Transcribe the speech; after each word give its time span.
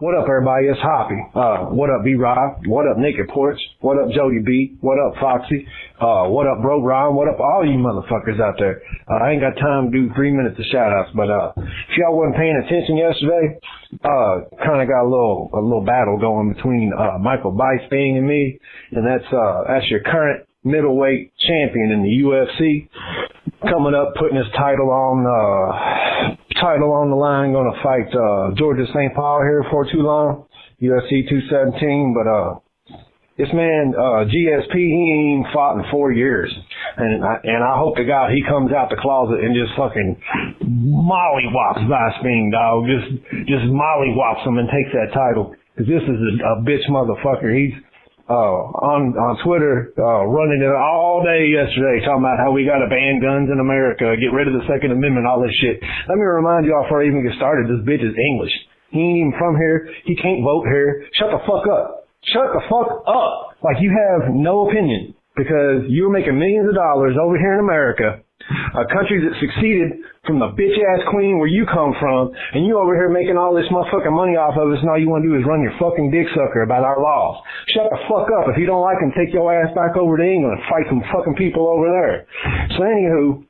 What 0.00 0.16
up, 0.16 0.24
everybody? 0.24 0.64
It's 0.64 0.80
Hoppy. 0.80 1.20
Uh, 1.36 1.76
what 1.76 1.90
up, 1.90 2.02
B 2.02 2.14
Rob? 2.14 2.64
What 2.64 2.88
up, 2.88 2.96
Naked 2.96 3.28
Porch? 3.28 3.60
What 3.82 4.00
up, 4.00 4.08
Jody 4.16 4.40
B? 4.40 4.78
What 4.80 4.96
up, 4.96 5.20
Foxy? 5.20 5.68
Uh, 6.00 6.24
what 6.32 6.46
up, 6.46 6.62
Bro 6.62 6.80
Ron? 6.82 7.14
What 7.14 7.28
up, 7.28 7.38
all 7.38 7.68
you 7.68 7.76
motherfuckers 7.76 8.40
out 8.40 8.54
there? 8.58 8.80
Uh, 9.04 9.22
I 9.22 9.32
ain't 9.32 9.42
got 9.42 9.60
time 9.60 9.92
to 9.92 10.08
do 10.08 10.08
three 10.16 10.30
minutes 10.30 10.58
of 10.58 10.64
shout 10.72 10.90
outs, 10.90 11.10
but, 11.14 11.28
uh, 11.28 11.52
if 11.58 11.98
y'all 11.98 12.16
wasn't 12.16 12.36
paying 12.36 12.56
attention 12.64 12.96
yesterday, 12.96 13.60
uh, 14.02 14.40
kinda 14.64 14.86
got 14.88 15.04
a 15.04 15.10
little, 15.10 15.50
a 15.52 15.60
little 15.60 15.84
battle 15.84 16.16
going 16.16 16.54
between, 16.54 16.94
uh, 16.96 17.18
Michael 17.20 17.52
Bisping 17.52 18.16
and 18.16 18.26
me, 18.26 18.58
and 18.92 19.06
that's, 19.06 19.30
uh, 19.30 19.64
that's 19.68 19.90
your 19.90 20.00
current 20.00 20.46
middleweight 20.64 21.30
champion 21.36 21.92
in 21.92 22.02
the 22.04 22.24
UFC 22.24 22.88
coming 23.68 23.94
up, 23.94 24.14
putting 24.14 24.38
his 24.38 24.48
title 24.56 24.88
on, 24.88 25.26
uh, 25.26 26.36
title 26.60 26.92
on 26.92 27.10
the 27.10 27.16
line, 27.16 27.52
gonna 27.52 27.76
fight, 27.82 28.08
uh, 28.14 28.54
Georgia 28.56 28.86
St. 28.94 29.14
Paul 29.14 29.40
here 29.42 29.64
for 29.70 29.84
too 29.90 30.02
long, 30.02 30.46
UFC 30.80 31.28
217, 31.28 32.14
but, 32.14 32.28
uh, 32.28 32.60
this 33.40 33.48
man, 33.54 33.94
uh, 33.96 34.28
GSP, 34.28 34.74
he 34.76 35.32
ain't 35.32 35.46
fought 35.54 35.78
in 35.80 35.90
four 35.90 36.12
years. 36.12 36.52
And 36.98 37.24
I, 37.24 37.40
and 37.42 37.64
I 37.64 37.78
hope 37.78 37.96
to 37.96 38.04
God 38.04 38.30
he 38.30 38.44
comes 38.44 38.70
out 38.70 38.90
the 38.90 39.00
closet 39.00 39.40
and 39.40 39.56
just 39.56 39.72
fucking 39.80 40.20
mollywops 40.60 41.88
Bisping, 41.88 42.52
dog. 42.52 42.84
Just, 42.84 43.48
just 43.48 43.64
mollywops 43.64 44.44
him 44.44 44.58
and 44.58 44.68
takes 44.68 44.92
that 44.92 45.14
title. 45.14 45.56
Cause 45.78 45.86
this 45.88 46.02
is 46.04 46.20
a, 46.20 46.52
a 46.52 46.60
bitch 46.60 46.84
motherfucker. 46.90 47.48
He's, 47.48 47.72
uh, 48.30 48.62
on, 48.78 49.10
on 49.18 49.42
Twitter, 49.42 49.90
uh, 49.98 50.22
running 50.22 50.62
it 50.62 50.70
all 50.70 51.18
day 51.26 51.50
yesterday, 51.50 51.98
talking 52.06 52.22
about 52.22 52.38
how 52.38 52.54
we 52.54 52.62
gotta 52.62 52.86
ban 52.86 53.18
guns 53.18 53.50
in 53.50 53.58
America, 53.58 54.14
get 54.22 54.30
rid 54.30 54.46
of 54.46 54.54
the 54.54 54.62
Second 54.70 54.94
Amendment, 54.94 55.26
all 55.26 55.42
this 55.42 55.50
shit. 55.58 55.82
Let 56.06 56.14
me 56.14 56.22
remind 56.22 56.62
y'all 56.62 56.86
before 56.86 57.02
I 57.02 57.10
even 57.10 57.26
get 57.26 57.34
started, 57.34 57.66
this 57.66 57.82
bitch 57.82 58.06
is 58.06 58.14
English. 58.14 58.54
He 58.94 59.02
ain't 59.02 59.18
even 59.18 59.34
from 59.34 59.58
here. 59.58 59.90
He 60.06 60.14
can't 60.14 60.46
vote 60.46 60.62
here. 60.70 61.10
Shut 61.18 61.34
the 61.34 61.42
fuck 61.42 61.66
up. 61.66 62.06
Shut 62.30 62.54
the 62.54 62.62
fuck 62.70 63.02
up. 63.10 63.58
Like 63.66 63.82
you 63.82 63.90
have 63.90 64.30
no 64.30 64.70
opinion 64.70 65.14
because 65.34 65.90
you're 65.90 66.10
making 66.10 66.38
millions 66.38 66.68
of 66.68 66.74
dollars 66.74 67.16
over 67.18 67.38
here 67.38 67.54
in 67.54 67.60
America, 67.60 68.22
a 68.48 68.86
country 68.90 69.22
that 69.22 69.34
succeeded 69.38 70.02
from 70.26 70.38
the 70.38 70.50
bitch 70.56 70.74
ass 70.74 71.02
queen 71.10 71.38
where 71.38 71.48
you 71.50 71.66
come 71.66 71.94
from, 72.00 72.32
and 72.54 72.66
you 72.66 72.78
over 72.78 72.94
here 72.94 73.08
making 73.08 73.36
all 73.36 73.54
this 73.54 73.68
motherfucking 73.70 74.12
money 74.12 74.34
off 74.36 74.58
of 74.58 74.68
us, 74.72 74.80
and 74.82 74.90
all 74.90 74.98
you 74.98 75.08
want 75.08 75.22
to 75.22 75.28
do 75.28 75.36
is 75.38 75.46
run 75.46 75.62
your 75.62 75.74
fucking 75.78 76.10
dick 76.10 76.28
sucker 76.34 76.62
about 76.62 76.84
our 76.84 77.00
laws. 77.00 77.40
Shut 77.72 77.88
the 77.88 78.00
fuck 78.10 78.28
up. 78.40 78.50
If 78.52 78.58
you 78.58 78.66
don't 78.66 78.82
like 78.82 78.98
them, 79.00 79.12
take 79.16 79.32
your 79.32 79.48
ass 79.48 79.72
back 79.74 79.96
over 79.96 80.16
to 80.18 80.24
England 80.24 80.58
and 80.58 80.64
fight 80.68 80.86
some 80.90 81.02
fucking 81.12 81.36
people 81.38 81.68
over 81.68 81.88
there. 81.88 82.26
So 82.76 82.84
anywho, 82.84 83.46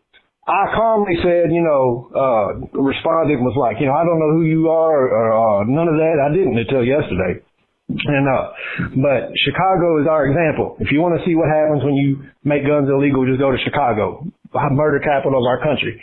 I 0.47 0.63
calmly 0.75 1.15
said, 1.23 1.53
you 1.53 1.63
know, 1.63 2.11
uh, 2.11 2.47
responded 2.75 3.39
was 3.39 3.55
like, 3.55 3.79
you 3.79 3.87
know, 3.87 3.95
I 3.95 4.03
don't 4.03 4.19
know 4.19 4.35
who 4.35 4.45
you 4.45 4.69
are 4.69 4.99
or, 5.07 5.27
uh, 5.31 5.65
none 5.65 5.87
of 5.87 5.95
that. 5.95 6.17
I 6.19 6.35
didn't 6.35 6.59
until 6.59 6.83
yesterday. 6.83 7.45
And 7.91 8.27
uh, 8.31 8.55
but 9.03 9.35
Chicago 9.43 10.01
is 10.01 10.07
our 10.07 10.27
example. 10.27 10.77
If 10.79 10.93
you 10.93 11.01
want 11.03 11.19
to 11.19 11.27
see 11.27 11.35
what 11.35 11.51
happens 11.51 11.83
when 11.83 11.95
you 11.95 12.23
make 12.45 12.63
guns 12.63 12.87
illegal, 12.87 13.27
just 13.27 13.43
go 13.43 13.51
to 13.51 13.59
Chicago, 13.67 14.31
murder 14.53 15.01
capital 15.01 15.39
of 15.39 15.47
our 15.47 15.63
country. 15.63 16.01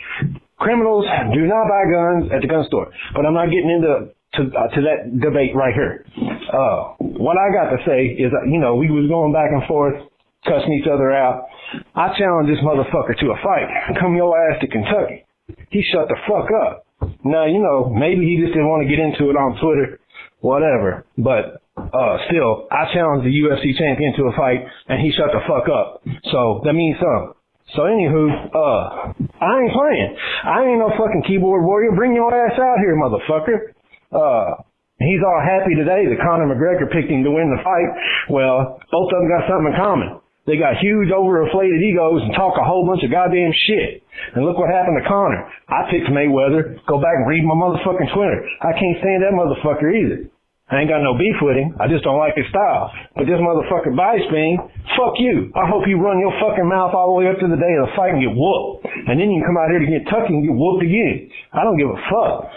Criminals 0.59 1.05
do 1.33 1.45
not 1.45 1.67
buy 1.69 1.83
guns 1.85 2.31
at 2.33 2.41
the 2.41 2.47
gun 2.47 2.65
store. 2.67 2.91
But 3.13 3.25
I'm 3.25 3.33
not 3.33 3.47
getting 3.53 3.69
into 3.69 4.13
to 4.35 4.41
uh, 4.51 4.67
to 4.75 4.79
that 4.83 5.19
debate 5.21 5.55
right 5.55 5.73
here. 5.73 6.05
Uh, 6.51 6.95
what 6.99 7.37
I 7.37 7.51
got 7.53 7.71
to 7.75 7.79
say 7.85 8.07
is, 8.17 8.31
uh, 8.33 8.45
you 8.49 8.59
know, 8.59 8.75
we 8.75 8.89
was 8.89 9.07
going 9.07 9.31
back 9.31 9.51
and 9.51 9.63
forth, 9.67 9.95
cussing 10.43 10.73
each 10.79 10.87
other 10.87 11.11
out. 11.11 11.47
I 11.95 12.15
challenge 12.17 12.49
this 12.49 12.63
motherfucker 12.63 13.15
to 13.19 13.27
a 13.31 13.37
fight. 13.43 13.67
Come 13.99 14.15
your 14.15 14.35
ass 14.35 14.59
to 14.61 14.67
Kentucky. 14.67 15.25
He 15.69 15.83
shut 15.93 16.07
the 16.07 16.17
fuck 16.27 16.47
up. 16.51 16.87
Now, 17.23 17.45
you 17.45 17.59
know, 17.59 17.91
maybe 17.93 18.25
he 18.25 18.41
just 18.41 18.53
didn't 18.53 18.67
want 18.67 18.83
to 18.83 18.89
get 18.89 18.99
into 18.99 19.29
it 19.29 19.37
on 19.37 19.59
Twitter, 19.61 19.99
whatever. 20.39 21.05
But 21.17 21.61
uh, 21.77 22.17
still, 22.27 22.67
I 22.71 22.89
challenged 22.93 23.25
the 23.25 23.31
UFC 23.31 23.77
champion 23.77 24.13
to 24.17 24.27
a 24.27 24.33
fight, 24.35 24.65
and 24.87 24.99
he 24.99 25.11
shut 25.11 25.29
the 25.31 25.43
fuck 25.45 25.69
up. 25.69 26.01
So 26.31 26.61
that 26.65 26.73
means 26.73 26.97
something. 26.97 27.36
So 27.75 27.83
anywho, 27.83 28.23
uh, 28.55 29.11
I 29.43 29.51
ain't 29.59 29.73
playing. 29.75 30.11
I 30.45 30.57
ain't 30.71 30.79
no 30.79 30.89
fucking 30.95 31.23
keyboard 31.27 31.65
warrior. 31.65 31.91
Bring 31.91 32.15
your 32.15 32.31
ass 32.31 32.55
out 32.55 32.79
here, 32.79 32.95
motherfucker. 32.95 33.75
Uh, 34.07 34.63
he's 34.99 35.19
all 35.19 35.41
happy 35.43 35.75
today 35.75 36.07
that 36.07 36.23
Conor 36.23 36.47
McGregor 36.47 36.87
picked 36.87 37.11
him 37.11 37.27
to 37.27 37.31
win 37.31 37.51
the 37.51 37.59
fight. 37.63 37.89
Well, 38.31 38.79
both 38.91 39.11
of 39.11 39.19
them 39.19 39.27
got 39.27 39.51
something 39.51 39.73
in 39.73 39.75
common. 39.75 40.09
They 40.47 40.55
got 40.55 40.79
huge 40.79 41.11
overinflated 41.11 41.83
egos 41.83 42.23
and 42.23 42.31
talk 42.31 42.55
a 42.55 42.63
whole 42.63 42.87
bunch 42.87 43.03
of 43.03 43.11
goddamn 43.11 43.51
shit. 43.67 43.99
And 44.31 44.47
look 44.47 44.55
what 44.55 44.71
happened 44.71 44.95
to 45.03 45.05
Conor. 45.05 45.43
I 45.67 45.91
picked 45.91 46.07
Mayweather. 46.07 46.79
Go 46.87 47.03
back 47.03 47.19
and 47.19 47.27
read 47.27 47.43
my 47.43 47.53
motherfucking 47.53 48.15
Twitter. 48.15 48.47
I 48.63 48.71
can't 48.71 48.95
stand 49.03 49.27
that 49.27 49.35
motherfucker 49.35 49.91
either. 49.91 50.31
I 50.67 50.83
ain't 50.83 50.91
got 50.91 50.99
no 50.99 51.15
beef 51.15 51.39
with 51.39 51.55
him. 51.55 51.79
I 51.79 51.87
just 51.87 52.03
don't 52.03 52.19
like 52.19 52.35
his 52.35 52.43
style. 52.51 52.91
But 53.15 53.23
this 53.23 53.39
motherfucker 53.39 53.95
Bisping, 53.95 54.59
fuck 54.99 55.15
you. 55.15 55.47
I 55.55 55.63
hope 55.63 55.87
you 55.87 55.95
run 55.95 56.19
your 56.19 56.35
fucking 56.43 56.67
mouth 56.67 56.91
all 56.91 57.15
the 57.15 57.17
way 57.23 57.31
up 57.31 57.39
to 57.39 57.47
the 57.47 57.55
day 57.55 57.73
of 57.79 57.87
the 57.87 57.93
fight 57.95 58.11
and 58.11 58.19
get 58.19 58.35
whooped. 58.35 58.83
And 58.83 59.15
then 59.15 59.31
you 59.31 59.39
can 59.39 59.47
come 59.47 59.55
out 59.55 59.71
here 59.71 59.79
to 59.79 59.87
Kentucky 59.87 60.35
and 60.35 60.43
get 60.43 60.51
whooped 60.51 60.83
again. 60.83 61.31
I 61.55 61.63
don't 61.63 61.79
give 61.79 61.87
a 61.87 61.99
fuck. 62.11 62.51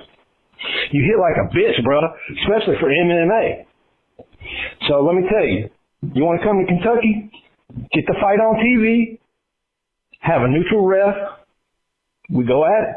You 0.90 1.06
hit 1.06 1.22
like 1.22 1.38
a 1.38 1.46
bitch, 1.54 1.78
bro. 1.86 2.02
Especially 2.42 2.82
for 2.82 2.90
MMA. 2.90 3.70
So 4.90 5.06
let 5.06 5.14
me 5.14 5.22
tell 5.30 5.46
you. 5.46 5.70
You 6.10 6.26
want 6.26 6.42
to 6.42 6.46
come 6.46 6.58
to 6.58 6.66
Kentucky? 6.66 7.30
Get 7.94 8.04
the 8.10 8.18
fight 8.18 8.42
on 8.42 8.58
TV. 8.58 9.22
Have 10.18 10.42
a 10.42 10.48
neutral 10.48 10.82
ref. 10.82 11.14
We 12.28 12.44
go 12.44 12.66
at 12.66 12.82
it. 12.90 12.96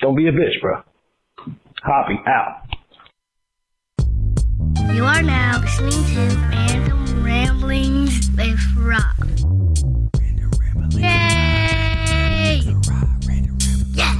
Don't 0.00 0.14
be 0.14 0.28
a 0.28 0.32
bitch, 0.32 0.60
bro. 0.62 0.82
Hoppy 1.82 2.18
out. 2.26 2.65
You 4.94 5.04
are 5.04 5.22
now 5.22 5.60
listening 5.60 6.04
to 6.14 6.36
Random 6.48 7.24
Ramblings 7.24 8.30
with 8.30 8.58
Rob. 8.76 9.02
Yay! 10.92 12.62
Yeah! 13.92 14.14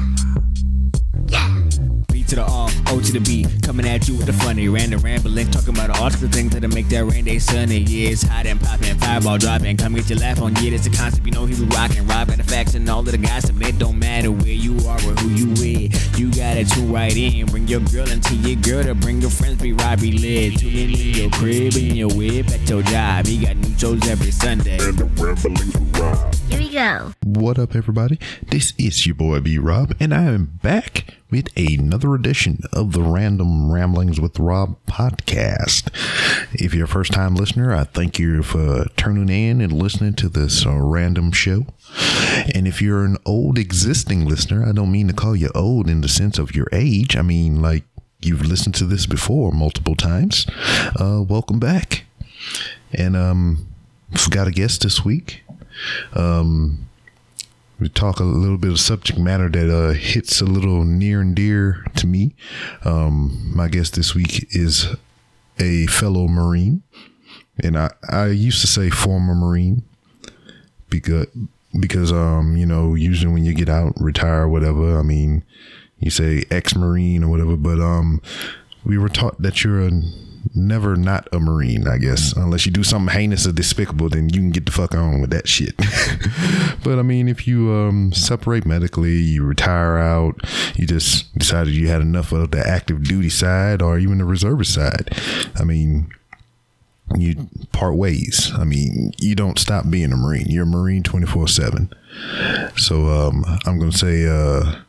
Yeah! 1.29 1.63
B 2.13 2.25
to 2.25 2.37
the 2.37 2.45
R, 2.47 2.66
O 2.89 3.01
to 3.01 3.13
the 3.13 3.21
B, 3.21 3.47
coming 3.63 3.87
at 3.87 4.09
you 4.09 4.17
with 4.17 4.27
the 4.27 4.33
funny 4.33 4.69
random 4.69 5.01
rambling, 5.01 5.51
talking 5.51 5.75
about 5.75 5.99
all 5.99 6.11
the 6.11 6.29
things 6.29 6.53
that'll 6.53 6.71
make 6.71 6.89
that 6.89 7.05
rain 7.05 7.25
day 7.25 7.39
sunny. 7.39 7.79
Yeah, 7.79 8.11
it's 8.11 8.23
hot 8.23 8.47
and 8.47 8.61
popping, 8.61 8.97
fireball 8.99 9.39
dropping, 9.39 9.77
come 9.77 9.95
get 9.95 10.09
your 10.09 10.19
laugh 10.19 10.41
on. 10.41 10.55
Yeah, 10.57 10.73
it's 10.73 10.87
a 10.87 10.91
concept, 10.91 11.27
you 11.27 11.33
know 11.33 11.47
he 11.47 11.55
be 11.55 11.67
rocking, 11.75 12.07
rob 12.07 12.29
got 12.29 12.37
the 12.37 12.45
facts 12.45 12.75
and 12.75 12.89
all 12.89 13.01
of 13.01 13.07
the 13.07 13.19
gossip. 13.19 13.61
It 13.61 13.79
Don't 13.79 13.99
matter 13.99 14.31
where 14.31 14.53
you 14.53 14.77
are 14.87 14.97
or 14.99 15.15
who 15.21 15.31
you 15.31 15.49
with, 15.61 16.19
you 16.19 16.31
got 16.31 16.57
it 16.57 16.69
tune 16.69 16.93
right 16.93 17.17
in. 17.17 17.47
Bring 17.47 17.69
your 17.69 17.81
girl 17.81 18.09
into 18.09 18.35
your 18.37 18.61
girl 18.61 18.85
to 18.85 18.95
bring 18.95 19.21
your 19.21 19.31
friends, 19.31 19.61
be 19.61 19.73
Robbie 19.73 20.13
lit. 20.13 20.59
Tune 20.59 20.71
in 20.71 20.91
in 20.91 21.15
your 21.15 21.31
crib, 21.31 21.75
in 21.77 21.97
your 21.97 22.09
whip, 22.15 22.49
at 22.49 22.69
your 22.69 22.83
job. 22.83 23.27
He 23.27 23.39
got 23.39 23.57
new 23.57 23.77
shows 23.79 24.07
every 24.09 24.31
Sunday. 24.31 24.79
Here 24.79 26.59
we 26.59 26.71
go. 26.71 27.13
What 27.25 27.59
up, 27.59 27.75
everybody? 27.75 28.19
This 28.49 28.73
is 28.79 29.07
your 29.07 29.15
boy 29.15 29.41
B 29.41 29.59
Rob, 29.59 29.95
and 29.99 30.15
I 30.15 30.25
am 30.25 30.59
back 30.63 31.15
with 31.31 31.49
another 31.57 32.15
edition 32.15 32.61
of 32.73 32.93
the 32.93 33.03
Random 33.03 33.73
Ramblings 33.73 34.21
with 34.21 34.39
Rob 34.39 34.77
podcast. 34.87 35.89
If 36.55 36.73
you're 36.73 36.85
a 36.85 36.89
first 36.89 37.13
time 37.13 37.35
listener, 37.35 37.75
I 37.75 37.85
thank 37.85 38.19
you 38.19 38.43
for 38.43 38.87
tuning 38.97 39.29
in 39.29 39.61
and 39.61 39.73
listening 39.73 40.15
to 40.15 40.29
this 40.29 40.65
uh, 40.65 40.79
random 40.79 41.33
show. 41.33 41.67
And 42.55 42.69
if 42.69 42.81
you're 42.81 43.05
an 43.05 43.17
old 43.25 43.59
existing 43.59 44.27
listener, 44.27 44.65
I 44.65 44.73
don't 44.73 44.93
mean 44.93 45.09
to 45.09 45.15
call 45.15 45.35
you 45.35 45.51
old 45.55 45.89
in 45.89 46.01
the 46.01 46.09
sense 46.09 46.39
of 46.39 46.55
your 46.55 46.69
age. 46.73 47.17
I 47.17 47.23
mean, 47.23 47.61
like 47.61 47.85
you've 48.21 48.47
listened 48.47 48.75
to 48.77 48.85
this 48.85 49.07
before 49.07 49.53
multiple 49.53 49.97
times. 49.97 50.47
Uh, 50.99 51.23
welcome 51.27 51.59
back. 51.59 52.05
And 52.93 53.17
um, 53.17 53.67
forgot 54.17 54.47
a 54.47 54.53
guest 54.53 54.83
this 54.83 55.05
week. 55.05 55.43
Um, 56.15 56.86
we 57.79 57.89
talk 57.89 58.21
a 58.21 58.25
little 58.25 58.57
bit 58.57 58.71
of 58.71 58.81
subject 58.81 59.19
matter 59.19 59.49
that 59.49 59.71
uh, 59.71 59.93
hits 59.93 60.41
a 60.41 60.45
little 60.45 60.85
near 60.85 61.21
and 61.21 61.35
dear 61.35 61.85
to 61.97 62.07
me. 62.07 62.35
Um, 62.85 63.53
my 63.55 63.69
guest 63.69 63.95
this 63.95 64.15
week 64.15 64.47
is 64.51 64.95
a 65.59 65.87
fellow 65.87 66.27
Marine, 66.27 66.83
and 67.63 67.79
I, 67.79 67.91
I 68.11 68.27
used 68.29 68.61
to 68.63 68.67
say 68.67 68.91
former 68.91 69.35
Marine 69.35 69.83
because 70.89 71.27
because 71.79 72.13
um 72.13 72.57
you 72.57 72.65
know 72.65 72.95
usually 72.95 73.33
when 73.33 73.45
you 73.45 73.53
get 73.53 73.69
out 73.69 73.93
retire 74.01 74.49
whatever 74.49 74.99
I 74.99 75.03
mean 75.03 75.43
you 75.99 76.11
say 76.11 76.45
ex 76.51 76.75
Marine 76.75 77.25
or 77.25 77.29
whatever, 77.29 77.57
but 77.57 77.81
um 77.81 78.23
we 78.85 78.97
were 78.97 79.09
taught 79.09 79.41
that 79.43 79.65
you're 79.65 79.81
a 79.81 79.91
never 80.55 80.97
not 80.97 81.29
a 81.33 81.41
Marine, 81.41 81.87
I 81.89 81.99
guess. 81.99 82.33
Unless 82.33 82.67
you 82.67 82.73
do 82.73 82.83
something 82.85 83.15
heinous 83.15 83.47
or 83.47 83.53
despicable, 83.53 84.09
then 84.09 84.29
you 84.29 84.41
can 84.41 84.51
get 84.51 84.67
the 84.67 84.73
fuck 84.73 84.95
on 84.95 85.21
with 85.21 85.31
that 85.31 85.49
shit. 85.49 85.77
but 86.85 86.99
I 86.99 87.03
mean, 87.03 87.29
if 87.29 87.47
you 87.47 87.73
um, 87.73 88.13
separate 88.13 88.67
medically, 88.67 89.17
you 89.17 89.45
retire 89.45 89.99
out, 89.99 90.41
you 90.77 90.87
just 90.87 91.37
decided 91.39 91.75
you 91.75 91.89
had 91.89 92.01
enough 92.01 92.33
of 92.33 92.51
the 92.51 92.67
active 92.67 93.05
duty 93.05 93.31
side 93.31 93.83
or 93.83 93.99
even 93.99 94.19
the 94.19 94.25
reservist 94.25 94.75
side. 94.75 95.11
I 95.57 95.65
mean, 95.65 96.13
you 97.17 97.49
part 97.73 97.95
ways. 97.95 98.51
I 98.55 98.65
mean, 98.65 99.13
you 99.19 99.35
don't 99.35 99.59
stop 99.59 99.89
being 99.89 100.13
a 100.13 100.17
Marine. 100.17 100.47
You're 100.49 100.65
a 100.65 100.67
Marine 100.67 101.03
24 101.03 101.49
7. 101.49 101.93
So 102.77 103.07
um, 103.07 103.45
I'm 103.65 103.79
going 103.79 103.91
to 103.91 103.99
say, 103.99 104.27
uh, 104.27 104.83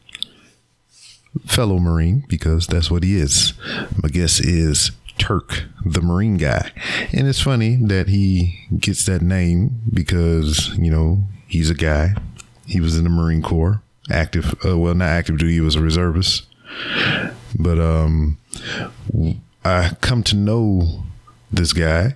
fellow 1.46 1.80
Marine 1.80 2.24
because 2.28 2.68
that's 2.68 2.90
what 2.90 3.04
he 3.04 3.18
is. 3.18 3.54
My 4.02 4.10
guess 4.10 4.40
is 4.40 4.92
Turk, 5.18 5.64
the 5.86 6.02
Marine 6.02 6.38
guy. 6.38 6.72
And 7.14 7.28
it's 7.28 7.42
funny 7.42 7.78
that 7.84 8.08
he 8.08 8.60
gets 8.78 9.06
that 9.06 9.22
name 9.22 9.82
because, 9.92 10.70
you 10.78 10.92
know, 10.92 11.24
he's 11.48 11.70
a 11.70 11.76
guy. 11.76 12.16
He 12.66 12.80
was 12.82 12.98
in 12.98 13.04
the 13.04 13.10
Marine 13.10 13.42
Corps, 13.42 13.82
active, 14.10 14.54
uh, 14.66 14.78
well, 14.78 14.94
not 14.94 15.10
active 15.10 15.38
duty, 15.38 15.54
he 15.54 15.62
was 15.62 15.76
a 15.76 15.82
reservist. 15.82 16.46
But 17.58 17.80
um, 17.80 18.38
I 19.64 19.92
come 20.02 20.24
to 20.24 20.36
know 20.36 21.04
this 21.52 21.74
guy 21.74 22.16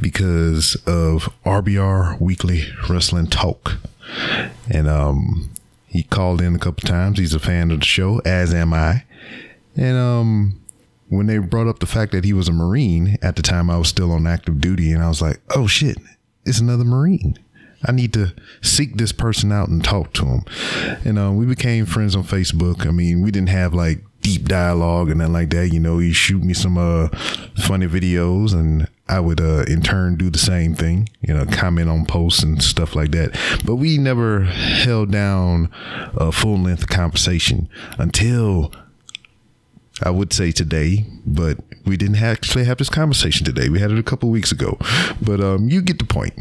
because 0.00 0.76
of 0.86 1.28
RBR 1.44 2.20
Weekly 2.20 2.64
Wrestling 2.88 3.28
Talk. 3.28 3.76
And 4.68 4.88
um, 4.88 5.50
he 5.86 6.02
called 6.02 6.40
in 6.40 6.54
a 6.54 6.58
couple 6.58 6.88
times. 6.88 7.18
He's 7.18 7.34
a 7.34 7.38
fan 7.38 7.70
of 7.70 7.80
the 7.80 7.86
show, 7.86 8.20
as 8.24 8.52
am 8.52 8.74
I. 8.74 9.04
And 9.76 9.96
um, 9.96 10.60
when 11.16 11.26
they 11.26 11.38
brought 11.38 11.68
up 11.68 11.78
the 11.78 11.86
fact 11.86 12.12
that 12.12 12.24
he 12.24 12.32
was 12.32 12.48
a 12.48 12.52
Marine 12.52 13.18
at 13.22 13.36
the 13.36 13.42
time, 13.42 13.70
I 13.70 13.78
was 13.78 13.88
still 13.88 14.12
on 14.12 14.26
active 14.26 14.60
duty, 14.60 14.92
and 14.92 15.02
I 15.02 15.08
was 15.08 15.22
like, 15.22 15.40
"Oh 15.54 15.66
shit, 15.66 15.98
it's 16.44 16.60
another 16.60 16.84
Marine." 16.84 17.38
I 17.86 17.92
need 17.92 18.12
to 18.14 18.34
seek 18.62 18.96
this 18.96 19.12
person 19.12 19.52
out 19.52 19.68
and 19.68 19.84
talk 19.84 20.12
to 20.14 20.24
him. 20.24 20.44
And 21.04 21.18
uh, 21.18 21.32
we 21.32 21.44
became 21.44 21.84
friends 21.86 22.16
on 22.16 22.24
Facebook. 22.24 22.86
I 22.86 22.90
mean, 22.90 23.22
we 23.22 23.30
didn't 23.30 23.50
have 23.50 23.74
like 23.74 24.02
deep 24.22 24.48
dialogue 24.48 25.10
and 25.10 25.18
nothing 25.18 25.34
like 25.34 25.50
that. 25.50 25.68
You 25.68 25.80
know, 25.80 25.98
he 25.98 26.12
shoot 26.12 26.42
me 26.42 26.54
some 26.54 26.78
uh, 26.78 27.08
funny 27.58 27.86
videos 27.86 28.54
and 28.54 28.88
I 29.06 29.20
would 29.20 29.40
uh, 29.40 29.64
in 29.68 29.82
turn 29.82 30.16
do 30.16 30.30
the 30.30 30.38
same 30.38 30.74
thing, 30.74 31.10
you 31.20 31.34
know, 31.34 31.44
comment 31.44 31.90
on 31.90 32.06
posts 32.06 32.42
and 32.42 32.62
stuff 32.62 32.96
like 32.96 33.10
that. 33.10 33.38
But 33.64 33.76
we 33.76 33.98
never 33.98 34.44
held 34.44 35.12
down 35.12 35.70
a 36.16 36.32
full 36.32 36.58
length 36.58 36.88
conversation 36.88 37.68
until 37.98 38.72
I 40.04 40.10
would 40.10 40.34
say 40.34 40.52
today, 40.52 41.06
but 41.24 41.58
we 41.86 41.96
didn't 41.96 42.16
actually 42.22 42.64
have 42.64 42.76
this 42.76 42.90
conversation 42.90 43.46
today. 43.46 43.70
We 43.70 43.80
had 43.80 43.90
it 43.90 43.98
a 43.98 44.02
couple 44.02 44.28
weeks 44.28 44.52
ago, 44.52 44.76
but 45.22 45.40
um, 45.40 45.70
you 45.70 45.80
get 45.80 45.98
the 45.98 46.04
point. 46.04 46.34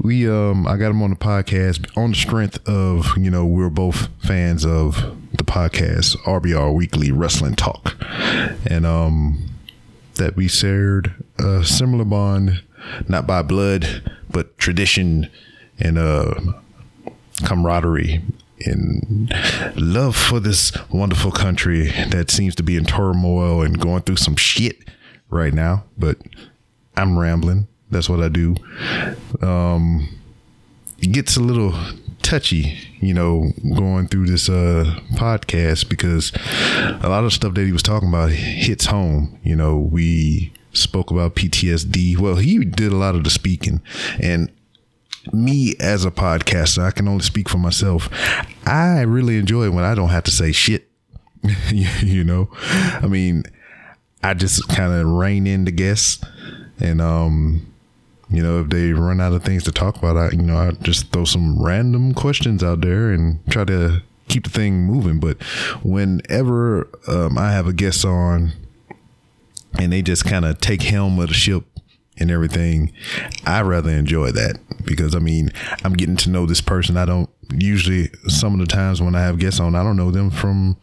We 0.00 0.30
um, 0.30 0.66
I 0.68 0.76
got 0.76 0.90
him 0.90 1.02
on 1.02 1.10
the 1.10 1.16
podcast 1.16 1.90
on 1.96 2.10
the 2.10 2.16
strength 2.16 2.66
of 2.68 3.18
you 3.18 3.32
know 3.32 3.44
we're 3.44 3.68
both 3.68 4.08
fans 4.22 4.64
of 4.64 4.94
the 5.32 5.44
podcast 5.44 6.16
RBR 6.18 6.72
Weekly 6.72 7.10
Wrestling 7.10 7.56
Talk, 7.56 7.96
and 8.64 8.86
um, 8.86 9.50
that 10.14 10.36
we 10.36 10.46
shared 10.46 11.14
a 11.38 11.64
similar 11.64 12.04
bond, 12.04 12.62
not 13.08 13.26
by 13.26 13.42
blood, 13.42 14.12
but 14.30 14.56
tradition 14.56 15.28
and 15.80 15.98
uh, 15.98 16.34
camaraderie 17.44 18.22
and 18.60 19.32
love 19.76 20.16
for 20.16 20.40
this 20.40 20.72
wonderful 20.90 21.32
country 21.32 21.90
that 22.10 22.30
seems 22.30 22.54
to 22.56 22.62
be 22.62 22.76
in 22.76 22.84
turmoil 22.84 23.62
and 23.62 23.80
going 23.80 24.02
through 24.02 24.16
some 24.16 24.36
shit 24.36 24.76
right 25.30 25.52
now. 25.52 25.84
But 25.98 26.18
I'm 26.96 27.18
rambling. 27.18 27.68
That's 27.90 28.08
what 28.08 28.20
I 28.20 28.28
do. 28.28 28.56
Um, 29.42 30.08
it 30.98 31.12
gets 31.12 31.36
a 31.36 31.40
little 31.40 31.74
touchy, 32.22 32.78
you 33.00 33.14
know, 33.14 33.52
going 33.76 34.08
through 34.08 34.26
this 34.26 34.48
uh, 34.48 34.98
podcast 35.12 35.88
because 35.88 36.32
a 37.02 37.08
lot 37.08 37.24
of 37.24 37.32
stuff 37.32 37.54
that 37.54 37.66
he 37.66 37.72
was 37.72 37.82
talking 37.82 38.08
about 38.08 38.30
hits 38.30 38.86
home. 38.86 39.38
You 39.42 39.56
know, 39.56 39.76
we 39.76 40.52
spoke 40.72 41.10
about 41.10 41.36
PTSD. 41.36 42.18
Well, 42.18 42.36
he 42.36 42.64
did 42.64 42.92
a 42.92 42.96
lot 42.96 43.14
of 43.14 43.24
the 43.24 43.30
speaking, 43.30 43.80
and 44.20 44.50
me 45.32 45.74
as 45.80 46.04
a 46.04 46.10
podcaster, 46.10 46.82
I 46.82 46.90
can 46.90 47.08
only 47.08 47.22
speak 47.22 47.48
for 47.48 47.58
myself. 47.58 48.08
I 48.66 49.00
really 49.02 49.38
enjoy 49.38 49.70
when 49.70 49.84
I 49.84 49.94
don't 49.94 50.10
have 50.10 50.24
to 50.24 50.30
say 50.30 50.52
shit. 50.52 50.88
you 51.72 52.24
know, 52.24 52.48
I 52.62 53.06
mean, 53.06 53.44
I 54.22 54.34
just 54.34 54.66
kind 54.68 54.92
of 54.92 55.06
rein 55.06 55.46
in 55.46 55.66
the 55.66 55.70
guests, 55.70 56.24
and 56.80 57.02
um, 57.02 57.66
you 58.30 58.42
know, 58.42 58.60
if 58.60 58.70
they 58.70 58.92
run 58.92 59.20
out 59.20 59.34
of 59.34 59.44
things 59.44 59.62
to 59.64 59.72
talk 59.72 59.98
about, 59.98 60.16
I 60.16 60.30
you 60.30 60.42
know, 60.42 60.56
I 60.56 60.70
just 60.82 61.12
throw 61.12 61.26
some 61.26 61.62
random 61.62 62.14
questions 62.14 62.62
out 62.62 62.80
there 62.80 63.10
and 63.10 63.44
try 63.50 63.64
to 63.66 64.02
keep 64.28 64.44
the 64.44 64.50
thing 64.50 64.84
moving. 64.84 65.20
But 65.20 65.42
whenever 65.82 66.88
um, 67.06 67.36
I 67.36 67.52
have 67.52 67.66
a 67.66 67.74
guest 67.74 68.06
on, 68.06 68.52
and 69.78 69.92
they 69.92 70.00
just 70.00 70.24
kind 70.24 70.46
of 70.46 70.60
take 70.60 70.82
helm 70.82 71.18
of 71.18 71.28
the 71.28 71.34
ship 71.34 71.64
and 72.18 72.30
everything, 72.30 72.92
I 73.44 73.62
rather 73.62 73.90
enjoy 73.90 74.30
that 74.32 74.58
because 74.84 75.14
I 75.14 75.18
mean, 75.18 75.50
I'm 75.84 75.94
getting 75.94 76.16
to 76.16 76.30
know 76.30 76.46
this 76.46 76.60
person. 76.60 76.96
I 76.96 77.04
don't 77.04 77.30
usually, 77.54 78.10
some 78.28 78.54
of 78.54 78.60
the 78.60 78.72
times 78.72 79.02
when 79.02 79.14
I 79.14 79.22
have 79.22 79.38
guests 79.38 79.60
on, 79.60 79.74
I 79.74 79.82
don't 79.82 79.96
know 79.96 80.10
them 80.10 80.30
from 80.30 80.76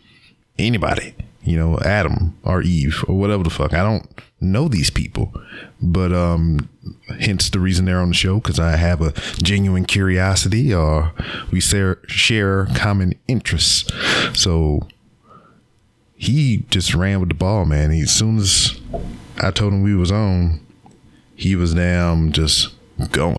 anybody, 0.57 1.15
you 1.43 1.57
know, 1.57 1.79
Adam 1.79 2.37
or 2.43 2.61
Eve 2.61 3.03
or 3.07 3.17
whatever 3.17 3.43
the 3.43 3.49
fuck. 3.49 3.73
I 3.73 3.83
don't 3.83 4.07
know 4.39 4.67
these 4.67 4.89
people, 4.89 5.33
but, 5.81 6.11
um, 6.11 6.69
hence 7.19 7.49
the 7.49 7.59
reason 7.59 7.85
they're 7.85 7.99
on 7.99 8.09
the 8.09 8.15
show 8.15 8.39
because 8.39 8.59
I 8.59 8.75
have 8.75 9.01
a 9.01 9.13
genuine 9.41 9.85
curiosity 9.85 10.73
or 10.73 11.13
we 11.51 11.59
share, 11.61 11.99
share 12.07 12.67
common 12.75 13.13
interests. 13.27 13.91
So, 14.33 14.87
he 16.15 16.65
just 16.69 16.93
ran 16.93 17.19
with 17.19 17.29
the 17.29 17.35
ball, 17.35 17.65
man. 17.65 17.89
He, 17.89 18.01
as 18.01 18.11
soon 18.11 18.37
as 18.37 18.79
I 19.39 19.49
told 19.49 19.73
him 19.73 19.81
we 19.81 19.95
was 19.95 20.11
on, 20.11 20.59
he 21.41 21.55
was 21.55 21.73
damn 21.73 22.31
just 22.31 22.69
going. 23.11 23.35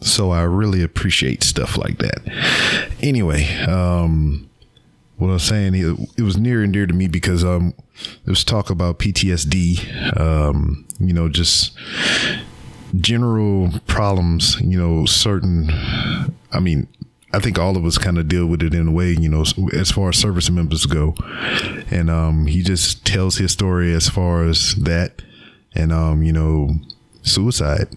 So 0.00 0.32
I 0.32 0.42
really 0.42 0.82
appreciate 0.82 1.44
stuff 1.44 1.78
like 1.78 1.98
that. 1.98 2.20
Anyway, 3.00 3.48
um, 3.68 4.50
what 5.16 5.28
I 5.28 5.34
was 5.34 5.44
saying, 5.44 5.76
it, 5.76 6.22
was 6.22 6.36
near 6.36 6.60
and 6.60 6.72
dear 6.72 6.86
to 6.86 6.92
me 6.92 7.06
because 7.06 7.44
um, 7.44 7.72
was 8.26 8.42
talk 8.42 8.68
about 8.68 8.98
PTSD, 8.98 10.18
um, 10.20 10.84
you 10.98 11.12
know, 11.12 11.28
just 11.28 11.72
general 12.96 13.70
problems, 13.86 14.60
you 14.60 14.76
know, 14.76 15.04
certain, 15.04 15.70
I 16.50 16.58
mean, 16.58 16.88
I 17.32 17.38
think 17.38 17.60
all 17.60 17.76
of 17.76 17.86
us 17.86 17.96
kind 17.96 18.18
of 18.18 18.26
deal 18.26 18.46
with 18.46 18.60
it 18.60 18.74
in 18.74 18.88
a 18.88 18.92
way, 18.92 19.12
you 19.12 19.28
know, 19.28 19.44
as 19.72 19.92
far 19.92 20.08
as 20.08 20.16
service 20.16 20.50
members 20.50 20.86
go. 20.86 21.14
And 21.92 22.10
um, 22.10 22.46
he 22.46 22.64
just 22.64 23.06
tells 23.06 23.36
his 23.36 23.52
story 23.52 23.94
as 23.94 24.08
far 24.08 24.44
as 24.44 24.74
that 24.74 25.22
and, 25.74 25.92
um, 25.92 26.22
you 26.22 26.32
know, 26.32 26.76
suicide, 27.22 27.88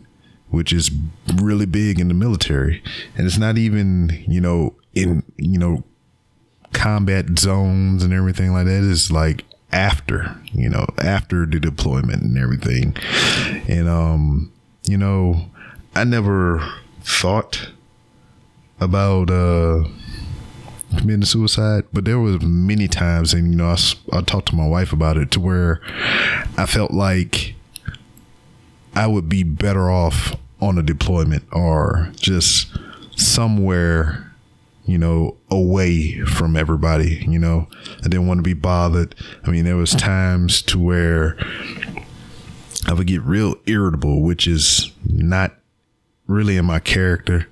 which 0.50 0.72
is 0.72 0.92
really 1.36 1.66
big 1.66 2.00
in 2.00 2.08
the 2.08 2.14
military. 2.14 2.84
And 3.18 3.26
it's 3.26 3.38
not 3.38 3.58
even, 3.58 4.24
you 4.28 4.42
know, 4.42 4.76
in, 4.94 5.24
you 5.38 5.58
know, 5.58 5.84
combat 6.74 7.40
zones 7.40 8.04
and 8.04 8.14
everything 8.14 8.54
like 8.54 8.66
that. 8.66 8.90
It's 8.90 9.12
like 9.12 9.44
after, 9.72 10.38
you 10.54 10.70
know, 10.70 10.86
after 11.00 11.46
the 11.46 11.60
deployment 11.60 12.22
and 12.22 12.38
everything. 12.38 12.96
And, 13.68 13.90
um, 13.90 14.52
you 14.84 14.98
know, 14.98 15.50
I 15.96 16.04
never 16.04 16.68
thought 17.02 17.70
about 18.80 19.30
uh 19.30 19.84
committing 20.98 21.26
suicide, 21.26 21.84
but 21.94 22.06
there 22.06 22.20
was 22.20 22.42
many 22.42 22.88
times, 22.88 23.34
and 23.34 23.52
you 23.52 23.58
know, 23.58 23.68
I, 23.68 23.78
I 24.14 24.22
talked 24.22 24.50
to 24.50 24.56
my 24.56 24.68
wife 24.68 24.94
about 24.94 25.18
it 25.18 25.32
to 25.32 25.40
where 25.40 25.82
I 26.58 26.66
felt 26.66 26.92
like 26.92 27.55
I 28.96 29.08
would 29.08 29.28
be 29.28 29.44
better 29.44 29.90
off 29.90 30.36
on 30.62 30.78
a 30.78 30.84
deployment 30.84 31.44
or 31.52 32.12
just 32.16 32.76
somewhere, 33.18 34.32
you 34.86 34.98
know, 34.98 35.38
away 35.50 36.22
from 36.22 36.56
everybody. 36.56 37.26
You 37.28 37.40
know, 37.40 37.68
I 38.00 38.04
didn't 38.04 38.28
want 38.28 38.40
to 38.40 38.44
be 38.44 38.54
bothered. 38.54 39.16
I 39.44 39.52
mean, 39.52 39.66
there 39.66 39.76
was 39.76 39.92
times 39.92 40.62
to 40.64 40.80
where 40.80 41.38
I 42.88 42.94
would 42.94 43.08
get 43.08 43.22
real 43.22 43.56
irritable, 43.66 44.22
which 44.22 44.48
is 44.48 44.92
not 45.06 45.54
really 46.28 46.58
in 46.58 46.66
my 46.66 46.80
character. 46.80 47.48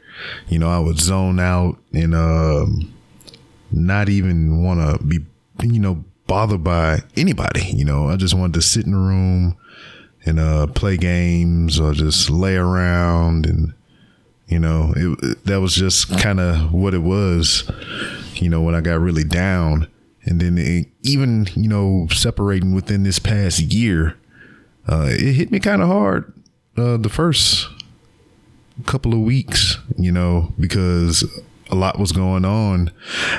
You 0.47 0.59
know, 0.59 0.69
I 0.69 0.79
would 0.79 0.99
zone 0.99 1.39
out 1.39 1.77
and 1.91 2.15
um, 2.15 2.93
not 3.71 4.09
even 4.09 4.63
want 4.63 4.79
to 4.79 5.03
be, 5.03 5.19
you 5.61 5.79
know, 5.79 6.03
bothered 6.27 6.63
by 6.63 6.99
anybody. 7.17 7.65
You 7.65 7.83
know, 7.83 8.09
I 8.09 8.15
just 8.15 8.33
wanted 8.33 8.53
to 8.53 8.61
sit 8.61 8.85
in 8.85 8.91
the 8.91 8.97
room 8.97 9.57
and 10.25 10.39
uh, 10.39 10.67
play 10.67 10.97
games 10.97 11.79
or 11.79 11.93
just 11.93 12.29
lay 12.29 12.55
around 12.55 13.45
and 13.45 13.73
you 14.47 14.59
know 14.59 14.93
it, 14.95 15.43
that 15.45 15.61
was 15.61 15.75
just 15.75 16.17
kind 16.19 16.39
of 16.39 16.73
what 16.73 16.93
it 16.93 16.99
was 16.99 17.69
you 18.35 18.49
know 18.49 18.61
when 18.61 18.75
i 18.75 18.81
got 18.81 18.99
really 18.99 19.23
down. 19.23 19.87
And 20.25 20.39
then 20.39 20.57
it, 20.57 20.87
even 21.01 21.47
you 21.53 21.67
know 21.67 22.07
separating 22.09 22.73
within 22.73 23.03
this 23.03 23.19
past 23.19 23.59
year 23.59 24.17
uh, 24.87 25.07
it 25.09 25.33
hit 25.33 25.51
me 25.51 25.59
kind 25.59 25.81
of 25.81 25.89
hard 25.89 26.33
uh, 26.77 26.95
the 26.95 27.09
first 27.09 27.67
couple 28.85 29.13
of 29.13 29.19
weeks 29.19 29.77
you 29.97 30.13
know 30.13 30.53
because 30.57 31.25
a 31.69 31.75
lot 31.75 31.99
was 31.99 32.11
going 32.11 32.45
on. 32.45 32.91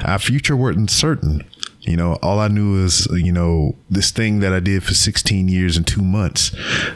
Our 0.05 0.19
future 0.19 0.57
wasn't 0.57 0.91
certain 0.91 1.45
you 1.87 1.97
know, 1.97 2.14
all 2.23 2.41
I 2.41 2.49
knew 2.49 2.83
is, 2.83 3.07
you 3.12 3.33
know, 3.33 3.75
this 3.91 4.11
thing 4.11 4.41
that 4.41 4.53
I 4.55 4.61
did 4.61 4.83
for 4.83 4.95
16 4.95 5.49
years 5.49 5.76
and 5.76 5.87
two 5.87 6.03
months, 6.03 6.55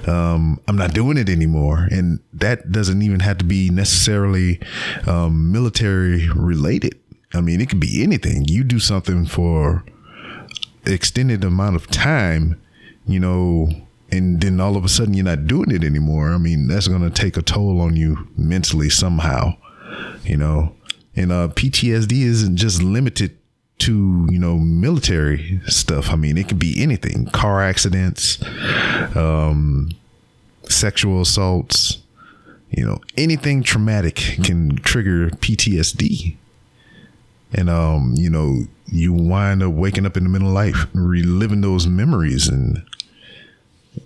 um, 0.08 0.60
I'm 0.66 0.76
not 0.76 0.94
doing 0.94 1.18
it 1.18 1.28
anymore. 1.28 1.88
And 1.90 2.20
that 2.32 2.72
doesn't 2.72 3.02
even 3.02 3.20
have 3.20 3.38
to 3.38 3.44
be 3.44 3.68
necessarily 3.68 4.60
um, 5.06 5.52
military 5.52 6.28
related. 6.30 6.98
I 7.34 7.42
mean, 7.42 7.60
it 7.60 7.68
could 7.68 7.80
be 7.80 8.02
anything. 8.02 8.46
You 8.46 8.64
do 8.64 8.78
something 8.78 9.26
for 9.26 9.84
extended 10.86 11.44
amount 11.44 11.76
of 11.76 11.88
time, 11.88 12.58
you 13.06 13.20
know, 13.20 13.68
and 14.10 14.40
then 14.40 14.58
all 14.58 14.78
of 14.78 14.86
a 14.86 14.88
sudden 14.88 15.12
you're 15.12 15.24
not 15.24 15.46
doing 15.46 15.70
it 15.70 15.84
anymore. 15.84 16.30
I 16.30 16.38
mean, 16.38 16.66
that's 16.66 16.88
going 16.88 17.02
to 17.02 17.10
take 17.10 17.36
a 17.36 17.42
toll 17.42 17.82
on 17.82 17.94
you 17.94 18.28
mentally 18.38 18.88
somehow, 18.88 19.58
you 20.24 20.38
know. 20.38 20.74
And 21.14 21.30
uh, 21.30 21.48
PTSD 21.48 22.22
isn't 22.22 22.56
just 22.56 22.82
limited 22.82 23.36
to 23.78 24.26
you 24.30 24.38
know 24.38 24.58
military 24.58 25.60
stuff. 25.66 26.10
I 26.10 26.16
mean, 26.16 26.36
it 26.36 26.48
could 26.48 26.58
be 26.58 26.82
anything: 26.82 27.26
car 27.26 27.62
accidents, 27.62 28.42
um, 29.16 29.90
sexual 30.64 31.20
assaults. 31.20 31.98
You 32.70 32.84
know, 32.84 33.00
anything 33.16 33.62
traumatic 33.62 34.16
can 34.42 34.76
trigger 34.76 35.30
PTSD, 35.30 36.36
and 37.52 37.70
um, 37.70 38.14
you 38.16 38.28
know, 38.28 38.64
you 38.86 39.12
wind 39.12 39.62
up 39.62 39.72
waking 39.72 40.06
up 40.06 40.16
in 40.16 40.24
the 40.24 40.28
middle 40.28 40.48
of 40.48 40.54
life, 40.54 40.86
reliving 40.92 41.62
those 41.62 41.86
memories, 41.86 42.46
and 42.48 42.82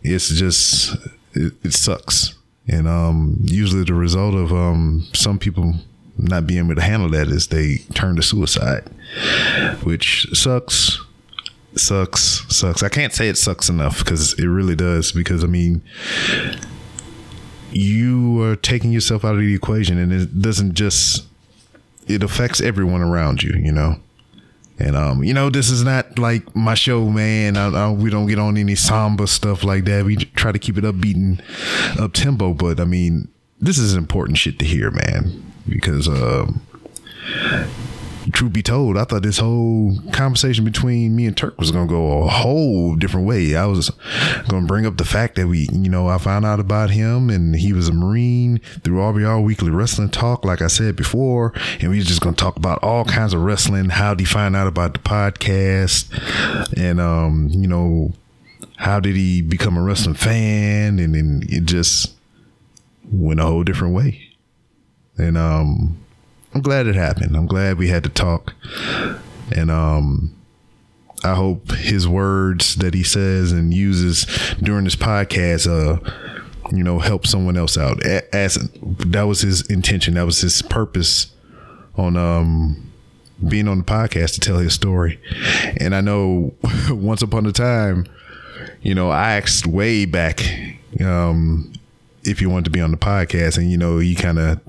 it's 0.03 0.29
just 0.29 0.95
it, 1.35 1.55
it 1.65 1.73
sucks. 1.73 2.35
And 2.69 2.87
um, 2.87 3.39
usually 3.43 3.85
the 3.85 3.95
result 3.95 4.35
of 4.35 4.53
um, 4.53 5.07
some 5.13 5.39
people 5.39 5.75
not 6.17 6.47
being 6.47 6.65
able 6.67 6.75
to 6.75 6.83
handle 6.83 7.09
that 7.11 7.29
is 7.29 7.49
they 7.49 7.79
turn 7.95 8.17
to 8.17 8.23
suicide, 8.23 8.85
which 9.83 10.27
sucks, 10.33 11.01
sucks, 11.77 12.45
sucks. 12.55 12.83
I 12.83 12.89
can't 12.89 13.13
say 13.13 13.29
it 13.29 13.39
sucks 13.39 13.69
enough 13.69 13.99
because 13.99 14.35
it 14.35 14.47
really 14.47 14.77
does. 14.77 15.13
Because 15.13 15.43
I 15.43 15.47
mean, 15.47 15.83
you 17.73 18.43
are 18.43 18.57
taking 18.57 18.93
yourself 18.93 19.25
out 19.25 19.35
of 19.35 19.41
the 19.41 19.55
equation, 19.55 19.99
and 19.99 20.13
it 20.13 20.41
doesn't 20.41 20.75
just 20.75 21.27
it 22.07 22.23
affects 22.23 22.61
everyone 22.61 23.03
around 23.03 23.43
you. 23.43 23.55
You 23.55 23.73
know. 23.73 23.97
And 24.79 24.97
um, 24.97 25.23
you 25.23 25.33
know, 25.35 25.49
this 25.49 25.71
is 25.71 25.85
not 25.85 26.19
like 26.19 26.57
my 26.57 26.75
show, 26.75 27.09
man. 27.09 27.57
I, 27.57 27.69
I, 27.69 27.91
we 27.91 28.11
don't 28.11 28.27
get 28.27 28.39
on 28.39 28.57
any 28.57 28.75
somber 28.75 29.27
stuff 29.27 29.63
like 29.63 29.85
that. 29.85 30.05
We 30.05 30.17
try 30.17 30.51
to 30.51 30.59
keep 30.59 30.77
it 30.77 30.85
upbeat 30.85 31.15
and 31.15 31.43
up 32.01 32.15
tempo. 32.15 32.53
But 32.53 32.81
I 32.81 32.85
mean, 32.85 33.29
this 33.61 33.79
is 33.79 33.95
important 33.95 34.39
shit 34.39 34.59
to 34.59 34.65
hear, 34.65 34.91
man. 34.91 35.52
Because 35.69 36.09
um, 36.09 36.61
truth 38.33 38.53
be 38.53 38.63
told, 38.63 38.97
I 38.97 39.05
thought 39.05 39.23
this 39.23 39.39
whole 39.39 39.97
conversation 40.13 40.65
between 40.65 41.15
me 41.17 41.27
and 41.27 41.37
Turk 41.37 41.59
was 41.59 41.71
gonna 41.71 41.87
go 41.87 42.23
a 42.25 42.29
whole 42.29 42.95
different 42.97 43.27
way. 43.27 43.57
I 43.57 43.67
was 43.67 43.91
gonna 44.49 44.67
bring 44.67 44.87
up 44.87 44.97
the 44.97 45.05
fact 45.05 45.37
that 45.37 45.47
we, 45.47 45.69
you 45.73 45.89
know, 45.89 46.09
I 46.09 46.19
found 46.19 46.45
out 46.45 46.61
about 46.61 46.91
him 46.91 47.31
and 47.31 47.55
he 47.57 47.73
was 47.73 47.89
a 47.89 47.93
Marine 47.93 48.59
through 48.83 48.99
RBR 48.99 49.43
Weekly 49.43 49.71
Wrestling 49.71 50.11
Talk, 50.11 50.45
like 50.45 50.63
I 50.63 50.67
said 50.69 50.97
before, 50.97 51.53
and 51.81 51.91
we 51.91 51.99
were 51.99 52.05
just 52.05 52.21
gonna 52.21 52.37
talk 52.37 52.57
about 52.57 52.83
all 52.83 53.05
kinds 53.05 53.35
of 53.35 53.43
wrestling. 53.43 53.91
How 53.91 54.15
did 54.15 54.21
he 54.21 54.27
find 54.27 54.57
out 54.57 54.67
about 54.67 54.95
the 54.95 55.01
podcast, 55.01 56.09
and 56.77 57.01
um, 57.01 57.49
you 57.51 57.67
know, 57.67 58.13
how 58.77 59.01
did 59.01 59.17
he 59.17 59.43
become 59.43 59.77
a 59.77 59.83
wrestling 59.83 60.15
fan, 60.15 60.99
and 60.99 61.15
then 61.15 61.43
it 61.49 61.65
just 61.65 62.15
went 63.11 63.41
a 63.41 63.45
whole 63.45 63.65
different 63.65 63.95
way, 63.95 64.32
and 65.23 65.39
um. 65.39 65.99
I'm 66.55 66.61
glad 66.61 66.87
it 66.87 66.95
happened. 66.95 67.35
I'm 67.35 67.47
glad 67.47 67.79
we 67.79 67.89
had 67.89 68.03
to 68.05 68.11
talk. 68.11 68.53
And 69.57 69.71
um 69.71 70.35
I 71.25 71.35
hope 71.35 71.71
his 71.73 72.07
words 72.07 72.77
that 72.77 72.93
he 72.95 73.03
says 73.03 73.53
and 73.53 73.73
uses 73.73 74.27
during 74.63 74.85
this 74.85 74.95
podcast 74.95 75.67
uh 75.67 75.99
you 76.71 76.85
know 76.85 76.99
help 76.99 77.27
someone 77.27 77.57
else 77.57 77.79
out. 77.79 78.05
As 78.05 78.57
that 78.83 79.23
was 79.23 79.41
his 79.41 79.67
intention. 79.71 80.13
That 80.13 80.27
was 80.27 80.43
his 80.43 80.61
purpose 80.61 81.33
on 81.97 82.19
um 82.19 82.93
being 83.49 83.67
on 83.67 83.79
the 83.79 83.85
podcast 83.85 84.35
to 84.35 84.41
tell 84.41 84.59
his 84.59 84.75
story. 84.75 85.19
And 85.79 85.95
I 85.95 86.03
know 86.03 86.53
once 86.91 87.23
upon 87.23 87.47
a 87.47 87.53
time, 87.53 88.07
you 88.83 88.95
know, 88.95 89.09
I 89.09 89.39
asked 89.39 89.67
way 89.67 90.05
back 90.05 90.43
um 91.01 91.73
if 92.25 92.43
you 92.43 92.51
wanted 92.51 92.67
to 92.67 92.71
be 92.71 92.83
on 92.83 92.91
the 92.91 92.99
podcast 92.99 93.57
and 93.57 93.71
you 93.71 93.79
know, 93.79 94.01
he 94.01 94.15
kind 94.15 94.39
of 94.39 94.61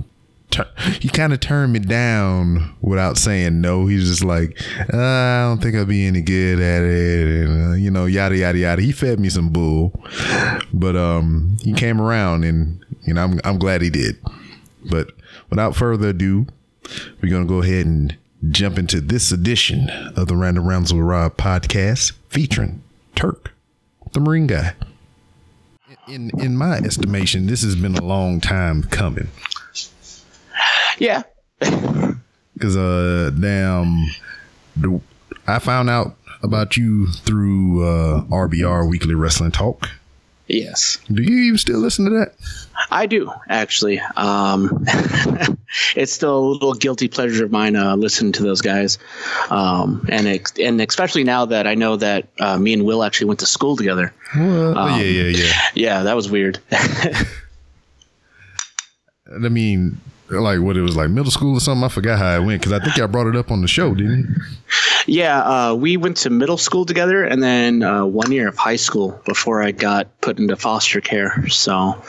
he 1.00 1.10
kind 1.10 1.33
of 1.33 1.39
turned 1.39 1.74
me 1.74 1.79
down 1.79 2.75
without 2.81 3.17
saying 3.17 3.62
no. 3.62 3.88
He 3.88 3.95
was 3.95 4.07
just 4.07 4.24
like, 4.24 4.60
uh, 4.93 4.98
I 4.98 5.43
don't 5.48 5.62
think 5.62 5.75
I'll 5.75 5.86
be 5.86 6.05
any 6.05 6.22
good 6.22 6.60
at 6.60 6.83
it, 6.83 7.45
and 7.45 7.74
uh, 7.74 7.75
you 7.75 7.91
know, 7.91 8.05
yada 8.05 8.38
yada 8.38 8.57
yada. 8.57 8.81
He 8.81 8.91
fed 8.91 9.19
me 9.19 9.29
some 9.29 9.50
bull, 9.50 9.93
but 10.74 10.95
um, 10.95 11.57
he 11.62 11.74
came 11.74 12.01
around, 12.01 12.43
and 12.43 12.83
you 13.05 13.13
know, 13.13 13.24
I'm 13.24 13.39
I'm 13.43 13.60
glad 13.60 13.81
he 13.81 13.89
did. 13.89 14.17
But 14.89 15.12
without 15.50 15.75
further 15.75 16.10
ado, 16.10 16.48
we're 17.22 17.29
gonna 17.29 17.45
go 17.45 17.62
ahead 17.62 17.86
and 17.86 18.17
jump 18.50 18.77
into 18.77 19.00
this 19.00 19.31
edition 19.31 19.89
of 20.15 20.27
the 20.27 20.36
Random 20.36 20.67
Rounds 20.67 20.93
with 20.93 21.03
Rob 21.03 21.38
podcast, 21.38 22.13
featuring 22.29 22.83
Turk, 23.15 23.53
the 24.12 24.19
Marine 24.19 24.48
guy. 24.48 24.74
In 26.07 26.31
in 26.39 26.57
my 26.57 26.77
estimation, 26.77 27.48
this 27.48 27.63
has 27.63 27.75
been 27.75 27.95
a 27.95 28.03
long 28.03 28.41
time 28.41 28.83
coming. 28.83 29.29
Yeah. 30.99 31.23
Cause 32.59 32.77
uh, 32.77 33.31
damn, 33.39 34.05
I 35.47 35.59
found 35.59 35.89
out 35.89 36.15
about 36.41 36.77
you 36.77 37.07
through 37.07 37.83
uh 37.85 38.23
RBR 38.25 38.89
Weekly 38.89 39.15
Wrestling 39.15 39.51
Talk. 39.51 39.89
Yes. 40.47 40.99
Do 41.11 41.23
you 41.23 41.37
even 41.45 41.57
still 41.57 41.79
listen 41.79 42.05
to 42.05 42.11
that? 42.11 42.33
I 42.91 43.05
do 43.05 43.31
actually. 43.49 43.99
Um, 44.17 44.85
it's 45.95 46.11
still 46.11 46.37
a 46.37 46.45
little 46.51 46.73
guilty 46.73 47.07
pleasure 47.07 47.45
of 47.45 47.51
mine 47.51 47.75
uh, 47.75 47.95
listening 47.95 48.33
to 48.33 48.43
those 48.43 48.61
guys, 48.61 48.97
um, 49.49 50.05
and 50.09 50.27
ex- 50.27 50.53
and 50.59 50.81
especially 50.81 51.23
now 51.23 51.45
that 51.45 51.65
I 51.65 51.75
know 51.75 51.95
that 51.95 52.27
uh, 52.39 52.57
me 52.57 52.73
and 52.73 52.83
Will 52.85 53.03
actually 53.03 53.27
went 53.27 53.39
to 53.39 53.45
school 53.45 53.77
together. 53.77 54.13
Well, 54.35 54.77
um, 54.77 54.99
yeah, 54.99 55.05
yeah, 55.05 55.27
yeah. 55.37 55.53
Yeah, 55.75 56.03
that 56.03 56.15
was 56.15 56.29
weird. 56.29 56.59
I 56.71 57.25
mean, 59.49 59.99
like 60.29 60.59
what 60.59 60.77
it 60.77 60.81
was 60.81 60.95
like 60.95 61.09
middle 61.09 61.31
school 61.31 61.57
or 61.57 61.59
something. 61.59 61.83
I 61.83 61.89
forgot 61.89 62.17
how 62.17 62.35
it 62.35 62.45
went 62.45 62.61
because 62.61 62.73
I 62.73 62.83
think 62.83 62.99
I 62.99 63.07
brought 63.07 63.27
it 63.27 63.35
up 63.35 63.51
on 63.51 63.61
the 63.61 63.67
show, 63.67 63.93
didn't 63.93 64.19
you? 64.19 64.25
Yeah, 65.05 65.41
uh, 65.41 65.75
we 65.75 65.97
went 65.97 66.17
to 66.17 66.29
middle 66.29 66.57
school 66.57 66.85
together, 66.85 67.23
and 67.23 67.43
then 67.43 67.83
uh, 67.83 68.05
one 68.05 68.31
year 68.31 68.47
of 68.47 68.57
high 68.57 68.77
school 68.77 69.19
before 69.25 69.61
I 69.61 69.71
got 69.71 70.07
put 70.21 70.39
into 70.39 70.55
foster 70.55 71.01
care. 71.01 71.47
So 71.49 72.01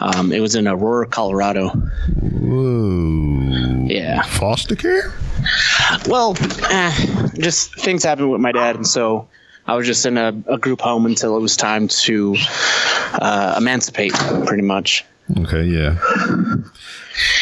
um, 0.00 0.32
it 0.32 0.40
was 0.40 0.54
in 0.54 0.66
Aurora, 0.66 1.06
Colorado. 1.06 1.68
Whoa! 1.68 3.86
Yeah, 3.86 4.22
foster 4.22 4.74
care. 4.74 5.14
Well, 6.08 6.36
eh, 6.70 7.28
just 7.38 7.74
things 7.76 8.04
happened 8.04 8.30
with 8.30 8.40
my 8.40 8.52
dad, 8.52 8.76
and 8.76 8.86
so 8.86 9.28
I 9.66 9.76
was 9.76 9.86
just 9.86 10.04
in 10.04 10.18
a, 10.18 10.28
a 10.48 10.58
group 10.58 10.80
home 10.80 11.06
until 11.06 11.36
it 11.36 11.40
was 11.40 11.56
time 11.56 11.88
to 11.88 12.36
uh, 13.20 13.54
emancipate, 13.56 14.12
pretty 14.46 14.62
much. 14.62 15.04
Okay, 15.38 15.64
yeah. 15.64 15.96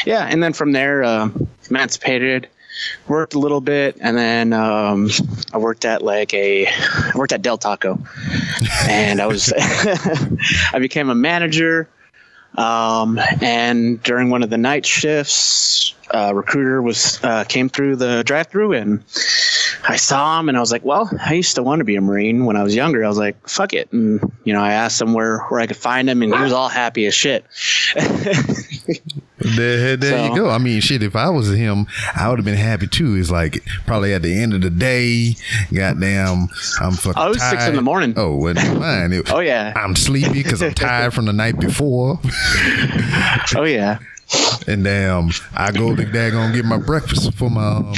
Yeah, 0.05 0.27
and 0.29 0.43
then 0.43 0.53
from 0.53 0.73
there, 0.73 1.03
uh, 1.03 1.31
emancipated, 1.71 2.49
worked 3.09 3.35
a 3.35 3.39
little 3.39 3.61
bit, 3.61 3.97
and 4.01 4.17
then 4.17 4.53
um, 4.53 5.11
I 5.53 5.59
worked 5.59 5.85
at 5.85 6.03
like 6.03 6.33
a, 6.35 6.67
I 6.67 7.13
worked 7.15 7.33
at 7.33 7.43
Del 7.43 7.59
Taco, 7.59 7.99
and 8.89 9.21
I 9.21 9.27
was, 9.27 9.53
I 10.73 10.79
became 10.79 11.11
a 11.11 11.15
manager. 11.15 11.89
Um, 12.55 13.19
and 13.41 14.03
during 14.03 14.29
one 14.29 14.43
of 14.43 14.51
the 14.51 14.59
night 14.59 14.85
shifts, 14.85 15.95
a 16.13 16.35
recruiter 16.35 16.83
was 16.83 17.23
uh, 17.25 17.45
came 17.45 17.69
through 17.69 17.97
the 17.97 18.23
drive-through, 18.25 18.75
and 18.75 19.03
I 19.89 19.97
saw 19.97 20.39
him, 20.39 20.49
and 20.49 20.57
I 20.57 20.61
was 20.61 20.71
like, 20.71 20.85
"Well, 20.85 21.11
I 21.25 21.35
used 21.35 21.57
to 21.57 21.63
want 21.63 21.81
to 21.81 21.85
be 21.85 21.97
a 21.97 22.01
Marine 22.01 22.45
when 22.45 22.57
I 22.57 22.63
was 22.63 22.75
younger." 22.75 23.05
I 23.05 23.09
was 23.09 23.19
like, 23.19 23.49
"Fuck 23.49 23.73
it," 23.73 23.91
and 23.93 24.21
you 24.45 24.53
know, 24.53 24.61
I 24.61 24.73
asked 24.73 25.01
him 25.01 25.15
where 25.15 25.41
where 25.49 25.61
I 25.61 25.67
could 25.67 25.77
find 25.77 26.09
him, 26.09 26.23
and 26.23 26.35
he 26.35 26.41
was 26.41 26.53
all 26.53 26.69
happy 26.69 27.07
as 27.07 27.15
shit. 27.15 27.45
there, 27.95 29.97
there 29.97 29.99
so, 29.99 30.25
you 30.27 30.37
go. 30.37 30.51
I 30.51 30.59
mean, 30.59 30.81
shit. 30.81 31.03
If 31.03 31.17
I 31.17 31.31
was 31.31 31.51
him, 31.51 31.87
I 32.15 32.29
would 32.29 32.39
have 32.39 32.45
been 32.45 32.55
happy 32.55 32.87
too. 32.87 33.17
It's 33.17 33.31
like 33.31 33.65
probably 33.87 34.13
at 34.13 34.23
the 34.23 34.35
end 34.35 34.55
of 34.55 34.61
the 34.61 34.71
day, 34.71 35.35
goddamn, 35.73 36.49
I'm 36.81 36.93
fucking. 36.93 37.15
Oh, 37.17 37.27
it 37.27 37.29
was 37.31 37.39
tired. 37.39 37.51
six 37.51 37.67
in 37.69 37.77
the 37.77 37.83
morning. 37.83 38.15
Oh, 38.17 38.37
wasn't 38.37 38.79
mine. 38.79 39.13
It, 39.13 39.33
oh 39.33 39.41
yeah. 39.41 39.73
I'm 39.75 39.97
sleepy 39.97 40.43
because 40.43 40.63
I'm 40.63 40.75
tired 40.75 41.15
from 41.15 41.25
the 41.25 41.33
night 41.33 41.59
before. 41.59 42.21
oh 43.57 43.65
yeah. 43.65 43.99
And 44.67 44.85
damn, 44.85 45.31
I 45.55 45.73
go 45.73 45.95
to 45.95 46.03
daggone 46.05 46.55
get 46.55 46.65
my 46.65 46.79
breakfast 46.79 47.35
for 47.35 47.51
my, 47.51 47.77
um, 47.77 47.95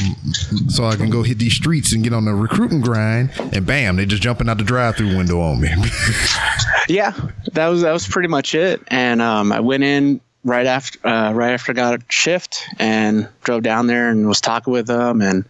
so 0.68 0.86
I 0.86 0.96
can 0.96 1.10
go 1.10 1.22
hit 1.22 1.38
these 1.38 1.54
streets 1.54 1.92
and 1.92 2.02
get 2.02 2.12
on 2.12 2.24
the 2.24 2.34
recruiting 2.34 2.80
grind. 2.80 3.30
And 3.52 3.66
bam, 3.66 3.96
they 3.96 4.06
just 4.06 4.22
jumping 4.22 4.48
out 4.48 4.58
the 4.58 4.64
drive-through 4.64 5.16
window 5.16 5.40
on 5.40 5.60
me. 5.60 5.68
yeah, 6.88 7.12
that 7.52 7.68
was 7.68 7.82
that 7.82 7.92
was 7.92 8.08
pretty 8.08 8.28
much 8.28 8.54
it. 8.54 8.82
And 8.88 9.20
um, 9.20 9.52
I 9.52 9.60
went 9.60 9.84
in 9.84 10.20
right 10.44 10.66
after 10.66 11.06
uh, 11.06 11.32
right 11.32 11.52
after 11.52 11.72
I 11.72 11.74
got 11.74 11.94
a 11.94 12.04
shift 12.08 12.64
and 12.78 13.28
drove 13.42 13.62
down 13.62 13.86
there 13.86 14.10
and 14.10 14.28
was 14.28 14.40
talking 14.40 14.72
with 14.72 14.86
them 14.86 15.22
and 15.22 15.44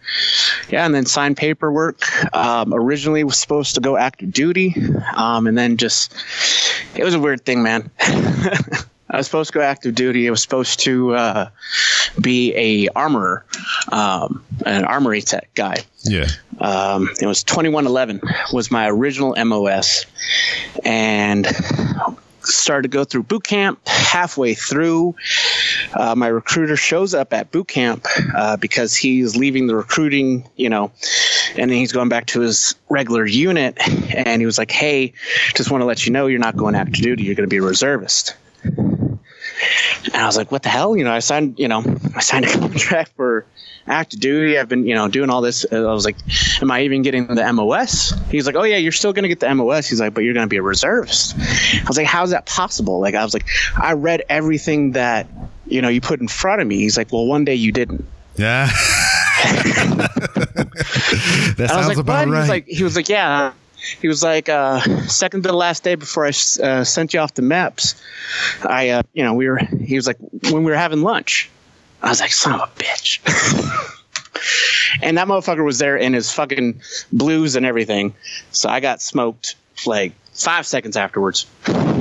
yeah 0.69 0.85
and 0.85 0.95
then 0.95 1.05
signed 1.05 1.35
paperwork 1.35 2.33
um, 2.33 2.73
originally 2.73 3.23
was 3.25 3.37
supposed 3.37 3.75
to 3.75 3.81
go 3.81 3.97
active 3.97 4.31
duty 4.31 4.73
um, 5.15 5.47
and 5.47 5.57
then 5.57 5.75
just 5.75 6.13
it 6.95 7.03
was 7.03 7.13
a 7.13 7.19
weird 7.19 7.43
thing 7.45 7.61
man 7.61 7.91
I 9.09 9.17
was 9.17 9.27
supposed 9.27 9.51
to 9.53 9.59
go 9.59 9.61
active 9.61 9.93
duty. 9.93 10.27
I 10.27 10.31
was 10.31 10.41
supposed 10.41 10.79
to 10.81 11.13
uh, 11.13 11.49
be 12.19 12.53
a 12.55 12.89
armorer, 12.95 13.45
um, 13.91 14.43
an 14.65 14.83
armory 14.83 15.21
tech 15.21 15.49
guy. 15.53 15.77
Yeah. 16.03 16.27
Um, 16.59 17.09
it 17.21 17.27
was 17.27 17.43
2111 17.43 18.21
was 18.51 18.71
my 18.71 18.89
original 18.89 19.35
MOS, 19.45 20.05
and 20.83 21.45
started 22.41 22.83
to 22.83 22.89
go 22.89 23.03
through 23.03 23.23
boot 23.23 23.43
camp. 23.43 23.79
Halfway 23.87 24.53
through, 24.53 25.15
uh, 25.93 26.15
my 26.15 26.27
recruiter 26.27 26.77
shows 26.77 27.13
up 27.13 27.33
at 27.33 27.51
boot 27.51 27.67
camp 27.67 28.05
uh, 28.35 28.57
because 28.57 28.95
he's 28.95 29.35
leaving 29.35 29.67
the 29.67 29.75
recruiting, 29.75 30.49
you 30.55 30.69
know, 30.69 30.91
and 31.57 31.69
then 31.69 31.77
he's 31.77 31.91
going 31.91 32.09
back 32.09 32.27
to 32.27 32.39
his 32.39 32.75
regular 32.89 33.25
unit. 33.25 33.77
And 34.15 34.41
he 34.41 34.45
was 34.45 34.57
like, 34.57 34.71
"Hey, 34.71 35.13
just 35.55 35.69
want 35.69 35.81
to 35.81 35.85
let 35.85 36.05
you 36.05 36.11
know 36.11 36.27
you're 36.27 36.39
not 36.39 36.55
going 36.55 36.75
active 36.75 37.03
duty. 37.03 37.23
You're 37.23 37.35
going 37.35 37.47
to 37.47 37.53
be 37.53 37.57
a 37.57 37.61
reservist." 37.61 38.35
And 40.05 40.15
I 40.15 40.25
was 40.25 40.37
like, 40.37 40.51
what 40.51 40.63
the 40.63 40.69
hell? 40.69 40.95
You 40.95 41.03
know, 41.03 41.11
I 41.11 41.19
signed, 41.19 41.59
you 41.59 41.67
know, 41.67 41.83
I 42.15 42.21
signed 42.21 42.45
a 42.45 42.51
contract 42.57 43.11
for 43.15 43.45
active 43.87 44.19
duty. 44.19 44.57
I've 44.57 44.69
been, 44.69 44.85
you 44.85 44.95
know, 44.95 45.07
doing 45.07 45.29
all 45.29 45.41
this. 45.41 45.65
I 45.71 45.79
was 45.79 46.05
like, 46.05 46.17
am 46.61 46.71
I 46.71 46.81
even 46.81 47.01
getting 47.01 47.27
the 47.27 47.53
MOS? 47.53 48.13
He's 48.29 48.45
like, 48.45 48.55
oh 48.55 48.63
yeah, 48.63 48.77
you're 48.77 48.91
still 48.91 49.13
going 49.13 49.23
to 49.23 49.29
get 49.29 49.39
the 49.39 49.53
MOS. 49.53 49.87
He's 49.87 49.99
like, 49.99 50.13
but 50.13 50.23
you're 50.23 50.33
going 50.33 50.45
to 50.45 50.49
be 50.49 50.57
a 50.57 50.61
reservist. 50.61 51.35
I 51.37 51.83
was 51.87 51.97
like, 51.97 52.07
how's 52.07 52.31
that 52.31 52.45
possible? 52.45 52.99
Like, 52.99 53.15
I 53.15 53.23
was 53.23 53.33
like, 53.33 53.45
I 53.77 53.93
read 53.93 54.23
everything 54.29 54.93
that, 54.93 55.27
you 55.67 55.81
know, 55.81 55.89
you 55.89 56.01
put 56.01 56.19
in 56.19 56.27
front 56.27 56.61
of 56.61 56.67
me. 56.67 56.77
He's 56.77 56.97
like, 56.97 57.11
well, 57.11 57.25
one 57.25 57.45
day 57.45 57.55
you 57.55 57.71
didn't. 57.71 58.05
Yeah. 58.37 58.65
that 61.55 61.57
I 61.59 61.61
was 61.61 61.69
sounds 61.69 61.87
like, 61.87 61.97
about 61.97 62.27
what? 62.27 62.27
He 62.27 62.31
was 62.31 62.39
right. 62.39 62.49
like, 62.49 62.67
he 62.67 62.83
was 62.83 62.95
like, 62.95 63.09
yeah. 63.09 63.53
He 64.01 64.07
was 64.07 64.23
like, 64.23 64.49
uh, 64.49 64.79
second 65.07 65.43
to 65.43 65.49
the 65.49 65.55
last 65.55 65.83
day 65.83 65.95
before 65.95 66.25
I 66.25 66.29
uh, 66.29 66.83
sent 66.83 67.13
you 67.13 67.19
off 67.19 67.33
the 67.33 67.41
maps. 67.41 68.01
I, 68.63 68.89
uh, 68.89 69.03
you 69.13 69.23
know, 69.23 69.33
we 69.33 69.47
were. 69.47 69.57
He 69.57 69.95
was 69.95 70.07
like, 70.07 70.17
when 70.19 70.63
we 70.63 70.71
were 70.71 70.77
having 70.77 71.01
lunch. 71.01 71.49
I 72.01 72.09
was 72.09 72.21
like, 72.21 72.31
son 72.31 72.59
of 72.59 72.69
a 72.69 72.71
bitch. 72.79 73.19
and 75.01 75.17
that 75.17 75.27
motherfucker 75.27 75.63
was 75.63 75.79
there 75.79 75.97
in 75.97 76.13
his 76.13 76.31
fucking 76.31 76.81
blues 77.11 77.55
and 77.55 77.65
everything. 77.65 78.13
So 78.51 78.69
I 78.69 78.79
got 78.79 79.01
smoked 79.01 79.55
like 79.85 80.13
five 80.33 80.67
seconds 80.67 80.97
afterwards. 80.97 81.47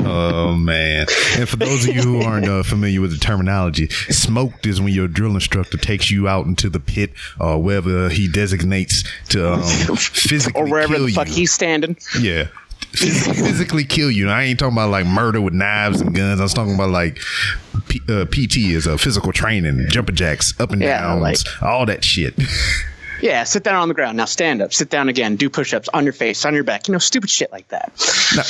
Oh 0.07 0.55
man! 0.55 1.07
And 1.39 1.49
for 1.49 1.57
those 1.57 1.89
of 1.89 1.95
you 1.95 2.03
who 2.03 2.23
aren't 2.23 2.47
uh, 2.49 2.63
familiar 2.63 3.01
with 3.01 3.11
the 3.13 3.19
terminology, 3.19 3.89
smoked 3.89 4.67
is 4.67 4.81
when 4.81 4.93
your 4.93 5.09
drill 5.09 5.35
instructor 5.35 5.77
takes 5.77 6.11
you 6.11 6.29
out 6.29 6.47
into 6.47 6.69
the 6.69 6.81
pit 6.81 7.13
or 7.41 7.61
wherever 7.63 8.09
he 8.09 8.29
designates 8.29 9.05
to 9.31 9.55
um, 9.55 9.63
physically 9.97 10.61
Or 10.63 10.67
wherever 10.69 10.95
kill 10.95 11.07
the 11.07 11.13
fuck 11.13 11.29
you. 11.29 11.35
he's 11.35 11.53
standing. 11.53 11.97
Yeah. 12.21 12.49
Phys- 12.93 13.35
physically 13.47 13.85
kill 13.85 14.11
you. 14.11 14.29
I 14.31 14.45
ain't 14.45 14.59
talking 14.59 14.75
about 14.75 14.91
like 14.91 15.07
murder 15.07 15.41
with 15.41 15.55
knives 15.55 16.01
and 16.01 16.15
guns. 16.15 16.39
I 16.41 16.43
was 16.45 16.55
talking 16.55 16.75
about 16.75 16.91
like 16.91 17.19
P- 17.89 18.01
uh, 18.09 18.25
PT 18.27 18.57
is 18.59 18.87
a 18.87 18.97
physical 18.99 19.33
training, 19.33 19.87
jumping 19.89 20.15
jacks, 20.15 20.59
up 20.61 20.71
and 20.71 20.81
Yeah, 20.83 21.01
downs, 21.01 21.21
like- 21.23 21.63
all 21.63 21.87
that 21.87 22.05
shit. 22.05 22.35
Yeah, 23.21 23.45
sit 23.45 23.63
down 23.63 23.77
on 23.77 23.89
the 23.89 23.95
ground. 23.95 24.17
Now 24.17 24.25
stand 24.25 24.61
up. 24.61 24.73
Sit 24.73 24.91
down 24.91 25.09
again. 25.09 25.37
Do 25.37 25.49
push-ups 25.49 25.89
on 25.95 26.05
your 26.05 26.13
face, 26.13 26.45
on 26.45 26.55
your 26.55 26.65
back. 26.65 26.89
You 26.89 26.93
know, 26.93 26.99
stupid 26.99 27.31
shit 27.31 27.51
like 27.53 27.69
that. 27.69 27.93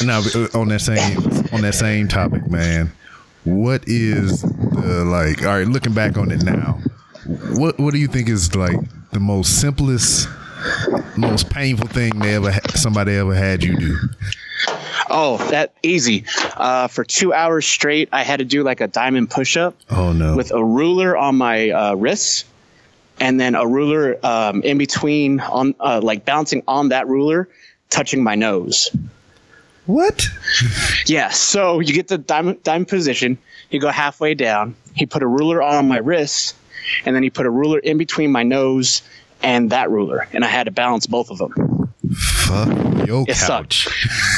now, 0.04 0.20
now, 0.20 0.28
uh, 0.34 0.58
on 0.58 0.68
that 0.68 0.80
same 0.80 1.18
on 1.52 1.60
that 1.62 1.74
same 1.74 2.08
topic, 2.08 2.50
man. 2.50 2.90
What 3.44 3.84
is 3.86 4.42
the 4.42 5.04
like? 5.04 5.42
All 5.42 5.58
right, 5.58 5.66
looking 5.66 5.92
back 5.92 6.16
on 6.16 6.30
it 6.30 6.42
now, 6.42 6.80
what 7.56 7.78
what 7.78 7.92
do 7.92 7.98
you 7.98 8.08
think 8.08 8.28
is 8.28 8.54
like 8.54 8.76
the 9.12 9.20
most 9.20 9.60
simplest, 9.60 10.28
most 11.16 11.50
painful 11.50 11.88
thing 11.88 12.18
they 12.18 12.34
ever 12.34 12.52
somebody 12.74 13.14
ever 13.16 13.34
had 13.34 13.62
you 13.62 13.78
do? 13.78 13.96
Oh, 15.10 15.36
that 15.50 15.74
easy. 15.82 16.24
Uh, 16.56 16.88
for 16.88 17.04
two 17.04 17.32
hours 17.34 17.66
straight, 17.66 18.08
I 18.12 18.22
had 18.22 18.38
to 18.38 18.44
do 18.44 18.62
like 18.62 18.80
a 18.80 18.88
diamond 18.88 19.30
push-up. 19.30 19.76
Oh 19.90 20.12
no! 20.12 20.36
with 20.36 20.50
a 20.50 20.64
ruler 20.64 21.16
on 21.16 21.36
my 21.36 21.70
uh, 21.70 21.94
wrists 21.94 22.46
and 23.20 23.40
then 23.40 23.54
a 23.54 23.66
ruler 23.66 24.18
um, 24.24 24.62
in 24.62 24.78
between 24.78 25.40
on 25.40 25.74
uh, 25.80 26.00
like 26.02 26.24
bouncing 26.24 26.62
on 26.66 26.88
that 26.88 27.06
ruler 27.08 27.48
touching 27.90 28.22
my 28.22 28.34
nose. 28.34 28.94
What? 29.86 30.26
yeah 31.06 31.28
so 31.28 31.80
you 31.80 31.92
get 31.92 32.08
the 32.08 32.18
diamond, 32.18 32.62
diamond 32.62 32.88
position. 32.88 33.38
You 33.70 33.80
go 33.80 33.90
halfway 33.90 34.34
down. 34.34 34.76
He 34.94 35.06
put 35.06 35.22
a 35.22 35.26
ruler 35.26 35.62
on 35.62 35.88
my 35.88 35.98
wrist 35.98 36.56
and 37.04 37.14
then 37.14 37.22
he 37.22 37.30
put 37.30 37.46
a 37.46 37.50
ruler 37.50 37.78
in 37.78 37.98
between 37.98 38.32
my 38.32 38.42
nose 38.42 39.02
and 39.42 39.70
that 39.70 39.90
ruler 39.90 40.26
and 40.32 40.44
i 40.44 40.48
had 40.48 40.64
to 40.64 40.70
balance 40.70 41.06
both 41.06 41.30
of 41.30 41.38
them. 41.38 41.92
Fuck 42.14 43.06
your 43.06 43.24
It 43.28 43.36
couch. 43.36 43.88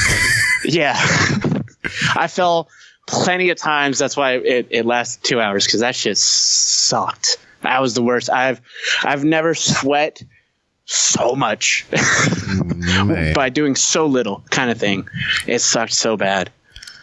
yeah. 0.64 0.96
I 2.16 2.26
fell 2.26 2.68
plenty 3.06 3.50
of 3.50 3.58
times. 3.58 3.98
That's 3.98 4.16
why 4.16 4.32
it, 4.32 4.66
it 4.70 4.86
lasted 4.86 5.22
two 5.22 5.40
hours 5.40 5.64
because 5.64 5.80
that 5.80 5.94
shit 5.94 6.18
sucked 6.18 7.38
that 7.66 7.80
was 7.82 7.94
the 7.94 8.02
worst 8.02 8.30
i've 8.30 8.60
i've 9.04 9.24
never 9.24 9.54
sweat 9.54 10.22
so 10.84 11.34
much 11.34 11.84
by 13.34 13.48
doing 13.48 13.74
so 13.74 14.06
little 14.06 14.44
kind 14.50 14.70
of 14.70 14.78
thing 14.78 15.08
it 15.46 15.58
sucked 15.60 15.92
so 15.92 16.16
bad 16.16 16.50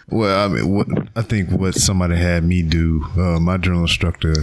Well, 0.09 0.45
I 0.45 0.47
mean, 0.53 0.69
what 0.73 0.87
I 1.15 1.21
think 1.21 1.49
what 1.51 1.75
somebody 1.75 2.15
had 2.15 2.43
me 2.43 2.61
do, 2.61 3.05
uh, 3.17 3.39
my 3.39 3.57
drill 3.57 3.81
instructor 3.81 4.33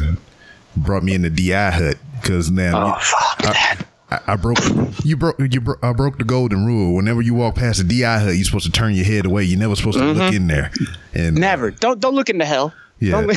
brought 0.76 1.02
me 1.02 1.14
in 1.14 1.22
the 1.22 1.30
DI 1.30 1.70
hut 1.70 1.96
because 2.20 2.50
now 2.50 2.94
oh 2.94 2.98
fuck 3.00 3.38
that 3.42 3.87
I, 4.11 4.33
I 4.33 4.37
broke 4.37 4.59
you 5.04 5.16
broke 5.16 5.37
you 5.38 5.61
bro- 5.61 5.78
I 5.83 5.92
broke 5.92 6.18
the 6.18 6.24
golden 6.24 6.66
rule. 6.66 6.94
Whenever 6.96 7.22
you 7.22 7.35
walk 7.35 7.54
past 7.56 7.87
the 7.87 8.00
DI 8.02 8.18
hut, 8.18 8.35
you're 8.35 8.44
supposed 8.44 8.66
to 8.66 8.72
turn 8.72 8.94
your 8.94 9.04
head 9.04 9.24
away. 9.26 9.44
You're 9.44 9.59
never 9.59 9.76
supposed 9.76 9.98
to 9.98 10.04
look 10.04 10.33
in 10.35 10.46
there. 10.48 10.70
And 11.14 11.35
Mm-hmm. 11.35 11.40
never 11.40 11.70
don't 11.70 12.00
don't 12.00 12.14
look 12.14 12.28
into 12.30 12.44
hell 12.44 12.72
Yeah. 13.00 13.26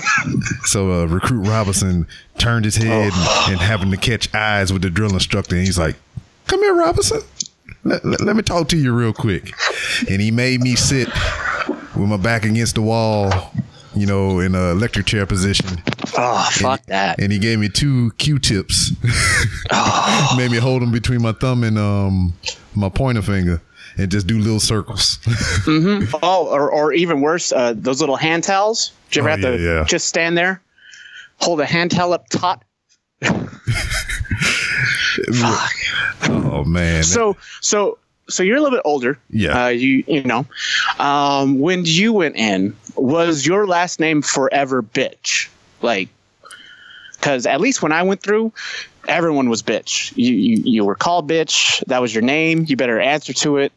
So 0.65 0.91
uh, 0.91 1.05
recruit 1.05 1.47
Robinson 1.47 2.07
turned 2.37 2.65
his 2.65 2.75
head 2.75 3.11
Oh. 3.13 3.43
and, 3.47 3.53
and 3.53 3.61
having 3.61 3.91
to 3.91 3.97
catch 3.97 4.33
eyes 4.33 4.71
with 4.73 4.81
the 4.81 4.89
drill 4.89 5.13
instructor, 5.13 5.55
and 5.55 5.65
he's 5.65 5.77
like, 5.79 5.95
"Come 6.47 6.61
here, 6.61 6.75
Robinson. 6.75 7.21
Let, 7.83 8.03
let, 8.05 8.21
let 8.21 8.35
me 8.35 8.41
talk 8.43 8.69
to 8.69 8.77
you 8.77 8.93
real 8.93 9.13
quick." 9.13 9.51
And 10.09 10.21
he 10.21 10.31
made 10.31 10.61
me 10.61 10.75
sit 10.75 11.07
with 11.95 12.09
my 12.09 12.17
back 12.17 12.43
against 12.45 12.75
the 12.75 12.81
wall, 12.81 13.31
you 13.95 14.05
know, 14.05 14.39
in 14.39 14.55
a 14.55 14.71
electric 14.71 15.05
chair 15.05 15.25
position, 15.25 15.67
oh 16.17 16.49
fuck 16.53 16.83
that 16.87 17.19
and 17.19 17.31
he 17.31 17.39
gave 17.39 17.59
me 17.59 17.69
two 17.69 18.11
Q-tips. 18.17 18.91
Oh. 19.71 20.33
made 20.37 20.51
me 20.51 20.57
hold 20.57 20.81
them 20.81 20.91
between 20.91 21.21
my 21.21 21.31
thumb 21.33 21.63
and 21.63 21.77
um 21.77 22.33
my 22.75 22.89
pointer 22.89 23.21
finger. 23.21 23.61
And 23.97 24.09
just 24.09 24.25
do 24.25 24.39
little 24.39 24.59
circles. 24.59 25.19
mm-hmm. 25.65 26.15
oh 26.23 26.47
or, 26.47 26.71
or 26.71 26.93
even 26.93 27.21
worse 27.21 27.51
uh, 27.51 27.73
those 27.75 27.99
little 27.99 28.15
hand 28.15 28.43
towels 28.43 28.91
you 29.15 29.21
ever 29.21 29.29
Oh, 29.29 29.31
have 29.31 29.41
to 29.41 29.57
yeah, 29.63 29.73
yeah. 29.79 29.83
just 29.85 30.07
stand 30.07 30.37
there 30.37 30.61
hold 31.37 31.59
a 31.61 31.65
hand 31.65 31.91
towel 31.91 32.13
up 32.13 32.27
top 32.29 32.63
fuck. 35.33 35.71
Oh 36.29 36.63
man! 36.65 37.03
so 37.03 37.37
so 37.61 37.97
so 38.29 38.43
you're 38.43 38.57
a 38.57 38.61
little 38.61 38.75
bit 38.77 38.81
older. 38.85 39.17
Yeah. 39.29 39.65
uh, 39.65 39.67
you 39.69 40.03
you 40.07 40.23
know. 40.23 40.45
Um, 40.99 41.59
when 41.59 41.85
you 41.85 42.13
went 42.13 42.35
in 42.35 42.75
was 42.95 43.45
your 43.45 43.65
last 43.67 43.99
name 43.99 44.21
forever 44.21 44.81
bitch? 44.83 45.49
Like 45.81 46.09
because 47.13 47.45
at 47.45 47.61
least 47.61 47.81
when 47.81 47.91
i 47.93 48.03
went 48.03 48.21
through 48.21 48.51
everyone 49.07 49.49
was 49.49 49.63
bitch. 49.63 50.11
You, 50.15 50.33
you 50.33 50.57
you 50.65 50.85
were 50.85 50.95
called 50.95 51.29
bitch. 51.29 51.83
That 51.85 52.01
was 52.01 52.13
your 52.13 52.23
name. 52.23 52.65
You 52.67 52.75
better 52.75 52.99
answer 52.99 53.33
to 53.33 53.57
it 53.57 53.71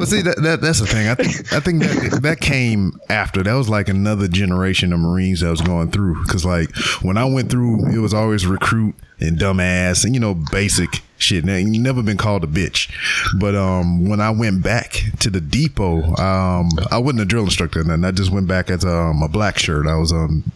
But 0.00 0.08
see, 0.08 0.22
that, 0.22 0.42
that 0.42 0.60
that's 0.62 0.80
the 0.80 0.86
thing. 0.86 1.08
I 1.08 1.14
think 1.14 1.52
I 1.52 1.60
think 1.60 1.82
that 1.82 2.22
that 2.22 2.40
came 2.40 2.98
after. 3.10 3.42
That 3.42 3.52
was 3.52 3.68
like 3.68 3.90
another 3.90 4.28
generation 4.28 4.94
of 4.94 5.00
Marines 5.00 5.40
that 5.40 5.50
was 5.50 5.60
going 5.60 5.90
through. 5.90 6.22
Because 6.22 6.42
like 6.42 6.74
when 7.02 7.18
I 7.18 7.26
went 7.26 7.50
through, 7.50 7.86
it 7.88 7.98
was 7.98 8.14
always 8.14 8.46
recruit 8.46 8.94
and 9.20 9.38
dumbass 9.38 10.06
and 10.06 10.14
you 10.14 10.20
know 10.20 10.34
basic 10.34 11.02
shit. 11.18 11.44
Now, 11.44 11.56
you 11.56 11.78
never 11.78 12.02
been 12.02 12.16
called 12.16 12.44
a 12.44 12.46
bitch. 12.46 12.90
But 13.38 13.54
um, 13.54 14.08
when 14.08 14.22
I 14.22 14.30
went 14.30 14.62
back 14.62 15.02
to 15.18 15.28
the 15.28 15.42
depot, 15.42 16.02
um, 16.16 16.70
I 16.90 16.96
wasn't 16.96 17.20
a 17.20 17.26
drill 17.26 17.44
instructor, 17.44 17.80
and 17.80 18.06
I 18.06 18.10
just 18.10 18.32
went 18.32 18.48
back 18.48 18.70
as 18.70 18.86
um, 18.86 19.22
a 19.22 19.28
black 19.28 19.58
shirt. 19.58 19.86
I 19.86 19.96
was 19.96 20.12
um 20.12 20.50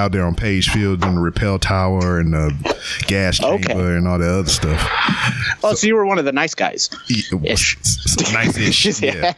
out 0.00 0.12
there 0.12 0.24
on 0.24 0.34
Page 0.34 0.70
Field 0.70 1.04
in 1.04 1.14
the 1.14 1.20
rappel 1.20 1.58
tower 1.58 2.18
and 2.18 2.32
the 2.32 2.78
gas 3.06 3.38
chamber 3.38 3.70
Okay. 3.72 3.96
and 3.96 4.08
all 4.08 4.18
that 4.18 4.28
other 4.30 4.48
stuff. 4.48 4.80
oh 5.62 5.74
so 5.74 5.86
you 5.86 5.94
were 5.94 6.06
one 6.06 6.18
of 6.18 6.24
the 6.24 6.32
nice 6.32 6.54
guys 6.54 6.90
Ish. 7.08 7.76
nice 8.32 8.56
ish. 8.56 9.00
yeah. 9.02 9.34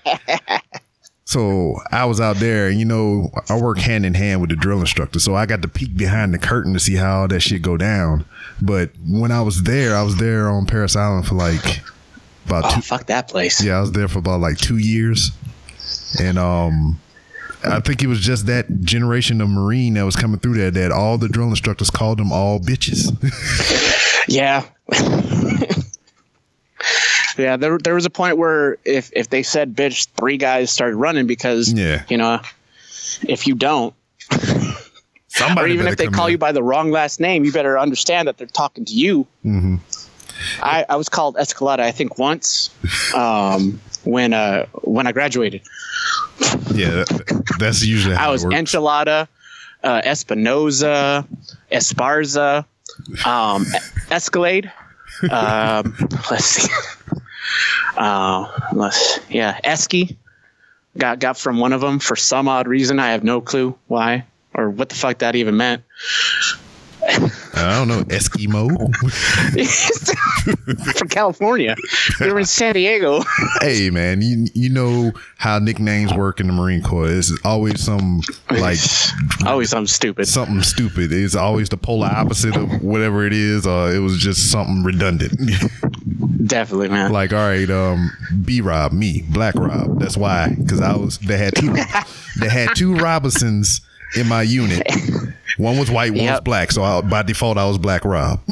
So 1.24 1.76
I 1.90 2.04
was 2.04 2.20
out 2.20 2.36
there, 2.36 2.68
and 2.68 2.78
you 2.78 2.84
know, 2.84 3.30
I 3.48 3.58
work 3.58 3.78
hand 3.78 4.04
in 4.04 4.12
hand 4.12 4.40
with 4.42 4.50
the 4.50 4.56
drill 4.56 4.80
instructor. 4.80 5.18
So 5.18 5.34
I 5.34 5.46
got 5.46 5.62
to 5.62 5.68
peek 5.68 5.96
behind 5.96 6.34
the 6.34 6.38
curtain 6.38 6.74
to 6.74 6.80
see 6.80 6.94
how 6.96 7.22
all 7.22 7.28
that 7.28 7.40
shit 7.40 7.62
go 7.62 7.78
down. 7.78 8.26
But 8.60 8.90
when 9.08 9.30
I 9.32 9.40
was 9.40 9.62
there, 9.62 9.96
I 9.96 10.02
was 10.02 10.16
there 10.16 10.50
on 10.50 10.66
Parris 10.66 10.94
Island 10.94 11.26
for 11.26 11.34
like 11.36 11.80
about 12.44 12.64
oh 12.66 12.74
two. 12.74 12.80
fuck 12.82 13.06
that 13.06 13.28
place 13.28 13.64
Yeah, 13.64 13.78
I 13.78 13.80
was 13.80 13.92
there 13.92 14.08
for 14.08 14.18
about 14.18 14.40
like 14.40 14.58
two 14.58 14.76
years, 14.76 15.30
and 16.20 16.38
um, 16.38 17.00
I 17.64 17.80
think 17.80 18.02
it 18.02 18.06
was 18.08 18.20
just 18.20 18.46
that 18.46 18.80
generation 18.80 19.40
of 19.40 19.48
Marine 19.48 19.94
that 19.94 20.04
was 20.04 20.16
coming 20.16 20.40
through 20.40 20.54
there 20.54 20.70
that 20.70 20.90
all 20.92 21.18
the 21.18 21.28
drill 21.28 21.48
instructors 21.48 21.90
called 21.90 22.18
them 22.18 22.32
all 22.32 22.58
bitches. 22.60 23.10
Yeah. 24.28 24.64
yeah, 27.38 27.56
there 27.56 27.78
there 27.78 27.94
was 27.94 28.06
a 28.06 28.10
point 28.10 28.36
where 28.36 28.78
if 28.84 29.10
if 29.14 29.28
they 29.30 29.42
said 29.42 29.74
bitch, 29.74 30.06
three 30.16 30.36
guys 30.36 30.70
started 30.70 30.96
running 30.96 31.26
because 31.26 31.72
Yeah. 31.72 32.04
you 32.08 32.16
know, 32.16 32.40
if 33.22 33.46
you 33.46 33.54
don't, 33.54 33.94
Somebody 35.28 35.70
or 35.70 35.74
even 35.74 35.86
if 35.86 35.96
they 35.96 36.06
call 36.08 36.26
in. 36.26 36.32
you 36.32 36.38
by 36.38 36.52
the 36.52 36.62
wrong 36.62 36.90
last 36.90 37.18
name, 37.20 37.44
you 37.44 37.52
better 37.52 37.78
understand 37.78 38.28
that 38.28 38.36
they're 38.38 38.46
talking 38.46 38.84
to 38.84 38.92
you. 38.92 39.26
Mm-hmm. 39.44 39.76
I, 40.62 40.84
I 40.88 40.96
was 40.96 41.08
called 41.08 41.36
Escalada, 41.36 41.80
I 41.80 41.90
think, 41.92 42.18
once 42.18 42.70
um, 43.14 43.80
when 44.04 44.32
uh, 44.32 44.66
when 44.82 45.06
I 45.06 45.12
graduated. 45.12 45.62
Yeah, 46.74 47.04
that- 47.04 47.44
that's 47.58 47.84
usually 47.84 48.14
how 48.16 48.28
I 48.28 48.32
was. 48.32 48.44
Enchilada, 48.44 49.28
uh, 49.82 50.02
Espinoza, 50.02 51.26
Esparza, 51.70 52.64
um, 53.26 53.66
Escalade. 54.10 54.70
Um, 55.30 55.94
let's 56.30 56.44
see. 56.46 56.72
Uh, 57.96 58.48
let's 58.72 59.18
yeah, 59.28 59.58
Esky. 59.64 60.16
Got 60.96 61.18
got 61.18 61.36
from 61.36 61.58
one 61.58 61.72
of 61.72 61.80
them 61.80 61.98
for 61.98 62.16
some 62.16 62.48
odd 62.48 62.66
reason. 62.66 62.98
I 62.98 63.10
have 63.10 63.24
no 63.24 63.40
clue 63.40 63.76
why 63.88 64.24
or 64.54 64.70
what 64.70 64.88
the 64.88 64.94
fuck 64.94 65.18
that 65.18 65.34
even 65.36 65.56
meant. 65.56 65.82
I 67.54 67.78
don't 67.78 67.88
know 67.88 68.02
Eskimo. 68.04 68.92
from 70.98 71.08
California. 71.08 71.74
We 72.20 72.32
were 72.32 72.40
in 72.40 72.46
San 72.46 72.74
Diego. 72.74 73.22
hey 73.60 73.90
man, 73.90 74.22
you 74.22 74.46
you 74.54 74.68
know 74.70 75.12
how 75.36 75.58
nicknames 75.58 76.12
work 76.14 76.40
in 76.40 76.46
the 76.46 76.52
Marine 76.52 76.82
Corps. 76.82 77.10
It's 77.10 77.32
always 77.44 77.80
some 77.82 78.22
like 78.50 78.78
Always 79.46 79.70
something 79.70 79.86
stupid. 79.86 80.26
something 80.28 80.62
stupid. 80.62 81.12
It's 81.12 81.34
always 81.34 81.68
the 81.68 81.76
polar 81.76 82.08
opposite 82.08 82.56
of 82.56 82.82
whatever 82.82 83.26
it 83.26 83.32
is, 83.32 83.66
or 83.66 83.92
it 83.94 83.98
was 83.98 84.18
just 84.18 84.50
something 84.50 84.82
redundant. 84.82 85.38
Definitely, 86.46 86.88
man. 86.88 87.12
like, 87.12 87.32
all 87.32 87.38
right, 87.38 87.70
um, 87.70 88.10
B 88.44 88.60
Rob, 88.60 88.92
me, 88.92 89.22
Black 89.30 89.54
Rob. 89.54 90.00
That's 90.00 90.16
why, 90.16 90.54
because 90.58 90.80
I 90.80 90.96
was 90.96 91.18
they 91.18 91.38
had 91.38 91.54
two 91.54 91.72
they 92.40 92.48
had 92.48 92.70
two 92.74 92.94
Robinsons 92.96 93.80
in 94.16 94.28
my 94.28 94.42
unit. 94.42 94.82
One 95.58 95.78
was 95.78 95.90
white, 95.90 96.12
one 96.12 96.26
was 96.26 96.40
black. 96.40 96.72
So 96.72 96.82
I, 96.82 97.00
by 97.00 97.22
default, 97.22 97.58
I 97.58 97.66
was 97.66 97.78
Black 97.78 98.04
Rob. 98.04 98.40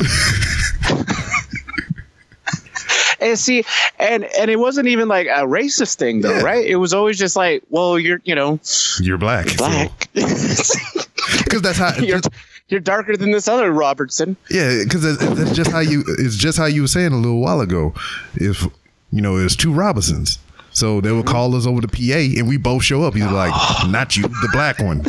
And 3.21 3.39
see, 3.39 3.65
and 3.99 4.25
and 4.25 4.51
it 4.51 4.59
wasn't 4.59 4.89
even 4.89 5.07
like 5.07 5.27
a 5.27 5.45
racist 5.45 5.97
thing 5.97 6.23
though, 6.23 6.39
Yeah. 6.39 6.43
right? 6.43 6.65
It 6.65 6.77
was 6.77 6.95
always 6.95 7.19
just 7.19 7.37
like, 7.37 7.63
well, 7.69 7.99
you're 7.99 8.21
you 8.25 8.35
know 8.35 8.59
You're 8.99 9.19
black, 9.19 9.55
black. 9.59 10.09
because 10.15 11.63
that's 11.63 11.79
how. 11.79 11.95
you're 12.01 12.21
you're 12.69 12.81
darker 12.81 13.17
than 13.17 13.33
this 13.33 13.49
other 13.49 13.73
Robertson. 13.73 14.37
Yeah, 14.49 14.83
because 14.85 15.03
that's, 15.03 15.35
that's 15.35 15.57
just 15.57 15.71
how 15.71 15.81
you. 15.81 16.05
It's 16.19 16.37
just 16.37 16.57
how 16.57 16.67
you 16.67 16.83
were 16.83 16.89
saying 16.89 17.13
a 17.13 17.17
little 17.17 17.41
while 17.41 17.61
ago. 17.61 17.93
If 18.35 18.63
you 19.11 19.21
know, 19.21 19.37
it's 19.37 19.57
two 19.57 19.73
Robinsons. 19.73 20.39
So 20.73 21.01
they 21.01 21.11
would 21.11 21.25
mm-hmm. 21.25 21.33
call 21.33 21.57
us 21.57 21.67
over 21.67 21.81
the 21.81 21.89
PA, 21.89 22.39
and 22.39 22.49
we 22.49 22.57
both 22.57 22.85
show 22.85 23.03
up. 23.03 23.15
He's 23.15 23.25
like, 23.25 23.53
"Not 23.89 24.17
you, 24.17 24.23
the 24.23 24.49
black 24.53 24.79
one." 24.79 25.05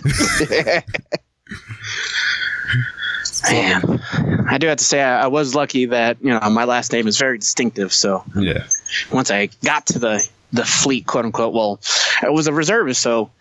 Man, 3.49 3.99
I 4.47 4.57
do 4.59 4.67
have 4.67 4.77
to 4.77 4.83
say 4.83 5.01
I, 5.01 5.23
I 5.23 5.27
was 5.27 5.55
lucky 5.55 5.85
that 5.85 6.17
you 6.21 6.29
know 6.29 6.39
my 6.49 6.65
last 6.65 6.91
name 6.91 7.07
is 7.07 7.17
very 7.17 7.39
distinctive. 7.39 7.91
So 7.91 8.23
yeah, 8.35 8.67
once 9.11 9.31
I 9.31 9.47
got 9.63 9.87
to 9.87 9.99
the 9.99 10.27
the 10.53 10.65
fleet, 10.65 11.07
quote 11.07 11.25
unquote, 11.25 11.53
well, 11.53 11.79
I 12.21 12.29
was 12.29 12.47
a 12.47 12.53
reservist, 12.53 13.01
so 13.01 13.31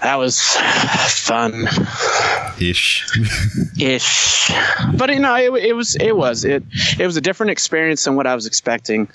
that 0.00 0.16
was 0.16 0.40
fun 0.40 1.68
ish. 2.60 3.06
ish. 3.78 4.50
But 4.96 5.10
you 5.10 5.20
know, 5.20 5.34
it, 5.36 5.64
it 5.64 5.72
was 5.74 5.96
it 5.96 6.16
was 6.16 6.44
it 6.44 6.64
it 6.98 7.06
was 7.06 7.16
a 7.16 7.20
different 7.20 7.50
experience 7.50 8.04
than 8.04 8.16
what 8.16 8.26
I 8.26 8.34
was 8.34 8.46
expecting. 8.46 9.08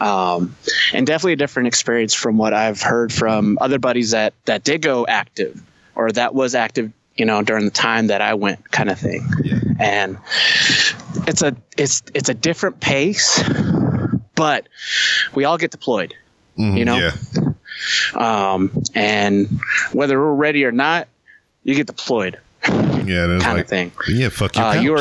Um, 0.00 0.56
and 0.92 1.06
definitely 1.06 1.34
a 1.34 1.36
different 1.36 1.68
experience 1.68 2.14
from 2.14 2.36
what 2.36 2.52
I've 2.52 2.80
heard 2.80 3.12
from 3.12 3.58
other 3.60 3.78
buddies 3.78 4.12
that 4.12 4.34
that 4.46 4.64
did 4.64 4.82
go 4.82 5.06
active 5.06 5.62
or 5.94 6.10
that 6.12 6.34
was 6.34 6.54
active, 6.54 6.90
you 7.16 7.24
know, 7.26 7.42
during 7.42 7.64
the 7.64 7.70
time 7.70 8.08
that 8.08 8.20
I 8.20 8.34
went, 8.34 8.70
kind 8.70 8.90
of 8.90 8.98
thing. 8.98 9.26
And 9.78 10.18
it's 11.26 11.42
a 11.42 11.56
it's 11.76 12.02
it's 12.14 12.28
a 12.28 12.34
different 12.34 12.80
pace, 12.80 13.42
but 14.34 14.68
we 15.34 15.44
all 15.44 15.58
get 15.58 15.70
deployed, 15.70 16.14
you 16.56 16.84
know. 16.84 16.98
Yeah, 16.98 17.12
Um, 18.14 18.82
and 18.94 19.60
whether 19.92 20.18
we're 20.18 20.34
ready 20.34 20.64
or 20.64 20.72
not, 20.72 21.08
you 21.64 21.74
get 21.74 21.86
deployed, 21.86 22.38
yeah, 22.68 23.26
that's 23.26 23.44
kind 23.44 23.56
like, 23.56 23.64
of 23.64 23.68
thing. 23.68 23.92
yeah, 24.08 24.28
fuck 24.28 24.56
your 24.56 24.64
Uh, 24.64 24.74
you're 24.80 24.98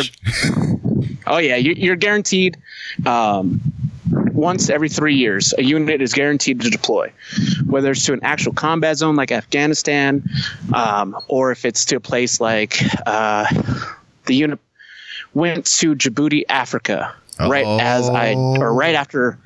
oh 1.28 1.38
yeah 1.38 1.56
you, 1.56 1.74
you're 1.74 1.96
guaranteed 1.96 2.58
um, 3.06 3.71
once 4.42 4.70
every 4.70 4.90
three 4.90 5.16
years 5.16 5.54
a 5.58 5.64
unit 5.64 6.02
is 6.02 6.14
guaranteed 6.14 6.60
to 6.62 6.70
deploy. 6.70 7.12
Whether 7.66 7.92
it's 7.92 8.06
to 8.06 8.14
an 8.14 8.24
actual 8.24 8.54
combat 8.54 8.98
zone 8.98 9.16
like 9.16 9.32
afghanistan 9.32 10.24
um, 10.74 11.16
or 11.28 11.52
if 11.52 11.64
it's 11.64 11.86
to 11.86 11.98
a 11.98 12.00
place 12.00 12.42
like 12.42 12.74
uh, 13.06 13.46
the 14.26 14.36
unit 14.36 14.60
went 15.34 15.66
to 15.80 15.96
djibouti 15.96 16.44
africa 16.50 17.14
right 17.40 17.66
as 17.80 18.10
i 18.10 18.34
or 18.34 18.74
right 18.74 18.96
after 18.96 19.38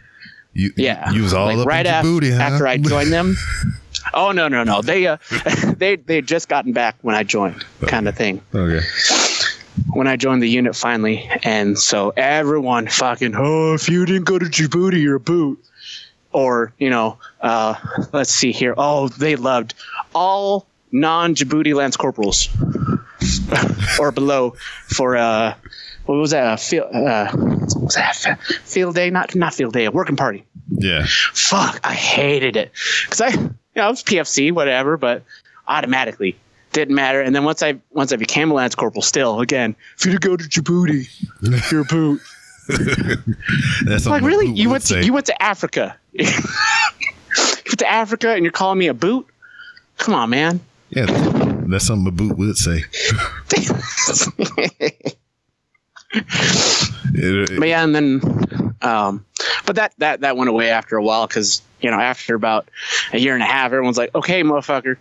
you, 0.54 0.72
yeah 0.78 1.12
you 1.12 1.22
was 1.24 1.34
all 1.34 1.46
like 1.46 1.60
up 1.60 1.68
right 1.68 1.86
in 1.86 1.94
af- 1.94 2.38
huh? 2.38 2.42
after 2.42 2.66
i 2.68 2.78
joined 2.78 3.12
them. 3.12 3.36
Oh 4.14 4.32
no 4.32 4.48
no 4.48 4.64
no. 4.64 4.82
They 4.82 5.08
uh 5.08 5.18
they 5.78 5.96
they 5.96 6.16
had 6.18 6.28
just 6.28 6.48
gotten 6.48 6.74
back 6.74 6.96
when 7.02 7.16
i 7.16 7.24
joined 7.24 7.66
kind 7.88 8.08
of 8.08 8.16
thing. 8.16 8.40
Okay, 8.54 8.86
when 9.90 10.08
I 10.08 10.16
joined 10.16 10.42
the 10.42 10.50
unit 10.50 10.76
finally. 10.76 11.30
And 11.44 11.78
so 11.78 12.12
everyone 12.16 12.88
fucking, 12.88 13.34
oh, 13.36 13.74
if 13.74 13.90
you 13.90 14.06
didn't 14.06 14.26
go 14.26 14.40
to 14.40 14.46
Djibouti, 14.46 15.02
you're 15.02 15.16
a 15.16 15.20
boot. 15.20 15.64
Or, 16.32 16.74
you 16.78 16.90
know, 16.90 17.18
uh, 17.40 17.76
let's 18.12 18.32
see 18.32 18.52
here. 18.52 18.74
Oh, 18.78 19.08
they 19.08 19.38
loved 19.38 19.74
all 20.14 20.68
non 20.92 21.34
Djibouti 21.34 21.74
Lance 21.74 21.96
Corporals 21.96 22.50
or 24.00 24.12
below 24.12 24.56
for, 24.88 25.16
uh, 25.16 25.56
what 26.06 26.16
was 26.16 26.32
that? 26.32 26.46
Uh, 26.46 26.58
field, 26.58 26.94
uh, 26.94 27.32
what 27.32 27.84
was 27.84 27.96
that? 27.96 28.40
Field 28.64 28.96
day? 28.96 29.10
Not, 29.10 29.34
not 29.34 29.54
field 29.54 29.74
day, 29.74 29.86
a 29.86 29.92
working 29.92 30.18
party 30.18 30.46
yeah, 30.70 31.06
fuck, 31.08 31.80
I 31.84 31.94
hated 31.94 32.56
it 32.56 32.72
because 33.04 33.22
I, 33.22 33.30
you 33.30 33.50
know, 33.76 33.88
it 33.88 33.92
was 33.92 34.04
PFC, 34.04 34.52
whatever, 34.52 34.98
but 34.98 35.24
automatically 35.68 36.38
didn't 36.76 36.94
matter. 36.94 37.22
And 37.22 37.36
then 37.36 37.44
once 37.44 37.64
I 37.64 37.80
once 37.92 38.12
I 38.12 38.18
became 38.18 38.52
a 38.52 38.54
lance 38.54 38.76
corporal, 38.76 39.02
still 39.02 39.40
again, 39.40 39.76
if 39.98 40.06
you 40.06 40.12
to 40.12 40.20
go 40.20 40.38
to 40.38 40.44
Djibouti, 40.44 41.10
you're 41.72 41.82
a 41.82 41.86
boot. 41.86 42.22
that's 43.86 44.06
like 44.06 44.22
really, 44.22 44.48
you 44.48 44.70
went 44.70 44.86
to 44.88 45.04
you 45.04 45.14
went 45.14 45.26
to 45.28 45.42
Africa. 45.42 45.98
you 46.12 46.26
went 46.26 47.80
to 47.80 47.88
Africa, 47.88 48.30
and 48.32 48.44
you're 48.44 48.52
calling 48.52 48.78
me 48.78 48.88
a 48.88 48.94
boot? 48.94 49.26
Come 49.98 50.14
on, 50.14 50.30
man. 50.30 50.60
Yeah, 50.90 51.06
that's 51.68 51.86
something 51.88 52.08
a 52.08 52.12
boot 52.12 52.38
would 52.38 52.58
say. 52.58 52.84
But 57.16 57.68
yeah, 57.68 57.84
and 57.84 57.96
then, 57.96 58.76
um, 58.82 59.26
but 59.66 59.76
that 59.78 59.94
that 59.98 60.22
that 60.22 60.38
went 60.38 60.50
away 60.50 60.70
after 60.70 60.98
a 60.98 61.04
while 61.04 61.28
because 61.28 61.62
you 61.82 61.90
know 61.90 61.98
after 61.98 62.36
about 62.36 62.70
a 63.14 63.18
year 63.18 63.34
and 63.34 63.44
a 63.44 63.46
half, 63.46 63.68
everyone's 63.68 63.98
like, 63.98 64.14
okay, 64.16 64.44
motherfucker, 64.44 64.98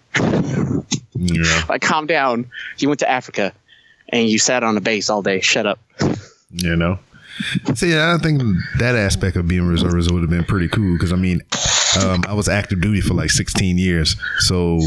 yeah, 1.14 1.64
like 1.68 1.82
calm 1.82 2.06
down. 2.06 2.50
You 2.78 2.88
went 2.88 3.00
to 3.00 3.10
Africa, 3.10 3.52
and 4.08 4.28
you 4.28 4.38
sat 4.38 4.62
on 4.62 4.76
a 4.76 4.80
base 4.80 5.10
all 5.10 5.22
day. 5.22 5.40
Shut 5.40 5.66
up. 5.66 5.78
you 6.50 6.76
know. 6.76 6.98
See, 7.74 7.98
I 7.98 8.16
think 8.18 8.42
that 8.78 8.94
aspect 8.94 9.36
of 9.36 9.48
being 9.48 9.66
reservist 9.66 10.10
would 10.12 10.22
have 10.22 10.30
been 10.30 10.44
pretty 10.44 10.68
cool 10.68 10.92
because 10.94 11.12
I 11.12 11.16
mean, 11.16 11.42
um, 12.00 12.22
I 12.28 12.34
was 12.34 12.48
active 12.48 12.80
duty 12.80 13.00
for 13.00 13.14
like 13.14 13.30
16 13.30 13.76
years, 13.76 14.16
so 14.38 14.78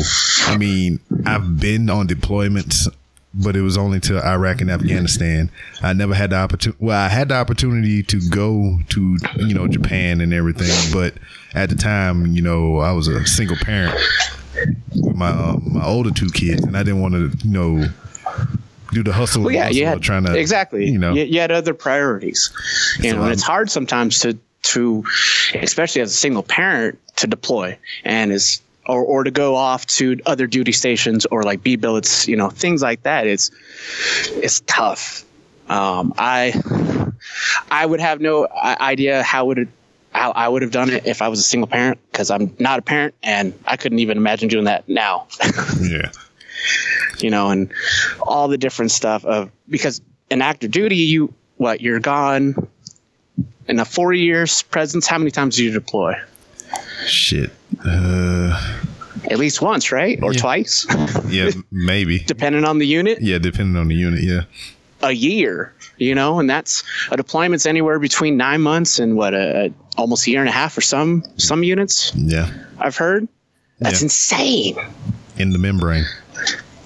I 0.45 0.57
mean, 0.57 0.99
I've 1.25 1.59
been 1.59 1.89
on 1.89 2.07
deployments, 2.07 2.87
but 3.33 3.57
it 3.57 3.61
was 3.61 3.77
only 3.77 3.99
to 4.01 4.25
Iraq 4.25 4.61
and 4.61 4.71
Afghanistan. 4.71 5.51
I 5.81 5.91
never 5.91 6.13
had 6.13 6.29
the 6.29 6.37
opportunity. 6.37 6.77
Well, 6.83 6.97
I 6.97 7.09
had 7.09 7.29
the 7.29 7.35
opportunity 7.35 8.01
to 8.03 8.21
go 8.29 8.79
to 8.89 9.17
you 9.35 9.53
know 9.53 9.67
Japan 9.67 10.21
and 10.21 10.33
everything, 10.33 10.93
but 10.93 11.15
at 11.53 11.69
the 11.69 11.75
time, 11.75 12.27
you 12.27 12.41
know, 12.41 12.77
I 12.77 12.93
was 12.93 13.09
a 13.09 13.25
single 13.27 13.57
parent 13.57 13.99
with 14.95 15.15
my 15.15 15.29
um, 15.29 15.63
my 15.73 15.85
older 15.85 16.11
two 16.11 16.29
kids, 16.29 16.63
and 16.63 16.75
I 16.75 16.83
didn't 16.83 17.01
want 17.01 17.13
to 17.13 17.47
you 17.47 17.51
know 17.51 17.85
do 18.91 19.03
the 19.03 19.13
hustle. 19.13 19.43
Well, 19.43 19.53
yeah, 19.53 19.67
bustle 19.67 19.77
you 19.77 19.83
of 19.83 19.89
had 19.89 20.01
trying 20.01 20.25
to 20.25 20.37
exactly. 20.37 20.87
you 20.87 20.97
know. 20.97 21.13
you, 21.13 21.23
you 21.23 21.39
had 21.39 21.51
other 21.51 21.73
priorities. 21.73 22.51
You 22.99 23.13
know, 23.13 23.23
and 23.23 23.31
it's 23.31 23.43
hard 23.43 23.69
sometimes 23.69 24.19
to 24.19 24.37
to, 24.63 25.05
especially 25.55 26.01
as 26.01 26.11
a 26.11 26.15
single 26.15 26.43
parent, 26.43 26.99
to 27.17 27.27
deploy 27.27 27.77
and 28.03 28.31
is 28.31 28.61
or 28.85 29.03
or 29.03 29.23
to 29.23 29.31
go 29.31 29.55
off 29.55 29.85
to 29.87 30.19
other 30.25 30.47
duty 30.47 30.71
stations 30.71 31.25
or 31.27 31.43
like 31.43 31.63
B 31.63 31.75
billets. 31.75 32.27
You 32.27 32.35
know, 32.35 32.49
things 32.49 32.81
like 32.81 33.03
that. 33.03 33.27
It's 33.27 33.51
it's 34.31 34.61
tough. 34.61 35.23
Um, 35.69 36.13
I 36.17 36.53
I 37.69 37.85
would 37.85 37.99
have 37.99 38.21
no 38.21 38.47
idea 38.53 39.23
how 39.23 39.45
would 39.45 39.59
it. 39.59 39.67
How 40.17 40.31
I 40.31 40.47
would 40.47 40.63
have 40.63 40.71
done 40.71 40.89
it 40.89 41.05
if 41.05 41.21
I 41.21 41.27
was 41.27 41.39
a 41.39 41.43
single 41.43 41.67
parent 41.67 41.99
because 42.11 42.31
I'm 42.31 42.55
not 42.57 42.79
a 42.79 42.81
parent 42.81 43.13
and 43.21 43.53
I 43.65 43.77
couldn't 43.77 43.99
even 43.99 44.17
imagine 44.17 44.49
doing 44.49 44.65
that 44.65 44.89
now. 44.89 45.27
yeah. 45.79 46.11
you 47.19 47.29
know, 47.29 47.51
and 47.51 47.71
all 48.21 48.47
the 48.47 48.57
different 48.57 48.89
stuff 48.89 49.23
of 49.25 49.51
because 49.69 50.01
in 50.31 50.41
active 50.41 50.71
duty, 50.71 50.95
you 50.95 51.31
what 51.57 51.81
you're 51.81 51.99
gone 51.99 52.67
in 53.67 53.79
a 53.79 53.85
four 53.85 54.11
years 54.11 54.63
presence. 54.63 55.05
How 55.05 55.19
many 55.19 55.29
times 55.29 55.55
do 55.57 55.63
you 55.63 55.71
deploy? 55.71 56.15
Shit. 57.05 57.51
Uh, 57.85 58.59
at 59.29 59.37
least 59.37 59.61
once, 59.61 59.91
right? 59.91 60.17
Or 60.23 60.33
Yeah. 60.33 60.39
twice, 60.39 60.87
Yeah, 61.27 61.51
maybe. 61.71 62.19
depending 62.19 62.65
on 62.65 62.79
the 62.79 62.87
unit. 62.87 63.21
Yeah, 63.21 63.37
depending 63.37 63.75
on 63.75 63.87
the 63.87 63.95
unit. 63.95 64.23
Yeah. 64.23 64.41
A 65.01 65.11
year, 65.11 65.73
you 65.97 66.15
know, 66.15 66.39
and 66.39 66.49
that's 66.49 66.83
a 67.11 67.17
deployment's 67.17 67.65
anywhere 67.65 67.99
between 67.99 68.37
nine 68.37 68.61
months 68.61 68.99
and 68.99 69.15
what 69.15 69.33
a, 69.33 69.71
almost 69.97 70.25
a 70.27 70.31
year 70.31 70.39
and 70.41 70.49
a 70.49 70.51
half 70.51 70.73
for 70.73 70.81
some 70.81 71.23
some 71.37 71.63
units. 71.63 72.13
Yeah. 72.15 72.49
I've 72.79 72.97
heard. 72.97 73.27
That's 73.79 74.01
Yeah. 74.01 74.05
insane. 74.05 74.77
In 75.37 75.51
the 75.51 75.59
membrane. 75.59 76.05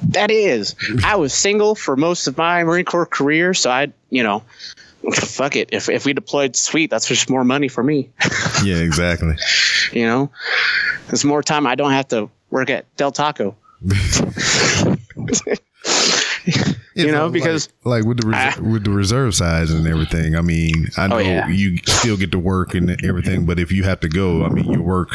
That 0.10 0.32
is. 0.32 0.76
I 1.06 1.15
was 1.15 1.34
single 1.34 1.76
for 1.76 1.95
most 1.95 2.28
of 2.28 2.38
my 2.38 2.63
Marine 2.63 2.86
Corps 2.86 3.06
career, 3.06 3.54
so 3.54 3.69
I, 3.69 3.93
you 4.10 4.24
know, 4.24 4.43
fuck 5.13 5.56
it. 5.56 5.69
If 5.71 5.89
if 5.89 6.06
we 6.06 6.13
deployed, 6.13 6.56
sweet. 6.56 6.89
That's 6.89 7.08
just 7.08 7.30
more 7.30 7.43
money 7.43 7.67
for 7.67 7.84
me. 7.84 8.10
Yeah, 8.63 8.78
exactly. 8.78 9.36
You 9.91 10.06
know, 10.06 10.32
it's 11.10 11.24
more 11.24 11.41
time. 11.41 11.65
I 11.65 11.74
don't 11.76 11.91
have 11.93 12.08
to 12.10 12.30
work 12.52 12.69
at 12.69 12.86
Del 12.97 13.12
Taco. 13.12 13.56
It's 16.96 17.12
know, 17.12 17.26
like- 17.26 17.34
because- 17.34 17.70
like, 17.86 18.04
with 18.06 18.20
the 18.22 18.28
res- 18.28 18.36
Ah. 18.38 18.56
with 18.62 18.84
the 18.84 18.92
reserve 18.92 19.34
size 19.36 19.72
and 19.72 19.88
everything. 19.88 20.36
I 20.36 20.42
mean, 20.42 20.90
I 20.98 21.08
know 21.08 21.16
Oh, 21.16 21.20
yeah. 21.20 21.48
you 21.48 21.78
still 21.86 22.18
get 22.18 22.32
to 22.34 22.40
work 22.40 22.74
and 22.76 22.90
everything, 23.04 23.46
but 23.46 23.60
if 23.60 23.72
you 23.72 23.84
have 23.84 24.00
to 24.02 24.10
go, 24.10 24.44
I 24.46 24.50
mean, 24.50 24.70
you 24.72 24.82
work. 24.82 25.10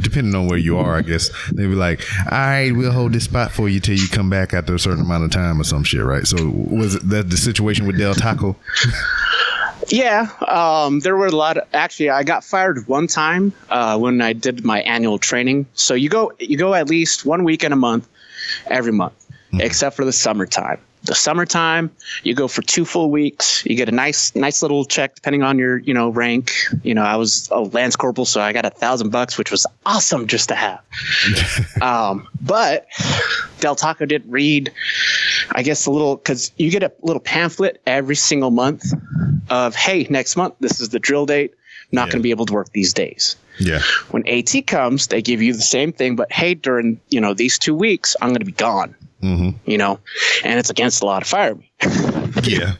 Depending 0.00 0.34
on 0.34 0.48
where 0.48 0.58
you 0.58 0.76
are, 0.76 0.96
I 0.96 1.02
guess 1.02 1.30
They'd 1.52 1.68
be 1.68 1.76
like, 1.76 2.04
"All 2.32 2.36
right, 2.36 2.74
we'll 2.74 2.90
hold 2.90 3.12
this 3.12 3.22
spot 3.24 3.52
for 3.52 3.68
you 3.68 3.78
till 3.78 3.94
you 3.96 4.08
come 4.08 4.28
back 4.28 4.52
after 4.52 4.74
a 4.74 4.78
certain 4.78 5.02
amount 5.04 5.22
of 5.24 5.30
time 5.30 5.60
or 5.60 5.64
some 5.64 5.84
shit." 5.84 6.02
Right? 6.02 6.26
So 6.26 6.48
was 6.52 6.98
that 6.98 7.30
the 7.30 7.36
situation 7.36 7.86
with 7.86 7.96
Del 7.96 8.14
Taco? 8.14 8.56
Yeah, 9.88 10.26
um, 10.48 10.98
there 11.00 11.16
were 11.16 11.26
a 11.28 11.30
lot. 11.30 11.58
Of, 11.58 11.64
actually, 11.72 12.10
I 12.10 12.24
got 12.24 12.42
fired 12.44 12.88
one 12.88 13.06
time 13.06 13.52
uh, 13.70 13.96
when 13.96 14.20
I 14.20 14.32
did 14.32 14.64
my 14.64 14.80
annual 14.80 15.18
training. 15.18 15.66
So 15.74 15.94
you 15.94 16.08
go, 16.08 16.32
you 16.40 16.58
go 16.58 16.74
at 16.74 16.88
least 16.90 17.24
one 17.24 17.44
week 17.44 17.60
weekend 17.60 17.72
a 17.72 17.76
month, 17.76 18.08
every 18.66 18.92
month, 18.92 19.14
except 19.54 19.94
for 19.96 20.04
the 20.04 20.12
summertime. 20.12 20.78
The 21.08 21.14
summertime, 21.14 21.90
you 22.22 22.34
go 22.34 22.48
for 22.48 22.60
two 22.60 22.84
full 22.84 23.10
weeks. 23.10 23.64
You 23.64 23.74
get 23.76 23.88
a 23.88 23.92
nice, 23.92 24.34
nice 24.36 24.60
little 24.60 24.84
check 24.84 25.14
depending 25.14 25.42
on 25.42 25.58
your, 25.58 25.78
you 25.78 25.94
know, 25.94 26.10
rank. 26.10 26.52
You 26.82 26.92
know, 26.92 27.02
I 27.02 27.16
was 27.16 27.48
a 27.50 27.60
lance 27.60 27.96
corporal, 27.96 28.26
so 28.26 28.42
I 28.42 28.52
got 28.52 28.66
a 28.66 28.70
thousand 28.70 29.08
bucks, 29.08 29.38
which 29.38 29.50
was 29.50 29.66
awesome 29.86 30.26
just 30.26 30.50
to 30.50 30.54
have. 30.54 30.82
um, 31.82 32.28
but 32.42 32.86
Del 33.60 33.74
Taco 33.74 34.04
didn't 34.04 34.30
read, 34.30 34.70
I 35.52 35.62
guess, 35.62 35.86
a 35.86 35.90
little 35.90 36.16
because 36.16 36.52
you 36.58 36.70
get 36.70 36.82
a 36.82 36.92
little 37.00 37.20
pamphlet 37.20 37.80
every 37.86 38.16
single 38.16 38.50
month 38.50 38.84
of, 39.48 39.74
hey, 39.74 40.06
next 40.10 40.36
month 40.36 40.56
this 40.60 40.78
is 40.78 40.90
the 40.90 40.98
drill 40.98 41.24
date. 41.24 41.54
Not 41.90 42.08
Yeah. 42.08 42.12
going 42.12 42.20
to 42.20 42.22
be 42.24 42.30
able 42.32 42.44
to 42.44 42.52
work 42.52 42.70
these 42.74 42.92
days. 42.92 43.34
Yeah, 43.58 43.80
When 44.10 44.28
AT 44.28 44.66
comes, 44.66 45.06
they 45.06 45.22
give 45.22 45.40
you 45.40 45.54
the 45.54 45.62
same 45.62 45.90
thing, 45.92 46.16
but 46.16 46.30
hey, 46.30 46.52
during 46.52 47.00
you 47.08 47.20
know 47.20 47.32
these 47.32 47.58
two 47.58 47.74
weeks, 47.74 48.14
I'm 48.20 48.28
going 48.28 48.40
to 48.40 48.44
be 48.44 48.52
gone. 48.52 48.94
Mhm. 49.22 49.54
You 49.66 49.78
know, 49.78 49.98
and 50.44 50.58
it's 50.58 50.70
against 50.70 51.00
the 51.00 51.06
law 51.06 51.18
to 51.18 51.24
fire 51.24 51.54
me. 51.54 51.70
yeah, 52.44 52.74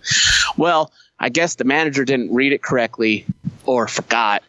Well, 0.56 0.92
I 1.18 1.28
guess 1.30 1.56
the 1.56 1.64
manager 1.64 2.04
didn't 2.04 2.32
read 2.32 2.52
it 2.52 2.62
correctly 2.62 3.26
or 3.66 3.88
forgot 3.88 4.42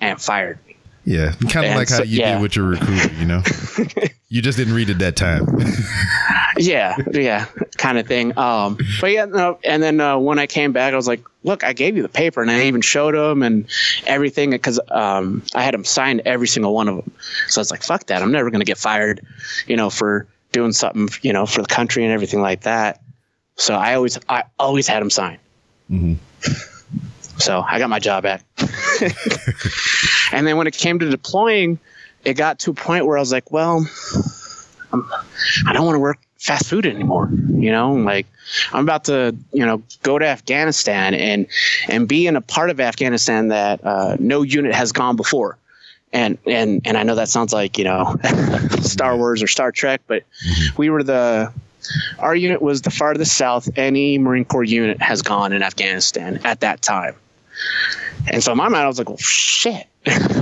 and 0.00 0.20
fired 0.20 0.58
me. 0.66 0.76
yeah. 1.04 1.32
Kind 1.50 1.66
of 1.66 1.76
like 1.76 1.88
how 1.88 2.02
you 2.02 2.18
yeah. 2.18 2.34
did 2.34 2.42
with 2.42 2.56
your 2.56 2.66
recruiter. 2.66 3.14
You 3.14 3.26
know, 3.26 3.42
you 4.28 4.42
just 4.42 4.58
didn't 4.58 4.74
read 4.74 4.90
it 4.90 4.98
that 4.98 5.14
time. 5.14 5.46
yeah, 6.58 6.96
yeah, 7.12 7.46
kind 7.76 7.96
of 7.98 8.06
thing. 8.08 8.36
Um, 8.36 8.76
but 9.00 9.12
yeah, 9.12 9.26
no, 9.26 9.58
and 9.64 9.80
then 9.82 10.00
uh, 10.00 10.18
when 10.18 10.38
I 10.40 10.46
came 10.46 10.72
back, 10.72 10.92
I 10.92 10.96
was 10.96 11.06
like, 11.06 11.22
"Look, 11.44 11.62
I 11.64 11.72
gave 11.74 11.96
you 11.96 12.02
the 12.02 12.08
paper, 12.08 12.42
and 12.42 12.50
I 12.50 12.64
even 12.64 12.80
showed 12.80 13.14
him 13.14 13.42
and 13.44 13.66
everything 14.06 14.50
because 14.50 14.80
um, 14.90 15.42
I 15.54 15.62
had 15.62 15.74
him 15.74 15.84
sign 15.84 16.22
every 16.24 16.48
single 16.48 16.74
one 16.74 16.88
of 16.88 16.96
them." 16.96 17.12
So 17.48 17.60
I 17.60 17.62
was 17.62 17.70
like, 17.70 17.82
"Fuck 17.84 18.06
that! 18.06 18.20
I'm 18.22 18.32
never 18.32 18.50
gonna 18.50 18.64
get 18.64 18.78
fired, 18.78 19.24
you 19.68 19.76
know, 19.76 19.90
for 19.90 20.26
doing 20.52 20.72
something, 20.72 21.08
you 21.22 21.32
know, 21.32 21.46
for 21.46 21.62
the 21.62 21.68
country 21.68 22.04
and 22.04 22.12
everything 22.12 22.40
like 22.40 22.62
that." 22.62 23.00
So 23.56 23.74
I 23.74 23.94
always, 23.94 24.18
I 24.28 24.44
always 24.58 24.86
had 24.86 25.02
him 25.02 25.10
sign. 25.10 25.38
So 27.38 27.60
I 27.60 27.78
got 27.78 27.90
my 27.90 27.98
job 27.98 28.22
back. 28.22 28.44
and 30.32 30.46
then 30.46 30.56
when 30.56 30.66
it 30.66 30.74
came 30.74 30.98
to 30.98 31.10
deploying, 31.10 31.78
it 32.24 32.34
got 32.34 32.58
to 32.60 32.70
a 32.70 32.74
point 32.74 33.06
where 33.06 33.16
I 33.16 33.20
was 33.20 33.32
like, 33.32 33.50
"Well." 33.50 33.86
I 35.66 35.72
don't 35.72 35.84
want 35.84 35.96
to 35.96 36.00
work 36.00 36.18
fast 36.38 36.66
food 36.66 36.86
anymore. 36.86 37.28
You 37.30 37.70
know, 37.72 37.92
like 37.92 38.26
I'm 38.72 38.84
about 38.84 39.04
to, 39.04 39.34
you 39.52 39.66
know, 39.66 39.82
go 40.02 40.18
to 40.18 40.26
Afghanistan 40.26 41.14
and 41.14 41.46
and 41.88 42.08
be 42.08 42.26
in 42.26 42.36
a 42.36 42.40
part 42.40 42.70
of 42.70 42.80
Afghanistan 42.80 43.48
that 43.48 43.84
uh, 43.84 44.16
no 44.18 44.42
unit 44.42 44.74
has 44.74 44.92
gone 44.92 45.16
before. 45.16 45.58
And 46.16 46.38
and 46.46 46.80
and 46.86 46.96
I 46.96 47.02
know 47.02 47.14
that 47.16 47.28
sounds 47.28 47.52
like 47.52 47.76
you 47.76 47.84
know 47.84 48.16
Star 48.80 49.18
Wars 49.18 49.42
or 49.42 49.46
Star 49.46 49.70
Trek, 49.70 50.00
but 50.06 50.22
mm-hmm. 50.22 50.76
we 50.78 50.88
were 50.88 51.02
the 51.02 51.52
our 52.18 52.34
unit 52.34 52.62
was 52.62 52.80
the 52.80 52.90
farthest 52.90 53.36
south 53.36 53.68
any 53.76 54.16
Marine 54.16 54.46
Corps 54.46 54.64
unit 54.64 55.00
has 55.02 55.20
gone 55.20 55.52
in 55.52 55.62
Afghanistan 55.62 56.40
at 56.42 56.60
that 56.60 56.80
time. 56.80 57.14
And 58.28 58.42
so 58.42 58.52
in 58.52 58.58
my 58.58 58.68
mind, 58.68 58.84
I 58.84 58.86
was 58.86 58.96
like, 58.96 59.10
well, 59.10 59.18
shit. 59.18 59.86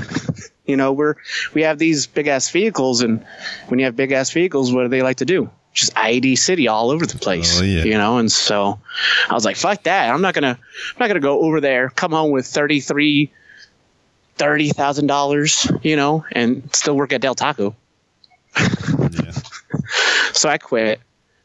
you 0.65 0.77
know, 0.77 0.93
we're 0.93 1.17
we 1.55 1.63
have 1.63 1.81
these 1.81 2.07
big 2.07 2.29
ass 2.29 2.49
vehicles, 2.51 3.01
and 3.01 3.27
when 3.67 3.81
you 3.81 3.87
have 3.87 3.97
big 3.97 4.13
ass 4.13 4.31
vehicles, 4.31 4.73
what 4.73 4.83
do 4.83 4.89
they 4.89 5.03
like 5.03 5.17
to 5.17 5.25
do? 5.25 5.51
Just 5.73 5.93
IED 5.97 6.39
city 6.39 6.69
all 6.69 6.93
over 6.93 7.05
the 7.05 7.19
place. 7.19 7.61
Oh, 7.61 7.65
yeah. 7.65 7.83
You 7.83 7.99
know, 7.99 8.19
and 8.19 8.31
so 8.31 8.79
I 9.29 9.35
was 9.35 9.45
like, 9.45 9.57
fuck 9.57 9.83
that. 9.83 10.15
I'm 10.15 10.23
not 10.23 10.35
gonna 10.35 10.57
I'm 10.57 10.97
not 11.01 11.09
gonna 11.09 11.19
go 11.19 11.41
over 11.41 11.61
there, 11.61 11.91
come 11.91 12.13
home 12.13 12.31
with 12.31 12.47
thirty 12.47 12.79
three 12.79 13.33
thirty 14.37 14.71
thousand 14.71 15.07
dollars, 15.07 15.71
you 15.83 15.97
know, 15.97 16.25
and 16.33 16.69
still 16.75 16.95
work 16.97 17.13
at 17.13 17.21
Del 17.21 17.35
Taco. 17.35 17.75
yeah. 18.59 19.33
So 20.33 20.49
I 20.49 20.59
quit 20.59 21.01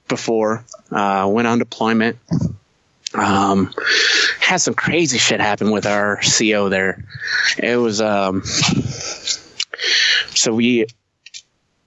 before, 0.08 0.64
uh, 0.92 1.28
went 1.32 1.48
on 1.48 1.60
deployment. 1.60 2.18
Um, 3.14 3.72
had 4.40 4.58
some 4.58 4.74
crazy 4.74 5.18
shit 5.20 5.40
happen 5.40 5.70
with 5.72 5.86
our 5.86 6.20
CO 6.22 6.70
there. 6.70 7.04
It 7.58 7.76
was 7.78 8.02
um, 8.02 8.42
so 10.34 10.54
we 10.54 10.86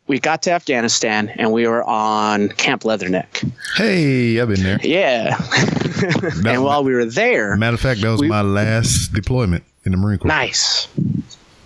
we 0.06 0.18
got 0.20 0.42
to 0.42 0.52
Afghanistan 0.52 1.28
and 1.28 1.52
we 1.52 1.66
were 1.66 1.82
on 1.82 2.48
Camp 2.50 2.82
Leatherneck. 2.82 3.50
Hey, 3.76 4.40
I've 4.40 4.48
been 4.48 4.62
there. 4.62 4.78
Yeah. 4.82 5.36
and 6.46 6.62
while 6.64 6.84
we 6.84 6.92
were 6.92 7.04
there, 7.06 7.56
Matter 7.56 7.74
of 7.74 7.80
fact, 7.80 8.00
that 8.02 8.10
was 8.10 8.20
We- 8.20 8.28
my 8.28 8.42
last 8.42 9.12
deployment 9.12 9.64
in 9.84 9.92
the 9.92 9.98
Marine 9.98 10.18
Corps. 10.18 10.28
nice. 10.28 10.88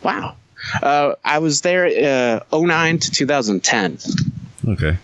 Wow. 0.03 0.37
Uh, 0.83 1.15
I 1.25 1.39
was 1.39 1.61
there 1.61 1.87
uh, 1.87 2.57
09 2.59 2.99
to 2.99 3.11
2010. 3.11 3.99
Okay. 4.69 4.97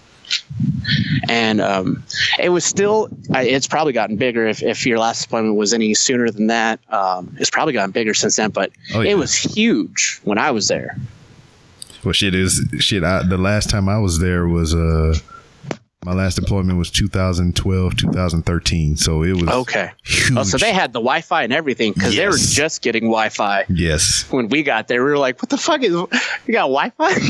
and 1.28 1.60
um, 1.60 2.02
it 2.38 2.48
was 2.48 2.64
still 2.64 3.08
it's 3.30 3.66
probably 3.66 3.92
gotten 3.92 4.16
bigger 4.16 4.46
if, 4.46 4.62
if 4.62 4.86
your 4.86 4.98
last 4.98 5.22
deployment 5.22 5.56
was 5.56 5.72
any 5.74 5.92
sooner 5.94 6.30
than 6.30 6.46
that 6.46 6.80
um, 6.88 7.36
it's 7.38 7.50
probably 7.50 7.72
gotten 7.74 7.90
bigger 7.90 8.14
since 8.14 8.36
then 8.36 8.50
but 8.50 8.70
Oh, 8.94 9.00
yeah. 9.02 9.10
it 9.10 9.14
was 9.16 9.34
huge 9.34 10.20
when 10.24 10.38
i 10.38 10.50
was 10.50 10.68
there 10.68 10.96
Well, 12.04 12.12
shit 12.12 12.34
is 12.34 12.64
shit. 12.78 13.04
I, 13.04 13.22
the 13.24 13.36
last 13.36 13.68
time 13.70 13.88
I 13.88 13.98
was 13.98 14.18
there 14.20 14.48
was 14.48 14.74
uh, 14.74 15.14
my 16.04 16.12
last 16.12 16.34
deployment 16.34 16.78
was 16.78 16.90
2012, 16.90 17.96
2013. 17.96 18.96
So 18.96 19.22
it 19.22 19.32
was 19.32 19.48
okay 19.48 19.92
Huge. 20.04 20.36
oh 20.36 20.42
so 20.42 20.58
they 20.58 20.72
had 20.72 20.92
the 20.92 20.98
wi-fi 21.00 21.44
and 21.44 21.52
everything 21.52 21.92
because 21.92 22.14
they 22.16 22.26
were 22.26 22.36
just 22.36 22.82
getting 22.82 23.04
wi-fi 23.04 23.64
Yes, 23.68 24.26
when 24.30 24.48
we 24.48 24.62
got 24.62 24.88
there 24.88 25.04
we 25.04 25.10
were 25.10 25.18
like 25.18 25.40
what 25.42 25.48
the 25.50 25.58
fuck 25.58 25.82
is 25.82 25.90
you 25.92 26.08
got 26.52 26.68
wi-fi 26.68 27.14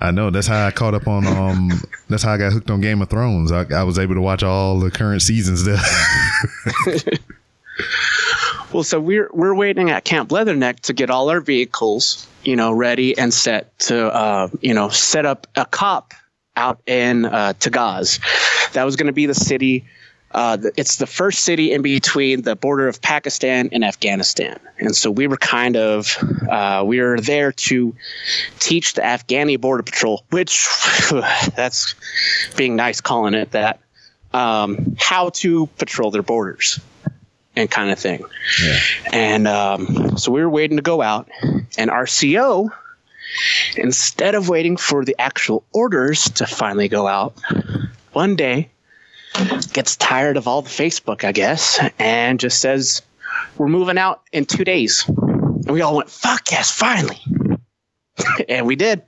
I 0.00 0.12
know. 0.12 0.30
That's 0.30 0.46
how 0.46 0.64
I 0.64 0.70
caught 0.70 0.94
up 0.94 1.08
on. 1.08 1.26
Um, 1.26 1.70
that's 2.08 2.22
how 2.22 2.32
I 2.32 2.36
got 2.38 2.52
hooked 2.52 2.70
on 2.70 2.80
Game 2.80 3.02
of 3.02 3.10
Thrones. 3.10 3.50
I, 3.50 3.64
I 3.74 3.82
was 3.82 3.98
able 3.98 4.14
to 4.14 4.20
watch 4.20 4.44
all 4.44 4.78
the 4.78 4.92
current 4.92 5.22
seasons 5.22 5.64
there. 5.64 5.80
Well, 8.72 8.82
so 8.82 9.00
we're 9.00 9.30
we're 9.32 9.54
waiting 9.54 9.88
at 9.88 10.04
Camp 10.04 10.28
Leatherneck 10.28 10.80
to 10.80 10.92
get 10.92 11.08
all 11.10 11.30
our 11.30 11.40
vehicles, 11.40 12.26
you 12.44 12.54
know, 12.54 12.70
ready 12.70 13.16
and 13.16 13.32
set 13.32 13.76
to, 13.80 14.14
uh, 14.14 14.48
you 14.60 14.74
know, 14.74 14.90
set 14.90 15.24
up 15.24 15.46
a 15.56 15.64
cop 15.64 16.12
out 16.58 16.80
in 16.86 17.24
uh, 17.24 17.54
Tagaz. 17.58 18.20
That 18.72 18.84
was 18.84 18.96
going 18.96 19.06
to 19.06 19.12
be 19.12 19.26
the 19.26 19.34
city. 19.34 19.84
Uh, 20.32 20.58
it's 20.76 20.96
the 20.96 21.06
first 21.06 21.40
city 21.40 21.72
in 21.72 21.80
between 21.80 22.42
the 22.42 22.54
border 22.54 22.86
of 22.86 23.00
Pakistan 23.00 23.70
and 23.72 23.82
Afghanistan, 23.82 24.58
and 24.78 24.94
so 24.94 25.10
we 25.10 25.26
were 25.26 25.38
kind 25.38 25.74
of 25.74 26.14
uh, 26.50 26.82
we 26.84 27.00
were 27.00 27.18
there 27.18 27.52
to 27.52 27.94
teach 28.58 28.92
the 28.92 29.00
Afghani 29.00 29.58
border 29.58 29.82
patrol, 29.82 30.24
which 30.30 30.68
that's 31.56 31.94
being 32.58 32.76
nice 32.76 33.00
calling 33.00 33.32
it 33.32 33.52
that, 33.52 33.80
um, 34.34 34.96
how 34.98 35.30
to 35.30 35.66
patrol 35.78 36.10
their 36.10 36.22
borders 36.22 36.78
and 37.56 37.70
kind 37.70 37.90
of 37.90 37.98
thing. 37.98 38.22
yeah. 38.62 38.78
And 39.10 39.48
um, 39.48 40.18
so 40.18 40.30
we 40.30 40.42
were 40.42 40.50
waiting 40.50 40.76
to 40.76 40.82
go 40.82 41.00
out, 41.00 41.30
and 41.78 41.90
our 41.90 42.06
CO, 42.06 42.70
instead 43.76 44.34
of 44.34 44.48
waiting 44.48 44.76
for 44.76 45.04
the 45.04 45.14
actual 45.20 45.64
orders 45.72 46.24
to 46.30 46.46
finally 46.46 46.88
go 46.88 47.06
out, 47.06 47.34
one 48.12 48.36
day 48.36 48.70
gets 49.72 49.96
tired 49.96 50.36
of 50.36 50.48
all 50.48 50.62
the 50.62 50.70
Facebook, 50.70 51.24
I 51.24 51.32
guess, 51.32 51.78
and 51.98 52.40
just 52.40 52.60
says, 52.60 53.02
We're 53.56 53.68
moving 53.68 53.98
out 53.98 54.22
in 54.32 54.46
two 54.46 54.64
days. 54.64 55.04
And 55.06 55.70
we 55.70 55.80
all 55.82 55.96
went, 55.96 56.10
Fuck 56.10 56.50
yes, 56.50 56.70
finally. 56.70 57.20
and 58.48 58.66
we 58.66 58.74
did. 58.74 59.02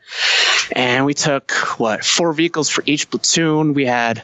and 0.73 1.05
we 1.05 1.15
took 1.15 1.51
what 1.81 2.05
four 2.05 2.33
vehicles 2.33 2.69
for 2.69 2.85
each 2.87 3.11
platoon. 3.11 3.75
We 3.75 3.87
had 3.87 4.23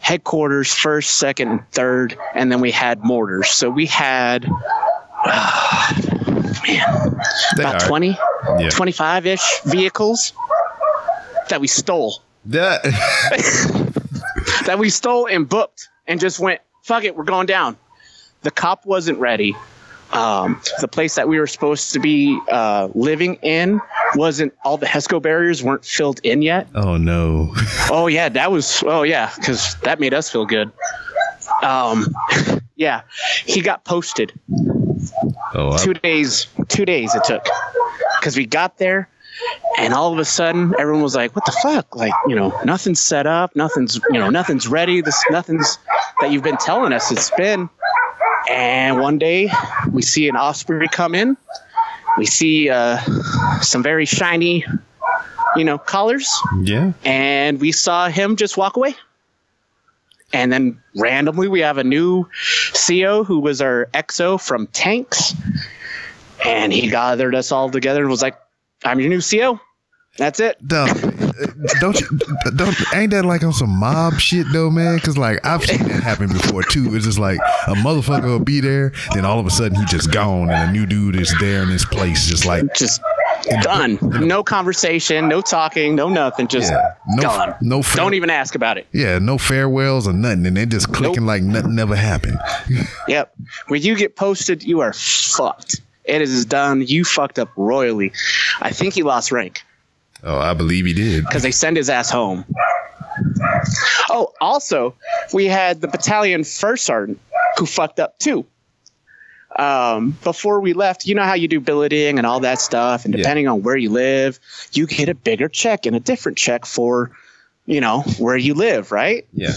headquarters, 0.00 0.74
first, 0.74 1.16
second, 1.16 1.48
and 1.48 1.70
third, 1.70 2.18
and 2.34 2.50
then 2.52 2.60
we 2.60 2.72
had 2.72 3.02
mortars. 3.04 3.48
So 3.50 3.70
we 3.70 3.86
had 3.86 4.42
man 5.26 7.20
They 7.56 7.62
about 7.62 7.82
are- 7.82 7.88
20, 7.88 8.18
Yeah. 8.58 8.70
25 8.70 9.26
ish 9.26 9.60
vehicles 9.64 10.32
that 11.48 11.60
we 11.60 11.66
stole 11.66 12.22
That, 12.46 12.82
that 14.66 14.78
we 14.78 14.90
stole 14.90 15.26
and 15.26 15.48
booked 15.48 15.88
and 16.06 16.20
just 16.20 16.38
went, 16.40 16.60
fuck 16.82 17.04
it, 17.04 17.16
we're 17.16 17.24
going 17.24 17.46
down. 17.46 17.76
The 18.42 18.50
cop 18.50 18.86
wasn't 18.86 19.18
ready. 19.18 19.56
Um, 20.12 20.60
the 20.80 20.88
place 20.88 21.14
that 21.14 21.26
we 21.28 21.38
were 21.38 21.46
supposed 21.46 21.92
to 21.94 21.98
be 22.00 22.38
uh, 22.50 22.88
living 22.94 23.36
in 23.36 23.80
wasn't, 24.14 24.52
all 24.64 24.76
the 24.76 24.84
HESCO 24.86 25.22
barriers 25.22 25.62
weren't 25.62 25.84
filled 25.86 26.20
in 26.22 26.42
yet. 26.42 26.66
oh 26.74 26.96
no. 26.98 27.54
Oh, 27.90 28.06
yeah, 28.06 28.28
that 28.30 28.50
was, 28.50 28.82
oh, 28.86 29.02
yeah, 29.02 29.30
because 29.36 29.74
that 29.82 30.00
made 30.00 30.14
us 30.14 30.30
feel 30.30 30.46
good. 30.46 30.70
Um, 31.62 32.06
yeah, 32.76 33.02
he 33.44 33.60
got 33.60 33.84
posted 33.84 34.32
Oh, 35.54 35.72
I- 35.72 35.78
two 35.78 35.94
days, 35.94 36.46
two 36.68 36.84
days 36.84 37.14
it 37.14 37.24
took 37.24 37.44
because 38.20 38.36
we 38.36 38.46
got 38.46 38.78
there 38.78 39.08
and 39.78 39.94
all 39.94 40.12
of 40.12 40.18
a 40.18 40.24
sudden 40.24 40.74
everyone 40.78 41.02
was 41.02 41.14
like 41.14 41.34
what 41.34 41.44
the 41.46 41.56
fuck? 41.62 41.96
Like 41.96 42.12
you 42.26 42.36
know 42.36 42.58
nothing's 42.64 43.00
set 43.00 43.26
up 43.26 43.54
nothing's 43.56 44.00
you 44.10 44.18
know 44.18 44.30
nothing's 44.30 44.68
ready. 44.68 45.00
This 45.00 45.22
nothing's 45.30 45.78
that 46.20 46.30
you've 46.30 46.42
been 46.42 46.58
telling 46.58 46.92
us 46.92 47.10
it's 47.10 47.30
been. 47.30 47.68
And 48.50 49.00
one 49.00 49.18
day 49.18 49.50
we 49.90 50.02
see 50.02 50.28
an 50.28 50.36
osprey 50.36 50.88
come 50.88 51.14
in. 51.14 51.36
We 52.18 52.26
see 52.26 52.68
uh, 52.68 52.98
some 53.60 53.82
very 53.82 54.04
shiny 54.04 54.64
you 55.56 55.64
know 55.64 55.78
collars. 55.78 56.28
Yeah. 56.62 56.92
and 57.04 57.60
we 57.60 57.72
saw 57.72 58.08
him 58.08 58.36
just 58.36 58.56
walk 58.56 58.76
away. 58.76 58.94
And 60.34 60.50
then 60.50 60.80
randomly, 60.96 61.46
we 61.48 61.60
have 61.60 61.76
a 61.76 61.84
new 61.84 62.26
CO 62.86 63.22
who 63.22 63.38
was 63.38 63.60
our 63.60 63.90
exo 63.92 64.40
from 64.40 64.66
Tanks, 64.68 65.34
and 66.44 66.72
he 66.72 66.88
gathered 66.88 67.34
us 67.34 67.52
all 67.52 67.70
together 67.70 68.00
and 68.02 68.10
was 68.10 68.22
like, 68.22 68.36
"I'm 68.84 69.00
your 69.00 69.08
new 69.08 69.20
CO. 69.20 69.60
That's 70.18 70.40
it." 70.40 70.58
Don't, 70.66 70.88
don't 71.80 71.98
you, 72.00 72.06
don't, 72.54 72.76
ain't 72.94 73.10
that 73.12 73.24
like 73.24 73.42
on 73.42 73.52
some 73.54 73.70
mob 73.70 74.18
shit 74.20 74.46
though, 74.52 74.70
man? 74.70 74.98
Cause 75.00 75.16
like 75.16 75.44
I've 75.46 75.64
seen 75.64 75.82
that 75.88 76.02
happen 76.02 76.28
before 76.28 76.62
too. 76.62 76.94
It's 76.94 77.04
just 77.06 77.18
like 77.18 77.38
a 77.66 77.72
motherfucker 77.74 78.24
will 78.24 78.38
be 78.38 78.60
there, 78.60 78.92
then 79.14 79.24
all 79.24 79.38
of 79.38 79.46
a 79.46 79.50
sudden 79.50 79.78
he 79.78 79.84
just 79.86 80.12
gone 80.12 80.50
and 80.50 80.70
a 80.70 80.72
new 80.72 80.84
dude 80.86 81.16
is 81.16 81.34
there 81.40 81.62
in 81.62 81.70
this 81.70 81.84
place, 81.86 82.26
just 82.26 82.44
like 82.44 82.62
Just 82.74 83.00
done. 83.62 83.98
No 84.02 84.44
conversation, 84.44 85.28
no 85.28 85.40
talking, 85.40 85.94
no 85.96 86.08
nothing. 86.10 86.46
Just 86.46 86.70
Yeah. 86.70 86.94
No- 87.08 87.22
gone. 87.22 87.54
no 87.62 87.82
fa- 87.82 87.96
Don't 87.96 88.14
even 88.14 88.28
ask 88.30 88.54
about 88.54 88.76
it. 88.76 88.86
yeah, 88.92 89.18
no 89.18 89.38
farewells 89.38 90.06
or 90.06 90.12
nothing, 90.12 90.44
and 90.46 90.56
they 90.56 90.66
just 90.66 90.92
clicking 90.92 91.24
Nope. 91.24 91.26
like 91.28 91.42
nothing 91.42 91.74
never 91.74 91.96
happened. 91.96 92.38
Yep. 93.08 93.34
When 93.68 93.80
you 93.82 93.96
get 93.96 94.14
posted, 94.16 94.62
you 94.62 94.80
are 94.80 94.92
fucked. 94.92 95.80
It 96.04 96.20
is 96.22 96.44
done. 96.46 96.82
You 96.82 97.04
fucked 97.04 97.38
up 97.38 97.50
royally. 97.56 98.12
I 98.60 98.70
think 98.72 98.94
he 98.94 99.02
lost 99.02 99.30
rank. 99.32 99.62
Oh, 100.24 100.38
I 100.38 100.54
believe 100.54 100.86
he 100.86 100.92
did. 100.92 101.24
because 101.24 101.42
they 101.42 101.50
send 101.50 101.76
his 101.76 101.88
ass 101.90 102.10
home. 102.10 102.44
Oh, 104.10 104.32
also, 104.40 104.94
we 105.32 105.46
had 105.46 105.80
the 105.80 105.88
battalion 105.88 106.44
first 106.44 106.84
sergeant 106.84 107.20
who 107.58 107.66
fucked 107.66 108.00
up 108.00 108.18
too. 108.18 108.46
Um, 109.56 110.16
before 110.24 110.60
we 110.60 110.72
left, 110.72 111.04
you 111.06 111.14
know 111.14 111.24
how 111.24 111.34
you 111.34 111.46
do 111.46 111.60
billeting 111.60 112.16
and 112.18 112.26
all 112.26 112.40
that 112.40 112.58
stuff, 112.60 113.04
and 113.04 113.12
Yeah. 113.12 113.18
depending 113.18 113.48
on 113.48 113.62
where 113.62 113.76
you 113.76 113.90
live, 113.90 114.40
you 114.72 114.86
get 114.86 115.08
a 115.10 115.14
bigger 115.14 115.48
check 115.48 115.84
and 115.84 115.94
a 115.94 116.00
different 116.00 116.38
check 116.38 116.64
for, 116.64 117.10
you 117.66 117.80
know, 117.80 118.00
where 118.18 118.36
you 118.36 118.54
live, 118.54 118.90
right? 118.92 119.26
Yeah. 119.32 119.52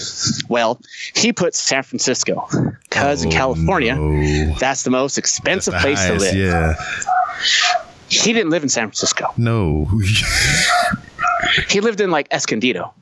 Well, 0.48 0.80
he 1.15 1.34
put 1.34 1.56
San 1.56 1.84
Francisco 1.84 2.48
because 2.84 3.24
in 3.24 3.30
Oh, 3.30 3.36
California, 3.36 3.96
no. 3.96 4.56
that's 4.60 4.84
the 4.84 4.91
most 4.91 5.18
expensive 5.18 5.74
The 5.74 5.80
place 5.80 5.98
highest, 6.00 6.26
to 6.32 6.32
live. 6.32 6.36
Yeah. 6.36 6.74
He 8.08 8.32
didn't 8.34 8.52
live 8.52 8.63
in 8.63 8.70
San 8.70 8.88
Francisco. 8.88 9.34
No. 9.38 9.86
he 11.70 11.82
lived 11.82 12.00
in 12.02 12.12
like 12.12 12.28
Escondido. 12.32 12.94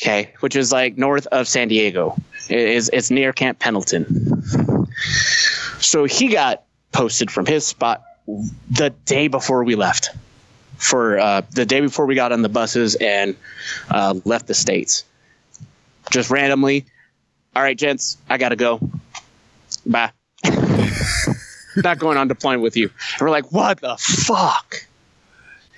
Okay, 0.00 0.32
which 0.40 0.56
is 0.56 0.72
like 0.72 0.96
north 0.96 1.26
of 1.26 1.46
San 1.46 1.68
Diego. 1.68 2.16
It 2.48 2.58
is 2.58 2.88
it's 2.92 3.10
near 3.10 3.32
Camp 3.32 3.58
Pendleton. 3.58 4.86
So 5.80 6.04
he 6.04 6.28
got 6.28 6.62
posted 6.92 7.30
from 7.30 7.46
his 7.46 7.66
spot 7.66 8.02
the 8.70 8.90
day 9.04 9.28
before 9.28 9.64
we 9.64 9.74
left. 9.74 10.10
For 10.80 11.18
uh, 11.18 11.42
the 11.50 11.66
day 11.66 11.80
before 11.80 12.06
we 12.06 12.14
got 12.14 12.32
on 12.32 12.42
the 12.42 12.48
buses 12.48 12.94
and 12.96 13.36
uh, 13.90 14.14
left 14.24 14.46
the 14.46 14.54
states. 14.54 15.04
Just 16.10 16.30
randomly. 16.30 16.86
All 17.54 17.62
right, 17.62 17.76
gents, 17.76 18.16
I 18.28 18.38
gotta 18.38 18.56
go. 18.56 18.80
Bye. 19.84 20.12
Not 21.76 21.98
going 21.98 22.16
on 22.16 22.28
deployment 22.28 22.62
with 22.62 22.76
you. 22.76 22.90
And 23.12 23.20
we're 23.20 23.30
like, 23.30 23.52
what 23.52 23.80
the 23.80 23.96
fuck? 23.98 24.86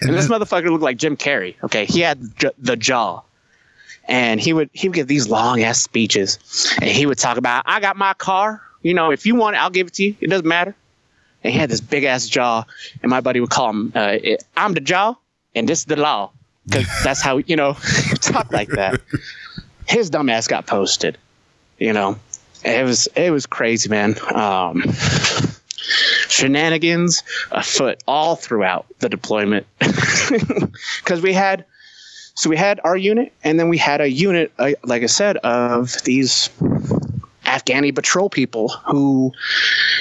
And 0.00 0.14
this 0.14 0.28
motherfucker 0.28 0.70
looked 0.70 0.82
like 0.82 0.96
Jim 0.96 1.16
Carrey. 1.16 1.54
Okay, 1.62 1.84
he 1.84 2.00
had 2.00 2.36
j- 2.36 2.50
the 2.58 2.76
jaw, 2.76 3.22
and 4.06 4.40
he 4.40 4.52
would 4.52 4.70
he 4.72 4.88
would 4.88 4.96
give 4.96 5.06
these 5.06 5.28
long 5.28 5.62
ass 5.62 5.80
speeches, 5.80 6.38
and 6.80 6.90
he 6.90 7.06
would 7.06 7.18
talk 7.18 7.36
about 7.36 7.64
I 7.66 7.80
got 7.80 7.96
my 7.96 8.14
car. 8.14 8.60
You 8.82 8.94
know, 8.94 9.10
if 9.12 9.26
you 9.26 9.36
want 9.36 9.54
it, 9.56 9.62
I'll 9.62 9.70
give 9.70 9.86
it 9.86 9.94
to 9.94 10.04
you. 10.04 10.16
It 10.20 10.28
doesn't 10.28 10.46
matter. 10.46 10.74
And 11.44 11.52
he 11.52 11.58
had 11.58 11.70
this 11.70 11.80
big 11.80 12.04
ass 12.04 12.26
jaw, 12.26 12.64
and 13.02 13.10
my 13.10 13.20
buddy 13.20 13.40
would 13.40 13.50
call 13.50 13.70
him, 13.70 13.92
uh, 13.94 14.16
"I'm 14.56 14.74
the 14.74 14.80
jaw, 14.80 15.14
and 15.54 15.68
this 15.68 15.80
is 15.80 15.84
the 15.86 15.96
law," 15.96 16.30
because 16.66 16.86
that's 17.02 17.20
how 17.20 17.38
you 17.38 17.56
know 17.56 17.74
talk 18.20 18.52
like 18.52 18.68
that. 18.70 19.00
His 19.88 20.10
dumb 20.10 20.28
ass 20.28 20.46
got 20.46 20.66
posted. 20.66 21.18
You 21.78 21.92
know, 21.92 22.18
it 22.64 22.84
was 22.84 23.08
it 23.16 23.30
was 23.30 23.46
crazy, 23.46 23.88
man. 23.88 24.16
Um, 24.32 24.82
shenanigans 26.28 27.22
afoot 27.50 28.02
all 28.06 28.36
throughout 28.36 28.86
the 29.00 29.08
deployment 29.08 29.66
because 29.78 31.20
we 31.20 31.32
had 31.32 31.64
so 32.34 32.48
we 32.48 32.56
had 32.56 32.80
our 32.84 32.96
unit 32.96 33.32
and 33.44 33.58
then 33.58 33.68
we 33.68 33.76
had 33.76 34.00
a 34.00 34.08
unit 34.08 34.52
uh, 34.58 34.70
like 34.84 35.02
i 35.02 35.06
said 35.06 35.36
of 35.38 36.02
these 36.04 36.50
afghani 37.52 37.94
patrol 37.94 38.30
people 38.30 38.68
who 38.86 39.32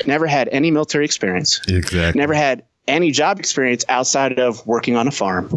never 0.06 0.26
had 0.26 0.48
any 0.50 0.72
military 0.72 1.06
experience 1.06 1.62
exactly. 1.68 2.20
never 2.20 2.34
had 2.34 2.64
any 2.88 3.12
job 3.12 3.40
experience 3.40 3.86
outside 3.90 4.40
of 4.40 4.66
working 4.66 4.96
on 4.96 5.08
a 5.08 5.12
farm 5.12 5.50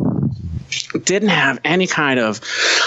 didn't 1.04 1.28
have 1.28 1.60
any 1.64 1.86
kind 1.86 2.20
of 2.20 2.40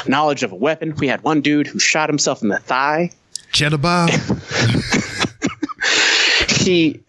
knowledge 0.07 0.43
of 0.43 0.51
a 0.51 0.55
weapon. 0.55 0.95
We 0.95 1.07
had 1.07 1.23
one 1.23 1.41
dude 1.41 1.67
who 1.67 1.79
shot 1.79 2.09
himself 2.09 2.41
in 2.41 2.49
the 2.49 2.59
thigh. 2.59 3.11
Cheddar 3.51 3.77
Bob. 3.77 4.09
he 6.49 7.01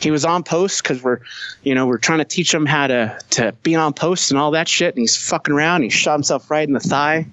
he 0.00 0.10
was 0.10 0.24
on 0.24 0.42
post 0.42 0.82
because 0.82 1.02
we're 1.02 1.20
you 1.62 1.74
know 1.74 1.86
we're 1.86 1.98
trying 1.98 2.18
to 2.18 2.24
teach 2.24 2.52
him 2.52 2.66
how 2.66 2.86
to 2.86 3.18
to 3.30 3.52
be 3.62 3.74
on 3.74 3.92
post 3.92 4.30
and 4.30 4.40
all 4.40 4.50
that 4.52 4.68
shit. 4.68 4.94
And 4.94 5.02
he's 5.02 5.16
fucking 5.16 5.54
around. 5.54 5.82
He 5.82 5.90
shot 5.90 6.14
himself 6.14 6.50
right 6.50 6.66
in 6.66 6.74
the 6.74 6.80
thigh 6.80 7.26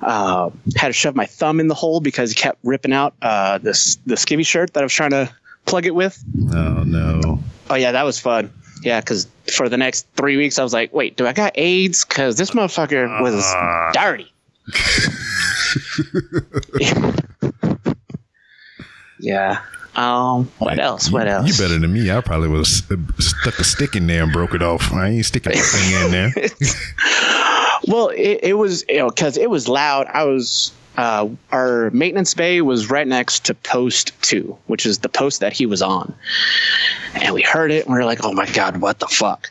uh, 0.00 0.50
had 0.76 0.88
to 0.88 0.92
shove 0.92 1.16
my 1.16 1.26
thumb 1.26 1.60
in 1.60 1.68
the 1.68 1.74
hole 1.74 2.00
because 2.00 2.30
he 2.30 2.34
kept 2.34 2.58
ripping 2.62 2.92
out 2.92 3.14
uh, 3.22 3.58
this 3.58 3.96
the 4.06 4.14
skivvy 4.14 4.46
shirt 4.46 4.72
that 4.74 4.80
I 4.80 4.84
was 4.84 4.92
trying 4.92 5.10
to 5.10 5.30
plug 5.66 5.86
it 5.86 5.94
with. 5.94 6.22
Oh 6.52 6.82
no. 6.84 7.40
Oh 7.70 7.74
yeah, 7.74 7.92
that 7.92 8.04
was 8.04 8.18
fun. 8.18 8.52
Yeah, 8.82 9.00
because 9.00 9.26
for 9.52 9.68
the 9.68 9.76
next 9.76 10.06
three 10.16 10.36
weeks 10.36 10.58
I 10.58 10.62
was 10.62 10.72
like, 10.72 10.92
wait, 10.92 11.16
do 11.16 11.26
I 11.26 11.32
got 11.32 11.52
AIDS? 11.56 12.04
Because 12.04 12.36
this 12.36 12.50
motherfucker 12.50 13.20
was 13.20 13.44
dirty. 13.92 14.32
yeah. 19.20 19.60
Um. 19.96 20.50
What 20.58 20.78
else? 20.78 21.10
What 21.10 21.26
else? 21.26 21.48
You 21.48 21.54
better 21.64 21.78
than 21.78 21.92
me. 21.92 22.10
I 22.10 22.20
probably 22.20 22.48
would 22.48 22.58
have 22.58 22.68
stuck 22.68 23.58
a 23.58 23.64
stick 23.64 23.96
in 23.96 24.06
there 24.06 24.22
and 24.22 24.32
broke 24.32 24.54
it 24.54 24.62
off. 24.62 24.92
I 24.92 25.08
ain't 25.08 25.24
sticking 25.24 25.54
my 25.54 25.60
finger 25.60 26.04
in 26.04 26.10
there. 26.12 26.32
Well, 27.88 28.08
it, 28.08 28.40
it 28.42 28.54
was 28.54 28.84
you 28.88 28.98
know 28.98 29.08
because 29.08 29.36
it 29.36 29.48
was 29.48 29.66
loud. 29.66 30.06
I 30.12 30.24
was 30.24 30.72
uh, 30.98 31.28
our 31.50 31.90
maintenance 31.90 32.34
bay 32.34 32.60
was 32.60 32.90
right 32.90 33.06
next 33.06 33.46
to 33.46 33.54
post 33.54 34.12
two, 34.20 34.58
which 34.66 34.84
is 34.84 34.98
the 34.98 35.08
post 35.08 35.40
that 35.40 35.54
he 35.54 35.64
was 35.64 35.80
on, 35.80 36.14
and 37.14 37.34
we 37.34 37.40
heard 37.42 37.70
it 37.70 37.86
and 37.86 37.94
we 37.94 37.98
were 37.98 38.04
like, 38.04 38.22
"Oh 38.22 38.32
my 38.34 38.46
god, 38.46 38.76
what 38.76 38.98
the 38.98 39.06
fuck?" 39.06 39.50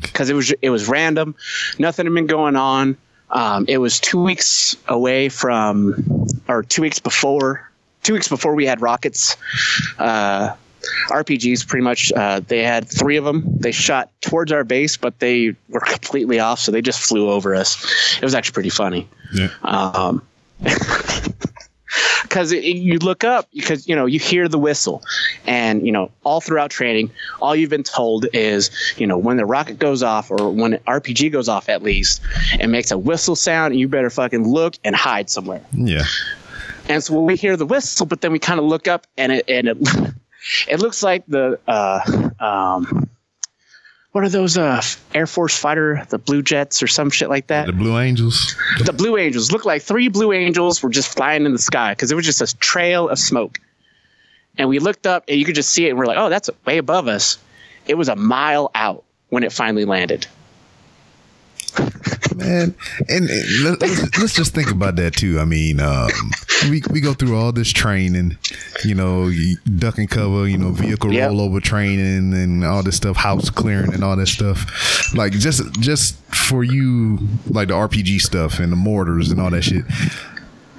Because 0.00 0.30
it 0.30 0.34
was 0.34 0.52
it 0.62 0.70
was 0.70 0.88
random, 0.88 1.34
nothing 1.78 2.06
had 2.06 2.14
been 2.14 2.26
going 2.26 2.54
on. 2.54 2.96
Um, 3.30 3.66
it 3.68 3.78
was 3.78 4.00
two 4.00 4.22
weeks 4.22 4.76
away 4.86 5.28
from, 5.28 6.26
or 6.48 6.62
two 6.62 6.82
weeks 6.82 6.98
before, 6.98 7.68
two 8.02 8.14
weeks 8.14 8.28
before 8.28 8.54
we 8.54 8.64
had 8.66 8.80
rockets. 8.80 9.36
Uh, 9.98 10.54
RPGs 11.10 11.66
pretty 11.66 11.84
much. 11.84 12.12
Uh, 12.12 12.40
they 12.40 12.62
had 12.62 12.88
three 12.88 13.16
of 13.16 13.24
them. 13.24 13.44
They 13.58 13.72
shot 13.72 14.10
towards 14.20 14.52
our 14.52 14.64
base, 14.64 14.96
but 14.96 15.18
they 15.18 15.54
were 15.68 15.80
completely 15.80 16.40
off, 16.40 16.58
so 16.58 16.72
they 16.72 16.82
just 16.82 17.00
flew 17.00 17.30
over 17.30 17.54
us. 17.54 18.16
It 18.16 18.24
was 18.24 18.34
actually 18.34 18.54
pretty 18.54 18.70
funny. 18.70 19.08
Yeah. 19.32 19.48
Um, 19.62 20.22
because 22.22 22.52
you 22.52 22.98
look 22.98 23.24
up 23.24 23.48
because 23.54 23.88
you 23.88 23.96
know 23.96 24.06
you 24.06 24.18
hear 24.18 24.48
the 24.48 24.58
whistle, 24.58 25.02
and 25.46 25.84
you 25.84 25.92
know 25.92 26.10
all 26.24 26.40
throughout 26.40 26.70
training, 26.70 27.10
all 27.40 27.56
you've 27.56 27.70
been 27.70 27.82
told 27.82 28.26
is 28.32 28.70
you 28.96 29.06
know 29.06 29.16
when 29.16 29.36
the 29.36 29.46
rocket 29.46 29.78
goes 29.78 30.02
off 30.02 30.30
or 30.30 30.50
when 30.50 30.74
an 30.74 30.80
RPG 30.86 31.32
goes 31.32 31.48
off 31.48 31.68
at 31.68 31.82
least, 31.82 32.20
it 32.60 32.68
makes 32.68 32.90
a 32.90 32.98
whistle 32.98 33.36
sound, 33.36 33.72
and 33.72 33.80
you 33.80 33.88
better 33.88 34.10
fucking 34.10 34.46
look 34.46 34.74
and 34.84 34.94
hide 34.94 35.30
somewhere. 35.30 35.62
Yeah. 35.72 36.04
And 36.88 37.04
so 37.04 37.14
when 37.14 37.26
we 37.26 37.36
hear 37.36 37.56
the 37.56 37.66
whistle, 37.66 38.06
but 38.06 38.20
then 38.22 38.32
we 38.32 38.38
kind 38.38 38.58
of 38.58 38.66
look 38.66 38.88
up 38.88 39.06
and 39.16 39.32
it 39.32 39.44
and 39.48 39.68
it 39.68 39.78
it 40.68 40.80
looks 40.80 41.02
like 41.02 41.24
the 41.26 41.58
uh, 41.66 42.30
um, 42.40 43.08
what 44.12 44.24
are 44.24 44.28
those 44.28 44.56
uh, 44.56 44.82
Air 45.14 45.26
Force 45.26 45.56
fighter, 45.58 46.04
the 46.08 46.18
Blue 46.18 46.42
Jets 46.42 46.82
or 46.82 46.86
some 46.86 47.10
shit 47.10 47.28
like 47.28 47.48
that? 47.48 47.66
The 47.66 47.72
Blue 47.72 47.98
Angels. 47.98 48.56
the 48.84 48.92
Blue 48.92 49.16
Angels 49.16 49.52
looked 49.52 49.66
like 49.66 49.82
three 49.82 50.08
Blue 50.08 50.32
Angels 50.32 50.82
were 50.82 50.90
just 50.90 51.14
flying 51.14 51.44
in 51.44 51.52
the 51.52 51.58
sky 51.58 51.92
because 51.92 52.10
it 52.10 52.14
was 52.14 52.24
just 52.24 52.40
a 52.40 52.58
trail 52.58 53.08
of 53.08 53.18
smoke. 53.18 53.60
And 54.56 54.68
we 54.68 54.78
looked 54.78 55.06
up 55.06 55.24
and 55.28 55.38
you 55.38 55.44
could 55.44 55.54
just 55.54 55.70
see 55.70 55.86
it, 55.86 55.90
and 55.90 55.98
we're 55.98 56.06
like, 56.06 56.18
"Oh, 56.18 56.30
that's 56.30 56.50
way 56.64 56.78
above 56.78 57.06
us." 57.06 57.38
It 57.86 57.94
was 57.94 58.08
a 58.08 58.16
mile 58.16 58.70
out 58.74 59.04
when 59.28 59.44
it 59.44 59.52
finally 59.52 59.84
landed. 59.84 60.26
Man 62.36 62.74
and, 63.08 63.28
and 63.28 63.62
let, 63.64 63.82
us 63.90 64.18
let's 64.20 64.34
just 64.34 64.54
think 64.54 64.70
about 64.70 64.96
that 64.96 65.14
too 65.14 65.38
i 65.40 65.44
mean 65.44 65.80
um, 65.80 66.08
we, 66.70 66.82
we 66.90 67.00
go 67.00 67.12
through 67.12 67.36
all 67.36 67.52
this 67.52 67.72
training 67.72 68.36
you 68.84 68.94
know 68.94 69.30
duck 69.76 69.98
and 69.98 70.08
cover 70.10 70.46
you 70.48 70.56
know 70.58 70.70
vehicle 70.70 71.12
Yep. 71.12 71.30
rollover 71.32 71.62
training 71.62 72.32
and 72.34 72.64
all 72.64 72.82
this 72.82 72.96
stuff 72.96 73.16
house 73.16 73.50
clearing 73.50 73.92
and 73.92 74.04
all 74.04 74.16
that 74.16 74.28
stuff 74.28 75.14
like 75.14 75.32
just 75.32 75.62
just 75.80 76.16
for 76.34 76.62
you 76.64 77.18
like 77.48 77.68
the 77.68 77.74
rpg 77.74 78.20
stuff 78.20 78.58
and 78.60 78.70
the 78.72 78.76
mortars 78.76 79.30
and 79.30 79.40
all 79.40 79.50
that 79.50 79.62
shit 79.62 79.84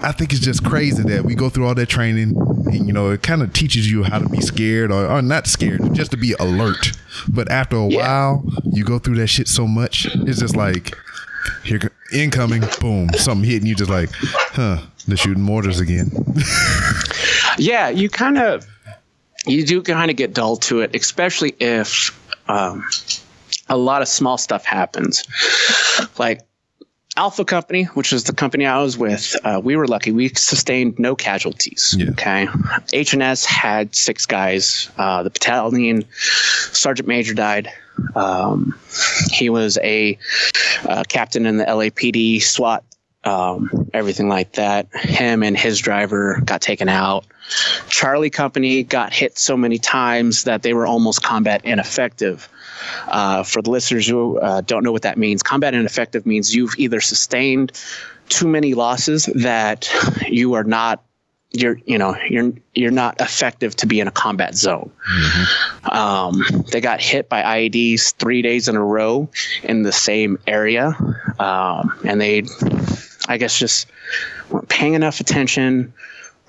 I 0.01 0.11
think 0.13 0.31
it's 0.31 0.41
just 0.41 0.63
crazy 0.63 1.03
that 1.03 1.23
we 1.25 1.35
go 1.35 1.49
through 1.49 1.67
all 1.67 1.75
that 1.75 1.89
training 1.89 2.33
and 2.67 2.87
you 2.87 2.93
know 2.93 3.09
it 3.11 3.21
kind 3.21 3.41
of 3.41 3.51
teaches 3.53 3.91
you 3.91 4.03
how 4.03 4.19
to 4.19 4.29
be 4.29 4.39
scared 4.41 4.91
or, 4.91 5.05
or 5.07 5.21
not 5.21 5.45
scared 5.47 5.93
just 5.93 6.11
to 6.11 6.17
be 6.17 6.33
alert 6.39 6.91
but 7.27 7.49
after 7.51 7.75
a 7.77 7.87
Yeah. 7.87 7.97
while 8.07 8.43
you 8.71 8.83
go 8.83 8.97
through 8.99 9.15
that 9.17 9.27
shit 9.27 9.47
so 9.47 9.67
much 9.67 10.07
it's 10.13 10.39
just 10.39 10.55
like 10.55 10.95
here 11.63 11.79
incoming 12.13 12.63
boom 12.79 13.09
something 13.15 13.49
hitting 13.49 13.67
you 13.67 13.75
just 13.75 13.89
like 13.89 14.09
huh 14.13 14.77
they're 15.07 15.17
shooting 15.17 15.43
mortars 15.43 15.79
again 15.79 16.09
Yeah, 17.57 17.89
you 17.89 18.09
kind 18.09 18.37
of 18.37 18.65
you 19.45 19.65
do 19.65 19.81
kind 19.81 20.09
of 20.09 20.15
get 20.17 20.33
dull 20.33 20.55
to 20.57 20.79
it, 20.81 20.95
especially 20.95 21.55
if 21.59 22.17
um, 22.47 22.87
a 23.67 23.75
lot 23.77 24.01
of 24.01 24.07
small 24.07 24.37
stuff 24.37 24.63
happens. 24.65 25.23
Like 26.17 26.41
Alpha 27.19 27.43
Company, 27.43 27.83
which 27.83 28.13
is 28.13 28.23
the 28.23 28.33
company 28.33 28.65
I 28.65 28.81
was 28.81 28.97
with, 28.97 29.35
uh, 29.43 29.59
we 29.61 29.75
were 29.75 29.87
lucky. 29.87 30.13
We 30.13 30.29
sustained 30.29 30.99
no 30.99 31.17
casualties. 31.17 31.93
Yeah. 31.99 32.11
Okay, 32.11 32.47
H&S 32.93 33.43
had 33.43 33.93
six 33.93 34.25
guys. 34.25 34.89
Uh, 34.97 35.23
the 35.23 35.29
battalion 35.29 36.05
sergeant 36.71 37.09
major 37.09 37.33
died. 37.33 37.73
Um, 38.15 38.79
he 39.31 39.49
was 39.49 39.77
a 39.83 40.17
uh, 40.87 41.03
captain 41.09 41.45
in 41.45 41.57
the 41.57 41.65
LAPD 41.65 42.41
SWAT, 42.41 42.85
um, 43.25 43.89
everything 43.93 44.29
like 44.29 44.53
that. 44.53 44.87
Him 44.95 45.43
and 45.43 45.57
his 45.57 45.79
driver 45.79 46.39
got 46.45 46.61
taken 46.61 46.87
out. 46.87 47.25
Charlie 47.89 48.29
Company 48.29 48.83
got 48.83 49.11
hit 49.11 49.37
so 49.37 49.57
many 49.57 49.77
times 49.77 50.45
that 50.45 50.61
they 50.61 50.73
were 50.73 50.87
almost 50.87 51.21
combat 51.21 51.65
ineffective. 51.65 52.47
Uh, 53.07 53.43
for 53.43 53.61
the 53.61 53.69
listeners 53.69 54.07
who 54.07 54.39
uh, 54.39 54.61
don't 54.61 54.83
know 54.83 54.91
what 54.91 55.03
that 55.03 55.17
means, 55.17 55.43
combat 55.43 55.73
ineffective 55.73 56.25
means 56.25 56.55
you've 56.55 56.73
either 56.77 57.01
sustained 57.01 57.71
too 58.29 58.47
many 58.47 58.73
losses 58.73 59.25
that 59.35 59.89
you 60.27 60.53
are 60.53 60.63
not 60.63 61.03
you're 61.51 61.79
you 61.85 61.97
know 61.97 62.15
you're 62.29 62.53
you're 62.75 62.91
not 62.91 63.19
effective 63.19 63.75
to 63.75 63.87
be 63.87 63.99
in 63.99 64.07
a 64.07 64.11
combat 64.11 64.55
zone. 64.55 64.91
Um, 65.91 66.43
they 66.71 66.79
got 66.79 67.01
hit 67.01 67.27
by 67.27 67.41
IEDs 67.41 68.13
three 68.15 68.41
days 68.41 68.67
in 68.67 68.75
a 68.75 68.83
row 68.83 69.29
in 69.63 69.83
the 69.83 69.91
same 69.91 70.37
area, 70.45 70.95
um, 71.39 71.97
and 72.05 72.21
they, 72.21 72.43
I 73.27 73.37
guess, 73.37 73.57
just 73.57 73.87
weren't 74.49 74.69
paying 74.69 74.93
enough 74.93 75.19
attention, 75.19 75.93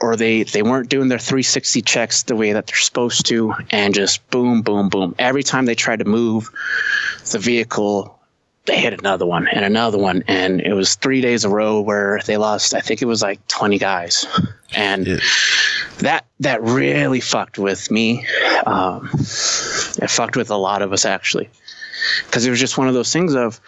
or 0.00 0.16
they 0.16 0.42
they 0.44 0.62
weren't 0.62 0.88
doing 0.88 1.08
their 1.08 1.18
360 1.18 1.82
checks 1.82 2.22
the 2.24 2.36
way 2.36 2.52
that 2.52 2.66
they're 2.66 2.76
supposed 2.76 3.26
to, 3.26 3.54
and 3.70 3.94
just 3.94 4.28
boom, 4.30 4.62
boom, 4.62 4.88
boom. 4.88 5.14
Every 5.18 5.42
time 5.42 5.66
they 5.66 5.74
tried 5.74 5.98
to 6.00 6.04
move 6.04 6.50
the 7.32 7.38
vehicle, 7.38 8.18
they 8.66 8.78
hit 8.78 8.92
another 8.98 9.26
one 9.26 9.46
and 9.48 9.64
another 9.64 9.98
one, 9.98 10.22
and 10.28 10.60
it 10.60 10.72
was 10.74 10.94
three 10.94 11.20
days 11.20 11.44
a 11.44 11.48
row 11.48 11.80
where 11.80 12.20
they 12.26 12.36
lost. 12.36 12.74
I 12.74 12.80
think 12.80 13.02
it 13.02 13.06
was 13.06 13.22
like 13.22 13.46
20 13.48 13.78
guys, 13.78 14.26
and 14.74 15.06
Yeah. 15.06 15.16
that 15.98 16.24
that 16.40 16.62
really 16.62 17.20
fucked 17.20 17.58
with 17.58 17.90
me. 17.90 18.26
Um, 18.66 19.10
it 19.14 20.10
fucked 20.10 20.36
with 20.36 20.50
a 20.50 20.56
lot 20.56 20.82
of 20.82 20.92
us 20.92 21.04
actually, 21.04 21.48
because 22.26 22.46
it 22.46 22.50
was 22.50 22.60
just 22.60 22.78
one 22.78 22.88
of 22.88 22.94
those 22.94 23.12
things 23.12 23.34
of 23.34 23.60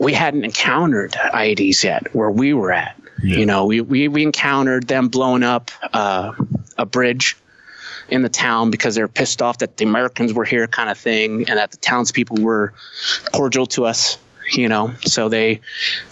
we 0.00 0.12
hadn't 0.12 0.44
encountered 0.44 1.12
IEDs 1.12 1.82
yet 1.84 2.12
where 2.14 2.30
we 2.30 2.52
were 2.52 2.72
at. 2.72 2.96
You 3.22 3.46
know, 3.46 3.66
we, 3.66 3.80
we 3.80 4.08
we 4.08 4.22
encountered 4.22 4.86
them 4.88 5.08
blowing 5.08 5.42
up 5.42 5.70
uh, 5.92 6.32
a 6.76 6.86
bridge 6.86 7.36
in 8.08 8.22
the 8.22 8.28
town 8.28 8.70
because 8.70 8.94
they 8.94 9.02
were 9.02 9.08
pissed 9.08 9.42
off 9.42 9.58
that 9.58 9.76
the 9.78 9.84
Americans 9.84 10.32
were 10.32 10.44
here, 10.44 10.66
kind 10.66 10.90
of 10.90 10.98
thing, 10.98 11.48
and 11.48 11.58
that 11.58 11.70
the 11.70 11.76
townspeople 11.78 12.36
were 12.38 12.72
cordial 13.32 13.66
to 13.66 13.86
us. 13.86 14.18
You 14.52 14.68
know, 14.68 14.92
so 15.00 15.28
they 15.28 15.60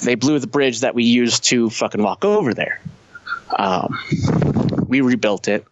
they 0.03 0.17
blew 0.17 0.39
the 0.39 0.47
bridge 0.47 0.81
that 0.81 0.95
we 0.95 1.05
used 1.05 1.45
to 1.45 1.71
fucking 1.71 2.03
walk 2.03 2.25
over 2.25 2.53
there. 2.53 2.81
Um, 3.57 3.99
we 4.89 5.01
rebuilt 5.03 5.47
it. 5.47 5.65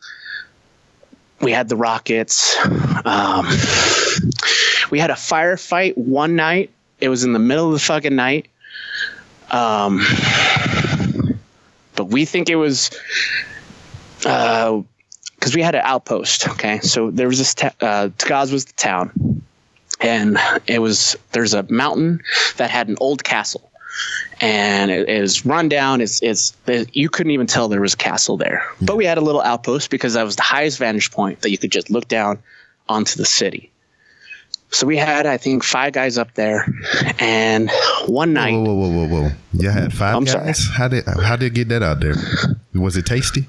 We 1.40 1.50
had 1.50 1.68
the 1.68 1.76
rockets. 1.76 2.56
Um, 3.04 3.46
we 4.90 5.00
had 5.00 5.10
a 5.10 5.14
firefight 5.14 5.96
one 5.96 6.36
night. 6.36 6.70
It 7.00 7.08
was 7.08 7.24
in 7.24 7.32
the 7.32 7.40
middle 7.40 7.66
of 7.66 7.72
the 7.72 7.80
fucking 7.80 8.14
night. 8.14 8.46
Um, 9.50 10.00
but 11.97 12.07
we 12.07 12.24
think 12.24 12.49
it 12.49 12.57
was 12.57 12.90
because 14.18 15.55
we 15.55 15.62
had 15.62 15.74
an 15.74 15.82
outpost. 15.84 16.49
Okay, 16.49 16.80
so 16.80 17.11
there 17.11 17.28
was 17.28 17.38
this. 17.38 17.55
Ta- 17.55 17.74
uh, 17.80 18.09
Tagaz 18.18 18.53
was 18.53 18.64
the 18.66 18.72
town, 18.74 19.43
and 20.01 20.38
it 20.66 20.80
was 20.80 21.16
there's 21.32 21.55
a 21.55 21.64
mountain 21.64 22.22
that 22.57 22.70
had 22.70 22.88
an 22.88 22.97
old 23.01 23.24
castle 23.24 23.72
and 24.40 24.90
it 24.90 25.09
is 25.09 25.47
run 25.47 25.68
down. 25.68 26.01
It's, 26.01 26.22
it's 26.22 26.57
it, 26.66 26.95
you 26.95 27.09
couldn't 27.09 27.32
even 27.32 27.47
tell 27.47 27.68
there 27.68 27.80
was 27.80 27.95
a 27.95 27.99
castle 27.99 28.36
there. 28.36 28.64
But 28.80 28.97
we 28.97 29.05
had 29.05 29.18
a 29.18 29.20
little 29.20 29.40
outpost 29.40 29.90
because 29.90 30.14
that 30.14 30.24
was 30.24 30.36
the 30.36 30.43
highest 30.43 30.78
vantage 30.78 31.11
point 31.11 31.43
that 31.43 31.51
you 31.51 31.59
could 31.59 31.70
just 31.70 31.90
look 31.90 32.09
down 32.09 32.38
onto 32.88 33.16
the 33.16 33.24
city. 33.24 33.70
So 34.72 34.86
we 34.86 34.96
had, 34.96 35.26
I 35.26 35.36
think, 35.36 35.64
five 35.64 35.92
guys 35.92 36.18
up 36.18 36.34
there, 36.34 36.66
and 37.18 37.70
one 38.06 38.32
night, 38.32 38.54
whoa 38.54 38.74
whoa 38.74 38.88
whoa 38.88 39.06
whoa. 39.06 39.22
Whoa 39.28 39.30
you 39.52 39.70
had 39.70 39.92
5 39.92 40.16
I'm 40.16 40.26
sorry. 40.26 40.52
how 40.74 40.88
did 40.88 41.04
how 41.06 41.36
did 41.36 41.46
it 41.46 41.54
get 41.54 41.68
that 41.68 41.82
out 41.82 42.00
there? 42.00 42.14
Was 42.74 42.96
it 42.96 43.06
tasty? 43.06 43.46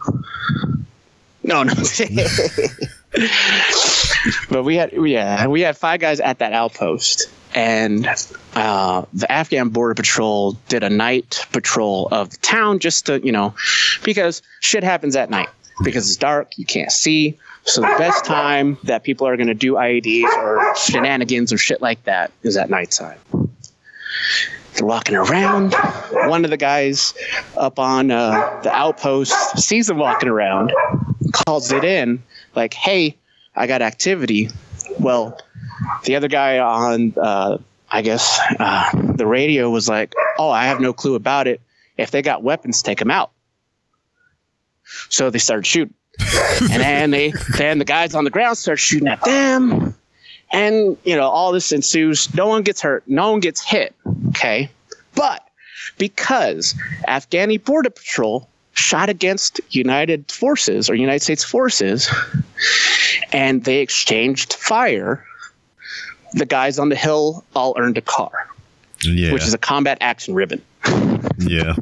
No, 1.44 1.64
no, 1.64 1.74
but 4.50 4.64
we 4.64 4.78
had, 4.78 4.92
yeah, 4.94 5.48
we 5.48 5.62
had 5.62 5.78
five 5.78 6.00
guys 6.00 6.22
at 6.22 6.40
that 6.40 6.54
outpost, 6.54 7.30
and 7.54 8.08
uh, 8.56 9.04
the 9.14 9.30
Afghan 9.30 9.70
Border 9.70 9.94
Patrol 9.94 10.54
did 10.70 10.84
a 10.84 10.90
night 10.90 11.46
patrol 11.52 12.08
of 12.12 12.30
the 12.30 12.38
town 12.38 12.80
just 12.80 13.08
to, 13.08 13.20
you 13.26 13.34
know, 13.34 13.54
because 14.04 14.42
shit 14.62 14.84
happens 14.84 15.16
at 15.16 15.30
night. 15.30 15.50
Because 15.84 16.08
it's 16.08 16.18
dark, 16.18 16.58
you 16.58 16.66
can't 16.66 16.92
see. 16.92 17.40
So 17.66 17.82
the 17.82 17.96
best 17.98 18.26
time 18.26 18.78
that 18.84 19.04
people 19.04 19.26
are 19.28 19.38
going 19.38 19.48
to 19.48 19.54
do 19.54 19.74
IEDs 19.74 20.26
or 20.38 20.76
shenanigans 20.76 21.54
or 21.54 21.58
shit 21.58 21.82
like 21.82 22.04
that 22.04 22.32
is 22.44 22.58
at 22.58 22.70
nighttime. 22.70 23.18
They're 24.76 24.86
walking 24.86 25.16
around. 25.16 25.74
One 26.12 26.44
of 26.46 26.52
the 26.52 26.58
guys 26.58 27.14
up 27.56 27.80
on 27.80 28.12
uh, 28.12 28.62
the 28.64 28.72
outpost 28.72 29.58
sees 29.58 29.88
them 29.88 29.98
walking 29.98 30.30
around, 30.30 30.74
calls 31.32 31.72
it 31.72 31.84
in, 31.84 32.24
like, 32.56 32.74
"Hey, 32.74 33.16
I 33.56 33.68
got 33.68 33.82
activity." 33.82 34.50
Well, 35.00 35.40
the 36.06 36.16
other 36.16 36.28
guy 36.28 36.60
on, 36.60 37.14
uh, 37.22 37.60
I 37.90 38.02
guess, 38.02 38.40
uh, 38.60 38.90
the 39.16 39.28
radio 39.28 39.70
was 39.70 39.88
like, 39.88 40.14
"Oh, 40.38 40.50
I 40.50 40.66
have 40.66 40.80
no 40.82 40.92
clue 40.92 41.16
about 41.16 41.48
it. 41.48 41.62
If 41.96 42.12
they 42.12 42.22
got 42.24 42.42
weapons, 42.44 42.82
take 42.82 42.98
them 43.00 43.12
out." 43.12 43.32
So 45.10 45.30
they 45.30 45.40
started 45.40 45.66
shooting, 45.68 45.94
and 46.20 46.82
then 46.82 47.12
they, 47.12 47.34
then 47.58 47.80
the 47.80 47.86
guys 47.86 48.16
on 48.16 48.24
the 48.24 48.30
ground 48.30 48.58
start 48.58 48.80
shooting 48.80 49.08
at 49.08 49.24
them, 49.24 49.96
and 50.52 50.98
you 51.04 51.16
know 51.16 51.28
all 51.28 51.52
this 51.52 51.72
ensues. 51.72 52.34
No 52.34 52.48
one 52.48 52.64
gets 52.64 52.82
hurt. 52.82 53.04
No 53.08 53.32
one 53.32 53.40
gets 53.40 53.62
hit. 53.62 53.96
Okay, 54.30 54.70
but 55.16 55.48
because 55.98 56.76
Afghani 57.08 57.64
Border 57.64 57.90
Patrol 57.90 58.48
shot 58.74 59.10
against 59.10 59.60
United 59.70 60.32
forces 60.32 60.90
or 60.90 60.96
United 60.96 61.22
States 61.22 61.44
forces, 61.44 62.10
and 63.32 63.64
they 63.64 63.80
exchanged 63.80 64.54
fire. 64.54 65.26
The 66.36 66.48
guys 66.48 66.80
on 66.80 66.90
the 66.90 66.96
hill 66.96 67.46
all 67.56 67.76
earned 67.78 67.96
a 68.00 68.02
car, 68.02 68.32
yeah 69.04 69.32
which 69.32 69.44
is 69.44 69.54
a 69.54 69.58
combat 69.60 70.00
action 70.02 70.34
ribbon. 70.34 70.64
yeah 71.38 71.76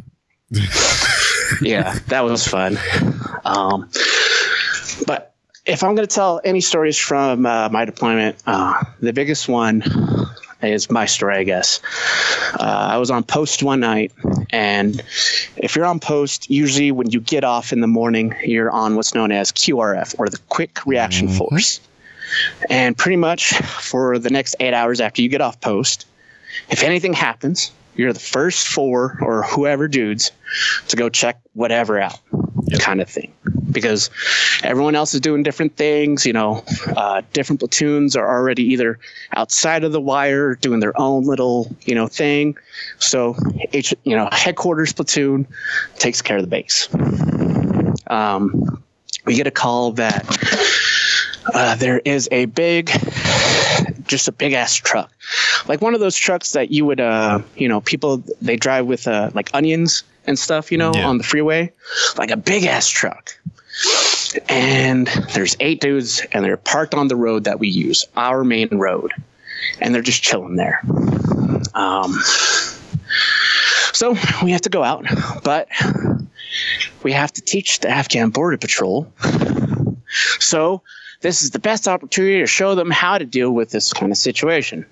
yeah, 1.62 1.98
that 2.08 2.26
was 2.26 2.46
fun. 2.46 2.78
Um, 3.46 3.90
if 5.66 5.84
I'm 5.84 5.96
going 5.96 6.08
to 6.08 6.14
tell 6.14 6.42
any 6.44 6.62
stories 6.62 6.98
from 6.98 7.46
uh, 7.46 7.70
my 7.70 7.86
deployment, 7.86 8.38
uh, 8.48 8.84
the 9.00 9.14
biggest 9.14 9.48
one 9.48 9.84
is 10.62 10.90
my 10.90 11.06
story, 11.06 11.36
I 11.36 11.44
guess. 11.44 11.82
Uh, 12.60 12.90
I 12.92 12.98
was 12.98 13.12
on 13.12 13.24
post 13.24 13.64
one 13.64 13.80
night, 13.80 14.12
and 14.50 15.02
if 15.58 15.76
you're 15.76 15.86
on 15.86 16.00
post, 16.00 16.50
usually 16.50 16.92
when 16.92 17.10
you 17.12 17.20
get 17.20 17.44
off 17.44 17.74
in 17.74 17.82
the 17.82 17.88
morning, 17.88 18.36
you're 18.44 18.72
on 18.72 18.96
what's 18.96 19.14
known 19.14 19.32
as 19.32 19.52
QRF 19.52 20.16
or 20.18 20.30
the 20.30 20.40
Quick 20.50 20.86
Reaction 20.86 21.28
Force. 21.28 21.80
And 22.70 22.98
pretty 22.98 23.18
much 23.18 23.54
for 23.56 24.18
the 24.18 24.30
next 24.30 24.56
eight 24.60 24.74
hours 24.74 25.02
after 25.02 25.22
you 25.22 25.30
get 25.30 25.42
off 25.42 25.60
post, 25.60 26.08
if 26.70 26.84
anything 26.84 27.14
happens, 27.14 27.72
you're 27.96 28.14
the 28.14 28.20
first 28.20 28.68
four 28.68 29.18
or 29.22 29.44
whoever 29.44 29.88
dudes 29.88 30.32
to 30.88 30.96
go 30.96 31.10
check 31.10 31.40
whatever 31.54 32.00
out, 32.00 32.20
kind 32.80 33.02
of 33.02 33.10
thing. 33.10 33.32
Because 33.72 34.10
everyone 34.64 34.96
else 34.96 35.14
is 35.14 35.22
doing 35.22 35.44
different 35.44 35.78
things, 35.78 36.26
you 36.26 36.34
know, 36.34 36.64
uh, 36.96 37.22
different 37.32 37.60
platoons 37.60 38.16
are 38.16 38.28
already 38.28 38.64
either 38.64 39.00
outside 39.36 39.84
of 39.84 39.92
the 39.92 40.02
wire 40.02 40.56
doing 40.56 40.80
their 40.82 41.00
own 41.00 41.24
little, 41.24 41.74
you 41.84 41.96
know, 41.96 42.08
thing. 42.08 42.58
So 43.00 43.36
each, 43.72 43.96
you 44.04 44.16
know, 44.16 44.28
headquarters 44.32 44.92
platoon 44.92 45.48
takes 45.98 46.22
care 46.22 46.38
of 46.38 46.44
the 46.44 46.50
base. 46.50 46.90
Um, 48.08 48.84
we 49.26 49.36
get 49.36 49.48
a 49.48 49.52
call 49.52 49.94
that 49.94 50.26
uh, 51.54 51.76
there 51.76 52.00
is 52.00 52.28
a 52.32 52.46
big, 52.46 52.92
just 54.12 54.28
a 54.28 54.32
big 54.32 54.54
ass 54.54 54.76
truck, 54.76 55.10
like 55.68 55.82
one 55.82 55.96
of 55.96 56.00
those 56.00 56.16
trucks 56.16 56.52
that 56.52 56.70
you 56.72 56.86
would, 56.86 57.00
uh, 57.00 57.40
you 57.56 57.68
know, 57.68 57.82
people 57.82 58.24
they 58.42 58.56
drive 58.56 58.86
with 58.86 59.08
uh, 59.08 59.32
like 59.34 59.50
onions 59.54 60.04
and 60.28 60.38
stuff, 60.38 60.72
you 60.72 60.78
know, 60.78 60.94
Yeah. 60.94 61.08
on 61.08 61.18
the 61.18 61.24
freeway, 61.24 61.72
like 62.18 62.30
a 62.30 62.38
big 62.38 62.66
ass 62.66 62.88
truck. 62.88 63.36
And 64.48 65.08
there's 65.34 65.56
eight 65.60 65.82
dudes, 65.82 66.22
and 66.32 66.46
they're 66.46 66.56
parked 66.58 66.94
on 66.94 67.08
the 67.08 67.16
road 67.16 67.46
that 67.46 67.60
we 67.60 67.68
use, 67.70 68.06
our 68.16 68.44
main 68.44 68.70
road, 68.78 69.12
and 69.80 69.94
they're 69.96 70.02
just 70.04 70.22
chilling 70.22 70.56
there. 70.56 70.80
Um, 71.74 72.14
so 73.94 74.12
we 74.44 74.52
have 74.52 74.62
to 74.62 74.70
go 74.70 74.84
out, 74.84 75.06
but 75.44 75.68
we 77.04 77.12
have 77.14 77.34
to 77.34 77.42
teach 77.42 77.80
the 77.80 77.90
Afghan 77.90 78.30
Border 78.30 78.58
Patrol. 78.58 79.12
So 80.40 80.82
this 81.22 81.44
is 81.44 81.52
the 81.52 81.60
best 81.60 81.88
opportunity 81.88 82.40
to 82.40 82.48
show 82.48 82.76
them 82.76 82.92
how 82.92 83.18
to 83.18 83.26
deal 83.26 83.52
with 83.52 83.70
this 83.70 83.94
kind 83.94 84.12
of 84.12 84.18
situation. 84.18 84.86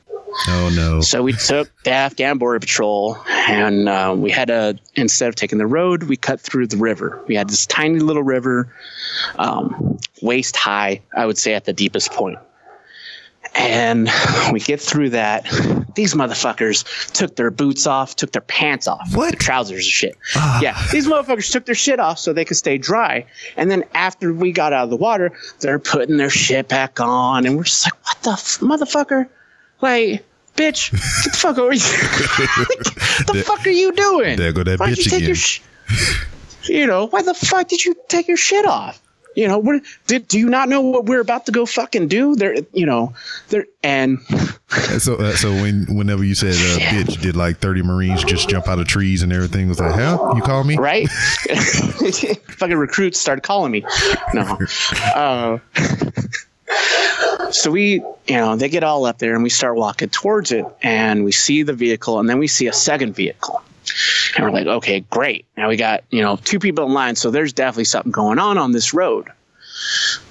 Oh 0.47 0.71
no. 0.75 1.01
So 1.01 1.23
we 1.23 1.33
took 1.33 1.71
the 1.83 1.91
Afghan 1.91 2.37
Border 2.37 2.59
Patrol, 2.59 3.17
and 3.27 3.89
uh, 3.89 4.15
we 4.17 4.29
had 4.31 4.49
to 4.49 4.77
instead 4.95 5.29
of 5.29 5.35
taking 5.35 5.57
the 5.57 5.67
road, 5.67 6.03
we 6.03 6.17
cut 6.17 6.39
through 6.39 6.67
the 6.67 6.77
river. 6.77 7.23
We 7.27 7.35
had 7.35 7.49
this 7.49 7.65
tiny 7.65 7.99
little 7.99 8.23
river, 8.23 8.73
um, 9.37 9.97
waist 10.21 10.55
high, 10.55 11.01
I 11.15 11.25
would 11.25 11.37
say, 11.37 11.53
at 11.55 11.65
the 11.65 11.73
deepest 11.73 12.11
point. 12.11 12.37
And 13.59 14.09
we 14.53 14.59
get 14.61 14.79
through 14.81 15.09
that. 15.11 15.43
These 15.95 16.13
motherfuckers 16.13 17.11
took 17.11 17.35
their 17.35 17.51
boots 17.51 17.85
off, 17.85 18.15
took 18.15 18.31
their 18.31 18.41
pants 18.41 18.87
off, 18.87 19.13
What? 19.13 19.31
their 19.31 19.39
trousers 19.39 19.79
and 19.85 19.91
shit. 19.91 20.17
Ah. 20.35 20.61
Yeah, 20.61 20.81
these 20.91 21.07
motherfuckers 21.07 21.51
took 21.51 21.65
their 21.65 21.75
shit 21.75 21.99
off 21.99 22.19
so 22.19 22.31
they 22.31 22.45
could 22.45 22.55
stay 22.57 22.77
dry. 22.77 23.25
And 23.57 23.69
then 23.69 23.83
after 23.93 24.33
we 24.33 24.51
got 24.53 24.71
out 24.71 24.85
of 24.85 24.89
the 24.89 24.95
water, 24.95 25.31
they're 25.59 25.77
putting 25.79 26.15
their 26.17 26.29
shit 26.29 26.69
back 26.69 26.99
on, 27.01 27.45
and 27.45 27.57
we're 27.57 27.63
just 27.63 27.85
like, 27.85 28.05
"What 28.05 28.21
the 28.23 28.31
f- 28.31 28.59
motherfucker? 28.59 29.27
Like, 29.81 30.23
bitch, 30.55 30.91
get 30.91 31.31
the 31.33 31.37
fuck 31.37 31.57
over 31.57 31.73
here! 31.73 32.55
What 33.25 33.27
the 33.35 33.43
fuck 33.45 33.65
are 33.67 33.69
you 33.69 33.91
doing? 33.91 34.37
There 34.37 34.53
go 34.53 34.63
that 34.63 34.79
Why'd 34.79 34.97
you 34.97 35.03
bitch 35.03 35.11
your 35.11 35.17
again. 35.19 35.35
sh- 35.35 35.61
You 36.69 36.87
know, 36.87 37.07
why 37.07 37.21
the 37.23 37.33
fuck 37.33 37.67
did 37.67 37.83
you 37.83 37.95
take 38.07 38.27
your 38.29 38.37
shit 38.37 38.65
off? 38.65 39.01
You 39.35 39.47
know, 39.47 39.59
what, 39.59 39.83
did 40.07 40.27
do 40.27 40.39
you 40.39 40.49
not 40.49 40.69
know 40.69 40.81
what 40.81 41.05
we're 41.05 41.21
about 41.21 41.45
to 41.45 41.51
go 41.51 41.65
fucking 41.65 42.07
do? 42.07 42.35
There, 42.35 42.55
you 42.73 42.85
know, 42.85 43.13
there, 43.49 43.65
and 43.83 44.19
So, 44.99 45.15
uh, 45.15 45.35
so 45.35 45.51
when 45.51 45.85
whenever 45.89 46.23
you 46.23 46.35
said 46.35 46.53
uh, 46.53 46.79
bitch, 46.79 47.21
did 47.21 47.35
like 47.35 47.57
thirty 47.57 47.81
Marines 47.81 48.23
just 48.23 48.49
jump 48.49 48.67
out 48.67 48.79
of 48.79 48.87
trees 48.87 49.23
and 49.23 49.33
everything? 49.33 49.67
Was 49.67 49.79
like, 49.79 49.95
hell, 49.95 50.33
you 50.35 50.41
call 50.41 50.63
me? 50.63 50.77
right? 50.77 51.09
Fucking 52.57 52.77
recruits 52.77 53.19
started 53.19 53.41
calling 53.41 53.71
me. 53.71 53.83
No. 54.33 54.59
Uh, 55.15 55.57
so 57.51 57.71
we, 57.71 57.93
you 57.93 58.35
know, 58.35 58.55
they 58.55 58.69
get 58.69 58.83
all 58.83 59.05
up 59.05 59.17
there 59.17 59.33
and 59.33 59.43
we 59.43 59.49
start 59.49 59.75
walking 59.75 60.09
towards 60.09 60.51
it 60.51 60.65
and 60.83 61.23
we 61.23 61.31
see 61.31 61.63
the 61.63 61.73
vehicle 61.73 62.19
and 62.19 62.29
then 62.29 62.37
we 62.37 62.47
see 62.47 62.67
a 62.67 62.73
second 62.73 63.15
vehicle. 63.15 63.61
And 64.35 64.45
we're 64.45 64.51
like, 64.51 64.67
okay, 64.67 65.01
great. 65.09 65.45
Now 65.57 65.69
we 65.69 65.77
got, 65.77 66.03
you 66.09 66.21
know, 66.21 66.37
two 66.37 66.59
people 66.59 66.85
in 66.85 66.93
line. 66.93 67.15
So 67.15 67.31
there's 67.31 67.53
definitely 67.53 67.85
something 67.85 68.11
going 68.11 68.39
on 68.39 68.57
on 68.57 68.71
this 68.71 68.93
road. 68.93 69.27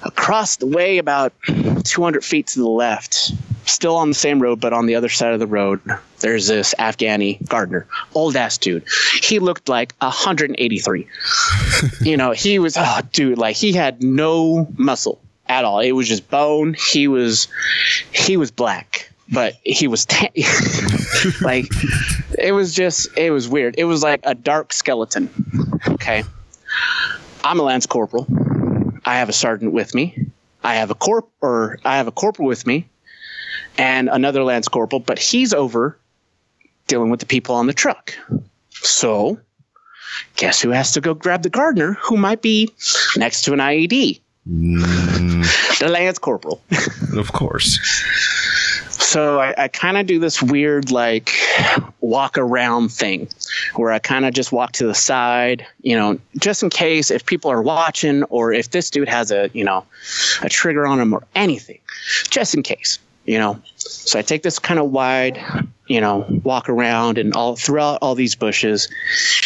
Across 0.03 0.57
the 0.57 0.67
way, 0.67 0.99
about 0.99 1.33
200 1.85 2.25
feet 2.25 2.49
to 2.49 2.59
the 2.59 2.69
left, 2.69 3.33
still 3.69 3.97
on 3.97 4.09
the 4.09 4.15
same 4.15 4.41
road, 4.41 4.61
but 4.61 4.73
on 4.73 4.87
the 4.87 4.95
other 4.95 5.09
side 5.09 5.33
of 5.33 5.39
the 5.39 5.47
road, 5.47 5.81
there's 6.21 6.47
this 6.49 6.75
Afghani 6.79 7.47
gardener, 7.49 7.87
old 8.15 8.37
ass 8.37 8.59
dude. 8.59 8.85
He 9.23 9.39
looked 9.39 9.69
like 9.69 9.95
183. 10.01 11.07
you 12.01 12.17
know, 12.17 12.33
he 12.33 12.59
was, 12.59 12.77
oh, 12.77 13.01
dude, 13.13 13.39
like 13.39 13.57
he 13.57 13.73
had 13.73 14.03
no 14.03 14.69
muscle 14.77 15.21
at 15.47 15.65
all. 15.65 15.81
It 15.81 15.93
was 15.93 16.09
just 16.09 16.29
bone. 16.31 16.75
He 16.93 17.09
was, 17.09 17.49
he 18.13 18.37
was 18.37 18.51
black, 18.51 19.11
but 19.33 19.55
he 19.65 19.89
was 19.89 20.07
tan. 20.07 20.31
like, 21.41 21.67
it 22.41 22.53
was 22.53 22.75
just, 22.75 23.17
it 23.17 23.31
was 23.31 23.49
weird. 23.49 23.75
It 23.79 23.85
was 23.85 24.03
like 24.03 24.21
a 24.25 24.35
dark 24.35 24.73
skeleton. 24.73 25.31
Okay. 25.89 26.25
I'm 27.45 27.61
a 27.61 27.63
lance 27.63 27.87
corporal. 27.87 28.27
I 29.05 29.19
have 29.19 29.29
a 29.29 29.33
sergeant 29.33 29.73
with 29.73 29.95
me. 29.95 30.27
I 30.63 30.75
have 30.75 30.91
a 30.91 30.95
corp 30.95 31.29
or 31.41 31.79
I 31.85 31.97
have 31.97 32.07
a 32.07 32.13
corporal 32.13 32.49
with 32.49 32.67
me 32.67 32.89
and 33.79 34.09
another 34.09 34.43
lance 34.43 34.69
corporal, 34.69 35.01
but 35.01 35.19
he's 35.19 35.55
over 35.55 35.99
dealing 36.89 37.11
with 37.11 37.21
the 37.21 37.27
people 37.27 37.55
on 37.55 37.67
the 37.67 37.73
truck. 37.73 38.15
So, 38.71 39.39
guess 40.37 40.61
who 40.61 40.71
has 40.71 40.93
to 40.93 41.01
go 41.01 41.15
grab 41.15 41.43
the 41.43 41.51
gardener 41.51 41.95
who 42.01 42.17
might 42.17 42.43
be 42.43 42.71
next 43.17 43.43
to 43.43 43.53
an 43.53 43.61
IED? 43.61 44.21
Mm. 44.49 45.79
The 45.79 45.89
lance 45.89 46.19
corporal. 46.19 46.61
Of 47.17 47.33
course. 47.33 47.79
So 49.09 49.41
I, 49.41 49.55
I 49.57 49.69
kind 49.69 49.97
of 49.97 50.05
do 50.05 50.19
this 50.19 50.43
weird 50.43 50.91
like 50.91 51.35
walk 52.03 52.37
around 52.37 52.93
thing 52.93 53.27
where 53.75 53.91
I 53.91 53.99
kind 54.01 54.27
of 54.27 54.35
just 54.35 54.53
walk 54.53 54.73
to 54.73 54.87
the 54.87 54.95
side, 54.95 55.67
you 55.81 55.97
know, 55.97 56.21
just 56.37 56.63
in 56.63 56.69
case 56.69 57.11
if 57.11 57.25
people 57.25 57.51
are 57.51 57.63
watching 57.63 58.25
or 58.25 58.53
if 58.53 58.71
this 58.71 58.91
dude 58.91 59.09
has 59.09 59.31
a, 59.31 59.49
you 59.55 59.65
know, 59.65 59.87
a 60.43 60.51
trigger 60.51 60.87
on 60.87 61.01
him 61.01 61.15
or 61.15 61.25
anything, 61.35 61.79
just 62.29 62.55
in 62.55 62.63
case, 62.63 62.99
you 63.25 63.39
know. 63.39 63.59
So 63.77 64.19
I 64.19 64.23
take 64.23 64.43
this 64.43 64.59
kind 64.59 64.79
of 64.79 64.91
wide, 64.91 65.43
you 65.87 66.03
know, 66.03 66.27
walk 66.45 66.69
around 66.69 67.17
and 67.17 67.33
all 67.33 67.57
throughout 67.57 68.01
all 68.03 68.15
these 68.15 68.35
bushes. 68.35 68.91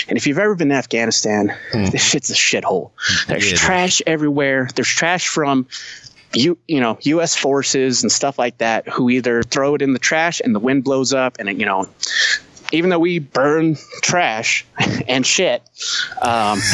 And 0.09 0.19
if 0.19 0.27
you've 0.27 0.41
ever 0.41 0.57
been 0.57 0.71
to 0.71 0.75
Afghanistan, 0.75 1.57
hmm. 1.71 1.85
this 1.93 2.03
shit's 2.03 2.31
a 2.31 2.35
shithole. 2.35 2.91
There's 3.29 3.49
Yeah, 3.49 3.59
trash 3.59 4.03
everywhere. 4.09 4.69
There's 4.75 4.89
trash 4.89 5.29
from 5.29 5.69
you 6.35 6.59
you 6.69 6.81
know 6.81 6.99
U.S. 7.03 7.37
forces 7.37 8.03
and 8.03 8.11
stuff 8.11 8.39
like 8.39 8.59
that 8.59 8.89
who 8.89 9.11
either 9.11 9.43
throw 9.43 9.75
it 9.75 9.83
in 9.83 9.93
the 9.93 9.99
trash 9.99 10.41
and 10.41 10.55
the 10.55 10.61
wind 10.61 10.85
blows 10.85 11.13
up 11.13 11.37
and 11.39 11.49
it, 11.49 11.57
you 11.57 11.67
know 11.67 11.89
even 12.73 12.91
though 12.91 12.99
we 12.99 13.19
burn 13.19 13.77
trash 14.03 14.65
and 15.09 15.27
shit 15.27 15.63
um, 16.23 16.59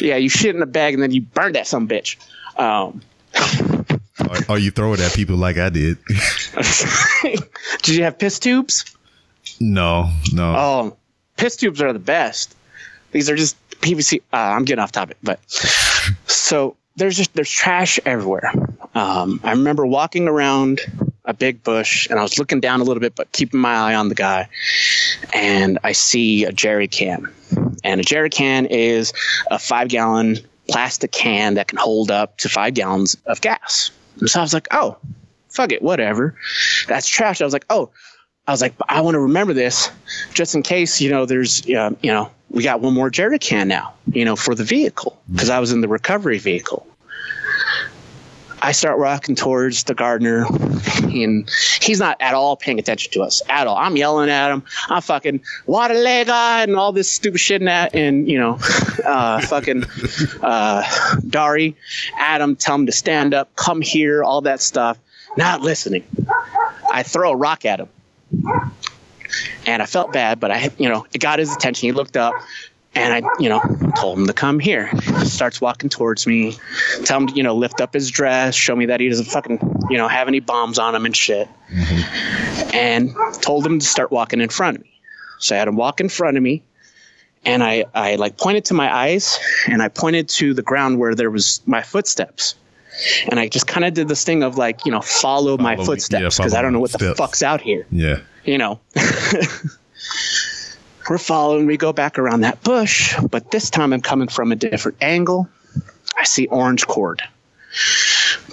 yeah 0.00 0.16
you 0.16 0.28
shit 0.28 0.54
in 0.54 0.62
a 0.62 0.66
bag 0.66 0.94
and 0.94 1.02
then 1.02 1.10
you 1.10 1.20
burn 1.20 1.52
that 1.52 1.66
some 1.66 1.88
bitch 1.88 2.16
um, 2.58 3.02
Or, 4.30 4.54
or 4.54 4.58
you 4.58 4.70
throw 4.70 4.94
it 4.94 5.00
at 5.00 5.12
people 5.12 5.36
like 5.36 5.58
I 5.58 5.68
did. 5.68 5.98
did 7.82 7.88
you 7.88 8.04
have 8.04 8.18
piss 8.18 8.38
tubes 8.38 8.96
no, 9.60 10.10
no. 10.32 10.54
oh 10.56 10.96
piss 11.36 11.56
tubes 11.56 11.80
are 11.82 11.92
the 11.92 11.98
best 11.98 12.54
these 13.12 13.28
are 13.30 13.36
just 13.36 13.56
PVC 13.80 14.22
uh, 14.32 14.36
I'm 14.36 14.64
getting 14.64 14.82
off 14.82 14.92
topic 14.92 15.18
but 15.22 15.38
so 16.26 16.76
there's 16.96 17.16
just 17.16 17.34
there's 17.34 17.50
trash 17.50 18.00
everywhere. 18.04 18.52
Um, 18.94 19.40
I 19.44 19.52
remember 19.52 19.86
walking 19.86 20.28
around 20.28 20.80
a 21.24 21.34
big 21.34 21.62
bush 21.62 22.08
and 22.08 22.18
I 22.18 22.22
was 22.22 22.38
looking 22.38 22.60
down 22.60 22.80
a 22.80 22.84
little 22.84 23.00
bit, 23.00 23.14
but 23.14 23.30
keeping 23.32 23.60
my 23.60 23.74
eye 23.74 23.94
on 23.94 24.08
the 24.08 24.14
guy. 24.14 24.48
And 25.32 25.78
I 25.84 25.92
see 25.92 26.44
a 26.44 26.52
jerry 26.52 26.88
can, 26.88 27.32
and 27.84 28.00
a 28.00 28.04
jerry 28.04 28.30
can 28.30 28.66
is 28.66 29.12
a 29.50 29.58
five 29.58 29.88
gallon 29.88 30.38
plastic 30.68 31.12
can 31.12 31.54
that 31.54 31.68
can 31.68 31.78
hold 31.78 32.10
up 32.10 32.38
to 32.38 32.48
five 32.48 32.74
gallons 32.74 33.16
of 33.26 33.40
gas. 33.40 33.90
And 34.20 34.28
so 34.28 34.40
I 34.40 34.42
was 34.42 34.54
like, 34.54 34.68
oh, 34.70 34.96
fuck 35.48 35.72
it, 35.72 35.82
whatever. 35.82 36.34
That's 36.88 37.08
trash. 37.08 37.40
I 37.40 37.44
was 37.44 37.52
like, 37.52 37.66
oh, 37.70 37.90
I 38.46 38.52
was 38.52 38.60
like, 38.60 38.74
I 38.88 39.00
want 39.00 39.14
to 39.14 39.20
remember 39.20 39.52
this 39.52 39.90
just 40.32 40.54
in 40.54 40.62
case, 40.62 41.00
you 41.00 41.10
know, 41.10 41.26
there's, 41.26 41.68
uh, 41.68 41.90
you 42.00 42.12
know, 42.12 42.30
we 42.50 42.62
got 42.62 42.80
one 42.80 42.94
more 42.94 43.10
jerry 43.10 43.38
can 43.38 43.66
now, 43.66 43.94
you 44.12 44.24
know, 44.24 44.36
for 44.36 44.54
the 44.54 44.64
vehicle 44.64 45.20
because 45.32 45.50
I 45.50 45.58
was 45.58 45.72
in 45.72 45.80
the 45.80 45.88
recovery 45.88 46.38
vehicle. 46.38 46.86
I 48.62 48.72
start 48.72 48.98
walking 48.98 49.34
towards 49.34 49.84
the 49.84 49.94
gardener, 49.94 50.46
and 51.02 51.48
he's 51.80 52.00
not 52.00 52.16
at 52.20 52.34
all 52.34 52.56
paying 52.56 52.78
attention 52.78 53.12
to 53.12 53.22
us 53.22 53.42
at 53.48 53.66
all. 53.66 53.76
I'm 53.76 53.96
yelling 53.96 54.30
at 54.30 54.50
him. 54.50 54.64
I'm 54.88 55.02
fucking 55.02 55.42
water 55.66 55.94
lega 55.94 56.64
and 56.64 56.74
all 56.74 56.90
this 56.90 57.10
stupid 57.10 57.38
shit 57.38 57.60
and 57.60 57.68
that, 57.68 57.94
and 57.94 58.28
you 58.28 58.38
know, 58.38 58.58
uh, 59.04 59.40
fucking 59.42 59.84
uh, 60.42 60.82
Dari, 61.28 61.76
Adam, 62.18 62.56
tell 62.56 62.76
him 62.76 62.86
to 62.86 62.92
stand 62.92 63.34
up, 63.34 63.54
come 63.56 63.82
here, 63.82 64.24
all 64.24 64.40
that 64.40 64.60
stuff. 64.60 64.98
Not 65.36 65.60
listening. 65.60 66.04
I 66.90 67.02
throw 67.02 67.32
a 67.32 67.36
rock 67.36 67.66
at 67.66 67.78
him, 67.78 67.88
and 69.66 69.82
I 69.82 69.86
felt 69.86 70.12
bad, 70.12 70.40
but 70.40 70.50
I, 70.50 70.70
you 70.78 70.88
know, 70.88 71.06
it 71.12 71.18
got 71.18 71.38
his 71.38 71.54
attention. 71.54 71.86
He 71.86 71.92
looked 71.92 72.16
up, 72.16 72.34
and 72.94 73.12
I, 73.12 73.28
you 73.38 73.48
know, 73.48 73.60
told 73.96 74.18
him 74.18 74.26
to 74.26 74.32
come 74.32 74.58
here. 74.58 74.86
He 74.86 75.26
starts 75.26 75.60
walking 75.60 75.90
towards 75.90 76.26
me. 76.26 76.56
Tell 77.04 77.20
him 77.20 77.26
to, 77.28 77.34
you 77.34 77.42
know, 77.42 77.54
lift 77.54 77.80
up 77.80 77.92
his 77.92 78.10
dress, 78.10 78.54
show 78.54 78.74
me 78.74 78.86
that 78.86 79.00
he 79.00 79.08
doesn't 79.08 79.26
fucking, 79.26 79.58
you 79.90 79.98
know, 79.98 80.08
have 80.08 80.28
any 80.28 80.40
bombs 80.40 80.78
on 80.78 80.94
him 80.94 81.04
and 81.04 81.14
shit. 81.14 81.48
Mm-hmm. 81.70 82.70
And 82.74 83.14
told 83.42 83.66
him 83.66 83.78
to 83.78 83.86
start 83.86 84.10
walking 84.10 84.40
in 84.40 84.48
front 84.48 84.78
of 84.78 84.82
me. 84.82 84.90
So 85.38 85.54
I 85.54 85.58
had 85.58 85.68
him 85.68 85.76
walk 85.76 86.00
in 86.00 86.08
front 86.08 86.36
of 86.36 86.42
me. 86.42 86.62
And 87.44 87.62
I, 87.62 87.84
I 87.94 88.16
like 88.16 88.38
pointed 88.38 88.64
to 88.66 88.74
my 88.74 88.92
eyes 88.92 89.38
and 89.68 89.80
I 89.80 89.88
pointed 89.88 90.28
to 90.30 90.52
the 90.52 90.62
ground 90.62 90.98
where 90.98 91.14
there 91.14 91.30
was 91.30 91.60
my 91.64 91.80
footsteps. 91.80 92.56
And 93.28 93.38
I 93.38 93.48
just 93.48 93.66
kind 93.66 93.84
of 93.84 93.94
did 93.94 94.08
this 94.08 94.24
thing 94.24 94.42
of 94.42 94.56
like, 94.56 94.84
you 94.86 94.92
know, 94.92 95.00
follow, 95.00 95.56
my 95.58 95.76
Follow- 95.76 95.82
yeah, 95.82 95.86
footsteps 95.86 96.36
because 96.38 96.52
follow 96.52 96.58
I 96.58 96.62
don't 96.62 96.72
know 96.72 96.78
my 96.78 96.82
what 96.82 96.92
the 96.92 97.14
fuck's 97.14 97.42
out 97.42 97.60
here 97.60 97.86
Yeah. 97.90 98.20
you 98.44 98.58
know. 98.58 98.80
We're 101.08 101.18
following, 101.18 101.66
we 101.66 101.76
go 101.76 101.92
back 101.92 102.18
around 102.18 102.40
that 102.40 102.62
bush, 102.64 103.14
but 103.30 103.52
this 103.52 103.70
time 103.70 103.92
I'm 103.92 104.00
coming 104.00 104.26
from 104.26 104.50
a 104.50 104.56
different 104.56 104.98
angle. 105.00 105.48
I 106.18 106.24
see 106.24 106.46
orange 106.48 106.86
cord. 106.88 107.22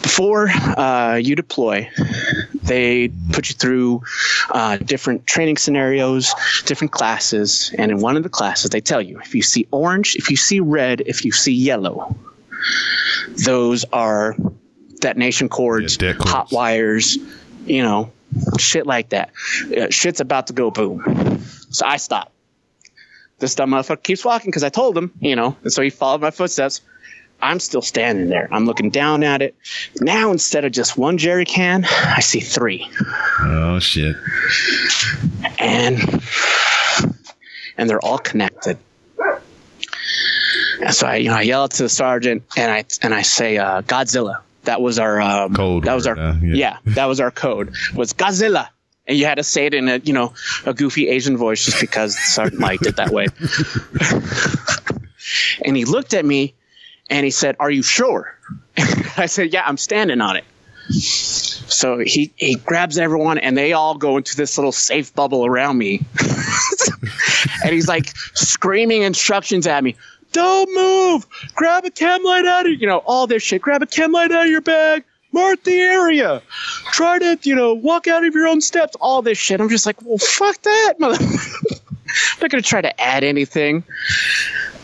Before 0.04 0.50
uh, 0.50 1.16
you 1.16 1.36
deploy, 1.36 1.89
they 2.62 3.10
put 3.32 3.50
you 3.50 3.56
through 3.56 4.04
uh, 4.52 4.78
different 4.78 5.26
training 5.26 5.58
scenarios, 5.58 6.34
different 6.66 6.91
classes, 6.91 7.74
and 7.80 7.89
in 7.89 8.02
one 8.02 8.18
of 8.18 8.24
the 8.24 8.30
classes, 8.30 8.70
they 8.70 8.82
tell 8.82 9.02
you 9.02 9.20
if 9.20 9.34
you 9.34 9.41
see 9.41 9.66
orange, 9.72 10.16
if 10.16 10.30
you 10.30 10.36
see 10.36 10.60
red, 10.60 11.02
if 11.08 11.26
you 11.26 11.32
see 11.32 11.54
yellow, 11.54 12.16
those 13.45 13.86
are 13.93 14.36
detonation 14.99 15.49
cords, 15.49 15.97
Yeah, 16.01 16.14
cords. 16.14 16.32
hot 16.32 16.51
wires, 16.51 17.18
you 17.66 17.82
know, 17.84 18.11
shit 18.59 18.86
like 18.88 19.09
that. 19.09 19.32
Uh, 19.76 19.89
shit's 19.89 20.20
about 20.20 20.47
to 20.47 20.53
go 20.53 20.72
boom. 20.72 21.39
So 21.70 21.86
I 21.86 21.97
stop. 21.97 22.32
This 23.39 23.55
dumb 23.55 23.72
motherfucker 23.72 24.03
keeps 24.03 24.24
walking 24.24 24.49
because 24.51 24.64
I 24.64 24.70
told 24.70 24.97
him, 24.97 25.11
you 25.20 25.36
know, 25.36 25.55
and 25.64 25.74
so 25.74 25.82
he 25.82 25.89
followed 25.89 26.22
my 26.22 26.32
footsteps. 26.32 26.82
I'm 27.41 27.59
still 27.59 27.82
standing 27.82 28.30
there. 28.30 28.47
I'm 28.53 28.66
looking 28.66 28.89
down 28.89 29.22
at 29.22 29.41
it. 29.41 29.53
Now, 29.99 30.32
instead 30.32 30.64
of 30.64 30.72
just 30.72 30.97
one 30.97 31.18
jerry 31.18 31.43
can, 31.43 31.84
I 31.86 32.22
see 32.22 32.39
three. 32.39 32.89
Oh 33.41 33.80
shit. 33.80 34.16
And 35.59 35.99
and 37.78 37.89
they're 37.89 37.99
all 38.05 38.20
connected. 38.20 38.78
And 40.84 40.93
so 40.93 41.07
I, 41.07 41.15
you 41.15 41.29
know, 41.29 41.36
I 41.36 41.43
yell 41.43 41.63
out 41.63 41.71
to 41.71 41.84
the 41.84 41.89
sergeant 41.89 42.43
and 42.57 42.69
I 42.69 42.84
and 43.01 43.13
I 43.13 43.21
say, 43.21 43.57
uh, 43.57 43.81
Godzilla. 43.84 44.41
That 44.63 44.81
was 44.81 44.99
our 44.99 45.19
um, 45.21 45.53
Code 45.53 45.84
That 45.86 45.93
was 45.93 46.07
our 46.07 46.17
uh, 46.17 46.38
yeah. 46.41 46.55
yeah. 46.86 46.93
That 46.93 47.05
was 47.05 47.19
our 47.19 47.31
code. 47.31 47.73
Was 47.95 48.13
Godzilla. 48.13 48.67
And 49.07 49.17
you 49.17 49.25
had 49.25 49.36
to 49.36 49.43
say 49.43 49.65
it 49.65 49.73
in 49.73 49.89
a 49.89 49.97
you 49.97 50.13
know 50.13 50.34
a 50.65 50.73
goofy 50.73 51.09
Asian 51.09 51.38
voice 51.38 51.63
just 51.63 51.79
because 51.79 52.17
Sergeant 52.17 52.61
liked 52.61 52.86
it 52.86 52.97
that 52.97 53.11
way. 53.11 53.27
and 55.65 55.75
he 55.75 55.86
looked 55.86 56.13
at 56.13 56.25
me 56.25 56.53
and 57.09 57.25
he 57.25 57.31
said, 57.31 57.57
"Are 57.59 57.71
you 57.71 57.84
sure?" 57.84 58.38
I 59.17 59.25
said, 59.25 59.51
"Yeah, 59.51 59.63
I'm 59.65 59.77
standing 59.77 60.21
on 60.21 60.38
it." 60.38 60.45
So 60.89 61.99
he 61.99 62.34
he 62.36 62.55
grabs 62.55 62.97
everyone 62.97 63.38
and 63.38 63.57
they 63.57 63.73
all 63.73 63.95
go 63.95 64.17
into 64.17 64.36
this 64.36 64.57
little 64.57 64.71
safe 64.71 65.13
bubble 65.13 65.45
around 65.45 65.77
me. 65.77 66.01
and 67.63 67.73
he's 67.73 67.88
like 67.88 68.15
screaming 68.36 69.01
instructions 69.01 69.67
at 69.67 69.84
me. 69.84 69.95
Don't 70.34 70.73
move! 70.73 71.25
Grab 71.55 71.86
a 71.86 71.91
chem 71.91 72.23
light 72.23 72.45
out 72.45 72.65
of 72.65 72.73
you 72.73 72.88
know 72.88 72.97
all 73.05 73.27
this 73.27 73.41
shit. 73.41 73.61
Grab 73.61 73.81
a 73.81 73.86
chem 73.86 74.11
light 74.11 74.31
out 74.31 74.45
of 74.45 74.51
your 74.51 74.61
bag. 74.61 75.03
Mark 75.31 75.63
the 75.63 75.79
area. 75.79 76.41
Try 76.91 77.19
to 77.19 77.39
you 77.43 77.55
know 77.55 77.73
walk 77.73 78.07
out 78.07 78.25
of 78.25 78.34
your 78.36 78.47
own 78.47 78.59
steps. 78.59 78.95
All 78.99 79.21
this 79.21 79.38
shit. 79.38 79.61
I'm 79.61 79.69
just 79.69 79.86
like, 79.86 80.01
well, 80.01 80.17
fuck 80.17 80.61
that, 80.63 80.95
mother. 80.99 81.23
I'm 81.25 82.41
not 82.41 82.51
gonna 82.51 82.61
try 82.61 82.81
to 82.81 83.01
add 83.01 83.23
anything. 83.23 83.84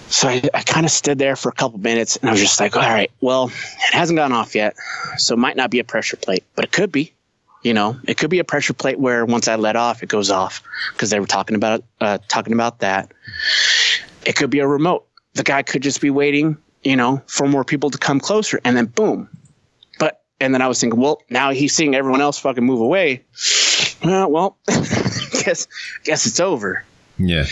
So 0.09 0.27
I, 0.27 0.41
I 0.53 0.63
kind 0.63 0.85
of 0.85 0.91
stood 0.91 1.19
there 1.19 1.35
for 1.35 1.49
a 1.49 1.53
couple 1.53 1.77
minutes 1.79 2.15
and 2.15 2.29
I 2.29 2.33
was 2.33 2.41
just 2.41 2.59
like, 2.59 2.75
all 2.75 2.81
right, 2.81 3.11
well, 3.21 3.47
it 3.47 3.93
hasn't 3.93 4.17
gone 4.17 4.31
off 4.31 4.55
yet. 4.55 4.75
So 5.17 5.35
it 5.35 5.37
might 5.37 5.55
not 5.55 5.69
be 5.69 5.77
a 5.77 5.83
pressure 5.83 6.17
plate, 6.17 6.43
but 6.55 6.65
it 6.65 6.71
could 6.71 6.91
be. 6.91 7.13
You 7.61 7.73
know, 7.73 7.99
it 8.07 8.17
could 8.17 8.29
be 8.29 8.39
a 8.39 8.45
pressure 8.45 8.73
plate 8.73 8.99
where 8.99 9.25
once 9.25 9.49
I 9.49 9.55
let 9.55 9.75
off, 9.75 10.01
it 10.01 10.07
goes 10.07 10.31
off 10.31 10.63
because 10.93 11.09
they 11.09 11.19
were 11.19 11.27
talking 11.27 11.55
about 11.57 11.83
uh, 11.99 12.17
talking 12.29 12.53
about 12.53 12.79
that. 12.79 13.11
It 14.25 14.35
could 14.35 14.49
be 14.49 14.59
a 14.59 14.67
remote. 14.67 15.05
The 15.33 15.43
guy 15.43 15.61
could 15.63 15.81
just 15.83 16.01
be 16.01 16.09
waiting, 16.09 16.57
you 16.83 16.95
know, 16.95 17.21
for 17.27 17.47
more 17.47 17.63
people 17.63 17.89
to 17.91 17.97
come 17.97 18.19
closer, 18.19 18.59
and 18.65 18.75
then 18.75 18.85
boom. 18.87 19.29
But 19.99 20.21
and 20.39 20.53
then 20.53 20.61
I 20.61 20.67
was 20.67 20.79
thinking, 20.81 20.99
well, 20.99 21.21
now 21.29 21.51
he's 21.51 21.73
seeing 21.75 21.95
everyone 21.95 22.21
else 22.21 22.39
fucking 22.39 22.63
move 22.63 22.81
away. 22.81 23.23
Uh, 24.03 24.25
well, 24.29 24.57
guess 24.67 25.67
guess 26.03 26.25
it's 26.25 26.39
over 26.39 26.83
Yeah. 27.17 27.45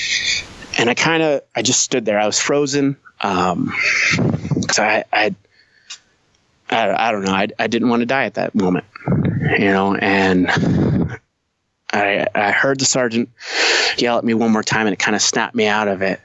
and 0.79 0.89
I 0.89 0.93
kind 0.93 1.21
of 1.23 1.41
I 1.55 1.61
just 1.61 1.81
stood 1.81 2.05
there. 2.05 2.19
I 2.19 2.25
was 2.25 2.39
frozen 2.39 2.97
um, 3.21 3.73
because 4.55 4.79
I, 4.79 5.03
I 5.13 5.35
I 6.69 7.07
I 7.09 7.11
don't 7.11 7.23
know. 7.25 7.31
I 7.33 7.47
I 7.59 7.67
didn't 7.67 7.89
want 7.89 8.01
to 8.01 8.05
die 8.05 8.25
at 8.25 8.35
that 8.35 8.55
moment, 8.55 8.85
you 9.59 9.71
know. 9.71 9.95
And 9.95 10.49
I 11.93 12.27
I 12.35 12.51
heard 12.51 12.79
the 12.79 12.85
sergeant 12.85 13.29
yell 13.97 14.17
at 14.17 14.23
me 14.23 14.33
one 14.33 14.51
more 14.51 14.63
time, 14.63 14.87
and 14.87 14.93
it 14.93 14.99
kind 14.99 15.15
of 15.15 15.21
snapped 15.21 15.55
me 15.55 15.67
out 15.67 15.87
of 15.87 16.01
it. 16.01 16.19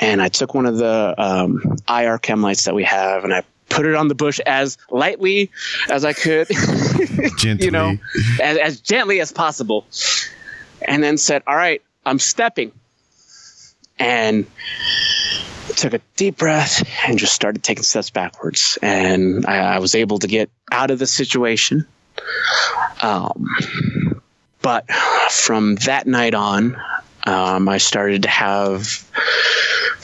And 0.00 0.22
I 0.22 0.28
took 0.28 0.54
one 0.54 0.66
of 0.66 0.76
the 0.76 1.14
um, 1.18 1.76
IR 1.88 2.18
chem 2.18 2.42
lights 2.42 2.64
that 2.64 2.74
we 2.74 2.84
have, 2.84 3.24
and 3.24 3.32
I 3.32 3.42
put 3.68 3.86
it 3.86 3.94
on 3.94 4.08
the 4.08 4.14
bush 4.14 4.40
as 4.40 4.78
lightly 4.90 5.50
as 5.90 6.04
I 6.04 6.12
could. 6.12 6.48
Gently. 7.38 7.64
you 7.64 7.70
know, 7.70 7.96
as, 8.42 8.58
as 8.58 8.80
gently 8.80 9.20
as 9.20 9.32
possible, 9.32 9.86
and 10.82 11.02
then 11.02 11.18
said, 11.18 11.42
"All 11.46 11.56
right, 11.56 11.82
I'm 12.04 12.18
stepping," 12.18 12.72
and 13.98 14.46
took 15.76 15.94
a 15.94 16.00
deep 16.16 16.38
breath 16.38 16.82
and 17.06 17.18
just 17.18 17.34
started 17.34 17.62
taking 17.62 17.82
steps 17.82 18.10
backwards, 18.10 18.78
and 18.82 19.44
I, 19.46 19.76
I 19.76 19.78
was 19.78 19.94
able 19.94 20.18
to 20.20 20.26
get 20.26 20.50
out 20.70 20.90
of 20.90 20.98
the 20.98 21.06
situation. 21.06 21.86
Um, 23.02 24.22
but 24.62 24.90
from 25.30 25.76
that 25.86 26.06
night 26.06 26.34
on, 26.34 26.80
um, 27.26 27.68
I 27.68 27.78
started 27.78 28.22
to 28.22 28.28
have 28.28 29.04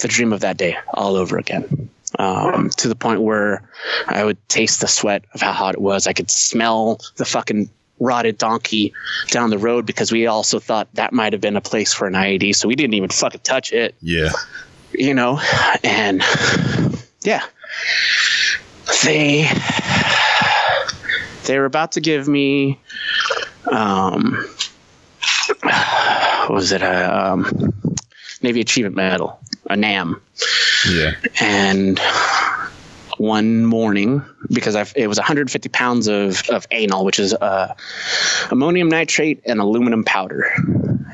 the 0.01 0.09
dream 0.09 0.33
of 0.33 0.41
that 0.41 0.57
day 0.57 0.77
all 0.95 1.17
over 1.17 1.39
again. 1.39 1.89
Um, 2.19 2.69
to 2.77 2.89
the 2.89 2.95
point 2.95 3.23
where 3.23 3.63
I 4.07 4.23
would 4.23 4.37
taste 4.51 4.83
the 4.83 4.87
sweat 4.87 5.25
of 5.33 5.41
how 5.41 5.53
hot 5.53 5.75
it 5.75 5.81
was. 5.81 6.07
I 6.07 6.13
could 6.13 6.31
smell 6.31 7.01
the 7.17 7.25
fucking 7.25 7.71
rotted 8.01 8.37
donkey 8.37 8.93
down 9.31 9.49
the 9.49 9.57
road 9.57 9.87
because 9.87 10.13
we 10.13 10.27
also 10.27 10.59
thought 10.59 10.89
that 10.95 11.15
might 11.15 11.33
have 11.33 11.41
been 11.41 11.57
a 11.57 11.61
place 11.63 11.95
for 11.95 12.07
an 12.07 12.13
IED, 12.13 12.55
so 12.55 12.69
we 12.69 12.75
didn't 12.77 12.95
even 12.95 13.09
fucking 13.09 13.41
touch 13.45 13.73
it, 13.73 13.95
Yeah. 14.03 14.29
you 14.93 15.15
know. 15.15 15.41
And 15.83 16.23
yeah, 17.23 17.43
they 19.05 19.49
they 21.47 21.59
were 21.59 21.65
about 21.65 21.93
to 21.93 22.01
give 22.01 22.29
me 22.29 22.79
um, 23.71 24.45
was 26.51 26.73
it 26.73 26.83
a 26.83 27.31
um, 27.33 27.73
Navy 28.43 28.61
Achievement 28.61 28.97
Medal, 28.97 29.39
a 29.71 29.77
NAM 29.77 30.21
Yeah. 30.91 31.13
and 31.41 32.01
one 33.19 33.65
morning 33.65 34.23
because 34.51 34.75
I've, 34.75 34.93
it 34.97 35.07
was 35.07 35.19
150 35.19 35.69
pounds 35.69 36.09
of, 36.09 36.43
of 36.49 36.67
anal 36.73 37.05
which 37.05 37.21
is 37.21 37.33
uh, 37.35 37.75
ammonium 38.51 38.89
nitrate 38.89 39.43
and 39.47 39.61
aluminum 39.61 40.03
powder. 40.05 40.51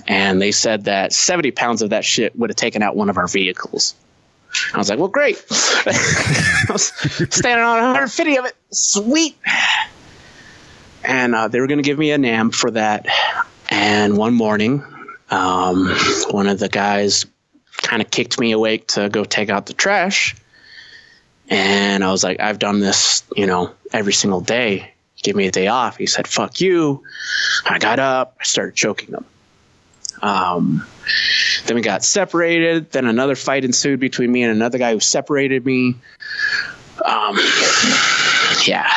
And 0.07 0.41
they 0.41 0.53
said 0.53 0.85
that 0.85 1.13
70 1.13 1.51
pounds 1.51 1.83
of 1.83 1.91
that 1.91 2.05
shit 2.05 2.35
would 2.39 2.49
have 2.49 2.57
taken 2.57 2.83
out 2.83 2.97
one 2.97 3.11
of 3.11 3.19
our 3.19 3.27
vehicles. 3.29 3.95
I 4.73 4.79
was 4.79 4.89
like 4.89 4.99
well 4.99 5.09
great. 5.09 5.37
I 5.51 6.67
was 6.71 6.85
standing 6.87 7.63
on 7.65 7.77
150 7.83 8.37
of 8.39 8.45
it. 8.47 8.57
Sweet. 8.71 9.37
And 11.05 11.35
uh, 11.35 11.49
they 11.49 11.61
were 11.61 11.67
going 11.67 11.79
to 11.79 11.85
give 11.85 11.99
me 11.99 12.11
a 12.13 12.19
NAM 12.19 12.51
for 12.51 12.71
that. 12.71 13.07
And 13.71 14.17
one 14.17 14.33
morning 14.35 14.83
um, 15.31 15.89
one 16.31 16.47
of 16.47 16.59
the 16.59 16.69
guys 16.69 17.27
kind 17.83 18.03
of 18.03 18.11
kicked 18.11 18.39
me 18.39 18.53
awake 18.53 18.89
to 18.89 19.09
go 19.09 19.25
take 19.25 19.51
out 19.51 19.67
the 19.67 19.73
trash. 19.73 20.35
And 21.49 22.05
I 22.05 22.11
was 22.11 22.23
like, 22.23 22.41
I've 22.41 22.59
done 22.59 22.81
this, 22.81 23.23
you 23.35 23.47
know, 23.47 23.73
every 23.93 24.13
single 24.13 24.41
day. 24.41 24.93
Give 25.23 25.35
me 25.35 25.47
a 25.47 25.51
day 25.51 25.67
off. 25.67 25.97
He 25.97 26.07
said, 26.07 26.29
fuck 26.29 26.61
you. 26.61 27.03
I 27.65 27.79
got 27.79 27.99
up, 27.99 28.37
I 28.41 28.45
started 28.45 28.75
choking 28.75 29.15
him. 29.15 29.25
Um, 30.21 30.87
then 31.67 31.77
we 31.77 31.83
got 31.83 32.05
separated. 32.05 32.91
Then 32.91 33.07
another 33.07 33.35
fight 33.35 33.65
ensued 33.65 34.01
between 34.01 34.31
me 34.31 34.43
and 34.43 34.53
another 34.53 34.79
guy 34.79 34.93
who 34.93 35.01
separated 35.01 35.65
me. 35.65 35.95
Um, 37.05 37.39
yeah. 38.67 38.91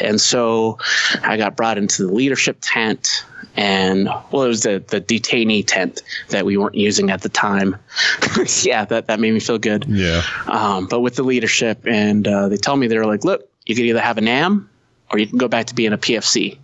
And 0.00 0.20
so 0.20 0.78
I 1.22 1.36
got 1.36 1.56
brought 1.56 1.78
into 1.78 2.06
the 2.06 2.12
leadership 2.12 2.58
tent. 2.60 3.24
And 3.56 4.06
well, 4.30 4.44
it 4.44 4.48
was 4.48 4.62
the, 4.62 4.84
the 4.86 5.00
detainee 5.00 5.64
tent 5.66 6.02
that 6.28 6.46
we 6.46 6.56
weren't 6.56 6.76
using 6.76 7.10
at 7.10 7.22
the 7.22 7.28
time. 7.28 7.76
yeah, 8.62 8.84
that, 8.84 9.06
that 9.08 9.18
made 9.18 9.32
me 9.32 9.40
feel 9.40 9.58
good. 9.58 9.84
Yeah. 9.88 10.22
Um, 10.46 10.86
but 10.86 11.00
with 11.00 11.16
the 11.16 11.24
leadership, 11.24 11.84
and 11.84 12.26
uh, 12.26 12.48
they 12.48 12.56
tell 12.56 12.76
me 12.76 12.86
they 12.86 12.98
were 12.98 13.06
like, 13.06 13.24
"Look, 13.24 13.48
you 13.66 13.74
can 13.74 13.84
either 13.86 14.00
have 14.00 14.16
a 14.16 14.20
NAM, 14.20 14.70
or 15.10 15.18
you 15.18 15.26
can 15.26 15.38
go 15.38 15.48
back 15.48 15.66
to 15.66 15.74
being 15.74 15.92
a 15.92 15.98
PFC." 15.98 16.58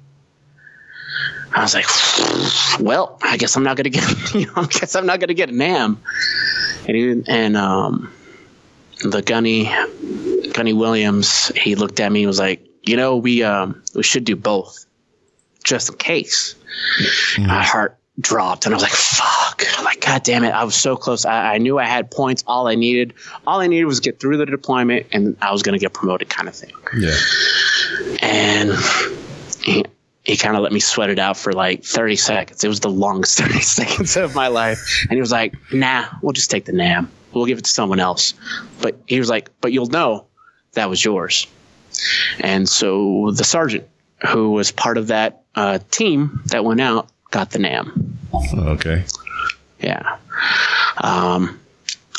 I 1.53 1.63
was 1.63 1.75
like, 1.75 1.87
"Well, 2.81 3.19
I 3.23 3.39
guess 3.39 3.57
I'm 3.57 3.65
not 3.65 3.77
gonna 3.77 3.91
get, 3.91 4.05
you 4.35 4.47
know, 4.47 4.53
I 4.57 4.67
guess 4.67 4.95
I'm 4.95 5.07
not 5.07 5.19
gonna 5.19 5.35
get 5.35 5.49
a 5.49 5.53
NAM." 5.53 6.01
And 6.87 6.97
he, 6.97 7.23
and 7.27 7.57
um, 7.57 8.13
the 9.03 9.23
Gunny, 9.23 9.73
Gunny 10.53 10.73
Williams, 10.73 11.49
he 11.57 11.75
looked 11.75 12.01
at 12.01 12.11
me 12.11 12.23
and 12.23 12.29
was 12.29 12.39
like, 12.39 12.67
"You 12.87 12.97
know, 12.97 13.17
we 13.17 13.43
um, 13.43 13.83
we 13.95 14.03
should 14.03 14.25
do 14.25 14.37
both, 14.37 14.85
just 15.63 15.91
in 15.91 15.97
case." 15.97 16.55
My 17.39 17.63
heart 17.63 17.99
dropped, 18.21 18.67
and 18.67 18.75
I 18.75 18.77
was 18.77 18.83
like, 18.83 18.93
"Fuck!" 18.93 19.63
I'm 19.79 19.85
like, 19.85 20.01
"God 20.01 20.23
damn 20.23 20.45
it!" 20.45 20.51
I 20.51 20.65
was 20.65 20.75
so 20.75 20.97
close. 20.97 21.25
I, 21.25 21.55
I 21.55 21.59
knew 21.59 21.79
I 21.79 21.85
had 21.85 22.11
points. 22.11 22.45
All 22.47 22.67
I 22.69 22.75
needed, 22.75 23.15
all 23.47 23.61
I 23.61 23.67
needed 23.67 23.85
was 23.87 24.01
get 24.01 24.21
through 24.21 24.37
the 24.37 24.47
deployment, 24.47 25.07
and 25.13 25.37
I 25.41 25.53
was 25.53 25.63
gonna 25.63 25.79
get 25.79 25.93
promoted, 25.93 26.29
kind 26.29 26.49
of 26.49 26.55
thing. 26.55 26.73
Yeah. 26.99 27.17
And 28.21 28.73
he, 29.63 29.85
he 30.25 30.37
kind 30.37 30.57
of 30.57 30.63
let 30.63 30.73
me 30.73 30.81
sweat 30.81 31.11
it 31.11 31.19
out 31.19 31.37
for 31.37 31.53
like 31.53 31.85
30 31.85 32.17
seconds. 32.17 32.65
It 32.65 32.69
was 32.69 32.81
the 32.81 32.91
longest 32.91 33.39
30 33.41 33.61
seconds 33.61 34.17
of 34.17 34.35
my 34.35 34.49
life. 34.49 35.07
And 35.09 35.17
he 35.17 35.21
was 35.21 35.33
like, 35.33 35.55
"Nah, 35.73 36.07
we'll 36.23 36.33
just 36.33 36.51
take 36.51 36.65
the 36.65 36.73
NAM. 36.73 37.11
We'll 37.33 37.47
give 37.47 37.59
it 37.59 37.65
to 37.65 37.71
someone 37.71 38.01
else." 38.01 38.35
But 38.81 38.99
he 39.07 39.19
was 39.19 39.29
like, 39.29 39.51
"But 39.61 39.73
you'll 39.73 39.87
know 39.87 40.27
that 40.73 40.89
was 40.91 41.05
yours." 41.05 41.47
And 42.41 42.69
so 42.69 43.31
the 43.33 43.45
sergeant, 43.45 43.89
who 44.27 44.53
was 44.53 44.71
part 44.71 44.99
of 44.99 45.09
that 45.09 45.43
uh, 45.55 45.79
team 45.91 46.41
that 46.47 46.65
went 46.65 46.81
out, 46.81 47.09
got 47.31 47.51
the 47.51 47.59
NAM. 47.59 48.19
Okay. 48.55 49.05
Yeah. 49.81 50.17
Um, 50.99 51.61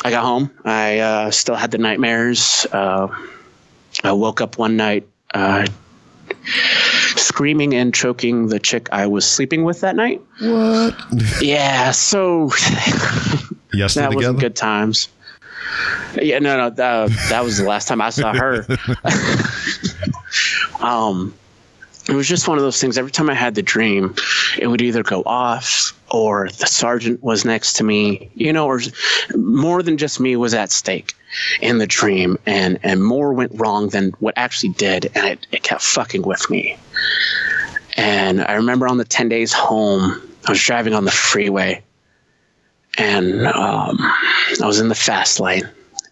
I 0.04 0.10
got 0.10 0.24
home. 0.24 0.50
I 0.64 0.98
uh, 0.98 1.30
still 1.30 1.56
had 1.56 1.70
the 1.70 1.78
nightmares. 1.78 2.66
Uh, 2.72 3.08
I 4.04 4.12
woke 4.12 4.40
up 4.40 4.58
one 4.58 4.76
night 4.76 5.06
uh, 5.34 5.66
screaming 7.16 7.74
and 7.74 7.94
choking 7.94 8.48
the 8.48 8.58
chick 8.58 8.88
I 8.92 9.06
was 9.06 9.28
sleeping 9.28 9.64
with 9.64 9.80
that 9.80 9.96
night. 9.96 10.22
What? 10.40 10.94
Yeah, 11.40 11.90
so 11.90 12.50
Y'all 13.72 13.88
still 13.88 14.02
that 14.10 14.14
wasn't 14.14 14.40
good 14.40 14.56
times. 14.56 15.08
Yeah, 16.20 16.38
no, 16.38 16.56
no, 16.56 16.70
that, 16.70 17.10
that 17.28 17.44
was 17.44 17.58
the 17.58 17.64
last 17.64 17.88
time 17.88 18.00
I 18.00 18.10
saw 18.10 18.32
her. 18.32 18.66
um, 20.80 21.34
it 22.08 22.14
was 22.14 22.28
just 22.28 22.46
one 22.46 22.56
of 22.56 22.62
those 22.62 22.80
things. 22.80 22.98
Every 22.98 23.10
time 23.10 23.28
I 23.28 23.34
had 23.34 23.54
the 23.54 23.62
dream, 23.62 24.14
it 24.58 24.68
would 24.68 24.80
either 24.80 25.02
go 25.02 25.22
off 25.26 25.92
or 26.10 26.48
the 26.48 26.66
sergeant 26.66 27.22
was 27.22 27.44
next 27.44 27.74
to 27.74 27.84
me, 27.84 28.30
you 28.34 28.52
know, 28.52 28.66
or 28.66 28.80
more 29.34 29.82
than 29.82 29.96
just 29.96 30.20
me 30.20 30.36
was 30.36 30.54
at 30.54 30.70
stake 30.70 31.14
in 31.60 31.78
the 31.78 31.86
dream, 31.86 32.38
and 32.46 32.78
and 32.82 33.04
more 33.04 33.32
went 33.32 33.52
wrong 33.54 33.88
than 33.88 34.10
what 34.20 34.34
actually 34.36 34.70
did, 34.70 35.10
and 35.14 35.26
it, 35.26 35.46
it 35.50 35.62
kept 35.64 35.82
fucking 35.82 36.22
with 36.22 36.48
me. 36.48 36.76
And 37.96 38.42
I 38.42 38.54
remember 38.54 38.86
on 38.86 38.98
the 38.98 39.04
ten 39.04 39.28
days 39.28 39.52
home, 39.52 40.22
I 40.46 40.52
was 40.52 40.62
driving 40.62 40.94
on 40.94 41.04
the 41.04 41.10
freeway, 41.10 41.82
and 42.98 43.46
um, 43.48 43.96
I 43.98 44.66
was 44.66 44.78
in 44.78 44.88
the 44.88 44.94
fast 44.94 45.40
lane, 45.40 45.68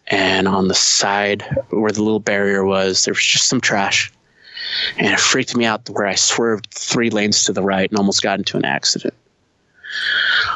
and 0.09 0.49
on 0.49 0.67
the 0.67 0.75
side 0.75 1.45
where 1.71 1.93
the 1.93 2.03
little 2.03 2.21
barrier 2.21 2.65
was, 2.65 3.05
there 3.05 3.15
was 3.15 3.25
just 3.25 3.47
some 3.47 3.61
trash, 3.61 4.13
and 4.99 5.07
it 5.07 5.21
freaked 5.21 5.57
me 5.57 5.65
out 5.65 5.89
where 5.91 6.07
I 6.07 6.15
swerved 6.15 6.69
three 6.73 7.11
lanes 7.11 7.45
to 7.45 7.53
the 7.53 7.63
right 7.63 7.89
and 7.91 7.99
almost 7.99 8.23
got 8.23 8.39
into 8.39 8.57
an 8.57 8.65
accident. 8.65 9.15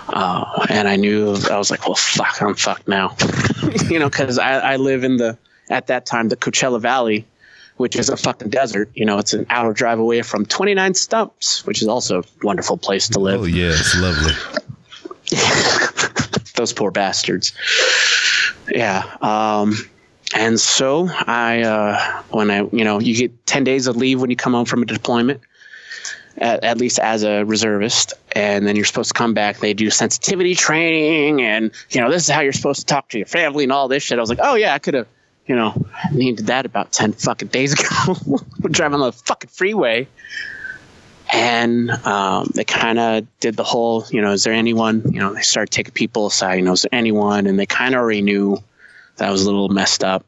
Uh, 0.08 0.66
and 0.68 0.88
I 0.88 0.96
knew 0.96 1.36
I 1.50 1.58
was 1.58 1.70
like, 1.70 1.86
well, 1.86 1.94
fuck, 1.94 2.40
I'm 2.42 2.54
fucked 2.54 2.88
now, 2.88 3.16
you 3.88 3.98
know, 3.98 4.08
because 4.08 4.38
I, 4.38 4.72
I 4.72 4.76
live 4.76 5.04
in 5.04 5.16
the 5.16 5.38
at 5.70 5.88
that 5.88 6.06
time 6.06 6.28
the 6.28 6.36
Coachella 6.36 6.80
Valley, 6.80 7.26
which 7.76 7.94
is 7.94 8.08
a 8.08 8.16
fucking 8.16 8.48
desert. 8.48 8.90
You 8.94 9.04
know, 9.04 9.18
it's 9.18 9.34
an 9.34 9.46
hour 9.50 9.72
drive 9.72 9.98
away 9.98 10.22
from 10.22 10.46
29 10.46 10.94
Stumps, 10.94 11.66
which 11.66 11.82
is 11.82 11.88
also 11.88 12.20
a 12.20 12.24
wonderful 12.42 12.78
place 12.78 13.08
to 13.10 13.20
live 13.20 13.42
Oh 13.42 13.44
yeah, 13.44 13.70
it's 13.70 13.96
lovely. 14.00 14.32
those 16.54 16.72
poor 16.72 16.90
bastards. 16.90 17.52
Yeah. 18.68 19.02
Um, 19.20 19.74
and 20.34 20.60
so 20.60 21.08
I, 21.10 21.62
uh, 21.62 22.22
when 22.30 22.50
I, 22.50 22.58
you 22.72 22.84
know, 22.84 23.00
you 23.00 23.14
get 23.14 23.46
10 23.46 23.64
days 23.64 23.86
of 23.86 23.96
leave 23.96 24.20
when 24.20 24.30
you 24.30 24.36
come 24.36 24.52
home 24.52 24.66
from 24.66 24.82
a 24.82 24.86
deployment, 24.86 25.40
at, 26.36 26.62
at 26.64 26.78
least 26.78 26.98
as 26.98 27.22
a 27.22 27.44
reservist. 27.44 28.12
And 28.32 28.66
then 28.66 28.76
you're 28.76 28.84
supposed 28.84 29.10
to 29.10 29.18
come 29.18 29.34
back. 29.34 29.58
They 29.58 29.74
do 29.74 29.90
sensitivity 29.90 30.54
training 30.54 31.42
and, 31.42 31.70
you 31.90 32.00
know, 32.00 32.10
this 32.10 32.24
is 32.24 32.28
how 32.28 32.40
you're 32.40 32.52
supposed 32.52 32.80
to 32.80 32.86
talk 32.86 33.08
to 33.10 33.18
your 33.18 33.26
family 33.26 33.64
and 33.64 33.72
all 33.72 33.88
this 33.88 34.02
shit. 34.02 34.18
I 34.18 34.20
was 34.20 34.30
like, 34.30 34.40
oh 34.42 34.54
yeah, 34.54 34.74
I 34.74 34.78
could 34.78 34.94
have, 34.94 35.06
you 35.46 35.56
know, 35.56 35.86
needed 36.12 36.46
that 36.46 36.66
about 36.66 36.92
10 36.92 37.14
fucking 37.14 37.48
days 37.48 37.72
ago. 37.72 38.38
driving 38.70 39.00
on 39.00 39.06
the 39.06 39.12
fucking 39.12 39.48
freeway 39.48 40.06
and 41.32 41.90
um, 41.90 42.50
they 42.54 42.64
kind 42.64 42.98
of 42.98 43.26
did 43.40 43.56
the 43.56 43.64
whole, 43.64 44.04
you 44.10 44.20
know, 44.20 44.32
is 44.32 44.44
there 44.44 44.52
anyone, 44.52 45.02
you 45.12 45.20
know, 45.20 45.34
they 45.34 45.42
started 45.42 45.70
taking 45.70 45.92
people 45.92 46.26
aside, 46.26 46.54
you 46.54 46.62
know, 46.62 46.72
is 46.72 46.82
there 46.82 46.94
anyone? 46.98 47.46
And 47.46 47.58
they 47.58 47.66
kind 47.66 47.94
of 47.94 48.00
already 48.00 48.22
knew 48.22 48.62
that 49.18 49.28
I 49.28 49.30
was 49.30 49.42
a 49.42 49.44
little 49.46 49.68
messed 49.68 50.02
up. 50.02 50.24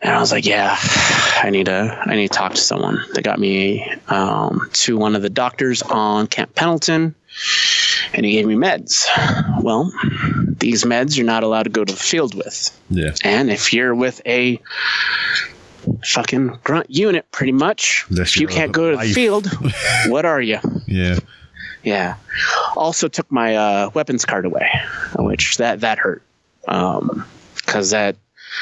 And 0.00 0.12
I 0.12 0.18
was 0.18 0.32
like, 0.32 0.44
yeah, 0.44 0.76
I 0.80 1.50
need 1.50 1.66
to, 1.66 2.02
I 2.04 2.16
need 2.16 2.28
to 2.28 2.36
talk 2.36 2.54
to 2.54 2.60
someone. 2.60 3.04
They 3.14 3.22
got 3.22 3.38
me 3.38 3.88
um, 4.08 4.68
to 4.72 4.96
one 4.96 5.14
of 5.14 5.22
the 5.22 5.30
doctors 5.30 5.80
on 5.82 6.26
Camp 6.26 6.56
Pendleton, 6.56 7.14
and 8.12 8.26
he 8.26 8.32
gave 8.32 8.46
me 8.46 8.56
meds. 8.56 9.06
Well, 9.62 9.92
these 10.58 10.82
meds 10.82 11.16
you're 11.16 11.24
not 11.24 11.44
allowed 11.44 11.64
to 11.64 11.70
go 11.70 11.84
to 11.84 11.92
the 11.92 11.98
field 11.98 12.34
with. 12.34 12.76
Yeah. 12.90 13.14
And 13.22 13.48
if 13.48 13.72
you're 13.72 13.94
with 13.94 14.20
a 14.26 14.60
fucking 16.04 16.58
grunt 16.64 16.90
unit, 16.90 17.30
pretty 17.30 17.52
much, 17.52 18.04
if 18.10 18.40
you 18.40 18.48
can't 18.48 18.72
go 18.72 18.90
to 18.90 18.96
the 18.96 19.12
field, 19.12 19.48
what 20.08 20.24
are 20.24 20.40
you? 20.40 20.58
Yeah. 20.88 21.20
Yeah. 21.84 22.16
Also 22.76 23.06
took 23.06 23.30
my 23.30 23.54
uh, 23.54 23.90
weapons 23.94 24.24
card 24.24 24.46
away, 24.46 24.68
which 25.16 25.58
that 25.58 25.80
that 25.80 25.98
hurt. 25.98 26.22
Um, 26.66 27.24
because 27.56 27.90
that, 27.90 28.16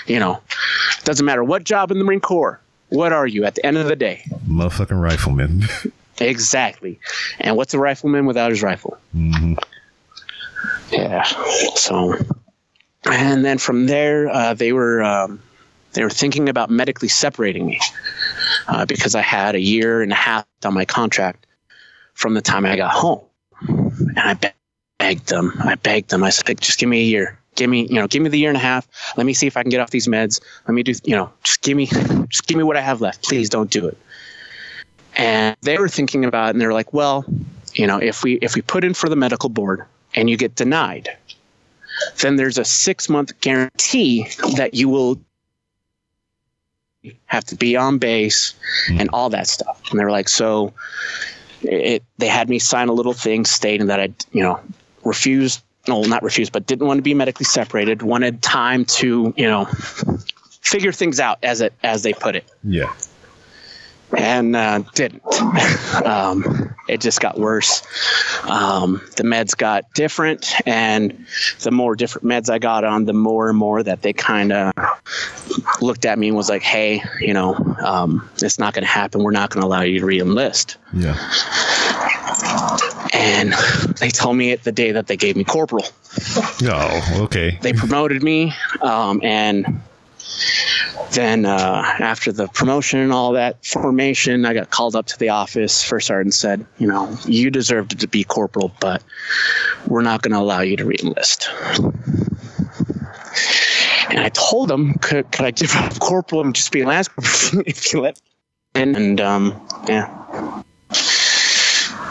you 0.06 0.18
know, 0.18 0.40
doesn't 1.04 1.24
matter 1.24 1.44
what 1.44 1.64
job 1.64 1.90
in 1.90 1.98
the 1.98 2.04
Marine 2.04 2.20
Corps. 2.20 2.60
What 2.88 3.12
are 3.12 3.26
you 3.26 3.44
at 3.44 3.54
the 3.54 3.64
end 3.64 3.78
of 3.78 3.86
the 3.86 3.96
day? 3.96 4.22
Motherfucking 4.48 5.00
rifleman. 5.00 5.62
Exactly. 6.20 7.00
And 7.40 7.56
what's 7.56 7.72
a 7.72 7.78
rifleman 7.78 8.26
without 8.26 8.50
his 8.50 8.62
rifle? 8.62 8.98
hmm 9.12 9.54
Yeah. 10.90 11.22
So, 11.76 12.14
and 13.10 13.42
then 13.44 13.56
from 13.56 13.86
there, 13.86 14.28
uh, 14.28 14.52
they 14.52 14.74
were 14.74 15.02
um, 15.02 15.40
they 15.94 16.04
were 16.04 16.10
thinking 16.10 16.50
about 16.50 16.68
medically 16.68 17.08
separating 17.08 17.66
me 17.66 17.80
uh, 18.68 18.84
because 18.84 19.14
I 19.14 19.22
had 19.22 19.54
a 19.54 19.60
year 19.60 20.02
and 20.02 20.12
a 20.12 20.16
half 20.16 20.44
on 20.62 20.74
my 20.74 20.84
contract 20.84 21.46
from 22.12 22.34
the 22.34 22.42
time 22.42 22.66
I 22.66 22.76
got 22.76 22.90
home, 22.90 23.22
and 23.66 24.18
I 24.18 24.36
begged 24.98 25.28
them. 25.28 25.52
I 25.58 25.76
begged 25.76 26.10
them. 26.10 26.22
I 26.22 26.28
said, 26.28 26.60
"Just 26.60 26.78
give 26.78 26.90
me 26.90 27.00
a 27.00 27.04
year. 27.04 27.39
Give 27.60 27.68
me, 27.68 27.86
you 27.90 27.96
know, 27.96 28.06
give 28.06 28.22
me 28.22 28.30
the 28.30 28.38
year 28.38 28.48
and 28.48 28.56
a 28.56 28.60
half. 28.60 28.88
Let 29.18 29.26
me 29.26 29.34
see 29.34 29.46
if 29.46 29.54
I 29.58 29.62
can 29.62 29.68
get 29.68 29.80
off 29.80 29.90
these 29.90 30.08
meds. 30.08 30.40
Let 30.66 30.72
me 30.72 30.82
do, 30.82 30.94
you 31.04 31.14
know, 31.14 31.30
just 31.42 31.60
give 31.60 31.76
me, 31.76 31.86
just 32.28 32.46
give 32.46 32.56
me 32.56 32.64
what 32.64 32.78
I 32.78 32.80
have 32.80 33.02
left. 33.02 33.22
Please 33.22 33.50
don't 33.50 33.70
do 33.70 33.86
it." 33.86 33.98
And 35.14 35.54
they 35.60 35.76
were 35.76 35.88
thinking 35.88 36.24
about, 36.24 36.46
it, 36.46 36.50
and 36.52 36.60
they're 36.62 36.72
like, 36.72 36.94
"Well, 36.94 37.26
you 37.74 37.86
know, 37.86 37.98
if 37.98 38.24
we 38.24 38.36
if 38.36 38.54
we 38.54 38.62
put 38.62 38.82
in 38.82 38.94
for 38.94 39.10
the 39.10 39.16
medical 39.16 39.50
board 39.50 39.84
and 40.14 40.30
you 40.30 40.38
get 40.38 40.54
denied, 40.54 41.10
then 42.22 42.36
there's 42.36 42.56
a 42.56 42.64
six 42.64 43.10
month 43.10 43.38
guarantee 43.42 44.26
that 44.56 44.72
you 44.72 44.88
will 44.88 45.20
have 47.26 47.44
to 47.44 47.56
be 47.56 47.76
on 47.76 47.98
base 47.98 48.54
and 48.88 49.10
all 49.12 49.28
that 49.28 49.48
stuff. 49.48 49.82
And 49.90 50.00
they're 50.00 50.10
like, 50.10 50.30
so 50.30 50.72
it, 51.60 52.02
they 52.16 52.26
had 52.26 52.48
me 52.48 52.58
sign 52.58 52.88
a 52.88 52.94
little 52.94 53.12
thing 53.12 53.44
stating 53.44 53.88
that 53.88 54.00
I, 54.00 54.08
you 54.32 54.42
know, 54.42 54.60
refused, 55.04 55.62
no, 55.90 56.02
not 56.02 56.22
refused, 56.22 56.52
but 56.52 56.66
didn't 56.66 56.86
want 56.86 56.98
to 56.98 57.02
be 57.02 57.14
medically 57.14 57.44
separated, 57.44 58.00
wanted 58.02 58.40
time 58.42 58.84
to, 58.86 59.34
you 59.36 59.46
know, 59.46 59.66
figure 60.62 60.92
things 60.92 61.20
out 61.20 61.38
as 61.42 61.60
it, 61.60 61.72
as 61.82 62.02
they 62.02 62.12
put 62.12 62.36
it 62.36 62.44
Yeah. 62.64 62.92
and 64.16 64.54
uh, 64.56 64.78
didn't. 64.94 65.22
um, 66.06 66.74
it 66.88 67.00
just 67.00 67.20
got 67.20 67.38
worse. 67.38 67.82
Um, 68.48 69.00
the 69.16 69.22
meds 69.22 69.56
got 69.56 69.92
different, 69.94 70.52
and 70.66 71.24
the 71.60 71.70
more 71.70 71.94
different 71.94 72.26
meds 72.26 72.50
I 72.50 72.58
got 72.58 72.82
on, 72.84 73.04
the 73.04 73.12
more 73.12 73.48
and 73.48 73.56
more 73.56 73.80
that 73.82 74.02
they 74.02 74.12
kind 74.12 74.50
of 74.52 74.72
looked 75.80 76.04
at 76.04 76.18
me 76.18 76.28
and 76.28 76.36
was 76.36 76.48
like, 76.48 76.62
"Hey, 76.62 77.02
you 77.20 77.32
know, 77.32 77.54
um, 77.84 78.28
it's 78.42 78.58
not 78.58 78.74
going 78.74 78.82
to 78.82 78.90
happen. 78.90 79.22
We're 79.22 79.30
not 79.30 79.50
going 79.50 79.62
to 79.62 79.66
allow 79.68 79.82
you 79.82 80.00
to 80.00 80.06
re-enlist." 80.06 80.78
Yeah. 80.92 81.14
And 83.12 83.52
they 83.98 84.10
told 84.10 84.36
me 84.36 84.50
it 84.50 84.62
the 84.62 84.72
day 84.72 84.92
that 84.92 85.06
they 85.06 85.16
gave 85.16 85.36
me 85.36 85.44
corporal. 85.44 85.84
Oh, 86.62 87.22
okay. 87.24 87.58
they 87.62 87.72
promoted 87.72 88.22
me 88.22 88.52
um, 88.82 89.20
and 89.22 89.80
then 91.12 91.44
uh, 91.44 91.82
after 91.98 92.30
the 92.30 92.46
promotion 92.48 93.00
and 93.00 93.12
all 93.12 93.32
that 93.32 93.64
formation, 93.64 94.44
I 94.44 94.54
got 94.54 94.70
called 94.70 94.94
up 94.94 95.06
to 95.06 95.18
the 95.18 95.30
office. 95.30 95.82
First 95.82 96.06
sergeant 96.06 96.34
said, 96.34 96.64
"You 96.78 96.86
know, 96.86 97.16
you 97.24 97.50
deserved 97.50 97.98
to 97.98 98.06
be 98.06 98.22
corporal, 98.22 98.72
but 98.80 99.02
we're 99.86 100.02
not 100.02 100.22
going 100.22 100.32
to 100.32 100.38
allow 100.38 100.60
you 100.60 100.76
to 100.76 100.84
reenlist." 100.84 101.48
And 104.10 104.20
I 104.20 104.28
told 104.28 104.70
him, 104.70 104.94
"Could, 104.94 105.32
could 105.32 105.44
I 105.44 105.50
give 105.50 105.74
up 105.74 105.98
corporal 105.98 106.42
and 106.42 106.54
just 106.54 106.70
be 106.70 106.82
a 106.82 106.86
lance 106.86 107.08
corporal 107.08 107.64
if 107.66 107.92
you 107.92 108.00
let?" 108.00 108.16
Me? 108.16 108.82
And, 108.82 108.96
and 108.96 109.20
um, 109.20 109.68
yeah, 109.88 110.62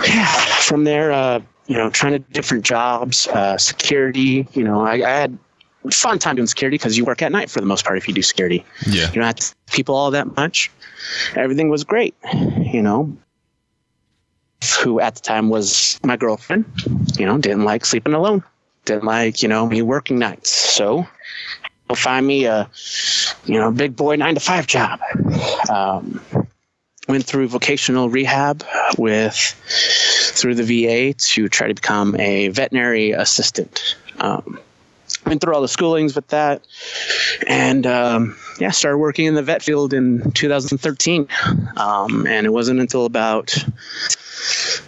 yeah. 0.06 0.49
From 0.70 0.84
there, 0.84 1.12
uh, 1.12 1.40
you 1.66 1.76
know, 1.76 1.90
trying 1.90 2.14
to 2.14 2.20
different 2.20 2.64
jobs, 2.64 3.28
uh, 3.28 3.58
security. 3.58 4.48
You 4.54 4.64
know, 4.64 4.82
I, 4.82 4.94
I 4.94 5.10
had 5.10 5.36
fun 5.92 6.20
time 6.20 6.36
doing 6.36 6.46
security 6.46 6.78
because 6.78 6.96
you 6.96 7.06
work 7.06 7.24
at 7.24 7.32
night 7.32 7.50
for 7.50 7.60
the 7.60 7.66
most 7.66 7.84
part 7.86 7.98
if 7.98 8.08
you 8.08 8.14
do 8.14 8.22
security. 8.22 8.64
Yeah. 8.86 9.08
You 9.08 9.16
don't 9.16 9.24
have 9.24 9.36
to 9.38 9.44
see 9.44 9.56
people 9.72 9.96
all 9.96 10.12
that 10.12 10.36
much. 10.36 10.70
Everything 11.36 11.70
was 11.70 11.84
great, 11.84 12.14
you 12.72 12.84
know. 12.84 13.18
Who 14.84 15.00
at 15.00 15.16
the 15.16 15.22
time 15.22 15.50
was 15.50 16.00
my 16.04 16.18
girlfriend, 16.18 16.66
you 17.18 17.26
know, 17.26 17.40
didn't 17.40 17.64
like 17.64 17.84
sleeping 17.84 18.14
alone, 18.14 18.44
didn't 18.86 19.06
like, 19.06 19.42
you 19.42 19.50
know, 19.50 19.66
me 19.66 19.82
working 19.82 20.20
nights. 20.20 20.52
So 20.52 21.08
find 21.96 22.28
me 22.28 22.46
a, 22.46 22.70
you 23.46 23.60
know, 23.60 23.72
big 23.72 23.96
boy 23.96 24.18
nine 24.18 24.36
to 24.36 24.40
five 24.40 24.68
job. 24.68 25.00
Um, 25.70 26.22
went 27.10 27.26
through 27.26 27.48
vocational 27.48 28.08
rehab 28.08 28.64
with 28.98 29.36
through 29.36 30.56
the 30.56 30.64
VA 30.64 31.14
to 31.16 31.50
try 31.50 31.68
to 31.68 31.74
become 31.74 32.16
a 32.20 32.50
veterinary 32.50 33.12
assistant. 33.12 33.98
Um, 34.20 34.60
went 35.26 35.42
through 35.42 35.54
all 35.54 35.62
the 35.62 35.68
schoolings 35.68 36.16
with 36.16 36.28
that 36.28 36.66
and 37.48 37.86
um, 37.86 38.38
yeah 38.60 38.72
started 38.72 39.00
working 39.00 39.26
in 39.26 39.34
the 39.34 39.44
vet 39.44 39.62
field 39.62 39.94
in 39.94 40.32
2013 40.32 41.28
um, 41.78 42.26
and 42.28 42.46
it 42.46 42.52
wasn't 42.52 42.80
until 42.80 43.06
about 43.06 43.56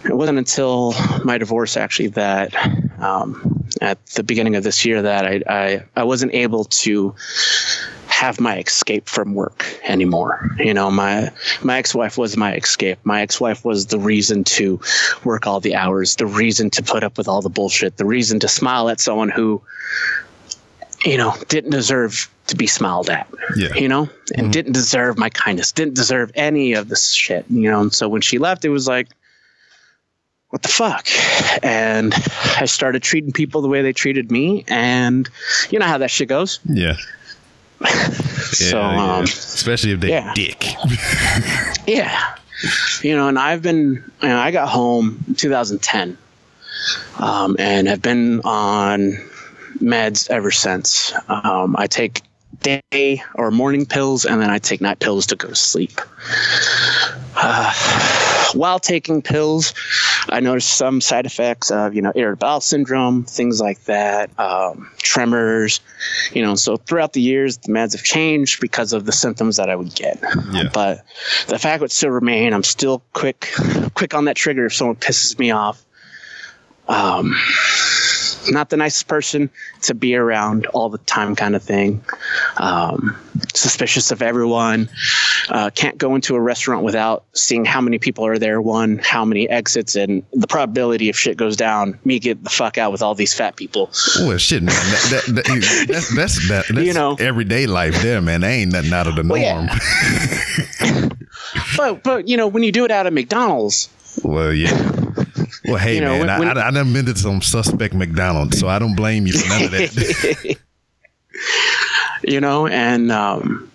it 0.04 0.16
wasn't 0.16 0.38
until 0.38 0.94
my 1.24 1.38
divorce 1.38 1.76
actually 1.76 2.08
that 2.08 2.54
um, 2.98 3.64
at 3.80 4.04
the 4.06 4.22
beginning 4.22 4.56
of 4.56 4.62
this 4.62 4.84
year 4.84 5.02
that 5.02 5.26
I, 5.26 5.42
I, 5.48 5.84
I 5.96 6.04
wasn't 6.04 6.34
able 6.34 6.64
to 6.64 7.14
have 8.22 8.40
my 8.40 8.58
escape 8.58 9.08
from 9.08 9.34
work 9.34 9.66
anymore. 9.82 10.48
You 10.58 10.72
know, 10.72 10.92
my 10.92 11.32
my 11.62 11.78
ex-wife 11.78 12.16
was 12.16 12.36
my 12.36 12.54
escape. 12.54 12.98
My 13.02 13.20
ex-wife 13.20 13.64
was 13.64 13.86
the 13.86 13.98
reason 13.98 14.44
to 14.44 14.80
work 15.24 15.48
all 15.48 15.58
the 15.58 15.74
hours, 15.74 16.14
the 16.16 16.26
reason 16.26 16.70
to 16.70 16.84
put 16.84 17.02
up 17.02 17.18
with 17.18 17.26
all 17.26 17.42
the 17.42 17.48
bullshit, 17.48 17.96
the 17.96 18.04
reason 18.04 18.38
to 18.40 18.48
smile 18.48 18.88
at 18.88 19.00
someone 19.00 19.28
who 19.28 19.60
you 21.04 21.16
know, 21.16 21.34
didn't 21.48 21.72
deserve 21.72 22.30
to 22.46 22.54
be 22.54 22.68
smiled 22.68 23.10
at. 23.10 23.26
Yeah. 23.56 23.74
You 23.74 23.88
know, 23.88 24.02
and 24.36 24.44
mm-hmm. 24.44 24.50
didn't 24.52 24.74
deserve 24.74 25.18
my 25.18 25.30
kindness, 25.30 25.72
didn't 25.72 25.94
deserve 25.94 26.30
any 26.36 26.74
of 26.74 26.88
this 26.88 27.12
shit, 27.12 27.44
you 27.50 27.68
know. 27.68 27.80
And 27.80 27.92
so 27.92 28.08
when 28.08 28.22
she 28.22 28.38
left, 28.38 28.64
it 28.64 28.68
was 28.68 28.86
like 28.86 29.08
what 30.50 30.62
the 30.62 30.68
fuck? 30.68 31.08
And 31.62 32.14
I 32.60 32.66
started 32.66 33.02
treating 33.02 33.32
people 33.32 33.62
the 33.62 33.68
way 33.68 33.80
they 33.80 33.94
treated 33.94 34.30
me, 34.30 34.64
and 34.68 35.26
you 35.70 35.78
know 35.78 35.86
how 35.86 35.98
that 35.98 36.10
shit 36.10 36.28
goes. 36.28 36.60
Yeah. 36.66 36.96
so, 38.52 38.80
yeah. 38.80 39.16
um, 39.16 39.24
Especially 39.24 39.92
if 39.92 40.00
they 40.00 40.10
yeah. 40.10 40.32
dick. 40.34 40.64
Yeah. 41.86 42.36
You 43.02 43.16
know, 43.16 43.26
and 43.26 43.38
I've 43.38 43.60
been, 43.60 44.04
you 44.22 44.28
know, 44.28 44.38
I 44.38 44.52
got 44.52 44.68
home 44.68 45.24
in 45.26 45.34
2010 45.34 46.16
um, 47.18 47.56
and 47.58 47.88
have 47.88 48.00
been 48.00 48.40
on 48.42 49.18
meds 49.80 50.30
ever 50.30 50.52
since. 50.52 51.12
Um, 51.28 51.74
I 51.76 51.88
take 51.88 52.22
day 52.60 53.22
or 53.34 53.50
morning 53.50 53.84
pills 53.84 54.24
and 54.24 54.40
then 54.40 54.48
I 54.48 54.58
take 54.58 54.80
night 54.80 55.00
pills 55.00 55.26
to 55.28 55.36
go 55.36 55.48
to 55.48 55.56
sleep. 55.56 56.00
Uh, 57.34 57.72
while 58.54 58.78
taking 58.78 59.22
pills, 59.22 59.74
I 60.28 60.40
noticed 60.40 60.76
some 60.76 61.00
side 61.00 61.26
effects 61.26 61.70
of, 61.70 61.94
you 61.94 62.02
know, 62.02 62.12
irritable 62.14 62.46
bowel 62.46 62.60
syndrome, 62.60 63.24
things 63.24 63.60
like 63.60 63.82
that, 63.84 64.30
um, 64.38 64.90
tremors, 64.98 65.80
you 66.32 66.42
know. 66.42 66.54
So 66.54 66.76
throughout 66.76 67.12
the 67.12 67.20
years, 67.20 67.58
the 67.58 67.72
meds 67.72 67.92
have 67.92 68.02
changed 68.02 68.60
because 68.60 68.92
of 68.92 69.04
the 69.04 69.12
symptoms 69.12 69.56
that 69.56 69.70
I 69.70 69.76
would 69.76 69.94
get. 69.94 70.18
Yeah. 70.52 70.70
But 70.72 71.04
the 71.48 71.58
fact 71.58 71.80
would 71.82 71.92
still 71.92 72.10
remain. 72.10 72.52
I'm 72.52 72.64
still 72.64 73.02
quick, 73.12 73.52
quick 73.94 74.14
on 74.14 74.26
that 74.26 74.36
trigger 74.36 74.66
if 74.66 74.74
someone 74.74 74.96
pisses 74.96 75.38
me 75.38 75.50
off. 75.50 75.84
Um, 76.88 77.34
not 78.50 78.70
the 78.70 78.76
nicest 78.76 79.06
person 79.06 79.50
to 79.82 79.94
be 79.94 80.16
around 80.16 80.66
all 80.66 80.88
the 80.90 80.98
time, 80.98 81.36
kind 81.36 81.54
of 81.54 81.62
thing. 81.62 82.04
Um, 82.56 83.16
suspicious 83.54 84.10
of 84.10 84.20
everyone. 84.20 84.88
Uh, 85.48 85.70
can't 85.74 85.96
go 85.98 86.14
into 86.16 86.34
a 86.34 86.40
restaurant 86.40 86.84
without 86.84 87.24
seeing 87.34 87.64
how 87.64 87.80
many 87.80 87.98
people 87.98 88.26
are 88.26 88.38
there. 88.38 88.60
One, 88.60 88.98
how 88.98 89.24
many 89.24 89.48
exits, 89.48 89.94
and 89.96 90.24
the 90.32 90.46
probability 90.48 91.08
if 91.08 91.16
shit 91.16 91.36
goes 91.36 91.56
down, 91.56 91.98
me 92.04 92.18
get 92.18 92.42
the 92.42 92.50
fuck 92.50 92.78
out 92.78 92.90
with 92.92 93.00
all 93.02 93.14
these 93.14 93.32
fat 93.34 93.54
people. 93.56 93.90
Well, 94.20 94.38
shit, 94.38 94.62
man. 94.62 94.74
That, 94.74 95.22
that, 95.28 95.44
that, 95.44 95.84
that's 95.88 96.14
that's 96.16 96.48
that, 96.48 96.64
that's 96.70 96.86
You 96.86 96.94
know. 96.94 97.16
everyday 97.18 97.66
life 97.66 98.00
there, 98.02 98.20
man. 98.20 98.40
That 98.42 98.50
ain't 98.50 98.72
nothing 98.72 98.92
out 98.92 99.06
of 99.06 99.14
the 99.16 99.22
norm. 99.22 99.40
Well, 99.40 99.68
yeah. 100.80 101.08
But 101.76 102.02
but 102.02 102.28
you 102.28 102.36
know 102.36 102.46
when 102.48 102.62
you 102.62 102.72
do 102.72 102.84
it 102.84 102.90
out 102.90 103.06
of 103.06 103.12
McDonald's, 103.12 103.88
Well, 104.22 104.52
yeah. 104.52 104.70
Well, 105.64 105.76
hey, 105.76 105.94
You 105.96 106.00
know, 106.00 106.10
man, 106.10 106.20
when- 106.20 106.30
I, 106.30 106.38
when- 106.38 106.58
I, 106.58 106.68
I 106.68 106.70
done 106.70 106.92
been 106.92 107.06
to 107.06 107.16
some 107.16 107.40
suspect 107.42 107.94
McDonald's, 107.94 108.58
so 108.58 108.68
I 108.68 108.78
don't 108.78 108.94
blame 108.96 109.26
you 109.26 109.32
for 109.34 109.48
none 109.48 109.64
of 109.64 109.70
that. 109.70 110.56
you 112.24 112.40
know, 112.40 112.66
and 112.66 113.10
um, 113.12 113.70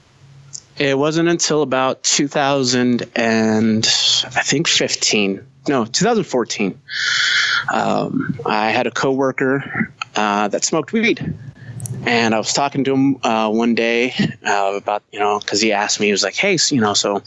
it 0.77 0.97
wasn't 0.97 1.29
until 1.29 1.61
about 1.61 2.03
2000 2.03 3.03
and 3.15 3.85
I 3.85 4.41
think 4.43 4.67
15, 4.67 5.45
no, 5.69 5.85
2014. 5.85 6.79
Um, 7.73 8.39
I 8.45 8.71
had 8.71 8.88
a 8.88 8.91
coworker 8.91 9.91
uh, 10.15 10.47
that 10.49 10.63
smoked 10.63 10.93
weed. 10.93 11.33
And 12.05 12.33
I 12.33 12.38
was 12.38 12.53
talking 12.53 12.83
to 12.85 12.93
him 12.93 13.17
uh, 13.23 13.49
one 13.49 13.75
day 13.75 14.13
uh, 14.45 14.73
about, 14.75 15.03
you 15.11 15.19
know, 15.19 15.39
because 15.39 15.61
he 15.61 15.71
asked 15.71 15.99
me, 15.99 16.07
he 16.07 16.11
was 16.11 16.23
like, 16.23 16.35
hey, 16.35 16.57
so, 16.57 16.75
you 16.75 16.81
know, 16.81 16.93
so 16.93 17.23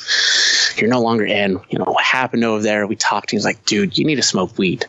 you're 0.76 0.90
no 0.90 1.00
longer 1.00 1.24
in, 1.24 1.60
you 1.68 1.78
know, 1.78 1.84
what 1.84 2.04
happened 2.04 2.44
over 2.44 2.62
there? 2.62 2.86
We 2.86 2.96
talked. 2.96 3.30
He 3.30 3.36
was 3.36 3.44
like, 3.44 3.64
dude, 3.64 3.98
you 3.98 4.04
need 4.04 4.16
to 4.16 4.22
smoke 4.22 4.56
weed. 4.58 4.86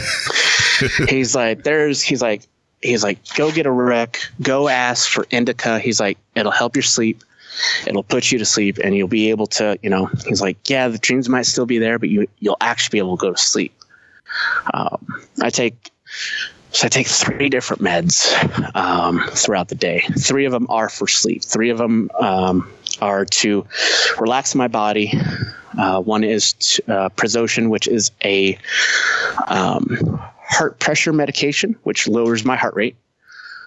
he's 1.08 1.34
like, 1.34 1.64
there's, 1.64 2.02
he's 2.02 2.22
like, 2.22 2.42
he's 2.82 3.02
like, 3.02 3.18
go 3.34 3.50
get 3.50 3.66
a 3.66 3.70
rec, 3.70 4.18
go 4.42 4.68
ask 4.68 5.08
for 5.08 5.26
indica. 5.30 5.78
He's 5.78 6.00
like, 6.00 6.18
it'll 6.34 6.52
help 6.52 6.76
your 6.76 6.82
sleep. 6.82 7.22
It'll 7.86 8.02
put 8.02 8.32
you 8.32 8.38
to 8.38 8.44
sleep 8.44 8.78
and 8.82 8.96
you'll 8.96 9.08
be 9.08 9.30
able 9.30 9.46
to, 9.48 9.78
you 9.82 9.90
know, 9.90 10.06
he's 10.26 10.42
like, 10.42 10.68
yeah, 10.68 10.88
the 10.88 10.98
dreams 10.98 11.28
might 11.28 11.46
still 11.46 11.66
be 11.66 11.78
there, 11.78 11.98
but 11.98 12.08
you, 12.08 12.26
you'll 12.40 12.56
actually 12.60 12.96
be 12.96 12.98
able 12.98 13.16
to 13.16 13.20
go 13.20 13.32
to 13.32 13.38
sleep. 13.38 13.72
Um, 14.72 15.06
I 15.40 15.50
take, 15.50 15.90
so 16.74 16.86
I 16.86 16.88
take 16.88 17.06
three 17.06 17.48
different 17.48 17.82
meds 17.82 18.34
um, 18.74 19.22
throughout 19.30 19.68
the 19.68 19.76
day. 19.76 20.00
Three 20.18 20.44
of 20.44 20.52
them 20.52 20.66
are 20.68 20.88
for 20.88 21.06
sleep. 21.06 21.44
Three 21.44 21.70
of 21.70 21.78
them 21.78 22.10
um, 22.20 22.68
are 23.00 23.24
to 23.24 23.64
relax 24.18 24.56
my 24.56 24.66
body. 24.66 25.12
Uh, 25.78 26.00
one 26.00 26.24
is 26.24 26.54
t- 26.54 26.82
uh, 26.88 27.08
which 27.68 27.86
is 27.86 28.10
a 28.24 28.58
um, 29.46 30.20
heart 30.40 30.80
pressure 30.80 31.12
medication, 31.12 31.76
which 31.84 32.08
lowers 32.08 32.44
my 32.44 32.56
heart 32.56 32.74
rate. 32.74 32.96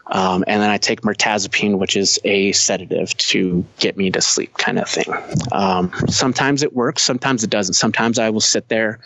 Um, 0.10 0.44
and 0.48 0.62
then 0.62 0.70
I 0.70 0.78
take 0.78 1.02
mirtazapine, 1.02 1.78
which 1.78 1.96
is 1.98 2.20
a 2.24 2.52
sedative 2.54 3.16
to 3.18 3.66
get 3.80 3.98
me 3.98 4.12
to 4.12 4.22
sleep, 4.22 4.54
kind 4.58 4.80
of 4.80 4.88
thing. 4.88 5.12
Um, 5.52 5.92
sometimes 6.08 6.64
it 6.64 6.74
works, 6.74 7.04
sometimes 7.04 7.44
it 7.44 7.50
doesn't. 7.50 7.74
Sometimes 7.74 8.20
I 8.20 8.30
will 8.30 8.42
sit 8.42 8.70
there 8.70 9.00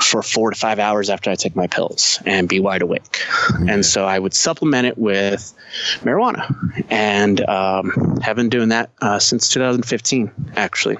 for 0.00 0.22
four 0.22 0.50
to 0.50 0.56
five 0.56 0.78
hours 0.78 1.10
after 1.10 1.30
I 1.30 1.34
take 1.34 1.56
my 1.56 1.66
pills 1.66 2.20
and 2.26 2.48
be 2.48 2.60
wide 2.60 2.82
awake. 2.82 3.24
And 3.68 3.84
so 3.84 4.04
I 4.04 4.18
would 4.18 4.34
supplement 4.34 4.86
it 4.86 4.98
with 4.98 5.54
marijuana, 6.02 6.54
and 6.90 7.40
um, 7.48 8.18
have 8.22 8.36
been 8.36 8.48
doing 8.48 8.70
that 8.70 8.90
uh, 9.00 9.18
since 9.18 9.48
2015, 9.48 10.30
actually. 10.56 10.96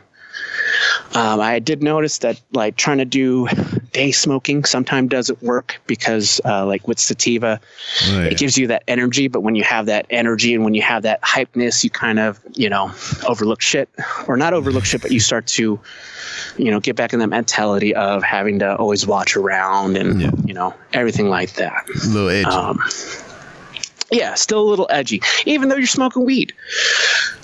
Um, 1.14 1.40
I 1.40 1.58
did 1.58 1.82
notice 1.82 2.18
that 2.18 2.40
like 2.52 2.76
trying 2.76 2.98
to 2.98 3.04
do 3.04 3.48
day 3.92 4.10
smoking 4.12 4.64
sometimes 4.64 5.08
doesn't 5.10 5.42
work 5.42 5.80
because 5.86 6.40
uh, 6.44 6.64
like 6.66 6.86
with 6.88 6.98
sativa, 6.98 7.60
Oh, 8.08 8.20
yeah. 8.20 8.24
it 8.28 8.38
gives 8.38 8.56
you 8.58 8.66
that 8.68 8.82
energy. 8.88 9.28
But 9.28 9.40
when 9.40 9.54
you 9.54 9.64
have 9.64 9.86
that 9.86 10.06
energy 10.10 10.54
and 10.54 10.64
when 10.64 10.74
you 10.74 10.82
have 10.82 11.02
that 11.04 11.20
hypeness, 11.22 11.82
you 11.84 11.90
kind 11.90 12.18
of 12.18 12.38
you 12.54 12.68
know 12.68 12.92
overlook 13.28 13.60
shit 13.62 13.88
or 14.28 14.36
not 14.36 14.52
overlook 14.54 14.84
shit, 14.84 15.02
but 15.02 15.10
you 15.12 15.20
start 15.20 15.46
to 15.48 15.78
you 16.56 16.70
know 16.70 16.80
get 16.80 16.96
back 16.96 17.12
in 17.12 17.18
that 17.20 17.28
mentality 17.28 17.94
of 17.94 18.22
having 18.22 18.58
to 18.60 18.76
always 18.76 19.06
watch 19.06 19.36
around 19.36 19.96
and 19.96 20.20
Yeah. 20.20 20.30
you 20.44 20.54
know 20.54 20.74
everything 20.92 21.28
like 21.28 21.54
that. 21.54 21.88
A 21.88 22.08
little 22.08 22.28
edgy. 22.30 22.46
Um, 22.46 22.80
yeah, 24.12 24.34
still 24.34 24.60
a 24.60 24.68
little 24.68 24.88
edgy, 24.90 25.22
even 25.46 25.68
though 25.68 25.76
you're 25.76 25.86
smoking 25.86 26.24
weed. 26.24 26.52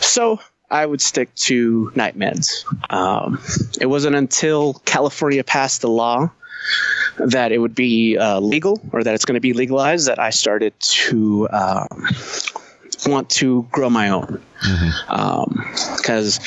So 0.01 0.41
I 0.71 0.85
would 0.85 1.01
stick 1.01 1.35
to 1.47 1.93
night 1.95 2.19
meds. 2.19 2.65
Um, 2.93 3.41
it 3.81 3.87
wasn't 3.87 4.17
until 4.17 4.75
California 4.85 5.45
passed 5.45 5.81
the 5.81 5.89
law 5.89 6.31
that 7.19 7.53
it 7.53 7.59
would 7.59 7.75
be 7.75 8.19
uh, 8.19 8.41
legal 8.41 8.81
or 8.93 9.05
that 9.05 9.15
it's 9.15 9.25
going 9.25 9.35
to 9.37 9.41
be 9.41 9.53
legalized 9.53 10.09
that 10.09 10.19
I 10.19 10.31
started 10.31 10.75
to 10.81 11.49
um, 11.51 12.09
want 13.07 13.31
to 13.31 13.63
grow 13.71 13.89
my 13.91 14.11
own. 14.11 14.43
Because, 15.97 16.41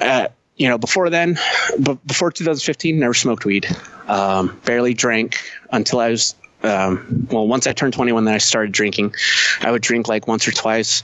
uh, 0.00 0.28
you 0.56 0.68
know, 0.68 0.78
before 0.78 1.10
then, 1.10 1.38
b- 1.80 1.98
before 2.06 2.30
2015, 2.30 2.98
never 2.98 3.14
smoked 3.14 3.44
weed. 3.44 3.66
Um, 4.08 4.60
barely 4.64 4.94
drank 4.94 5.40
until 5.70 6.00
I 6.00 6.10
was, 6.10 6.34
um, 6.62 7.26
well, 7.30 7.46
once 7.48 7.66
I 7.66 7.72
turned 7.72 7.92
21, 7.92 8.24
then 8.24 8.34
I 8.34 8.38
started 8.38 8.72
drinking. 8.72 9.14
I 9.62 9.70
would 9.70 9.82
drink 9.82 10.08
like 10.08 10.26
once 10.28 10.46
or 10.46 10.52
twice. 10.52 11.02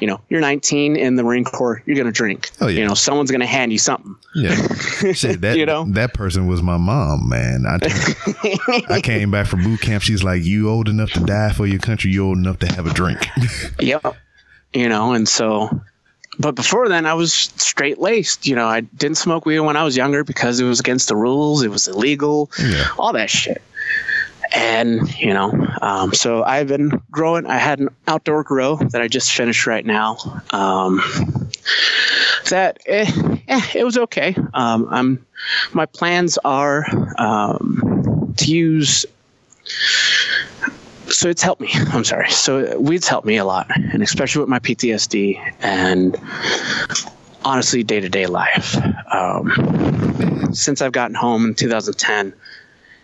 You 0.00 0.06
know, 0.08 0.20
you're 0.28 0.40
19 0.40 0.96
in 0.96 1.16
the 1.16 1.22
Marine 1.22 1.44
Corps, 1.44 1.82
you're 1.86 1.94
going 1.96 2.06
to 2.06 2.12
drink. 2.12 2.50
Oh, 2.60 2.66
yeah. 2.66 2.80
You 2.80 2.88
know, 2.88 2.94
someone's 2.94 3.30
going 3.30 3.40
to 3.40 3.46
hand 3.46 3.72
you 3.72 3.78
something. 3.78 4.14
Yeah, 4.34 4.54
Shit, 5.12 5.40
that 5.42 5.56
You 5.56 5.64
know? 5.66 5.84
that 5.92 6.12
person 6.12 6.46
was 6.46 6.60
my 6.62 6.76
mom, 6.76 7.28
man. 7.28 7.64
I 7.66 7.78
I 8.96 9.00
came 9.00 9.30
back 9.30 9.46
from 9.46 9.62
boot 9.62 9.80
camp. 9.80 10.02
She's 10.02 10.22
like, 10.22 10.42
"You 10.44 10.68
old 10.68 10.88
enough 10.88 11.12
to 11.12 11.20
die 11.20 11.52
for 11.52 11.66
your 11.66 11.78
country? 11.78 12.10
You 12.10 12.26
old 12.26 12.38
enough 12.38 12.58
to 12.58 12.66
have 12.74 12.86
a 12.86 12.92
drink?" 12.92 13.26
Yep. 13.80 14.14
You 14.74 14.88
know, 14.90 15.12
and 15.14 15.26
so, 15.26 15.80
but 16.38 16.54
before 16.54 16.88
then, 16.88 17.06
I 17.06 17.14
was 17.14 17.32
straight 17.32 17.98
laced. 17.98 18.46
You 18.46 18.56
know, 18.56 18.66
I 18.66 18.80
didn't 18.82 19.16
smoke 19.16 19.46
weed 19.46 19.60
when 19.60 19.76
I 19.76 19.84
was 19.84 19.96
younger 19.96 20.22
because 20.24 20.60
it 20.60 20.64
was 20.64 20.80
against 20.80 21.08
the 21.08 21.16
rules, 21.16 21.62
it 21.62 21.70
was 21.70 21.88
illegal, 21.88 22.50
Yeah. 22.62 22.88
all 22.98 23.12
that 23.14 23.30
shit. 23.30 23.62
And, 24.56 25.14
you 25.18 25.34
know, 25.34 25.52
um, 25.82 26.14
so 26.14 26.42
I've 26.42 26.68
been 26.68 27.02
growing. 27.10 27.46
I 27.46 27.58
had 27.58 27.78
an 27.78 27.90
outdoor 28.08 28.42
grow 28.42 28.76
that 28.76 29.02
I 29.02 29.06
just 29.06 29.30
finished 29.32 29.66
right 29.66 29.84
now. 29.84 30.16
Um, 30.50 31.02
that, 32.48 32.78
eh, 32.86 33.10
eh, 33.48 33.60
it 33.74 33.84
was 33.84 33.98
okay. 33.98 34.34
Um, 34.54 34.88
I'm, 34.90 35.26
my 35.74 35.84
plans 35.84 36.38
are 36.38 36.86
um, 37.18 38.34
to 38.38 38.50
use 38.50 39.04
so 41.08 41.28
it's 41.28 41.42
helped 41.42 41.60
me. 41.60 41.70
I'm 41.72 42.04
sorry. 42.04 42.30
So 42.30 42.78
weeds 42.78 43.08
helped 43.08 43.26
me 43.26 43.36
a 43.36 43.44
lot, 43.44 43.70
and 43.74 44.02
especially 44.02 44.40
with 44.40 44.48
my 44.48 44.58
PTSD 44.58 45.54
and 45.60 46.16
honestly 47.44 47.82
day 47.82 48.00
to 48.00 48.08
day 48.08 48.26
life. 48.26 48.76
Um, 49.12 50.50
since 50.52 50.82
I've 50.82 50.92
gotten 50.92 51.14
home 51.14 51.46
in 51.46 51.54
2010, 51.54 52.34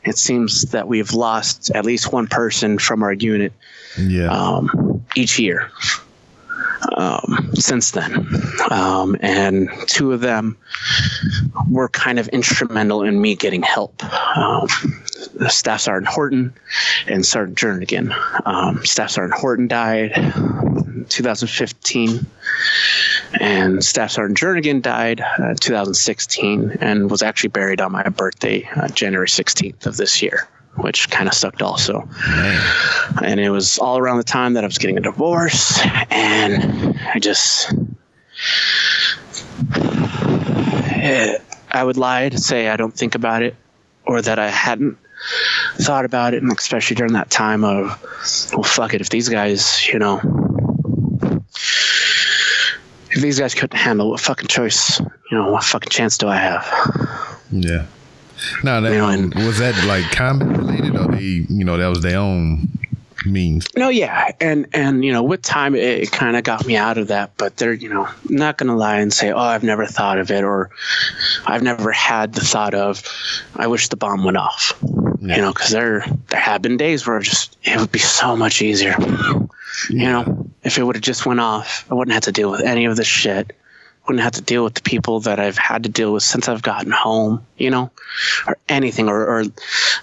it 0.05 0.19
seems 0.19 0.63
that 0.73 0.89
we've 0.89 1.13
lost 1.13 1.71
at 1.75 1.85
least 1.85 2.13
one 2.13 2.27
person 2.27 2.79
from 2.79 3.03
our 3.03 3.13
unit 3.13 3.53
yeah, 3.99 4.31
um, 4.31 5.05
each 5.15 5.39
year 5.39 5.71
um, 6.97 7.51
since 7.55 7.93
then. 7.93 8.27
Um, 8.71 9.17
and 9.21 9.69
two 9.87 10.13
of 10.13 10.21
them 10.21 10.57
were 11.69 11.89
kind 11.89 12.19
of 12.19 12.29
instrumental 12.29 13.03
in 13.03 13.21
me 13.21 13.35
getting 13.35 13.63
help. 13.63 14.03
Um, 14.37 14.69
Staff 15.49 15.83
Sergeant 15.83 16.09
Horton 16.09 16.53
and 17.07 17.25
Sergeant 17.25 17.59
Jernigan. 17.59 18.47
Um, 18.47 18.85
Staff 18.85 19.11
Sergeant 19.11 19.39
Horton 19.41 19.69
died 19.69 20.13
in 20.17 21.07
2015, 21.09 22.27
and 23.41 23.85
Staff 23.85 24.13
Sergeant 24.13 24.39
Jernigan 24.39 24.83
died 24.83 25.21
uh, 25.21 25.55
2016 25.61 26.79
and 26.81 27.11
was 27.11 27.23
actually 27.23 27.51
buried 27.51 27.81
on 27.81 27.93
my 27.93 28.03
birthday, 28.05 28.69
uh, 28.77 28.89
January 28.89 29.29
16th 29.29 29.87
of 29.87 29.97
this 29.97 30.23
year, 30.23 30.49
which 30.77 31.11
kind 31.11 31.29
of 31.29 31.35
sucked 31.35 31.63
also 31.63 32.09
man. 32.29 32.63
and 33.25 33.41
it 33.41 33.51
was 33.51 33.79
all 33.79 33.99
around 33.99 34.19
the 34.19 34.25
time 34.25 34.55
that 34.55 34.65
I 34.65 34.67
was 34.67 34.79
getting 34.79 34.99
a 34.99 35.03
divorce, 35.03 35.81
and 36.11 36.99
I 37.15 37.19
just, 37.19 37.73
Eh, 40.95 41.39
I 41.71 41.83
would 41.85 41.97
lie 41.97 42.29
to 42.29 42.39
say 42.39 42.69
I 42.69 42.77
don't 42.77 42.95
think 42.95 43.15
about 43.15 43.43
it, 43.43 43.57
or 44.07 44.23
that 44.23 44.39
I 44.39 44.49
hadn't 44.49 44.99
thought 45.81 46.05
about 46.05 46.35
it, 46.35 46.43
and 46.43 46.53
especially 46.53 46.97
during 46.97 47.15
that 47.15 47.31
time 47.31 47.65
of, 47.65 47.99
well, 48.53 48.63
fuck 48.63 48.95
it, 48.95 49.01
if 49.01 49.09
these 49.11 49.29
guys, 49.29 49.87
you 49.89 49.99
know, 49.99 50.21
if 53.13 53.23
these 53.23 53.39
guys 53.39 53.55
couldn't 53.55 53.77
handle, 53.79 54.11
what 54.11 54.21
fucking 54.21 54.49
choice, 54.49 54.99
you 55.01 55.09
know, 55.37 55.51
what 55.51 55.65
fucking 55.65 55.91
chance 55.91 56.19
do 56.19 56.29
I 56.29 56.37
have? 56.37 56.67
Yeah. 57.51 57.87
Now 58.65 58.81
that 58.81 58.93
You 58.93 58.99
know, 58.99 59.09
and- 59.09 59.35
was 59.35 59.59
that 59.59 59.85
like 59.87 60.05
combat 60.11 60.57
related, 60.59 60.97
or 60.97 61.09
they, 61.15 61.23
you 61.23 61.65
know, 61.65 61.77
that 61.77 61.89
was 61.89 62.01
their 62.03 62.19
own 62.19 62.69
means. 63.25 63.69
No, 63.77 63.89
yeah, 63.89 64.33
and 64.41 64.67
and 64.73 65.05
you 65.05 65.13
know, 65.13 65.23
with 65.23 65.43
time, 65.43 65.77
it, 65.77 65.83
it 65.85 66.11
kind 66.11 66.37
of 66.37 66.43
got 66.43 66.67
me 66.67 66.77
out 66.77 66.99
of 66.99 67.07
that. 67.09 67.31
But 67.37 67.57
they're, 67.57 67.73
you 67.73 67.89
know, 67.89 68.09
not 68.29 68.59
gonna 68.59 68.75
lie 68.77 68.99
and 68.99 69.13
say, 69.13 69.31
oh, 69.31 69.39
I've 69.39 69.63
never 69.63 69.87
thought 69.87 70.19
of 70.19 70.31
it, 70.33 70.43
or 70.43 70.71
I've 71.47 71.63
never 71.63 71.93
had 71.93 72.33
the 72.35 72.41
thought 72.41 72.75
of, 72.75 73.01
I 73.55 73.69
wish 73.69 73.89
the 73.89 73.97
bomb 73.97 74.25
went 74.25 74.39
off. 74.39 74.73
Yeah. 75.21 75.37
You 75.37 75.43
know, 75.43 75.53
because 75.53 75.71
there 75.71 76.05
there 76.31 76.41
have 76.41 76.63
been 76.63 76.77
days 76.77 77.07
where 77.07 77.21
just 77.21 77.57
it 77.63 77.79
would 77.79 77.93
be 77.93 78.01
so 78.01 78.37
much 78.37 78.61
easier. 78.61 78.97
You 79.89 79.99
know, 80.05 80.42
if 80.63 80.79
it 80.79 80.83
would 80.83 80.97
have 80.97 81.03
just 81.03 81.27
went 81.27 81.41
off, 81.41 81.85
I 81.91 81.95
wouldn't 81.95 82.15
have 82.15 82.25
to 82.25 82.33
deal 82.33 82.51
with 82.51 82.61
any 82.61 82.85
of 82.85 82.97
this 82.97 83.07
shit. 83.07 83.53
Wouldn't 84.07 84.25
have 84.25 84.33
to 84.33 84.43
deal 84.43 84.65
with 84.65 84.75
the 84.75 84.83
people 84.83 85.21
that 85.21 85.39
I've 85.39 85.57
had 85.57 85.85
to 85.85 85.89
deal 85.89 86.13
with 86.13 86.25
since 86.25 86.49
I've 86.49 86.63
gotten 86.63 86.91
home. 86.91 87.47
You 87.57 87.71
know, 87.71 87.91
or 88.47 88.59
anything, 88.69 89.09
or, 89.09 89.25
or 89.25 89.45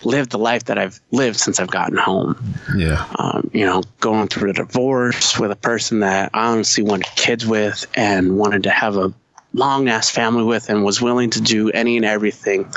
lived 0.03 0.31
the 0.31 0.37
life 0.37 0.65
that 0.65 0.77
I've 0.77 0.99
lived 1.11 1.37
since 1.37 1.59
I've 1.59 1.69
gotten 1.69 1.97
home 1.97 2.55
Yeah, 2.75 3.05
um, 3.17 3.49
you 3.53 3.65
know, 3.65 3.83
going 3.99 4.29
through 4.29 4.51
a 4.51 4.53
divorce 4.53 5.37
with 5.37 5.51
a 5.51 5.55
person 5.55 5.99
that 5.99 6.31
I 6.33 6.47
honestly 6.47 6.83
wanted 6.83 7.07
kids 7.15 7.45
with 7.45 7.85
and 7.93 8.37
wanted 8.37 8.63
to 8.63 8.69
have 8.69 8.95
a 8.95 9.13
long 9.53 9.89
ass 9.89 10.09
family 10.09 10.43
with 10.43 10.69
and 10.69 10.83
was 10.83 11.01
willing 11.01 11.31
to 11.31 11.41
do 11.41 11.69
any 11.71 11.97
and 11.97 12.05
everything 12.05 12.71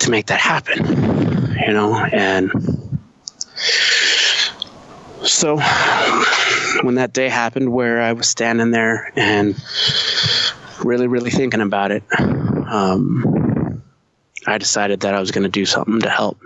to 0.00 0.10
make 0.10 0.26
that 0.26 0.40
happen, 0.40 1.56
you 1.66 1.72
know, 1.72 1.96
and 1.96 2.52
so 5.24 5.56
when 6.82 6.96
that 6.96 7.12
day 7.12 7.28
happened 7.28 7.72
where 7.72 8.00
I 8.00 8.12
was 8.12 8.28
standing 8.28 8.70
there 8.70 9.12
and 9.16 9.54
really, 10.84 11.06
really 11.06 11.30
thinking 11.30 11.60
about 11.60 11.90
it, 11.90 12.02
um, 12.18 13.82
I 14.46 14.58
decided 14.58 15.00
that 15.00 15.14
I 15.14 15.20
was 15.20 15.30
going 15.30 15.44
to 15.44 15.50
do 15.50 15.64
something 15.64 16.00
to 16.00 16.10
help 16.10 16.40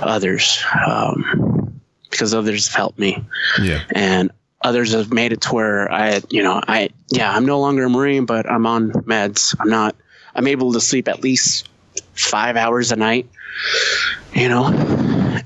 others 0.00 0.62
um, 0.86 1.80
because 2.10 2.34
others 2.34 2.68
have 2.68 2.76
helped 2.76 2.98
me. 2.98 3.24
Yeah, 3.60 3.82
and 3.94 4.30
others 4.62 4.92
have 4.92 5.12
made 5.12 5.32
it 5.32 5.42
to 5.42 5.54
where 5.54 5.92
I, 5.92 6.22
you 6.30 6.42
know, 6.42 6.60
I, 6.66 6.90
yeah, 7.08 7.34
I'm 7.34 7.44
no 7.44 7.60
longer 7.60 7.84
a 7.84 7.90
Marine, 7.90 8.26
but 8.26 8.50
I'm 8.50 8.66
on 8.66 8.92
meds. 8.92 9.54
I'm 9.58 9.68
not, 9.68 9.96
I'm 10.34 10.46
able 10.46 10.72
to 10.72 10.80
sleep 10.80 11.08
at 11.08 11.22
least 11.22 11.68
five 12.14 12.56
hours 12.56 12.92
a 12.92 12.96
night, 12.96 13.28
you 14.32 14.48
know, 14.48 14.68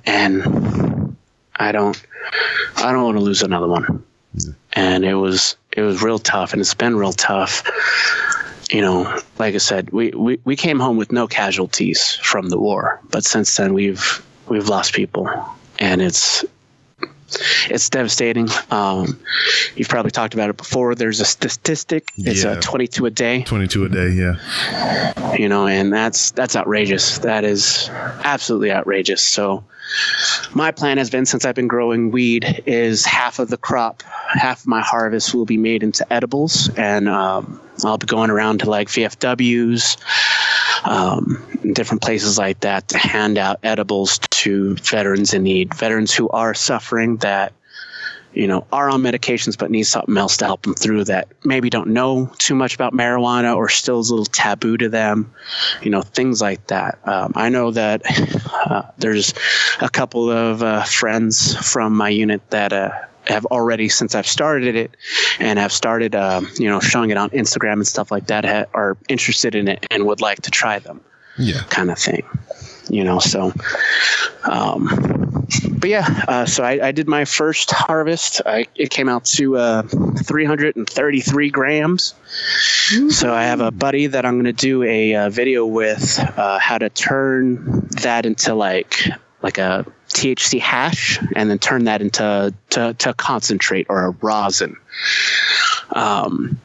and 0.05 0.45
I 1.57 1.73
don't, 1.73 2.01
I 2.77 2.93
don't 2.93 3.05
want 3.05 3.17
to 3.19 3.25
lose 3.25 3.43
another 3.43 3.69
one. 3.69 4.05
And 4.75 5.05
it 5.05 5.15
was, 5.15 5.57
it 5.73 5.83
was 5.83 6.03
real 6.03 6.19
tough 6.19 6.53
and 6.53 6.61
it's 6.61 6.75
been 6.75 6.97
real 6.97 7.13
tough. 7.13 7.63
You 8.71 8.81
know, 8.81 9.21
like 9.39 9.55
I 9.55 9.59
said, 9.59 9.91
we, 9.91 10.11
we, 10.11 10.39
we 10.45 10.57
came 10.57 10.81
home 10.81 10.97
with 10.97 11.13
no 11.13 11.27
casualties 11.27 12.19
from 12.23 12.49
the 12.51 12.59
war, 12.59 13.01
but 13.11 13.25
since 13.25 13.57
then 13.57 13.75
we've, 13.75 14.25
we've 14.49 14.69
lost 14.69 14.93
people 14.93 15.29
and 15.79 16.03
it's, 16.03 16.45
it's 17.71 17.91
devastating. 17.91 18.49
Um, 18.71 19.19
you've 19.75 19.89
probably 19.89 20.11
talked 20.11 20.35
about 20.35 20.51
it 20.51 20.57
before. 20.57 20.95
There's 20.95 21.21
a 21.21 21.25
statistic. 21.25 22.11
It's 22.17 22.45
Yeah. 22.45 22.51
uh, 22.53 22.61
22 22.61 23.07
a 23.07 23.11
day, 23.11 23.43
twenty-two 23.43 23.85
a 23.85 23.89
day. 23.89 24.11
Yeah, 24.11 25.35
you 25.37 25.49
know, 25.49 25.67
and 25.67 25.93
that's 25.93 26.31
that's 26.33 26.55
outrageous. 26.57 27.19
That 27.19 27.45
is 27.45 27.89
absolutely 28.25 28.73
outrageous. 28.73 29.23
So 29.23 29.65
my 30.55 30.71
plan 30.71 30.99
has 30.99 31.11
been 31.11 31.27
since 31.27 31.45
I've 31.45 31.55
been 31.55 31.69
growing 31.69 32.11
weed 32.11 32.63
is 32.67 33.05
half 33.05 33.39
of 33.39 33.49
the 33.49 33.57
crop, 33.57 34.03
half 34.35 34.61
of 34.61 34.67
my 34.67 34.81
harvest 34.81 35.35
will 35.35 35.45
be 35.45 35.57
made 35.57 35.83
into 35.83 36.11
edibles, 36.13 36.69
and 36.77 37.09
um, 37.09 37.61
I'll 37.85 37.99
be 37.99 38.07
going 38.07 38.31
around 38.31 38.61
to 38.61 38.71
like 38.71 38.89
VFWs, 38.89 39.97
um, 40.85 41.45
different 41.73 42.03
places 42.03 42.39
like 42.39 42.61
that 42.61 42.89
to 42.89 42.99
hand 42.99 43.39
out 43.39 43.59
edibles 43.63 44.19
to 44.31 44.77
veterans 44.77 45.35
in 45.35 45.43
need, 45.43 45.75
veterans 45.75 46.15
who 46.15 46.29
are 46.31 46.55
suffering 46.55 47.17
that 47.19 47.53
you 48.37 48.47
know, 48.47 48.67
are 48.71 48.91
on 48.91 49.03
medications 49.03 49.57
but 49.57 49.71
need 49.71 49.85
something 49.85 50.17
else 50.17 50.37
to 50.37 50.45
help 50.45 50.63
them 50.63 50.75
through 50.75 51.05
that 51.05 51.27
maybe 51.43 51.71
don't 51.71 51.89
know 51.89 52.31
too 52.37 52.55
much 52.55 52.75
about 52.75 52.93
marijuana 52.93 53.57
or 53.57 53.71
still 53.71 53.99
is 53.99 54.11
a 54.11 54.13
little 54.13 54.27
taboo 54.27 54.77
to 54.77 54.91
them, 54.91 55.33
you 55.81 55.91
know, 55.91 56.03
things 56.03 56.43
like 56.43 56.67
that. 56.67 56.99
Um, 57.09 57.33
I 57.35 57.49
know 57.49 57.71
that 57.71 58.03
uh, 58.67 58.83
there's 58.99 59.33
a 59.81 59.89
couple 59.89 60.31
of 60.31 60.63
uh, 60.63 60.85
friends 60.85 61.57
from 61.73 61.97
my 61.97 62.11
unit 62.11 62.43
that 62.51 62.75
uh, 62.75 62.91
have 63.29 63.47
already, 63.47 63.89
since 63.89 64.15
I've 64.15 64.27
started 64.27 64.77
it 64.77 64.97
and 65.39 65.59
have 65.59 65.73
started, 65.73 66.15
um, 66.15 66.49
you 66.59 66.69
know, 66.69 66.81
showing 66.81 67.11
it 67.11 67.17
on 67.17 67.31
Instagram 67.31 67.75
and 67.75 67.87
stuff 67.87 68.11
like 68.11 68.27
that, 68.27 68.45
ha- 68.45 68.67
are 68.75 68.97
interested 69.09 69.55
in 69.55 69.69
it 69.69 69.87
and 69.91 70.07
would 70.07 70.21
like 70.21 70.43
to 70.43 70.51
try 70.51 70.79
them 70.79 71.01
yeah. 71.39 71.63
kind 71.69 71.91
of 71.91 71.99
thing, 71.99 72.25
you 72.89 73.05
know. 73.05 73.19
So, 73.19 73.53
um, 74.45 75.47
but 75.79 75.91
yeah, 75.91 76.25
uh, 76.29 76.47
so 76.47 76.65
I, 76.65 76.89
I 76.89 76.93
did 76.93 77.09
my 77.09 77.25
first 77.25 77.71
harvest. 77.71 78.43
I, 78.45 78.67
it 78.75 78.91
came 78.91 79.09
out 79.09 79.25
to 79.37 79.57
uh, 79.57 79.83
333 79.83 81.51
grams. 81.51 82.15
So 83.11 83.33
I 83.33 83.45
have 83.45 83.61
a 83.61 83.71
buddy 83.71 84.07
that 84.09 84.25
I'm 84.25 84.35
going 84.35 84.45
to 84.45 84.53
do 84.53 84.83
a 84.83 85.15
uh, 85.15 85.31
video 85.31 85.67
with 85.67 86.19
uh, 86.19 86.59
how 86.59 86.79
to 86.79 86.89
turn 86.89 87.89
that 88.03 88.27
into 88.27 88.55
like 88.55 89.09
like 89.43 89.59
a 89.59 89.87
THC 90.09 90.61
hash 90.61 91.19
and 91.35 91.51
then 91.51 91.59
turn 91.59 91.85
that 91.85 92.01
into 92.01 92.55
to, 92.71 92.95
to 92.95 93.15
concentrate 93.15 93.87
or 93.89 94.07
a 94.07 94.11
rosin. 94.11 94.77
Um, 95.91 96.59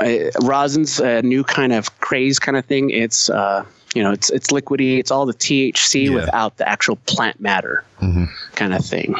uh, 0.00 0.30
rosin's 0.42 1.00
a 1.00 1.22
new 1.22 1.44
kind 1.44 1.72
of 1.72 1.98
craze 2.00 2.38
kind 2.38 2.56
of 2.56 2.64
thing. 2.64 2.90
It's 2.90 3.28
uh, 3.28 3.64
you 3.94 4.02
know, 4.02 4.12
it's 4.12 4.30
it's 4.30 4.48
liquidy. 4.48 4.98
It's 4.98 5.10
all 5.10 5.26
the 5.26 5.34
THC 5.34 6.04
Yeah. 6.04 6.10
without 6.10 6.56
the 6.58 6.68
actual 6.68 6.96
plant 6.96 7.40
matter 7.40 7.84
kind 8.54 8.72
of 8.72 8.84
thing. 8.84 9.14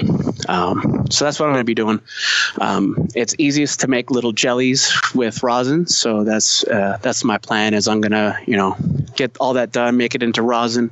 Um, 0.48 1.06
so 1.10 1.24
that's 1.24 1.38
what 1.38 1.46
I'm 1.46 1.52
going 1.52 1.60
to 1.60 1.64
be 1.64 1.74
doing. 1.74 2.00
Um, 2.60 3.08
it's 3.14 3.34
easiest 3.38 3.80
to 3.80 3.88
make 3.88 4.10
little 4.10 4.32
jellies 4.32 4.92
with 5.14 5.42
rosin, 5.42 5.86
so 5.86 6.24
that's 6.24 6.64
uh, 6.64 6.98
that's 7.02 7.24
my 7.24 7.36
plan. 7.38 7.74
Is 7.74 7.88
I'm 7.88 8.00
going 8.00 8.12
to 8.12 8.38
you 8.46 8.56
know 8.56 8.76
get 9.16 9.36
all 9.38 9.54
that 9.54 9.72
done, 9.72 9.96
make 9.96 10.14
it 10.14 10.22
into 10.22 10.40
rosin, 10.42 10.90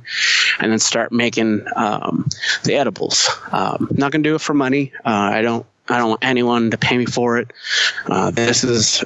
and 0.59 0.71
then 0.71 0.79
start 0.79 1.11
making 1.11 1.65
um, 1.75 2.27
the 2.63 2.75
edibles. 2.75 3.29
Um, 3.51 3.87
not 3.91 4.11
going 4.11 4.23
to 4.23 4.29
do 4.29 4.35
it 4.35 4.41
for 4.41 4.53
money. 4.53 4.91
Uh, 5.05 5.09
I 5.33 5.41
don't 5.41 5.65
I 5.87 5.97
don't 5.97 6.09
want 6.09 6.23
anyone 6.23 6.69
to 6.71 6.77
pay 6.77 6.97
me 6.97 7.05
for 7.05 7.37
it. 7.37 7.51
Uh, 8.07 8.29
this 8.31 8.63
is 8.63 9.03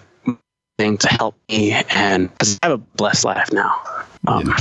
thing 0.80 0.98
to 0.98 1.08
help 1.08 1.36
me 1.50 1.72
and 1.72 2.32
I 2.42 2.46
have 2.68 2.72
a 2.72 2.78
blessed 2.80 3.26
life 3.26 3.52
now. 3.54 3.80
Um, 4.28 4.54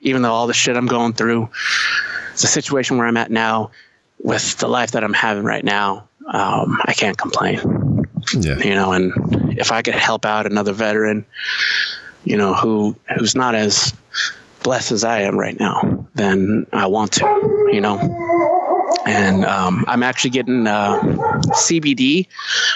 Even 0.00 0.22
though 0.22 0.32
all 0.32 0.46
the 0.46 0.54
shit 0.54 0.76
I'm 0.76 0.86
going 0.86 1.14
through, 1.14 1.48
the 2.32 2.46
situation 2.46 2.98
where 2.98 3.06
I'm 3.06 3.16
at 3.16 3.30
now, 3.30 3.70
with 4.22 4.58
the 4.58 4.68
life 4.68 4.92
that 4.92 5.04
I'm 5.04 5.12
having 5.12 5.44
right 5.44 5.64
now, 5.64 6.08
um, 6.26 6.80
I 6.84 6.92
can't 6.94 7.16
complain. 7.16 8.06
Yeah. 8.34 8.58
You 8.58 8.74
know, 8.74 8.92
and 8.92 9.58
if 9.58 9.70
I 9.70 9.82
could 9.82 9.94
help 9.94 10.24
out 10.24 10.46
another 10.46 10.72
veteran, 10.72 11.26
you 12.24 12.36
know, 12.36 12.54
who 12.54 12.96
who's 13.16 13.34
not 13.34 13.54
as 13.54 13.92
blessed 14.62 14.92
as 14.92 15.04
I 15.04 15.20
am 15.20 15.38
right 15.38 15.58
now, 15.58 16.06
then 16.14 16.66
I 16.72 16.86
want 16.86 17.12
to. 17.12 17.68
You 17.70 17.80
know, 17.80 17.98
and 19.06 19.44
um, 19.44 19.84
I'm 19.86 20.02
actually 20.02 20.30
getting 20.30 20.66
uh, 20.66 21.00
CBD 21.50 22.28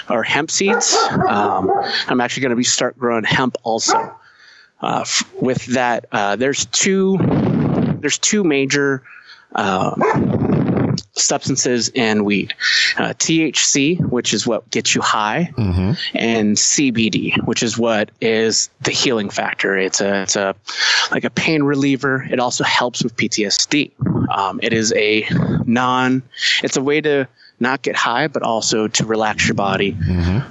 or 0.09 0.23
hemp 0.23 0.51
seeds. 0.51 0.95
Um, 1.27 1.71
I'm 2.07 2.21
actually 2.21 2.41
going 2.41 2.51
to 2.51 2.55
be 2.55 2.63
start 2.63 2.97
growing 2.97 3.23
hemp 3.23 3.57
also. 3.63 4.15
Uh, 4.81 4.99
f- 5.01 5.23
with 5.41 5.65
that, 5.67 6.05
uh, 6.11 6.35
there's 6.35 6.65
two 6.65 7.17
there's 7.99 8.17
two 8.17 8.43
major 8.43 9.03
um, 9.55 10.95
substances 11.13 11.89
in 11.89 12.23
weed: 12.23 12.53
uh, 12.97 13.13
THC, 13.17 13.99
which 14.09 14.33
is 14.33 14.47
what 14.47 14.69
gets 14.69 14.95
you 14.95 15.01
high, 15.01 15.51
and 16.13 16.55
CBD, 16.55 17.35
which 17.45 17.61
is 17.63 17.77
what 17.77 18.11
is 18.21 18.69
the 18.81 18.91
healing 18.91 19.29
factor. 19.29 19.77
It's 19.77 20.01
a 20.01 20.21
it's 20.23 20.35
a 20.35 20.55
like 21.11 21.23
a 21.25 21.29
pain 21.29 21.63
reliever. 21.63 22.25
It 22.31 22.39
also 22.39 22.63
helps 22.63 23.03
with 23.03 23.15
PTSD. 23.17 23.91
Um, 24.29 24.59
it 24.63 24.73
is 24.73 24.93
a 24.93 25.27
non. 25.65 26.21
It's 26.63 26.77
a 26.77 26.81
way 26.81 27.01
to 27.01 27.27
not 27.59 27.81
get 27.81 27.95
high, 27.95 28.27
but 28.27 28.41
also 28.43 28.87
to 28.87 29.05
relax 29.05 29.47
your 29.47 29.55
body. 29.55 29.97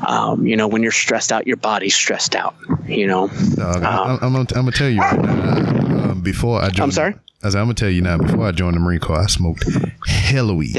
Um, 0.07 0.47
you 0.47 0.57
know, 0.57 0.69
when 0.69 0.83
you're 0.83 0.93
stressed 0.93 1.33
out, 1.33 1.47
your 1.47 1.57
body's 1.57 1.95
stressed 1.95 2.35
out. 2.37 2.55
You 2.87 3.07
know. 3.07 3.29
Dog, 3.55 3.83
I- 3.83 4.03
I'm, 4.05 4.11
I'm, 4.11 4.19
gonna, 4.33 4.39
I'm 4.39 4.45
gonna 4.47 4.73
tell 4.73 4.89
you 4.89 5.01
right 5.01 5.21
now. 5.23 6.11
Um, 6.11 6.21
before 6.23 6.61
I 6.63 6.69
joined, 6.71 6.81
I'm 6.85 6.93
sorry? 6.93 7.15
Said, 7.43 7.55
I'm 7.55 7.65
gonna 7.67 7.75
tell 7.75 7.89
you 7.91 8.03
now. 8.03 8.19
Before 8.19 8.47
I 8.47 8.53
joined 8.53 8.77
the 8.77 8.81
Marine 8.81 9.01
Corps, 9.01 9.21
I 9.21 9.27
smoked 9.27 9.65
hella 10.07 10.55
weed. 10.55 10.77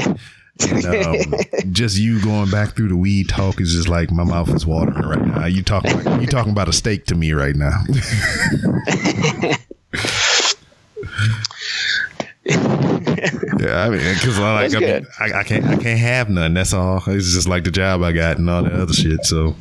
And, 0.68 0.84
um, 0.84 1.16
just 1.72 1.98
you 1.98 2.20
going 2.22 2.50
back 2.50 2.76
through 2.76 2.88
the 2.88 2.96
weed 2.96 3.30
talk 3.30 3.60
is 3.62 3.72
just 3.72 3.88
like 3.88 4.10
my 4.10 4.24
mouth 4.24 4.54
is 4.54 4.66
watering 4.66 5.06
right 5.08 5.24
now. 5.26 5.46
You 5.46 5.62
talking 5.62 6.04
like, 6.04 6.20
you 6.20 6.26
talking 6.26 6.52
about 6.52 6.68
a 6.68 6.72
steak 6.74 7.06
to 7.06 7.14
me 7.14 7.32
right 7.32 7.56
now. 7.56 7.82
yeah, 13.58 13.84
I 13.84 13.90
mean, 13.90 14.00
because 14.14 14.38
like 14.38 14.74
I, 14.74 14.78
mean. 14.78 15.06
I, 15.18 15.40
I 15.40 15.42
can't 15.44 15.64
I 15.66 15.76
can't 15.76 16.00
have 16.00 16.28
none. 16.28 16.54
That's 16.54 16.72
all. 16.72 17.02
It's 17.06 17.32
just 17.32 17.48
like 17.48 17.64
the 17.64 17.70
job 17.70 18.02
I 18.02 18.12
got 18.12 18.38
and 18.38 18.48
all 18.48 18.62
that 18.62 18.72
other 18.72 18.92
shit. 18.92 19.24
So 19.24 19.56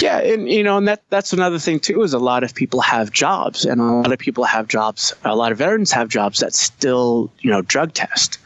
Yeah, 0.00 0.18
and 0.18 0.48
you 0.48 0.62
know, 0.62 0.76
and 0.76 0.88
that 0.88 1.02
that's 1.10 1.32
another 1.32 1.58
thing 1.58 1.78
too 1.78 2.02
is 2.02 2.12
a 2.12 2.18
lot 2.18 2.42
of 2.42 2.54
people 2.54 2.80
have 2.80 3.12
jobs, 3.12 3.64
and 3.64 3.80
a 3.80 3.84
lot 3.84 4.12
of 4.12 4.18
people 4.18 4.44
have 4.44 4.66
jobs. 4.68 5.12
A 5.24 5.36
lot 5.36 5.52
of 5.52 5.58
veterans 5.58 5.92
have 5.92 6.08
jobs 6.08 6.40
that 6.40 6.54
still, 6.54 7.30
you 7.40 7.50
know, 7.50 7.62
drug 7.62 7.92
test. 7.92 8.38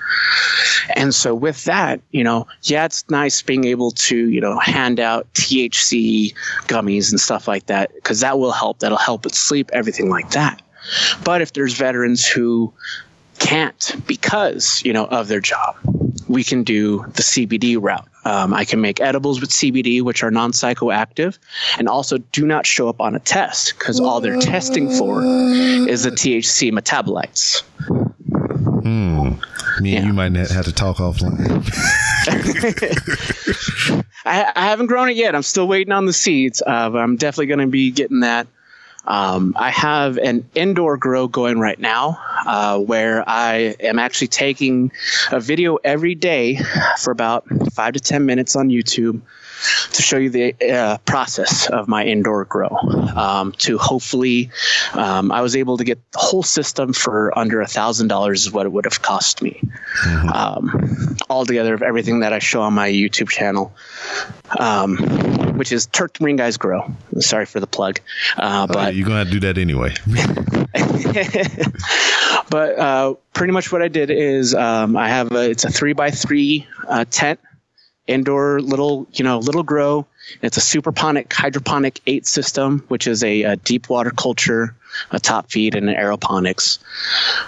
And 0.97 1.15
so 1.15 1.35
with 1.35 1.65
that, 1.65 2.01
you 2.11 2.23
know, 2.23 2.47
yeah, 2.63 2.85
it's 2.85 3.09
nice 3.09 3.41
being 3.41 3.65
able 3.65 3.91
to, 3.93 4.29
you 4.29 4.41
know, 4.41 4.59
hand 4.59 5.01
out 5.01 5.27
THC 5.35 6.35
gummies 6.67 7.11
and 7.11 7.21
stuff 7.21 7.49
like 7.49 7.67
that 7.67 7.95
because 7.95 8.21
that 8.21 8.39
will 8.39 8.53
help. 8.53 8.81
That'll 8.81 8.99
help 8.99 9.25
with 9.25 9.35
sleep, 9.35 9.71
everything 9.73 10.11
like 10.11 10.31
that. 10.31 10.61
But 11.25 11.41
if 11.41 11.55
there's 11.55 11.75
veterans 11.75 12.27
who 12.27 12.73
can't 13.39 13.95
because 14.07 14.83
you 14.85 14.93
know 14.93 15.07
of 15.07 15.29
their 15.29 15.41
job. 15.41 15.77
We 16.29 16.43
can 16.43 16.63
do 16.65 16.99
the 17.15 17.23
cbd 17.23 17.77
route. 17.81 18.09
Um, 18.27 18.55
i 18.55 18.65
can 18.65 18.81
make 18.81 19.01
edibles 19.01 19.41
with 19.41 19.51
cbd 19.51 20.01
which 20.01 20.23
are 20.23 20.31
non-psychoactive 20.31 21.37
and 21.79 21.89
also 21.91 22.17
do 22.17 22.47
not 22.47 22.65
show 22.65 22.89
up 22.89 22.99
on 22.99 23.15
a 23.15 23.19
test 23.19 23.75
because 23.79 24.01
all 24.01 24.23
they're 24.23 24.41
testing 24.41 24.91
for 24.91 25.23
is 25.23 26.05
the 26.05 26.11
thc 26.11 26.73
metabolites. 26.73 27.63
Hmm. 28.83 29.35
me 29.83 29.97
and 29.97 30.07
you 30.07 30.13
might 30.13 30.35
have 30.35 30.65
to 30.65 30.73
talk 30.73 30.97
offline. 30.97 31.65
I, 34.27 34.53
I 34.57 34.67
haven't 34.67 34.87
grown 34.87 35.11
it 35.11 35.17
yet. 35.17 35.35
I'm 35.35 35.43
still 35.43 35.69
waiting 35.69 35.93
on 35.93 36.07
the 36.07 36.13
seeds 36.15 36.63
uh, 36.67 36.89
but 36.91 36.99
i'm 36.99 37.17
definitely 37.17 37.47
going 37.47 37.61
to 37.61 37.67
be 37.67 37.91
getting 37.91 38.21
that 38.21 38.47
um, 39.07 39.55
I 39.57 39.71
have 39.71 40.17
an 40.19 40.49
indoor 40.55 40.97
grow 40.97 41.29
going 41.29 41.59
right 41.59 41.79
now 41.79 42.19
uh, 42.47 42.79
where 42.79 43.29
I 43.29 43.77
am 43.81 43.99
actually 43.99 44.29
taking 44.29 44.93
a 45.31 45.41
video 45.41 45.77
every 45.85 46.15
day 46.15 46.59
for 47.01 47.11
about 47.11 47.45
five 47.73 47.95
to 47.95 48.01
10 48.01 48.25
minutes 48.25 48.57
on 48.57 48.69
YouTube 48.69 49.21
to 49.93 50.03
show 50.03 50.17
you 50.17 50.31
the 50.31 50.55
uh, 50.71 50.99
process 50.99 51.69
of 51.69 51.89
my 51.89 52.05
indoor 52.05 52.45
grow. 52.45 52.69
Um, 52.69 53.53
to 53.59 53.79
hopefully, 53.79 54.51
um, 54.93 55.33
I 55.33 55.41
was 55.41 55.57
able 55.57 55.79
to 55.79 55.85
get 55.85 55.99
the 56.13 56.19
whole 56.19 56.43
system 56.43 56.93
for 56.93 57.37
under 57.39 57.61
a 57.61 57.67
thousand 57.67 58.09
dollars 58.09 58.47
is 58.47 58.53
what 58.53 58.67
it 58.67 58.71
would 58.71 58.85
have 58.85 59.03
cost 59.03 59.43
me. 59.43 59.61
Um, 60.33 61.17
altogether 61.31 61.75
of 61.75 61.83
everything 61.83 62.21
that 62.21 62.33
I 62.33 62.39
show 62.39 62.63
on 62.63 62.75
my 62.75 62.91
YouTube 62.91 63.29
channel, 63.29 63.73
um, 64.59 64.97
which 65.57 65.73
is 65.73 65.87
Turk 65.87 66.21
Marine 66.21 66.37
Guys 66.37 66.57
Grow. 66.57 66.93
Sorry 67.21 67.47
for 67.47 67.61
the 67.61 67.67
plug, 67.67 68.01
uh, 68.37 68.67
But 68.67 68.75
but 68.75 68.95
you're 68.95 69.07
gonna 69.07 69.19
have 69.19 69.29
to 69.29 69.33
do 69.33 69.41
that 69.41 69.59
anyway. 69.59 69.95
but 72.51 72.79
uh, 72.79 73.15
pretty 73.33 73.53
much 73.53 73.71
what 73.71 73.83
I 73.83 73.89
did 73.89 74.11
is 74.11 74.55
um, 74.55 74.97
I 74.97 75.09
have 75.09 75.33
a, 75.33 75.51
it's 75.51 75.65
a 75.65 75.71
three 75.71 75.93
by 75.93 76.11
three 76.11 76.67
uh, 76.89 77.05
tent, 77.11 77.41
indoor 78.07 78.61
little 78.61 79.07
you 79.13 79.25
know 79.25 79.39
little 79.39 79.63
grow. 79.63 80.07
It's 80.43 80.57
a 80.57 80.61
superponic 80.61 81.33
hydroponic 81.33 82.01
eight 82.07 82.27
system, 82.27 82.85
which 82.89 83.07
is 83.07 83.23
a, 83.23 83.43
a 83.43 83.57
deep 83.57 83.89
water 83.91 84.11
culture, 84.11 84.75
a 85.11 85.21
top 85.21 85.51
feed, 85.51 85.75
and 85.75 85.89
an 85.89 85.97
aeroponics. 85.97 86.79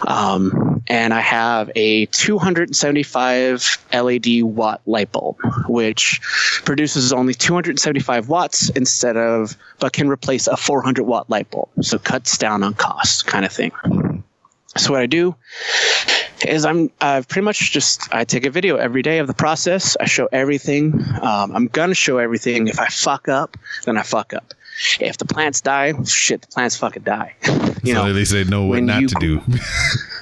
Um, 0.06 0.82
and 0.88 1.14
I 1.14 1.20
have 1.20 1.70
a 1.74 2.06
275 2.06 3.78
LED 3.92 4.42
watt 4.42 4.82
light 4.86 5.10
bulb, 5.10 5.38
which 5.68 6.20
produces 6.64 7.12
only 7.12 7.34
275 7.34 8.28
watts 8.28 8.68
instead 8.70 9.16
of, 9.16 9.56
but 9.78 9.92
can 9.92 10.08
replace 10.08 10.46
a 10.46 10.56
400 10.56 11.04
watt 11.04 11.30
light 11.30 11.50
bulb. 11.50 11.70
So 11.80 11.98
cuts 11.98 12.38
down 12.38 12.62
on 12.62 12.74
cost, 12.74 13.26
kind 13.26 13.44
of 13.44 13.52
thing. 13.52 14.22
So 14.76 14.92
what 14.92 15.00
I 15.00 15.06
do 15.06 15.34
is 16.44 16.64
I'm 16.64 16.90
I've 17.00 17.28
pretty 17.28 17.44
much 17.44 17.72
just 17.72 18.12
I 18.14 18.24
take 18.24 18.44
a 18.46 18.50
video 18.50 18.76
every 18.76 19.02
day 19.02 19.18
of 19.18 19.26
the 19.26 19.34
process. 19.34 19.96
I 20.00 20.06
show 20.06 20.28
everything. 20.32 20.94
Um, 21.22 21.54
I'm 21.54 21.66
gonna 21.68 21.94
show 21.94 22.18
everything. 22.18 22.68
If 22.68 22.78
I 22.78 22.86
fuck 22.88 23.28
up, 23.28 23.56
then 23.84 23.96
I 23.96 24.02
fuck 24.02 24.34
up. 24.34 24.52
If 25.00 25.16
the 25.16 25.24
plants 25.24 25.62
die, 25.62 25.94
shit, 26.04 26.42
the 26.42 26.48
plants 26.48 26.76
fucking 26.76 27.02
die. 27.04 27.34
you 27.82 27.94
so 27.94 28.06
know, 28.06 28.12
they 28.12 28.24
say 28.24 28.44
know 28.44 28.66
what 28.66 28.82
not 28.82 29.00
you- 29.02 29.08
to 29.08 29.14
do. 29.18 29.40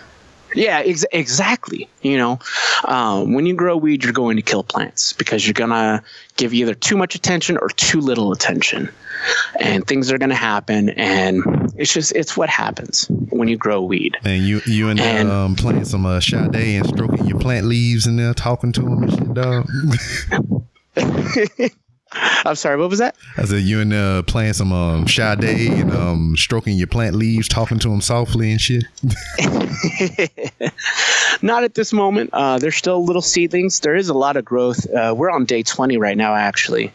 yeah, 0.54 0.78
ex- 0.84 1.04
exactly. 1.12 1.88
You 2.02 2.16
know, 2.18 2.38
um, 2.84 3.32
when 3.34 3.46
you 3.46 3.54
grow 3.54 3.76
weed, 3.76 4.04
you're 4.04 4.12
going 4.12 4.36
to 4.36 4.42
kill 4.42 4.62
plants 4.62 5.12
because 5.12 5.46
you're 5.46 5.54
gonna 5.54 6.02
give 6.36 6.52
either 6.54 6.74
too 6.74 6.96
much 6.96 7.14
attention 7.14 7.56
or 7.58 7.68
too 7.70 8.00
little 8.00 8.32
attention, 8.32 8.88
and 9.60 9.86
things 9.86 10.10
are 10.12 10.18
gonna 10.18 10.34
happen. 10.34 10.90
And 10.90 11.42
it's 11.76 11.92
just 11.92 12.12
it's 12.12 12.36
what 12.36 12.48
happens 12.48 13.06
when 13.30 13.48
you 13.48 13.56
grow 13.56 13.82
weed. 13.82 14.16
And 14.24 14.42
you 14.44 14.60
you 14.66 14.88
and, 14.88 15.00
And- 15.00 15.30
um 15.30 15.56
playing 15.56 15.84
some 15.84 16.06
uh, 16.06 16.20
Sade 16.20 16.54
and 16.54 16.86
stroking 16.86 17.26
your 17.26 17.38
plant 17.38 17.66
leaves 17.66 18.06
and 18.06 18.18
there 18.18 18.34
talking 18.34 18.72
to 18.72 18.80
them 18.82 19.02
and 19.02 19.12
shit, 19.12 19.34
dog. 19.34 19.66
I'm 22.46 22.54
sorry, 22.56 22.76
what 22.76 22.90
was 22.90 22.98
that? 22.98 23.16
I 23.36 23.44
said 23.44 23.62
you 23.62 23.80
and 23.80 23.92
uh 23.92 24.22
playing 24.22 24.52
some 24.52 24.72
um 24.72 25.08
Sade 25.08 25.44
and 25.44 25.92
um 25.92 26.36
stroking 26.36 26.76
your 26.76 26.86
plant 26.86 27.16
leaves, 27.16 27.48
talking 27.48 27.78
to 27.80 27.88
them 27.88 28.00
softly 28.00 28.50
and 28.52 28.60
shit. 28.60 28.84
Not 31.42 31.64
at 31.64 31.74
this 31.74 31.92
moment. 31.92 32.30
Uh, 32.32 32.58
they're 32.58 32.70
still 32.70 33.04
little 33.04 33.22
seedlings. 33.22 33.80
There 33.80 33.96
is 33.96 34.08
a 34.08 34.14
lot 34.14 34.36
of 34.36 34.44
growth. 34.44 34.86
Uh, 34.90 35.14
we're 35.16 35.30
on 35.30 35.44
day 35.44 35.62
20 35.62 35.96
right 35.98 36.16
now, 36.16 36.34
actually. 36.34 36.92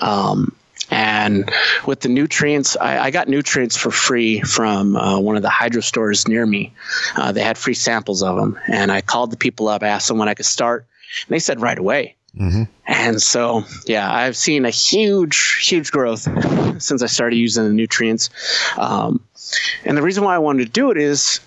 Um, 0.00 0.54
And 0.90 1.50
with 1.86 2.00
the 2.00 2.08
nutrients, 2.08 2.76
I, 2.76 3.04
I 3.06 3.10
got 3.10 3.26
nutrients 3.26 3.76
for 3.78 3.90
free 3.90 4.40
from 4.42 4.94
uh, 4.94 5.18
one 5.18 5.36
of 5.36 5.42
the 5.42 5.48
hydro 5.48 5.80
stores 5.80 6.28
near 6.28 6.44
me. 6.44 6.72
Uh, 7.16 7.32
they 7.32 7.42
had 7.42 7.56
free 7.56 7.74
samples 7.74 8.22
of 8.22 8.36
them. 8.36 8.58
And 8.68 8.92
I 8.92 9.00
called 9.00 9.30
the 9.30 9.38
people 9.38 9.68
up, 9.68 9.82
asked 9.82 10.08
them 10.08 10.18
when 10.18 10.28
I 10.28 10.34
could 10.34 10.44
start. 10.44 10.86
And 11.26 11.34
they 11.34 11.38
said 11.38 11.60
right 11.62 11.78
away. 11.78 12.14
And 12.86 13.20
so, 13.20 13.64
yeah, 13.86 14.12
I've 14.12 14.36
seen 14.36 14.64
a 14.64 14.70
huge, 14.70 15.66
huge 15.66 15.90
growth 15.92 16.28
since 16.82 17.02
I 17.02 17.06
started 17.06 17.36
using 17.36 17.64
the 17.64 17.72
nutrients. 17.72 18.30
Um, 18.78 19.20
and 19.84 19.96
the 19.96 20.02
reason 20.02 20.24
why 20.24 20.34
I 20.34 20.38
wanted 20.38 20.66
to 20.66 20.70
do 20.70 20.90
it 20.90 20.96
is 20.96 21.40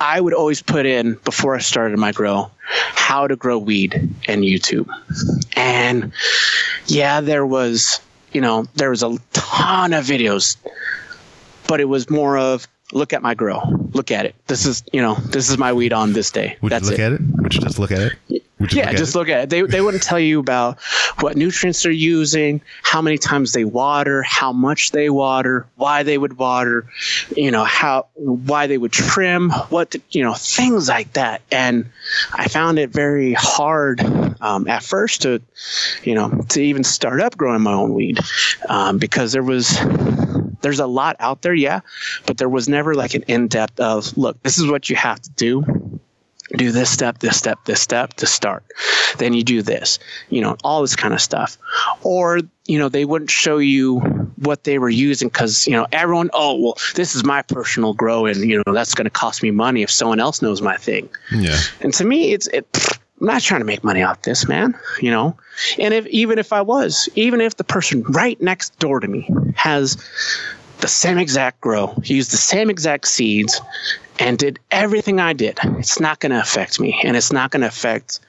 I 0.00 0.20
would 0.20 0.34
always 0.34 0.62
put 0.62 0.86
in 0.86 1.14
before 1.24 1.54
I 1.54 1.60
started 1.60 1.98
my 1.98 2.12
grow 2.12 2.50
how 3.04 3.26
to 3.26 3.36
grow 3.36 3.58
weed 3.58 3.94
in 4.28 4.40
YouTube. 4.40 4.88
And 5.56 6.12
yeah, 6.86 7.20
there 7.20 7.46
was, 7.46 8.00
you 8.32 8.40
know, 8.40 8.66
there 8.74 8.90
was 8.90 9.02
a 9.02 9.18
ton 9.32 9.92
of 9.92 10.04
videos, 10.04 10.56
but 11.66 11.80
it 11.80 11.84
was 11.84 12.08
more 12.08 12.38
of 12.38 12.66
look 12.92 13.12
at 13.12 13.22
my 13.22 13.34
grow. 13.34 13.60
Look 13.92 14.10
at 14.10 14.26
it. 14.26 14.34
This 14.46 14.66
is, 14.66 14.82
you 14.92 15.02
know, 15.02 15.14
this 15.14 15.50
is 15.50 15.58
my 15.58 15.72
weed 15.72 15.92
on 15.92 16.12
this 16.12 16.30
day. 16.30 16.56
Would 16.62 16.72
That's 16.72 16.84
you 16.86 16.90
look 16.92 16.98
it. 16.98 17.02
at 17.02 17.12
it? 17.12 17.20
Would 17.42 17.54
you 17.54 17.60
just 17.60 17.78
look 17.78 17.92
at 17.92 18.12
it? 18.28 18.43
Yeah, 18.72 18.86
look 18.86 18.96
just 18.96 19.14
it? 19.14 19.18
look 19.18 19.28
at 19.28 19.44
it. 19.44 19.50
They, 19.50 19.62
they 19.62 19.80
wouldn't 19.80 20.02
tell 20.02 20.18
you 20.18 20.40
about 20.40 20.80
what 21.20 21.36
nutrients 21.36 21.82
they're 21.82 21.92
using, 21.92 22.60
how 22.82 23.02
many 23.02 23.18
times 23.18 23.52
they 23.52 23.64
water, 23.64 24.22
how 24.22 24.52
much 24.52 24.90
they 24.90 25.10
water, 25.10 25.66
why 25.76 26.02
they 26.02 26.18
would 26.18 26.38
water, 26.38 26.86
you 27.36 27.50
know, 27.50 27.64
how 27.64 28.06
why 28.14 28.66
they 28.66 28.78
would 28.78 28.92
trim, 28.92 29.50
what 29.50 29.92
to, 29.92 30.00
you 30.10 30.22
know, 30.22 30.34
things 30.34 30.88
like 30.88 31.12
that. 31.14 31.42
And 31.50 31.90
I 32.32 32.48
found 32.48 32.78
it 32.78 32.90
very 32.90 33.32
hard 33.34 34.00
um, 34.40 34.68
at 34.68 34.82
first 34.82 35.22
to, 35.22 35.40
you 36.02 36.14
know, 36.14 36.30
to 36.50 36.62
even 36.62 36.84
start 36.84 37.20
up 37.20 37.36
growing 37.36 37.62
my 37.62 37.72
own 37.72 37.94
weed 37.94 38.18
um, 38.68 38.98
because 38.98 39.32
there 39.32 39.42
was 39.42 39.78
there's 40.60 40.80
a 40.80 40.86
lot 40.86 41.16
out 41.20 41.42
there, 41.42 41.54
yeah, 41.54 41.80
but 42.26 42.38
there 42.38 42.48
was 42.48 42.68
never 42.68 42.94
like 42.94 43.14
an 43.14 43.22
in 43.28 43.48
depth 43.48 43.78
of 43.80 44.16
look, 44.16 44.42
this 44.42 44.58
is 44.58 44.66
what 44.70 44.88
you 44.88 44.96
have 44.96 45.20
to 45.20 45.30
do 45.30 45.83
do 46.56 46.72
this 46.72 46.90
step, 46.90 47.18
this 47.18 47.36
step, 47.36 47.58
this 47.64 47.80
step 47.80 48.14
to 48.14 48.26
start. 48.26 48.64
Then 49.18 49.32
you 49.32 49.42
do 49.42 49.62
this, 49.62 49.98
you 50.30 50.40
know, 50.40 50.56
all 50.64 50.80
this 50.80 50.96
kind 50.96 51.14
of 51.14 51.20
stuff. 51.20 51.56
Or, 52.02 52.40
you 52.66 52.78
know, 52.78 52.88
they 52.88 53.04
wouldn't 53.04 53.30
show 53.30 53.58
you 53.58 54.00
what 54.36 54.64
they 54.64 54.78
were 54.78 54.90
using 54.90 55.28
because, 55.28 55.66
you 55.66 55.72
know, 55.72 55.86
everyone, 55.92 56.30
oh, 56.32 56.60
well, 56.60 56.78
this 56.94 57.14
is 57.14 57.24
my 57.24 57.42
personal 57.42 57.94
grow 57.94 58.26
and, 58.26 58.48
you 58.48 58.62
know, 58.66 58.72
that's 58.72 58.94
going 58.94 59.04
to 59.04 59.10
cost 59.10 59.42
me 59.42 59.50
money 59.50 59.82
if 59.82 59.90
someone 59.90 60.20
else 60.20 60.42
knows 60.42 60.60
my 60.62 60.76
thing. 60.76 61.08
Yeah. 61.32 61.58
And 61.80 61.94
to 61.94 62.04
me, 62.04 62.32
it's, 62.32 62.46
it, 62.48 62.70
pfft, 62.72 62.98
I'm 63.20 63.28
not 63.28 63.42
trying 63.42 63.60
to 63.60 63.64
make 63.64 63.84
money 63.84 64.02
off 64.02 64.22
this, 64.22 64.48
man, 64.48 64.76
you 65.00 65.10
know? 65.10 65.36
And 65.78 65.94
if, 65.94 66.06
even 66.08 66.38
if 66.38 66.52
I 66.52 66.60
was, 66.60 67.08
even 67.14 67.40
if 67.40 67.56
the 67.56 67.64
person 67.64 68.02
right 68.02 68.40
next 68.42 68.78
door 68.80 68.98
to 69.00 69.06
me 69.06 69.30
has 69.54 69.96
the 70.80 70.88
same 70.88 71.16
exact 71.18 71.60
grow, 71.60 71.94
used 72.02 72.32
the 72.32 72.36
same 72.36 72.68
exact 72.68 73.06
seeds, 73.06 73.60
and 74.18 74.38
did 74.38 74.58
everything 74.70 75.20
I 75.20 75.32
did, 75.32 75.58
it's 75.78 76.00
not 76.00 76.20
going 76.20 76.32
to 76.32 76.40
affect 76.40 76.80
me, 76.80 77.00
and 77.04 77.16
it's 77.16 77.32
not 77.32 77.50
going 77.50 77.62
to 77.62 77.68
affect 77.68 78.20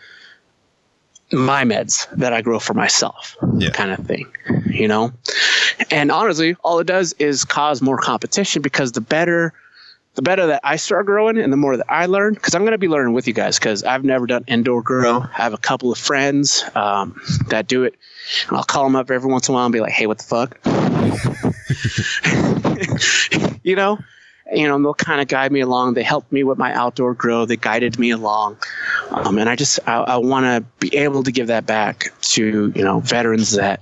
my 1.31 1.63
meds 1.63 2.07
that 2.17 2.33
I 2.33 2.41
grow 2.41 2.59
for 2.59 2.73
myself, 2.73 3.35
Yeah. 3.57 3.69
kind 3.71 3.91
of 3.91 4.05
thing, 4.05 4.27
you 4.67 4.87
know. 4.87 5.11
And 5.91 6.11
honestly, 6.11 6.55
all 6.63 6.79
it 6.79 6.87
does 6.87 7.13
is 7.13 7.45
cause 7.45 7.81
more 7.81 7.97
competition 7.97 8.61
because 8.61 8.91
the 8.93 9.01
better. 9.01 9.53
The 10.13 10.21
better 10.21 10.47
that 10.47 10.61
I 10.63 10.77
start 10.77 11.05
growing 11.07 11.37
and 11.37 11.51
the 11.51 11.57
more 11.57 11.75
that 11.75 11.87
I 11.91 12.05
learn, 12.05 12.35
because 12.35 12.55
I'm 12.55 12.61
going 12.61 12.71
to 12.71 12.77
be 12.77 12.87
learning 12.87 13.13
with 13.13 13.27
you 13.27 13.33
guys, 13.33 13.59
because 13.59 13.83
I've 13.83 14.05
never 14.05 14.25
done 14.25 14.45
indoor 14.47 14.81
grow. 14.81 15.19
I 15.19 15.27
have 15.41 15.53
a 15.53 15.57
couple 15.57 15.91
of 15.91 15.97
friends 15.97 16.63
um, 16.73 17.19
that 17.49 17.67
do 17.67 17.83
it, 17.83 17.95
and 18.47 18.55
I'll 18.55 18.63
call 18.63 18.85
them 18.85 18.95
up 18.95 19.11
every 19.11 19.29
once 19.29 19.49
in 19.49 19.53
a 19.53 19.55
while 19.55 19.65
and 19.65 19.73
be 19.73 19.81
like, 19.81 19.91
"Hey, 19.91 20.07
what 20.07 20.19
the 20.19 20.23
fuck?" 20.23 20.57
you 23.63 23.75
know, 23.75 23.99
you 24.53 24.67
know, 24.67 24.81
they'll 24.81 24.93
kind 24.93 25.21
of 25.21 25.27
guide 25.27 25.51
me 25.51 25.61
along. 25.61 25.95
They 25.95 26.03
helped 26.03 26.31
me 26.31 26.43
with 26.43 26.57
my 26.57 26.73
outdoor 26.73 27.13
grow. 27.13 27.45
They 27.45 27.57
guided 27.57 27.97
me 27.97 28.11
along, 28.11 28.57
um, 29.09 29.37
and 29.37 29.49
I 29.49 29.55
just 29.55 29.79
I, 29.87 29.97
I 29.97 30.17
want 30.17 30.45
to 30.45 30.61
be 30.79 30.95
able 30.97 31.23
to 31.23 31.31
give 31.31 31.47
that 31.47 31.65
back 31.65 32.11
to 32.21 32.71
you 32.75 32.83
know 32.83 32.99
veterans 32.99 33.53
that 33.53 33.81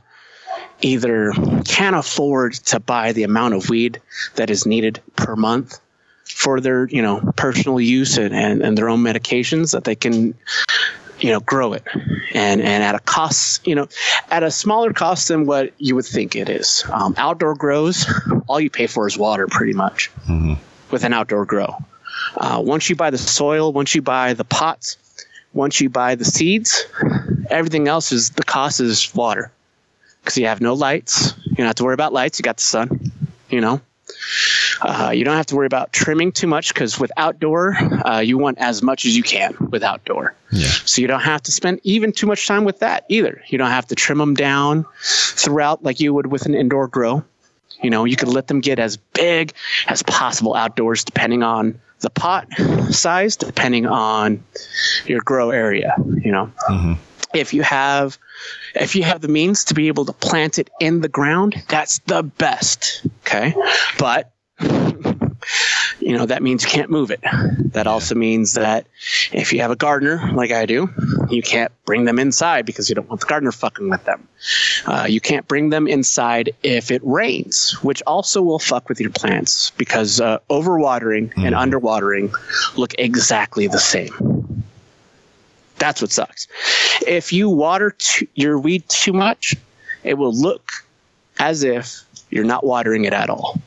either 0.81 1.31
can't 1.65 1.95
afford 1.95 2.53
to 2.53 2.79
buy 2.79 3.13
the 3.13 3.23
amount 3.23 3.53
of 3.53 3.69
weed 3.69 4.01
that 4.35 4.49
is 4.49 4.65
needed 4.65 5.01
per 5.15 5.35
month 5.35 5.79
for 6.25 6.59
their 6.59 6.87
you 6.87 7.01
know 7.01 7.19
personal 7.35 7.79
use 7.79 8.17
and, 8.17 8.33
and, 8.33 8.61
and 8.61 8.77
their 8.77 8.89
own 8.89 8.99
medications 8.99 9.71
that 9.71 9.83
they 9.83 9.95
can 9.95 10.33
you 11.23 11.31
know 11.31 11.39
grow 11.39 11.73
it. 11.73 11.83
And 12.33 12.61
and 12.61 12.83
at 12.83 12.95
a 12.95 12.99
cost 12.99 13.65
you 13.65 13.75
know 13.75 13.87
at 14.29 14.43
a 14.43 14.51
smaller 14.51 14.93
cost 14.93 15.29
than 15.29 15.45
what 15.45 15.73
you 15.79 15.95
would 15.95 16.05
think 16.05 16.35
it 16.35 16.49
is. 16.49 16.83
Um, 16.91 17.15
outdoor 17.17 17.55
grows 17.55 18.05
all 18.47 18.59
you 18.59 18.69
pay 18.69 18.87
for 18.87 19.07
is 19.07 19.17
water 19.17 19.47
pretty 19.47 19.73
much 19.73 20.11
with 20.91 21.03
an 21.03 21.13
outdoor 21.13 21.45
grow. 21.45 21.77
Uh, 22.35 22.61
once 22.63 22.89
you 22.89 22.95
buy 22.95 23.09
the 23.09 23.17
soil 23.17 23.71
once 23.71 23.95
you 23.95 24.01
buy 24.01 24.33
the 24.33 24.43
pots 24.43 24.97
once 25.53 25.79
you 25.79 25.89
buy 25.89 26.15
the 26.15 26.25
seeds 26.25 26.85
everything 27.49 27.87
else 27.87 28.11
is 28.11 28.31
the 28.31 28.43
cost 28.43 28.79
is 28.79 29.13
water. 29.15 29.51
Because 30.21 30.37
you 30.37 30.47
have 30.47 30.61
no 30.61 30.73
lights. 30.73 31.33
You 31.43 31.55
don't 31.57 31.65
have 31.65 31.75
to 31.75 31.83
worry 31.83 31.93
about 31.93 32.13
lights. 32.13 32.39
You 32.39 32.43
got 32.43 32.57
the 32.57 32.63
sun 32.63 33.11
you 33.49 33.61
know 33.61 33.81
uh, 34.83 35.11
you 35.11 35.23
don't 35.23 35.37
have 35.37 35.45
to 35.47 35.55
worry 35.55 35.65
about 35.65 35.93
trimming 35.93 36.31
too 36.31 36.47
much 36.47 36.73
because 36.73 36.99
with 36.99 37.11
outdoor, 37.15 37.75
uh, 38.05 38.19
you 38.19 38.37
want 38.37 38.57
as 38.57 38.83
much 38.83 39.05
as 39.05 39.15
you 39.15 39.23
can 39.23 39.55
with 39.71 39.81
outdoor. 39.81 40.35
Yeah. 40.51 40.67
So 40.67 41.01
you 41.01 41.07
don't 41.07 41.21
have 41.21 41.41
to 41.43 41.51
spend 41.51 41.79
even 41.83 42.11
too 42.11 42.27
much 42.27 42.47
time 42.47 42.65
with 42.65 42.79
that 42.79 43.05
either. 43.07 43.41
You 43.47 43.57
don't 43.57 43.69
have 43.69 43.87
to 43.87 43.95
trim 43.95 44.17
them 44.17 44.33
down 44.33 44.85
throughout 45.01 45.83
like 45.83 45.99
you 45.99 46.13
would 46.13 46.27
with 46.27 46.45
an 46.45 46.53
indoor 46.53 46.87
grow. 46.87 47.23
You 47.81 47.89
know, 47.89 48.05
you 48.05 48.15
could 48.15 48.27
let 48.27 48.47
them 48.47 48.61
get 48.61 48.77
as 48.79 48.97
big 48.97 49.53
as 49.87 50.03
possible 50.03 50.55
outdoors, 50.55 51.03
depending 51.03 51.43
on 51.43 51.79
the 51.99 52.09
pot 52.09 52.47
size, 52.91 53.37
depending 53.37 53.85
on 53.87 54.43
your 55.05 55.21
grow 55.21 55.49
area. 55.49 55.95
You 56.23 56.31
know, 56.31 56.51
if 57.33 57.53
you 57.53 57.63
have 57.63 58.17
if 58.75 58.95
you 58.95 59.03
have 59.03 59.21
the 59.21 59.27
means 59.27 59.65
to 59.65 59.73
be 59.73 59.87
able 59.87 60.05
to 60.05 60.13
plant 60.13 60.59
it 60.59 60.69
in 60.79 61.01
the 61.01 61.09
ground, 61.09 61.63
that's 61.67 61.99
the 61.99 62.23
best. 62.23 63.05
Okay, 63.25 63.55
but 63.97 64.32
you 66.05 66.17
know 66.17 66.25
that 66.25 66.43
means 66.43 66.63
you 66.63 66.69
can't 66.69 66.89
move 66.89 67.11
it. 67.11 67.21
That 67.73 67.87
also 67.87 68.13
means 68.13 68.53
that 68.53 68.85
if 69.31 69.53
you 69.53 69.61
have 69.61 69.71
a 69.71 69.75
gardener 69.75 70.31
like 70.33 70.51
I 70.51 70.65
do, 70.65 70.89
you 71.29 71.41
can't 71.41 71.71
bring 71.85 72.05
them 72.05 72.19
inside 72.19 72.65
because 72.65 72.89
you 72.89 72.95
don't 72.95 73.07
want 73.07 73.21
the 73.21 73.27
gardener 73.27 73.51
fucking 73.51 73.89
with 73.89 74.03
them. 74.03 74.27
Uh, 74.85 75.05
you 75.09 75.21
can't 75.21 75.47
bring 75.47 75.69
them 75.69 75.87
inside 75.87 76.51
if 76.61 76.91
it 76.91 77.01
rains, 77.05 77.71
which 77.81 78.01
also 78.05 78.41
will 78.41 78.59
fuck 78.59 78.89
with 78.89 78.99
your 78.99 79.11
plants 79.11 79.71
because 79.77 80.19
uh, 80.19 80.39
overwatering 80.49 81.31
and 81.37 81.55
underwatering 81.55 82.33
look 82.75 82.93
exactly 82.97 83.67
the 83.67 83.79
same. 83.79 84.63
That's 85.77 86.01
what 86.01 86.11
sucks. 86.11 86.47
If 87.07 87.33
you 87.33 87.49
water 87.49 87.91
too, 87.91 88.27
your 88.35 88.59
weed 88.59 88.87
too 88.89 89.13
much, 89.13 89.55
it 90.03 90.15
will 90.15 90.33
look 90.33 90.71
as 91.39 91.63
if 91.63 92.03
you're 92.29 92.43
not 92.43 92.65
watering 92.65 93.05
it 93.05 93.13
at 93.13 93.29
all. 93.29 93.59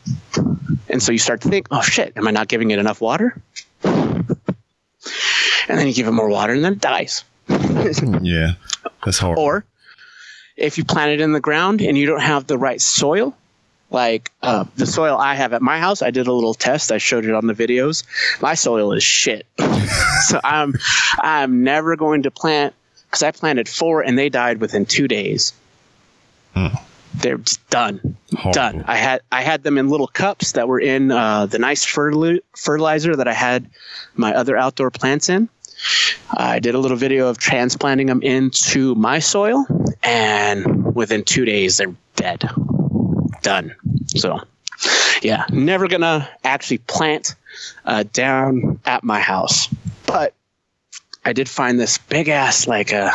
And 0.97 1.03
so 1.03 1.13
you 1.13 1.19
start 1.19 1.43
to 1.43 1.51
think, 1.51 1.67
oh 1.71 1.83
shit, 1.83 2.15
am 2.17 2.27
I 2.27 2.31
not 2.31 2.49
giving 2.49 2.71
it 2.71 2.79
enough 2.79 3.03
water? 3.03 3.39
And 3.85 4.35
then 5.69 5.87
you 5.87 5.93
give 5.93 6.07
it 6.07 6.13
more 6.13 6.31
water 6.31 6.55
and 6.55 6.65
then 6.65 6.73
it 6.73 6.81
dies. 6.81 7.23
Yeah. 8.23 8.53
That's 9.05 9.19
hard. 9.19 9.39
Or 9.39 9.67
if 10.57 10.79
you 10.79 10.87
plant 10.87 11.11
it 11.11 11.21
in 11.21 11.33
the 11.33 11.41
ground 11.41 11.83
and 11.83 11.99
you 11.99 12.07
don't 12.07 12.23
have 12.23 12.47
the 12.47 12.57
right 12.57 12.81
soil, 12.81 13.37
like 13.91 14.33
uh, 14.43 14.65
the 14.77 14.87
soil 14.87 15.19
I 15.19 15.35
have 15.35 15.53
at 15.53 15.61
my 15.61 15.79
house, 15.81 16.01
I 16.01 16.11
did 16.11 16.29
a 16.29 16.33
little 16.33 16.55
test. 16.55 16.91
I 16.91 16.97
showed 16.97 17.27
it 17.27 17.35
on 17.35 17.47
the 17.47 17.53
videos. 17.53 18.05
My 18.41 18.55
soil 18.55 18.95
is 18.95 19.03
shit. 19.03 19.47
so 20.23 20.41
I'm 20.43 20.77
I'm 21.19 21.63
never 21.63 21.95
going 21.97 22.23
to 22.23 22.31
plant 22.31 22.75
because 23.05 23.23
I 23.23 23.33
planted 23.33 23.69
four 23.69 24.01
and 24.01 24.19
they 24.19 24.31
died 24.31 24.63
within 24.63 24.87
two 24.87 25.09
days. 25.09 25.53
They're 27.19 27.41
done, 27.71 28.17
Horrible. 28.33 28.53
done. 28.53 28.85
I 28.87 28.97
had 28.97 29.21
I 29.33 29.43
had 29.43 29.63
them 29.63 29.79
in 29.79 29.89
little 29.89 30.07
cups 30.07 30.53
that 30.53 30.69
were 30.69 30.81
in 30.81 31.11
uh, 31.11 31.47
the 31.47 31.59
nice 31.59 31.85
fertili- 31.85 32.41
fertilizer 32.57 33.17
that 33.17 33.27
I 33.27 33.33
had 33.33 33.69
my 34.15 34.35
other 34.35 34.57
outdoor 34.57 34.91
plants 34.91 35.29
in. 35.29 35.49
I 36.37 36.59
did 36.59 36.75
a 36.75 36.79
little 36.79 36.97
video 36.97 37.29
of 37.29 37.39
transplanting 37.39 38.07
them 38.07 38.23
into 38.23 38.95
my 38.95 39.19
soil, 39.19 39.67
and 40.03 40.95
within 40.95 41.23
two 41.25 41.45
days 41.45 41.77
they're 41.79 41.95
dead, 42.17 42.49
done. 43.43 43.75
So, 44.09 44.41
yeah, 45.23 45.45
never 45.51 45.89
gonna 45.89 46.29
actually 46.45 46.79
plant 46.79 47.35
uh, 47.85 48.05
down 48.13 48.81
at 48.85 49.05
my 49.05 49.21
house, 49.21 49.69
but 50.07 50.35
I 51.25 51.33
did 51.33 51.49
find 51.49 51.79
this 51.79 51.99
big 51.99 52.29
ass 52.29 52.67
like 52.69 52.93
a 52.93 53.11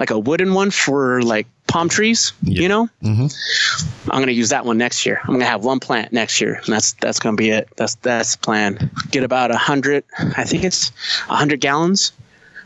like 0.00 0.10
a 0.10 0.18
wooden 0.18 0.54
one 0.54 0.70
for 0.70 1.22
like 1.22 1.46
palm 1.74 1.88
trees. 1.88 2.32
You 2.44 2.68
know, 2.68 2.88
I'm 3.02 4.20
gonna 4.20 4.30
use 4.30 4.50
that 4.50 4.64
one 4.64 4.78
next 4.78 5.04
year. 5.04 5.20
I'm 5.24 5.32
gonna 5.34 5.44
have 5.44 5.64
one 5.64 5.80
plant 5.80 6.12
next 6.12 6.40
year, 6.40 6.54
and 6.54 6.66
that's 6.66 6.92
that's 6.92 7.18
gonna 7.18 7.34
be 7.34 7.50
it. 7.50 7.68
That's 7.74 7.96
that's 7.96 8.36
the 8.36 8.38
plan. 8.38 8.90
Get 9.10 9.24
about 9.24 9.50
a 9.50 9.56
hundred. 9.56 10.04
I 10.16 10.44
think 10.44 10.62
it's 10.62 10.92
a 11.28 11.34
hundred 11.34 11.60
gallons 11.60 12.12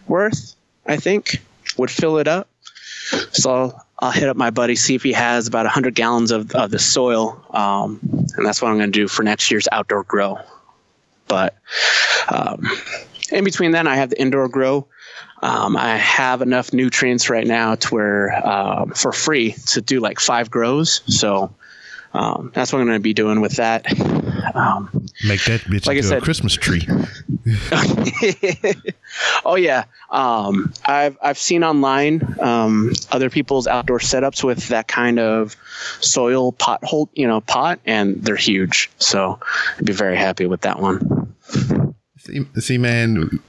worth. 0.08 0.54
I 0.84 0.98
think 0.98 1.40
would 1.78 1.90
fill 1.90 2.18
it 2.18 2.28
up. 2.28 2.48
So 3.32 3.80
I'll 3.98 4.10
hit 4.10 4.28
up 4.28 4.36
my 4.36 4.50
buddy, 4.50 4.76
see 4.76 4.94
if 4.94 5.02
he 5.02 5.14
has 5.14 5.46
about 5.46 5.64
a 5.64 5.72
100 5.72 5.94
gallons 5.94 6.30
of, 6.30 6.54
of 6.54 6.70
the 6.70 6.78
soil. 6.78 7.42
Um, 7.50 8.00
and 8.36 8.44
that's 8.44 8.60
what 8.60 8.68
I'm 8.70 8.76
going 8.76 8.92
to 8.92 8.98
do 8.98 9.08
for 9.08 9.22
next 9.22 9.50
year's 9.50 9.66
outdoor 9.72 10.02
grow. 10.02 10.38
But 11.26 11.56
um, 12.28 12.66
in 13.32 13.44
between 13.44 13.70
then, 13.70 13.86
I 13.86 13.96
have 13.96 14.10
the 14.10 14.20
indoor 14.20 14.48
grow. 14.48 14.86
Um, 15.42 15.76
I 15.76 15.96
have 15.96 16.42
enough 16.42 16.72
nutrients 16.72 17.30
right 17.30 17.46
now 17.46 17.76
to 17.76 17.94
where 17.94 18.46
um, 18.46 18.90
for 18.90 19.12
free 19.12 19.52
to 19.66 19.80
do 19.80 20.00
like 20.00 20.18
five 20.18 20.50
grows. 20.50 21.02
So 21.06 21.54
um, 22.12 22.50
that's 22.54 22.72
what 22.72 22.80
I'm 22.80 22.86
going 22.86 22.96
to 22.98 23.02
be 23.02 23.14
doing 23.14 23.40
with 23.40 23.56
that. 23.56 23.86
Um, 24.54 25.06
Make 25.24 25.44
that 25.44 25.60
bitch 25.62 25.86
Like 25.86 25.98
into 25.98 26.16
a 26.16 26.20
Christmas 26.20 26.54
tree. 26.54 26.86
oh 29.44 29.56
yeah, 29.56 29.84
um, 30.10 30.72
I've 30.84 31.18
I've 31.22 31.38
seen 31.38 31.64
online 31.64 32.36
um, 32.40 32.92
other 33.10 33.30
people's 33.30 33.66
outdoor 33.66 33.98
setups 33.98 34.44
with 34.44 34.68
that 34.68 34.88
kind 34.88 35.18
of 35.18 35.56
soil 36.00 36.52
pot 36.52 36.84
hole, 36.84 37.08
you 37.14 37.26
know, 37.26 37.40
pot, 37.40 37.80
and 37.84 38.22
they're 38.22 38.36
huge. 38.36 38.90
So 38.98 39.38
I'd 39.78 39.84
be 39.84 39.92
very 39.92 40.16
happy 40.16 40.46
with 40.46 40.62
that 40.62 40.80
one. 40.80 41.34
See, 42.28 42.46
see, 42.60 42.78
man, 42.78 43.40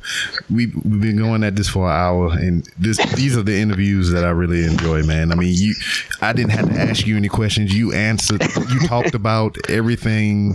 we 0.50 0.68
we've 0.68 1.02
been 1.02 1.18
going 1.18 1.44
at 1.44 1.56
this 1.56 1.68
for 1.68 1.86
an 1.86 1.92
hour, 1.92 2.32
and 2.32 2.66
this 2.78 2.98
these 3.16 3.36
are 3.36 3.42
the 3.42 3.58
interviews 3.58 4.10
that 4.12 4.24
I 4.24 4.30
really 4.30 4.64
enjoy, 4.64 5.04
man. 5.04 5.32
I 5.32 5.36
mean, 5.36 5.54
you, 5.54 5.76
I 6.22 6.32
didn't 6.32 6.52
have 6.52 6.70
to 6.70 6.80
ask 6.80 7.06
you 7.06 7.18
any 7.18 7.28
questions. 7.28 7.76
You 7.76 7.92
answered. 7.92 8.42
You 8.42 8.88
talked 8.88 9.16
about 9.16 9.58
everything 9.70 10.54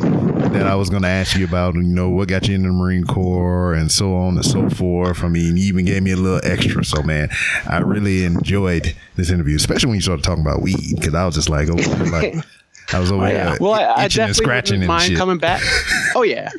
that 0.52 0.66
I 0.66 0.74
was 0.74 0.88
going 0.88 1.02
to 1.02 1.08
ask 1.08 1.36
you 1.36 1.44
about. 1.44 1.74
You 1.74 1.82
know, 1.82 2.08
what 2.08 2.28
got 2.28 2.48
you 2.48 2.54
in 2.54 2.62
the 2.62 2.70
Marine 2.70 3.04
Corps, 3.04 3.74
and 3.74 3.92
so 3.92 4.16
on 4.16 4.36
and 4.36 4.44
so 4.44 4.70
forth. 4.70 5.22
I 5.22 5.28
mean, 5.28 5.58
you 5.58 5.64
even 5.64 5.84
gave 5.84 6.02
me 6.02 6.12
a 6.12 6.16
little 6.16 6.40
extra. 6.42 6.82
So, 6.84 7.02
man, 7.02 7.28
I 7.68 7.78
really 7.78 8.24
enjoyed 8.24 8.96
this 9.16 9.30
interview, 9.30 9.56
especially 9.56 9.88
when 9.88 9.96
you 9.96 10.02
started 10.02 10.24
talking 10.24 10.42
about 10.42 10.62
weed, 10.62 10.94
because 10.94 11.14
I 11.14 11.26
was 11.26 11.34
just 11.34 11.50
like, 11.50 11.68
oh, 11.68 11.74
like. 12.10 12.36
I 12.92 13.00
was 13.00 13.10
over 13.10 13.24
Oh, 13.24 13.28
yeah. 13.28 13.56
Well, 13.60 13.72
I, 13.72 13.82
I 13.82 14.02
and 14.04 14.12
definitely 14.12 14.34
scratching 14.34 14.80
wouldn't 14.80 14.88
mind 14.88 15.04
shit. 15.04 15.18
coming 15.18 15.38
back. 15.38 15.62
Oh 16.14 16.22
yeah, 16.22 16.50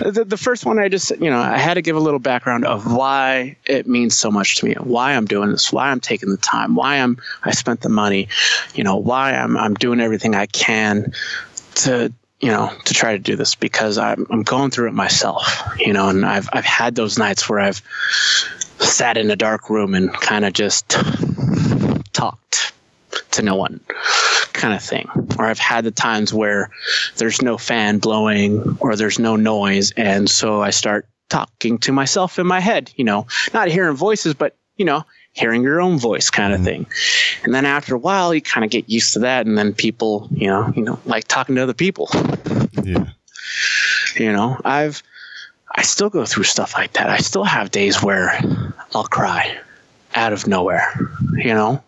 the, 0.00 0.24
the 0.26 0.36
first 0.36 0.66
one 0.66 0.78
I 0.78 0.88
just 0.88 1.10
you 1.10 1.30
know 1.30 1.38
I 1.38 1.56
had 1.56 1.74
to 1.74 1.82
give 1.82 1.96
a 1.96 2.00
little 2.00 2.18
background 2.18 2.64
of 2.64 2.92
why 2.92 3.56
it 3.64 3.86
means 3.86 4.16
so 4.16 4.30
much 4.30 4.56
to 4.56 4.66
me, 4.66 4.74
why 4.74 5.14
I'm 5.14 5.26
doing 5.26 5.50
this, 5.50 5.72
why 5.72 5.90
I'm 5.90 6.00
taking 6.00 6.30
the 6.30 6.36
time, 6.36 6.74
why 6.74 6.96
I'm 6.96 7.18
I 7.44 7.52
spent 7.52 7.80
the 7.80 7.88
money, 7.88 8.28
you 8.74 8.82
know, 8.82 8.96
why 8.96 9.34
I'm 9.34 9.56
I'm 9.56 9.74
doing 9.74 10.00
everything 10.00 10.34
I 10.34 10.46
can 10.46 11.12
to 11.76 12.12
you 12.40 12.48
know 12.48 12.72
to 12.84 12.94
try 12.94 13.12
to 13.12 13.18
do 13.18 13.36
this 13.36 13.54
because 13.54 13.98
I'm 13.98 14.26
I'm 14.30 14.42
going 14.42 14.70
through 14.70 14.88
it 14.88 14.94
myself, 14.94 15.62
you 15.78 15.92
know, 15.92 16.08
and 16.08 16.26
I've 16.26 16.48
I've 16.52 16.64
had 16.64 16.94
those 16.94 17.18
nights 17.18 17.48
where 17.48 17.60
I've 17.60 17.82
sat 18.80 19.16
in 19.16 19.30
a 19.30 19.36
dark 19.36 19.70
room 19.70 19.94
and 19.94 20.12
kind 20.12 20.44
of 20.44 20.52
just 20.52 20.96
talked 22.12 22.72
to 23.32 23.42
no 23.42 23.54
one 23.54 23.80
kind 24.58 24.74
of 24.74 24.82
thing. 24.82 25.08
Or 25.38 25.46
I've 25.46 25.58
had 25.58 25.84
the 25.84 25.90
times 25.90 26.34
where 26.34 26.70
there's 27.16 27.40
no 27.40 27.56
fan 27.56 27.98
blowing 27.98 28.76
or 28.80 28.96
there's 28.96 29.18
no 29.18 29.36
noise. 29.36 29.92
And 29.92 30.28
so 30.28 30.60
I 30.60 30.70
start 30.70 31.06
talking 31.30 31.78
to 31.78 31.92
myself 31.92 32.38
in 32.38 32.46
my 32.46 32.60
head, 32.60 32.92
you 32.96 33.04
know, 33.04 33.26
not 33.54 33.68
hearing 33.68 33.96
voices, 33.96 34.34
but, 34.34 34.56
you 34.76 34.84
know, 34.84 35.04
hearing 35.32 35.62
your 35.62 35.80
own 35.80 35.98
voice 35.98 36.30
kind 36.30 36.52
of 36.52 36.60
mm-hmm. 36.60 36.84
thing. 36.84 36.86
And 37.44 37.54
then 37.54 37.64
after 37.64 37.94
a 37.94 37.98
while, 37.98 38.34
you 38.34 38.40
kind 38.40 38.64
of 38.64 38.70
get 38.70 38.90
used 38.90 39.14
to 39.14 39.20
that. 39.20 39.46
And 39.46 39.56
then 39.56 39.72
people, 39.72 40.28
you 40.32 40.48
know, 40.48 40.72
you 40.74 40.82
know, 40.82 40.98
like 41.06 41.28
talking 41.28 41.54
to 41.54 41.62
other 41.62 41.74
people, 41.74 42.08
Yeah. 42.82 43.06
you 44.16 44.32
know, 44.32 44.60
I've, 44.64 45.02
I 45.70 45.82
still 45.82 46.10
go 46.10 46.24
through 46.24 46.44
stuff 46.44 46.74
like 46.74 46.94
that. 46.94 47.08
I 47.08 47.18
still 47.18 47.44
have 47.44 47.70
days 47.70 48.02
where 48.02 48.40
I'll 48.94 49.04
cry 49.04 49.58
out 50.18 50.32
of 50.32 50.46
nowhere. 50.46 50.92
You 51.32 51.54
know, 51.54 51.82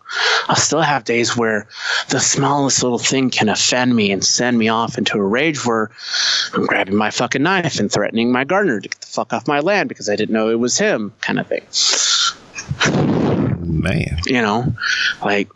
I'll 0.47 0.55
still 0.55 0.81
have 0.81 1.03
days 1.03 1.35
where 1.35 1.67
the 2.09 2.19
smallest 2.19 2.81
little 2.81 2.97
thing 2.97 3.29
can 3.29 3.49
offend 3.49 3.95
me 3.95 4.11
and 4.11 4.23
send 4.23 4.57
me 4.57 4.69
off 4.69 4.97
into 4.97 5.17
a 5.17 5.23
rage 5.23 5.65
where 5.65 5.91
I'm 6.53 6.65
grabbing 6.65 6.95
my 6.95 7.11
fucking 7.11 7.43
knife 7.43 7.79
and 7.79 7.91
threatening 7.91 8.31
my 8.31 8.45
gardener 8.45 8.79
to 8.79 8.89
get 8.89 8.99
the 8.99 9.07
fuck 9.07 9.33
off 9.33 9.47
my 9.47 9.59
land 9.59 9.89
because 9.89 10.09
I 10.09 10.15
didn't 10.15 10.33
know 10.33 10.49
it 10.49 10.59
was 10.59 10.77
him, 10.77 11.13
kind 11.21 11.39
of 11.39 11.47
thing. 11.47 11.65
Man. 13.61 14.17
You 14.25 14.41
know, 14.41 14.73
like 15.23 15.49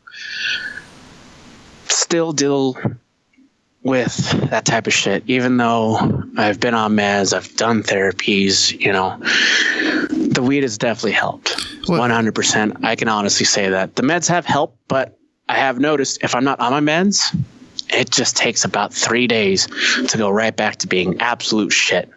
still 1.88 2.34
deal 2.34 2.78
with 3.84 4.16
that 4.50 4.66
type 4.66 4.88
of 4.88 4.94
shit, 4.94 5.24
even 5.28 5.58
though 5.58 6.24
I've 6.38 6.60
been 6.60 6.74
on 6.74 6.96
meds, 6.96 7.34
I've 7.34 7.56
done 7.56 7.84
therapies, 7.84 8.78
you 8.78 8.92
know, 8.92 9.18
the 10.10 10.42
weed 10.42 10.64
has 10.64 10.78
definitely 10.78 11.12
helped. 11.12 11.65
Well- 11.88 12.00
100%. 12.02 12.84
I 12.84 12.96
can 12.96 13.08
honestly 13.08 13.46
say 13.46 13.70
that. 13.70 13.96
The 13.96 14.04
meds 14.04 14.28
have 14.28 14.46
helped, 14.46 14.78
but 14.88 15.18
I 15.48 15.58
have 15.58 15.80
noticed 15.80 16.24
if 16.24 16.34
I'm 16.36 16.44
not 16.44 16.60
on 16.60 16.72
my 16.72 16.82
meds, 16.82 17.36
it 17.94 18.10
just 18.10 18.36
takes 18.36 18.66
about 18.66 18.92
three 18.94 19.28
days 19.28 19.68
to 20.08 20.18
go 20.18 20.30
right 20.30 20.56
back 20.56 20.78
to 20.78 20.88
being 20.88 21.22
absolute 21.22 21.72
shit. 21.72 22.10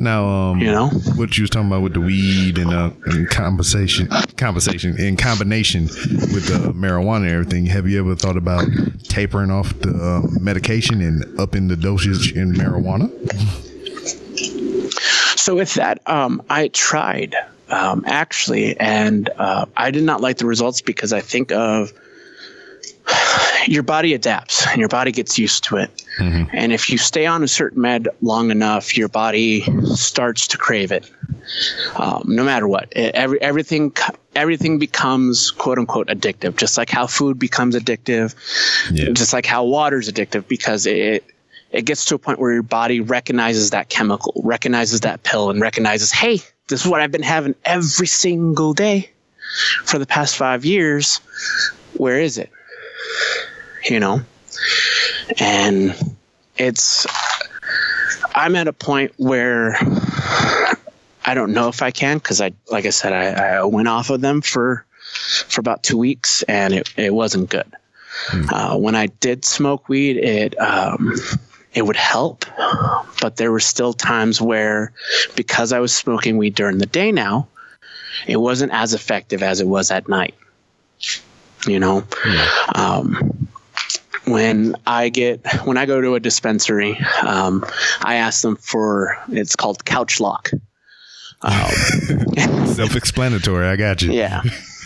Now, 0.00 0.26
um, 0.26 0.58
You 0.58 0.72
know? 0.72 0.88
what 1.16 1.36
you 1.36 1.42
was 1.42 1.50
talking 1.50 1.66
about 1.68 1.82
with 1.82 1.92
the 1.92 2.00
weed 2.00 2.56
and 2.56 2.72
uh, 2.72 2.90
and 3.04 3.28
compensation, 3.28 4.08
compensation 4.38 4.98
in 4.98 5.16
combination 5.18 5.82
with 5.84 6.46
the 6.46 6.72
marijuana 6.74 7.24
and 7.24 7.28
everything. 7.30 7.66
Have 7.66 7.86
you 7.86 8.00
ever 8.00 8.16
thought 8.16 8.38
about 8.38 8.64
tapering 9.04 9.50
off 9.50 9.78
the 9.80 9.90
uh, 9.90 10.40
medication 10.40 11.02
and 11.02 11.38
upping 11.38 11.68
the 11.68 11.76
dosage 11.76 12.32
in 12.32 12.54
marijuana? 12.54 13.10
So 15.38 15.54
with 15.56 15.74
that, 15.74 16.00
um, 16.08 16.42
I 16.48 16.68
tried 16.68 17.34
um, 17.72 18.04
actually, 18.06 18.78
and 18.78 19.28
uh, 19.36 19.66
I 19.76 19.90
did 19.90 20.04
not 20.04 20.20
like 20.20 20.36
the 20.38 20.46
results 20.46 20.80
because 20.82 21.12
I 21.12 21.20
think 21.20 21.50
of 21.52 21.92
your 23.66 23.82
body 23.82 24.14
adapts 24.14 24.66
and 24.66 24.78
your 24.78 24.88
body 24.88 25.12
gets 25.12 25.38
used 25.38 25.64
to 25.64 25.76
it. 25.76 26.04
And 26.52 26.72
if 26.72 26.90
you 26.90 26.98
stay 26.98 27.26
on 27.26 27.42
a 27.42 27.48
certain 27.48 27.80
med 27.80 28.08
long 28.20 28.50
enough, 28.50 28.96
your 28.96 29.08
body 29.08 29.62
starts 29.94 30.46
to 30.48 30.58
crave 30.58 30.92
it. 30.92 31.10
Um, 31.96 32.22
no 32.26 32.44
matter 32.44 32.68
what, 32.68 32.92
every, 32.94 33.40
everything 33.40 33.92
everything 34.36 34.78
becomes 34.78 35.50
quote 35.50 35.78
unquote 35.78 36.08
addictive. 36.08 36.56
Just 36.56 36.76
like 36.78 36.90
how 36.90 37.06
food 37.06 37.38
becomes 37.38 37.74
addictive, 37.74 38.34
Yeah. 38.92 39.10
just 39.12 39.32
like 39.32 39.46
how 39.46 39.64
water's 39.64 40.10
addictive 40.10 40.46
because 40.46 40.86
it 40.86 41.24
it 41.72 41.86
gets 41.86 42.04
to 42.06 42.14
a 42.14 42.18
point 42.18 42.38
where 42.38 42.52
your 42.52 42.62
body 42.62 43.00
recognizes 43.00 43.70
that 43.70 43.88
chemical, 43.88 44.40
recognizes 44.44 45.00
that 45.00 45.22
pill, 45.22 45.48
and 45.50 45.60
recognizes, 45.60 46.12
hey, 46.12 46.38
this 46.68 46.84
is 46.84 46.90
what 46.90 47.00
I've 47.00 47.12
been 47.12 47.22
having 47.22 47.54
every 47.64 48.06
single 48.06 48.72
day 48.72 49.10
for 49.84 49.98
the 49.98 50.06
past 50.06 50.36
five 50.36 50.64
years. 50.64 51.18
Where 51.94 52.20
is 52.20 52.38
it? 52.38 52.50
You 53.88 54.00
know? 54.00 54.20
And 55.38 55.94
it's, 56.56 57.06
I'm 58.34 58.56
at 58.56 58.68
a 58.68 58.72
point 58.72 59.12
where 59.16 59.76
I 61.24 61.34
don't 61.34 61.52
know 61.52 61.68
if 61.68 61.82
I 61.82 61.90
can 61.90 62.18
because 62.18 62.40
I, 62.40 62.52
like 62.70 62.86
I 62.86 62.90
said, 62.90 63.12
I, 63.12 63.56
I 63.56 63.64
went 63.64 63.88
off 63.88 64.10
of 64.10 64.20
them 64.20 64.40
for, 64.40 64.84
for 65.48 65.60
about 65.60 65.82
two 65.82 65.98
weeks 65.98 66.42
and 66.44 66.74
it, 66.74 66.92
it 66.96 67.14
wasn't 67.14 67.50
good. 67.50 67.70
Uh, 68.52 68.76
when 68.76 68.94
I 68.94 69.06
did 69.06 69.44
smoke 69.44 69.88
weed, 69.88 70.16
it 70.16 70.58
um, 70.60 71.14
it 71.74 71.82
would 71.82 71.96
help, 71.96 72.44
but 73.20 73.36
there 73.36 73.50
were 73.50 73.60
still 73.60 73.92
times 73.92 74.40
where, 74.40 74.92
because 75.36 75.72
I 75.72 75.80
was 75.80 75.94
smoking 75.94 76.36
weed 76.36 76.54
during 76.54 76.78
the 76.78 76.86
day 76.86 77.12
now, 77.12 77.48
it 78.26 78.36
wasn't 78.36 78.72
as 78.72 78.94
effective 78.94 79.42
as 79.42 79.60
it 79.60 79.66
was 79.66 79.90
at 79.90 80.08
night. 80.08 80.34
You 81.66 81.78
know, 81.78 82.04
um, 82.74 83.48
when 84.24 84.76
I 84.86 85.08
get 85.08 85.44
when 85.64 85.76
I 85.76 85.86
go 85.86 86.00
to 86.00 86.14
a 86.14 86.20
dispensary, 86.20 86.98
um, 87.24 87.64
I 88.00 88.16
ask 88.16 88.42
them 88.42 88.56
for 88.56 89.16
it's 89.28 89.56
called 89.56 89.84
couch 89.84 90.20
lock. 90.20 90.50
Self-explanatory. 91.42 93.66
I 93.66 93.76
got 93.76 94.02
you. 94.02 94.12
Yeah. 94.12 94.42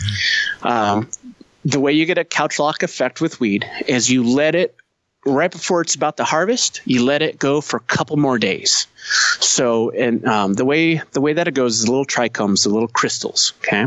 um, 0.62 1.10
the 1.64 1.80
way 1.80 1.92
you 1.92 2.06
get 2.06 2.18
a 2.18 2.24
couch 2.24 2.58
lock 2.58 2.82
effect 2.82 3.20
with 3.20 3.40
weed 3.40 3.68
is 3.86 4.10
you 4.10 4.22
let 4.22 4.54
it 4.54 4.76
right 5.26 5.50
before 5.50 5.80
it's 5.80 5.94
about 5.94 6.16
to 6.16 6.24
harvest. 6.24 6.80
You 6.84 7.04
let 7.04 7.20
it 7.20 7.38
go 7.38 7.60
for 7.60 7.76
a 7.76 7.80
couple 7.80 8.16
more 8.16 8.38
days. 8.38 8.86
So, 9.40 9.90
and 9.90 10.24
um, 10.26 10.54
the 10.54 10.64
way 10.64 11.02
the 11.12 11.20
way 11.20 11.32
that 11.32 11.46
it 11.48 11.54
goes 11.54 11.80
is 11.80 11.88
little 11.88 12.06
trichomes, 12.06 12.62
the 12.62 12.70
little 12.70 12.88
crystals. 12.88 13.52
Okay, 13.58 13.86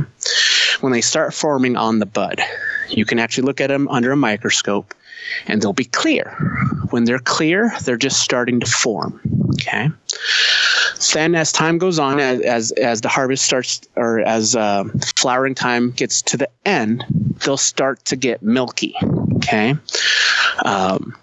when 0.81 0.93
they 0.93 1.01
start 1.01 1.33
forming 1.33 1.75
on 1.75 1.99
the 1.99 2.05
bud, 2.05 2.41
you 2.89 3.05
can 3.05 3.19
actually 3.19 3.45
look 3.45 3.61
at 3.61 3.67
them 3.67 3.87
under 3.87 4.11
a 4.11 4.17
microscope, 4.17 4.93
and 5.47 5.61
they'll 5.61 5.73
be 5.73 5.85
clear. 5.85 6.31
When 6.91 7.05
they're 7.05 7.19
clear, 7.19 7.71
they're 7.83 7.97
just 7.97 8.21
starting 8.21 8.59
to 8.59 8.65
form. 8.65 9.19
Okay. 9.53 9.89
Then, 11.13 11.35
as 11.35 11.51
time 11.51 11.77
goes 11.77 11.97
on, 11.97 12.19
as 12.19 12.41
as, 12.41 12.71
as 12.73 13.01
the 13.01 13.09
harvest 13.09 13.45
starts, 13.45 13.81
or 13.95 14.19
as 14.19 14.55
uh, 14.55 14.83
flowering 15.15 15.55
time 15.55 15.91
gets 15.91 16.21
to 16.23 16.37
the 16.37 16.49
end, 16.65 17.05
they'll 17.43 17.57
start 17.57 18.03
to 18.05 18.15
get 18.15 18.43
milky. 18.43 18.95
Okay. 19.37 19.75
Um, 20.65 21.15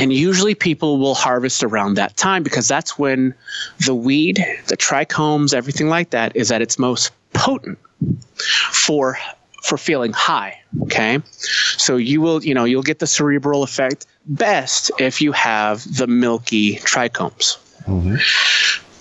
and 0.00 0.12
usually 0.12 0.54
people 0.54 0.98
will 0.98 1.14
harvest 1.14 1.62
around 1.62 1.94
that 1.94 2.16
time 2.16 2.42
because 2.42 2.66
that's 2.66 2.98
when 2.98 3.34
the 3.84 3.94
weed, 3.94 4.44
the 4.66 4.76
trichomes, 4.76 5.52
everything 5.52 5.88
like 5.88 6.10
that 6.10 6.34
is 6.34 6.50
at 6.50 6.62
its 6.62 6.78
most 6.78 7.12
potent 7.34 7.78
for 8.72 9.18
for 9.62 9.76
feeling 9.76 10.12
high. 10.12 10.58
Okay. 10.84 11.20
So 11.76 11.98
you 11.98 12.22
will, 12.22 12.42
you 12.42 12.54
know, 12.54 12.64
you'll 12.64 12.82
get 12.82 12.98
the 12.98 13.06
cerebral 13.06 13.62
effect 13.62 14.06
best 14.24 14.90
if 14.98 15.20
you 15.20 15.32
have 15.32 15.84
the 15.96 16.06
milky 16.06 16.76
trichomes. 16.76 17.58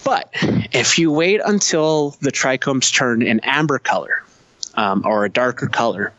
But 0.03 0.29
if 0.73 0.99
you 0.99 1.11
wait 1.11 1.39
until 1.45 2.17
the 2.21 2.31
trichomes 2.31 2.93
turn 2.93 3.21
an 3.21 3.39
amber 3.43 3.79
color 3.79 4.23
um, 4.73 5.03
or 5.05 5.23
a 5.23 5.29
darker 5.29 5.67
color, 5.67 6.11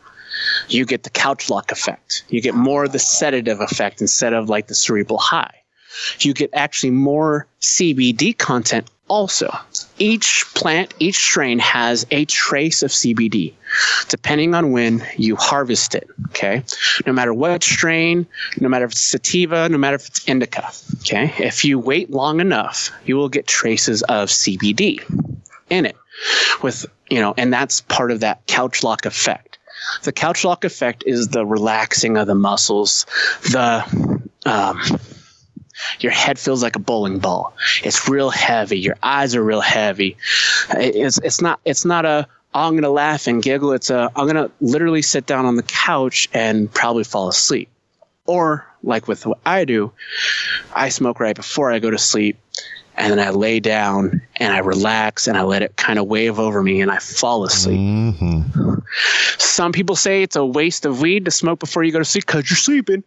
you 0.67 0.85
get 0.85 1.03
the 1.03 1.09
couch 1.09 1.49
lock 1.49 1.71
effect. 1.71 2.23
You 2.29 2.41
get 2.41 2.55
more 2.55 2.85
of 2.85 2.91
the 2.91 2.99
sedative 2.99 3.61
effect 3.61 4.01
instead 4.01 4.33
of 4.33 4.49
like 4.49 4.67
the 4.67 4.75
cerebral 4.75 5.19
high. 5.19 5.55
You 6.19 6.33
get 6.33 6.51
actually 6.53 6.91
more 6.91 7.47
CBD 7.59 8.37
content 8.37 8.89
also. 9.07 9.53
Each 9.97 10.45
plant, 10.55 10.93
each 10.99 11.17
strain 11.17 11.59
has 11.59 12.07
a 12.11 12.25
trace 12.25 12.81
of 12.81 12.91
CBD 12.91 13.53
depending 14.07 14.53
on 14.55 14.71
when 14.71 15.05
you 15.17 15.35
harvest 15.35 15.95
it. 15.95 16.09
Okay. 16.29 16.63
No 17.05 17.13
matter 17.13 17.33
what 17.33 17.63
strain, 17.63 18.25
no 18.59 18.69
matter 18.69 18.85
if 18.85 18.91
it's 18.91 19.03
sativa, 19.03 19.69
no 19.69 19.77
matter 19.77 19.95
if 19.95 20.07
it's 20.07 20.27
indica. 20.27 20.69
Okay. 21.01 21.33
If 21.37 21.65
you 21.65 21.79
wait 21.79 22.09
long 22.09 22.39
enough, 22.39 22.91
you 23.05 23.17
will 23.17 23.29
get 23.29 23.47
traces 23.47 24.01
of 24.03 24.29
CBD 24.29 25.03
in 25.69 25.85
it 25.85 25.95
with, 26.61 26.85
you 27.09 27.19
know, 27.19 27.33
and 27.37 27.53
that's 27.53 27.81
part 27.81 28.11
of 28.11 28.21
that 28.21 28.45
couch 28.47 28.83
lock 28.83 29.05
effect. 29.05 29.50
The 30.03 30.11
couch 30.11 30.43
lock 30.43 30.63
effect 30.63 31.03
is 31.05 31.29
the 31.29 31.45
relaxing 31.45 32.17
of 32.17 32.27
the 32.27 32.35
muscles, 32.35 33.05
the, 33.43 34.21
um, 34.45 34.81
your 35.99 36.11
head 36.11 36.39
feels 36.39 36.61
like 36.61 36.75
a 36.75 36.79
bowling 36.79 37.19
ball. 37.19 37.55
It's 37.83 38.07
real 38.07 38.29
heavy. 38.29 38.79
Your 38.79 38.95
eyes 39.01 39.35
are 39.35 39.43
real 39.43 39.61
heavy. 39.61 40.17
It's 40.69 41.17
it's 41.19 41.41
not 41.41 41.59
it's 41.65 41.85
not 41.85 42.05
a 42.05 42.27
oh, 42.53 42.67
I'm 42.67 42.75
gonna 42.75 42.89
laugh 42.89 43.27
and 43.27 43.41
giggle. 43.41 43.73
It's 43.73 43.89
a 43.89 44.11
I'm 44.15 44.27
gonna 44.27 44.51
literally 44.59 45.01
sit 45.01 45.25
down 45.25 45.45
on 45.45 45.55
the 45.55 45.63
couch 45.63 46.29
and 46.33 46.71
probably 46.71 47.03
fall 47.03 47.29
asleep. 47.29 47.69
Or 48.25 48.65
like 48.83 49.07
with 49.07 49.25
what 49.25 49.39
I 49.45 49.65
do, 49.65 49.91
I 50.73 50.89
smoke 50.89 51.19
right 51.19 51.35
before 51.35 51.71
I 51.71 51.79
go 51.79 51.89
to 51.89 51.97
sleep, 51.97 52.37
and 53.01 53.11
then 53.11 53.19
I 53.19 53.31
lay 53.31 53.59
down 53.59 54.21
and 54.35 54.53
I 54.53 54.59
relax 54.59 55.27
and 55.27 55.35
I 55.35 55.41
let 55.41 55.63
it 55.63 55.75
kind 55.75 55.97
of 55.97 56.05
wave 56.05 56.37
over 56.37 56.61
me 56.61 56.81
and 56.81 56.91
I 56.91 56.99
fall 56.99 57.43
asleep. 57.43 57.79
Mm-hmm. 57.79 58.75
Some 59.39 59.71
people 59.71 59.95
say 59.95 60.21
it's 60.21 60.35
a 60.35 60.45
waste 60.45 60.85
of 60.85 61.01
weed 61.01 61.25
to 61.25 61.31
smoke 61.31 61.59
before 61.59 61.83
you 61.83 61.91
go 61.91 61.97
to 61.97 62.05
sleep 62.05 62.27
because 62.27 62.47
you're 62.49 62.57
sleeping, 62.57 63.03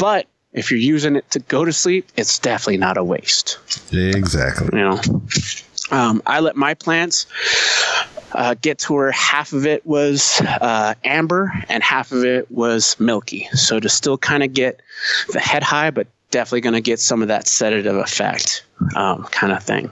but 0.00 0.26
if 0.52 0.70
you're 0.70 0.80
using 0.80 1.14
it 1.14 1.30
to 1.30 1.38
go 1.38 1.64
to 1.64 1.72
sleep, 1.72 2.08
it's 2.16 2.40
definitely 2.40 2.78
not 2.78 2.96
a 2.96 3.04
waste. 3.04 3.58
Exactly. 3.92 4.68
You 4.72 4.84
know, 4.84 5.00
um, 5.92 6.22
I 6.26 6.40
let 6.40 6.56
my 6.56 6.74
plants 6.74 7.26
uh, 8.32 8.54
get 8.60 8.78
to 8.80 8.94
where 8.94 9.12
half 9.12 9.52
of 9.52 9.64
it 9.64 9.86
was 9.86 10.40
uh, 10.40 10.94
amber 11.04 11.52
and 11.68 11.84
half 11.84 12.10
of 12.10 12.24
it 12.24 12.50
was 12.50 12.98
milky. 12.98 13.48
So 13.52 13.78
to 13.78 13.88
still 13.88 14.18
kind 14.18 14.42
of 14.42 14.52
get 14.52 14.80
the 15.28 15.40
head 15.40 15.62
high, 15.62 15.90
but 15.90 16.08
definitely 16.30 16.60
going 16.62 16.74
to 16.74 16.80
get 16.80 17.00
some 17.00 17.22
of 17.22 17.28
that 17.28 17.46
sedative 17.48 17.96
effect 17.96 18.64
um, 18.94 19.24
kind 19.24 19.52
of 19.52 19.62
thing. 19.62 19.90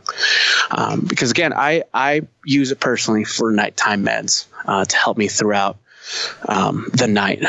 Um, 0.70 1.00
because 1.00 1.30
again, 1.30 1.52
I, 1.52 1.84
I 1.92 2.22
use 2.44 2.70
it 2.70 2.80
personally 2.80 3.24
for 3.24 3.50
nighttime 3.52 4.04
meds 4.04 4.46
uh, 4.66 4.84
to 4.84 4.96
help 4.96 5.16
me 5.16 5.28
throughout 5.28 5.78
um, 6.48 6.90
the 6.92 7.06
night. 7.06 7.42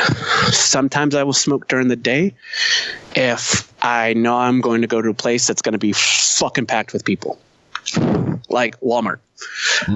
Sometimes 0.50 1.14
I 1.14 1.22
will 1.24 1.32
smoke 1.32 1.68
during 1.68 1.88
the 1.88 1.96
day 1.96 2.34
if 3.14 3.72
I 3.82 4.14
know 4.14 4.36
I'm 4.36 4.60
going 4.60 4.82
to 4.82 4.86
go 4.86 5.02
to 5.02 5.10
a 5.10 5.14
place 5.14 5.46
that's 5.46 5.62
going 5.62 5.74
to 5.74 5.78
be 5.78 5.92
fucking 5.92 6.66
packed 6.66 6.92
with 6.92 7.04
people, 7.04 7.38
like 8.48 8.78
Walmart. 8.80 9.18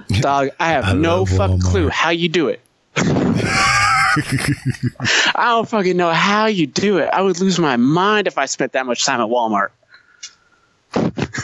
Dog, 0.21 0.51
I 0.59 0.69
have 0.73 0.85
I 0.85 0.93
no 0.93 1.25
fucking 1.25 1.59
Walmart. 1.59 1.65
clue 1.65 1.89
how 1.89 2.11
you 2.11 2.29
do 2.29 2.49
it. 2.49 2.61
I 4.17 5.47
don't 5.55 5.69
fucking 5.69 5.97
know 5.97 6.11
how 6.11 6.47
you 6.47 6.67
do 6.67 6.99
it. 6.99 7.09
I 7.13 7.23
would 7.23 7.41
lose 7.41 7.59
my 7.59 7.77
mind 7.77 8.27
if 8.27 8.39
I 8.39 8.47
spent 8.47 8.73
that 8.73 8.87
much 8.87 9.05
time 9.05 9.21
at 9.21 9.29
Walmart. 9.29 9.71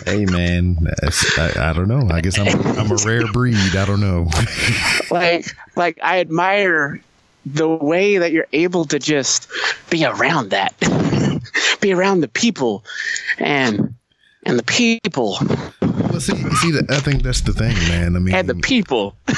Hey 0.05 0.24
man, 0.24 0.76
I, 1.38 1.52
I 1.70 1.72
don't 1.72 1.86
know. 1.86 2.09
I 2.10 2.20
guess 2.20 2.38
I'm 2.38 2.48
a, 2.48 2.80
I'm 2.80 2.90
a 2.90 2.97
rare 3.05 3.30
breed. 3.32 3.76
I 3.76 3.84
don't 3.84 4.01
know. 4.01 4.28
like 5.10 5.47
like 5.76 5.98
I 6.02 6.18
admire 6.18 7.01
the 7.44 7.68
way 7.68 8.18
that 8.18 8.32
you're 8.32 8.48
able 8.52 8.86
to 8.86 8.98
just 8.98 9.48
be 9.88 10.05
around 10.05 10.51
that. 10.51 10.74
be 11.80 11.93
around 11.93 12.22
the 12.22 12.28
people 12.28 12.84
and 13.38 13.94
and 14.44 14.59
the 14.59 14.64
people 14.64 15.38
well, 16.16 16.20
see, 16.20 16.34
see, 16.56 16.70
the, 16.70 16.86
I 16.88 17.01
think 17.01 17.22
that's 17.22 17.43
the 17.43 17.52
thing, 17.52 17.74
man. 17.88 18.16
I 18.16 18.18
mean, 18.18 18.34
and 18.34 18.48
the 18.48 18.55
people 18.55 19.14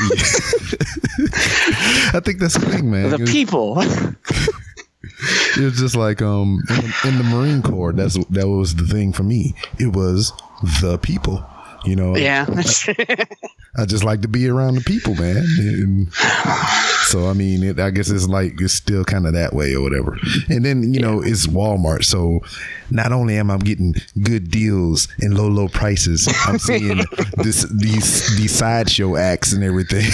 I 2.15 2.21
think 2.25 2.39
that's 2.39 2.55
the 2.55 2.67
thing, 2.71 2.91
man. 2.91 3.11
the 3.11 3.19
was- 3.19 3.31
people 3.31 3.83
It 5.57 5.65
was 5.65 5.79
just 5.79 5.97
like 5.97 6.23
um 6.23 6.63
in 6.71 6.77
the, 6.77 6.95
in 7.09 7.19
the 7.19 7.25
Marine 7.25 7.63
Corps. 7.63 7.93
That's 7.93 8.15
that 8.27 8.47
was 8.49 8.77
the 8.77 8.87
thing 8.87 9.13
for 9.13 9.25
me. 9.25 9.55
It 9.79 9.95
was 9.97 10.33
the 10.81 10.99
people. 10.99 11.45
You 11.85 11.97
know. 11.97 12.17
yeah 12.17 12.47
I 12.49 12.63
just 13.87 14.05
like 14.05 14.23
to 14.23 14.29
be 14.29 14.49
around 14.49 14.75
the 14.77 14.81
people, 14.83 15.15
man. 15.15 15.37
And 15.37 16.13
so 17.05 17.29
I 17.29 17.33
mean, 17.33 17.63
it, 17.63 17.79
I 17.81 17.91
guess 17.91 18.11
it's 18.11 18.29
like 18.29 18.61
it's 18.61 18.75
still 18.75 19.05
kind 19.05 19.27
of 19.27 19.33
that 19.35 19.53
way 19.53 19.75
or 19.75 19.83
whatever. 19.83 20.19
And 20.49 20.65
then 20.65 20.93
you 20.93 21.01
know 21.01 21.21
it's 21.23 21.47
Walmart, 21.47 22.05
so 22.05 22.41
not 22.91 23.13
only 23.13 23.37
am 23.37 23.51
I 23.51 23.59
getting 23.59 23.95
good 24.23 24.51
deals 24.51 25.09
and 25.21 25.35
low 25.35 25.49
low 25.49 25.69
prices, 25.69 26.29
I'm 26.47 26.59
seeing 26.69 27.01
this 27.39 27.63
these 27.73 28.37
these 28.37 28.53
sideshow 28.53 29.17
acts 29.17 29.53
and 29.53 29.63
everything. 29.65 30.11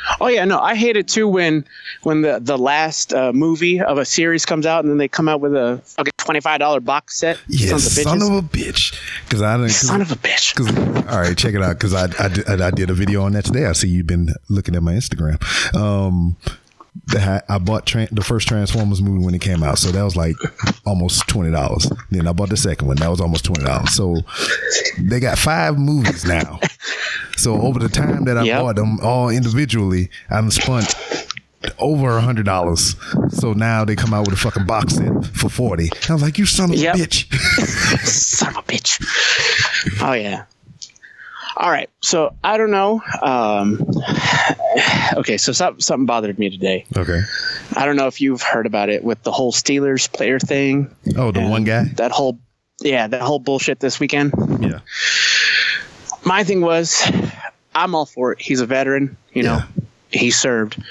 oh 0.20 0.28
yeah 0.28 0.44
no 0.44 0.58
I 0.60 0.74
hate 0.74 0.96
it 0.96 1.08
too 1.08 1.26
when 1.28 1.64
when 2.02 2.22
the 2.22 2.38
the 2.40 2.58
last 2.58 3.12
uh, 3.14 3.32
movie 3.32 3.80
of 3.80 3.98
a 3.98 4.04
series 4.04 4.44
comes 4.44 4.66
out 4.66 4.84
and 4.84 4.90
then 4.90 4.98
they 4.98 5.08
come 5.08 5.28
out 5.28 5.40
with 5.40 5.54
a 5.54 5.80
fucking 5.84 6.12
$25 6.18 6.84
box 6.84 7.18
set 7.18 7.38
yes, 7.48 7.70
Sons 7.70 7.86
of 7.86 7.92
son 7.92 8.22
of 8.22 8.44
a 8.44 8.46
bitch. 8.46 8.98
Because 9.24 9.42
I 9.42 9.56
didn't. 9.56 9.70
son 9.70 10.00
of 10.00 10.10
a 10.12 10.16
bitch 10.16 10.54
all 11.10 11.20
right, 11.20 11.36
check 11.36 11.54
it 11.54 11.62
out. 11.62 11.74
Because 11.78 11.94
I, 11.94 12.04
I, 12.22 12.28
did- 12.28 12.60
I 12.60 12.70
did 12.74 12.90
a 12.90 12.94
video 12.94 13.22
on 13.22 13.32
that 13.32 13.44
today. 13.44 13.66
I 13.66 13.72
see 13.72 13.88
you've 13.88 14.06
been 14.06 14.28
looking 14.48 14.74
at 14.76 14.82
my 14.82 14.92
Instagram. 14.94 15.42
Um, 15.74 16.36
I 17.48 17.58
bought 17.58 17.86
tran 17.86 18.08
the 18.10 18.22
first 18.22 18.46
Transformers 18.48 19.02
movie 19.02 19.24
when 19.24 19.34
it 19.34 19.40
came 19.40 19.62
out, 19.62 19.78
so 19.78 19.90
that 19.90 20.02
was 20.02 20.16
like 20.16 20.36
almost 20.86 21.26
twenty 21.28 21.50
dollars. 21.50 21.90
Then 22.10 22.28
I 22.28 22.32
bought 22.32 22.50
the 22.50 22.56
second 22.56 22.86
one, 22.86 22.96
that 22.98 23.10
was 23.10 23.20
almost 23.20 23.44
twenty 23.44 23.64
dollars. 23.64 23.92
So 23.92 24.16
they 24.98 25.18
got 25.20 25.36
five 25.38 25.76
movies 25.78 26.24
now. 26.24 26.60
So 27.36 27.60
over 27.60 27.80
the 27.80 27.88
time 27.88 28.24
that 28.26 28.38
I 28.38 28.44
Yep. 28.44 28.60
bought 28.60 28.76
them 28.76 29.00
all 29.00 29.28
individually, 29.28 30.08
I 30.30 30.40
done 30.40 30.50
spent 30.52 30.94
over 31.80 32.16
a 32.16 32.20
hundred 32.20 32.46
dollars. 32.46 32.94
So 33.30 33.52
now 33.54 33.84
they 33.84 33.96
come 33.96 34.14
out 34.14 34.26
with 34.26 34.34
a 34.34 34.38
fucking 34.40 34.66
box 34.66 34.94
set 34.94 35.26
for 35.34 35.48
forty. 35.48 35.90
I 36.08 36.12
was 36.12 36.22
like, 36.22 36.38
you 36.38 36.46
son 36.46 36.70
of 36.70 36.76
Yep. 36.76 36.94
a 36.94 36.98
bitch. 36.98 37.34
son 38.06 38.50
of 38.50 38.58
a 38.58 38.62
bitch. 38.62 40.00
Oh 40.00 40.12
yeah. 40.12 40.44
All 41.56 41.70
right. 41.70 41.88
So 42.00 42.34
I 42.42 42.56
don't 42.56 42.70
know. 42.70 43.00
Um, 43.22 43.84
okay. 45.16 45.36
So 45.36 45.52
something, 45.52 45.80
something 45.80 46.06
bothered 46.06 46.38
me 46.38 46.50
today. 46.50 46.84
okay. 46.96 47.20
I 47.76 47.86
don't 47.86 47.96
know 47.96 48.06
if 48.06 48.20
you've 48.20 48.42
heard 48.42 48.66
about 48.66 48.88
it 48.88 49.04
with 49.04 49.22
the 49.22 49.32
whole 49.32 49.52
Steelers 49.52 50.12
player 50.12 50.38
thing. 50.38 50.94
Oh, 51.16 51.30
the 51.32 51.46
one 51.46 51.64
guy. 51.64 51.84
That 51.96 52.10
whole, 52.10 52.38
yeah, 52.80 53.06
that 53.06 53.20
whole 53.20 53.38
bullshit 53.38 53.80
this 53.80 54.00
weekend. 54.00 54.32
Yeah. 54.60 54.80
My 56.24 56.42
thing 56.44 56.60
was, 56.60 57.02
I'm 57.74 57.94
all 57.94 58.06
for 58.06 58.32
it. 58.32 58.40
He's 58.40 58.60
a 58.60 58.66
veteran. 58.66 59.16
You 59.32 59.42
know, 59.42 59.60
he 60.10 60.30
served. 60.30 60.82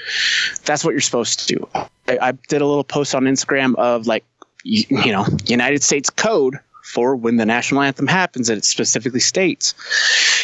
That's 0.64 0.84
what 0.84 0.92
you're 0.92 1.00
supposed 1.00 1.40
to 1.40 1.56
do. 1.56 1.68
I, 2.08 2.18
I 2.20 2.32
did 2.32 2.62
a 2.62 2.66
little 2.66 2.84
post 2.84 3.14
on 3.14 3.24
Instagram 3.24 3.74
of 3.76 4.06
like, 4.06 4.24
you, 4.62 4.84
you 4.88 5.12
know, 5.12 5.26
United 5.46 5.82
States 5.82 6.08
code 6.10 6.58
for 6.84 7.16
when 7.16 7.36
the 7.36 7.46
national 7.46 7.82
anthem 7.82 8.06
happens, 8.06 8.48
and 8.50 8.58
it 8.58 8.64
specifically 8.64 9.20
states 9.20 9.74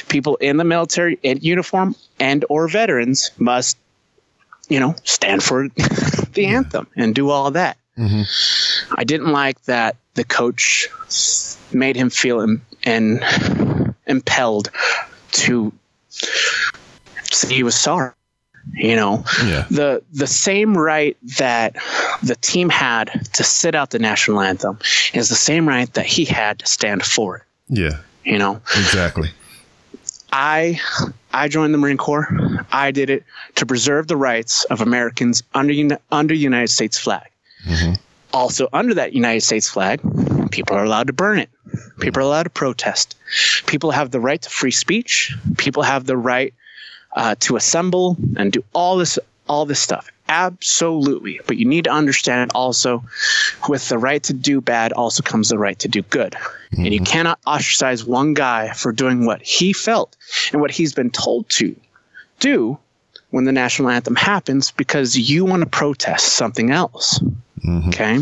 people 0.09 0.37
in 0.37 0.57
the 0.57 0.65
military 0.65 1.19
in 1.23 1.39
uniform 1.43 1.95
and 2.19 2.45
or 2.49 2.67
veterans 2.67 3.31
must, 3.39 3.77
you 4.69 4.81
know, 4.81 4.95
stand 5.05 5.43
for 5.43 5.69
the 6.33 6.47
anthem 6.47 6.87
and 6.97 7.15
do 7.15 7.31
all 7.31 7.47
of 7.47 7.55
that. 7.55 7.77
Mm-hmm. 7.99 8.95
I 8.97 9.05
didn't 9.05 9.31
like 9.31 9.63
that 9.65 9.97
the 10.15 10.25
coach 10.25 10.89
made 11.73 11.97
him 11.97 12.09
feel 12.09 12.41
im- 12.41 12.63
and 12.85 13.23
impelled 14.07 14.71
to 15.33 15.73
say 16.09 17.55
he 17.55 17.63
was 17.63 17.75
sorry. 17.75 18.13
You 18.75 18.97
know, 18.97 19.25
Yeah. 19.45 19.67
the 19.71 20.03
the 20.13 20.27
same 20.27 20.77
right 20.77 21.17
that 21.39 21.77
the 22.23 22.37
team 22.37 22.69
had 22.69 23.29
to 23.35 23.43
sit 23.45 23.75
out 23.75 23.91
the 23.91 23.99
national 23.99 24.41
anthem 24.41 24.79
is 25.13 25.29
the 25.29 25.35
same 25.35 25.69
right 25.69 25.93
that 25.95 26.07
he 26.07 26.25
had 26.25 26.61
to 26.61 26.67
stand 26.67 27.05
for 27.05 27.37
it. 27.39 27.43
Yeah. 27.69 27.99
You 28.25 28.39
know, 28.39 28.61
Exactly. 28.77 29.31
I 30.33 30.81
I 31.33 31.49
joined 31.49 31.75
the 31.75 31.79
Marine 31.79 31.97
Corps. 31.97 32.29
I 32.73 32.91
did 32.91 33.11
it 33.11 33.25
to 33.57 33.67
preserve 33.67 34.07
the 34.07 34.17
rights 34.17 34.65
of 34.65 34.81
Americans 34.81 35.43
under 35.55 35.99
under 36.13 36.35
United 36.35 36.69
States 36.69 36.99
flag. 36.99 37.27
Mm-hmm. 37.67 37.95
Also, 38.33 38.69
under 38.73 38.95
that 38.95 39.13
United 39.13 39.41
States 39.43 39.69
flag, 39.69 40.01
people 40.53 40.77
are 40.77 40.85
allowed 40.85 41.09
to 41.09 41.13
burn 41.13 41.39
it. 41.41 41.51
People 42.01 42.21
are 42.23 42.27
allowed 42.27 42.45
to 42.45 42.51
protest. 42.51 43.17
People 43.67 43.91
have 43.91 44.13
the 44.13 44.21
right 44.21 44.41
to 44.43 44.49
free 44.49 44.71
speech. 44.71 45.35
People 45.57 45.83
have 45.83 46.07
the 46.07 46.17
right 46.17 46.55
uh, 47.13 47.35
to 47.41 47.57
assemble 47.57 48.17
and 48.37 48.53
do 48.53 48.65
all 48.73 48.97
this 48.97 49.19
all 49.49 49.67
this 49.67 49.81
stuff. 49.81 50.11
Absolutely. 50.29 51.41
But 51.45 51.57
you 51.57 51.65
need 51.65 51.85
to 51.85 51.91
understand 51.91 52.53
also 52.55 53.03
with 53.69 53.89
the 53.89 53.99
right 53.99 54.23
to 54.25 54.33
do 54.33 54.61
bad 54.61 54.93
also 54.93 55.25
comes 55.25 55.49
the 55.49 55.59
right 55.59 55.77
to 55.81 55.89
do 55.89 56.03
good. 56.03 56.37
And 56.71 56.95
you 56.95 57.01
cannot 57.01 57.41
ostracize 57.45 58.05
one 58.05 58.35
guy 58.35 58.73
for 58.73 58.93
doing 58.93 59.27
what 59.27 59.43
he 59.43 59.73
felt 59.73 60.17
and 60.53 60.61
what 60.61 60.71
he's 60.71 60.95
been 60.95 61.11
told 61.11 61.49
to 61.51 61.75
do 62.39 62.79
when 63.31 63.45
the 63.45 63.51
national 63.51 63.91
anthem 63.91 64.15
happens 64.15 64.71
because 64.71 65.19
you 65.19 65.45
want 65.45 65.65
to 65.65 65.69
protest 65.69 66.29
something 66.35 66.71
else. 66.71 67.21
Okay? 67.89 68.19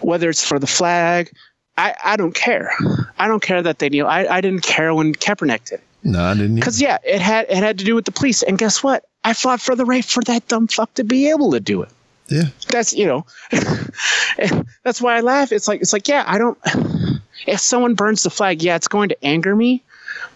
Whether 0.00 0.28
it's 0.28 0.44
for 0.44 0.58
the 0.58 0.66
flag, 0.66 1.30
I, 1.76 1.94
I 2.04 2.16
don't 2.16 2.34
care. 2.34 2.72
I 3.16 3.28
don't 3.28 3.42
care 3.42 3.62
that 3.62 3.78
they 3.78 3.88
kneel. 3.88 4.08
I, 4.08 4.26
I 4.26 4.40
didn't 4.40 4.62
care 4.62 4.92
when 4.92 5.14
Kaepernick 5.14 5.64
did. 5.66 5.80
No, 6.02 6.24
I 6.24 6.34
didn't. 6.34 6.56
Because 6.56 6.80
yeah, 6.80 6.98
it 7.04 7.20
had 7.20 7.46
it 7.48 7.56
had 7.56 7.78
to 7.78 7.84
do 7.84 7.94
with 7.94 8.04
the 8.04 8.12
police. 8.12 8.42
And 8.42 8.58
guess 8.58 8.82
what? 8.82 9.04
I 9.24 9.34
fought 9.34 9.60
for 9.60 9.74
the 9.74 9.84
right 9.84 10.04
for 10.04 10.22
that 10.24 10.46
dumb 10.48 10.68
fuck 10.68 10.94
to 10.94 11.04
be 11.04 11.30
able 11.30 11.52
to 11.52 11.60
do 11.60 11.82
it. 11.82 11.90
Yeah. 12.28 12.44
That's 12.68 12.92
you 12.92 13.06
know, 13.06 13.26
that's 14.84 15.00
why 15.00 15.16
I 15.16 15.20
laugh. 15.20 15.50
It's 15.52 15.66
like 15.66 15.80
it's 15.80 15.92
like 15.92 16.08
yeah, 16.08 16.24
I 16.26 16.38
don't. 16.38 16.58
If 17.46 17.60
someone 17.60 17.94
burns 17.94 18.24
the 18.24 18.30
flag, 18.30 18.62
yeah, 18.62 18.74
it's 18.74 18.88
going 18.88 19.08
to 19.10 19.24
anger 19.24 19.54
me, 19.54 19.82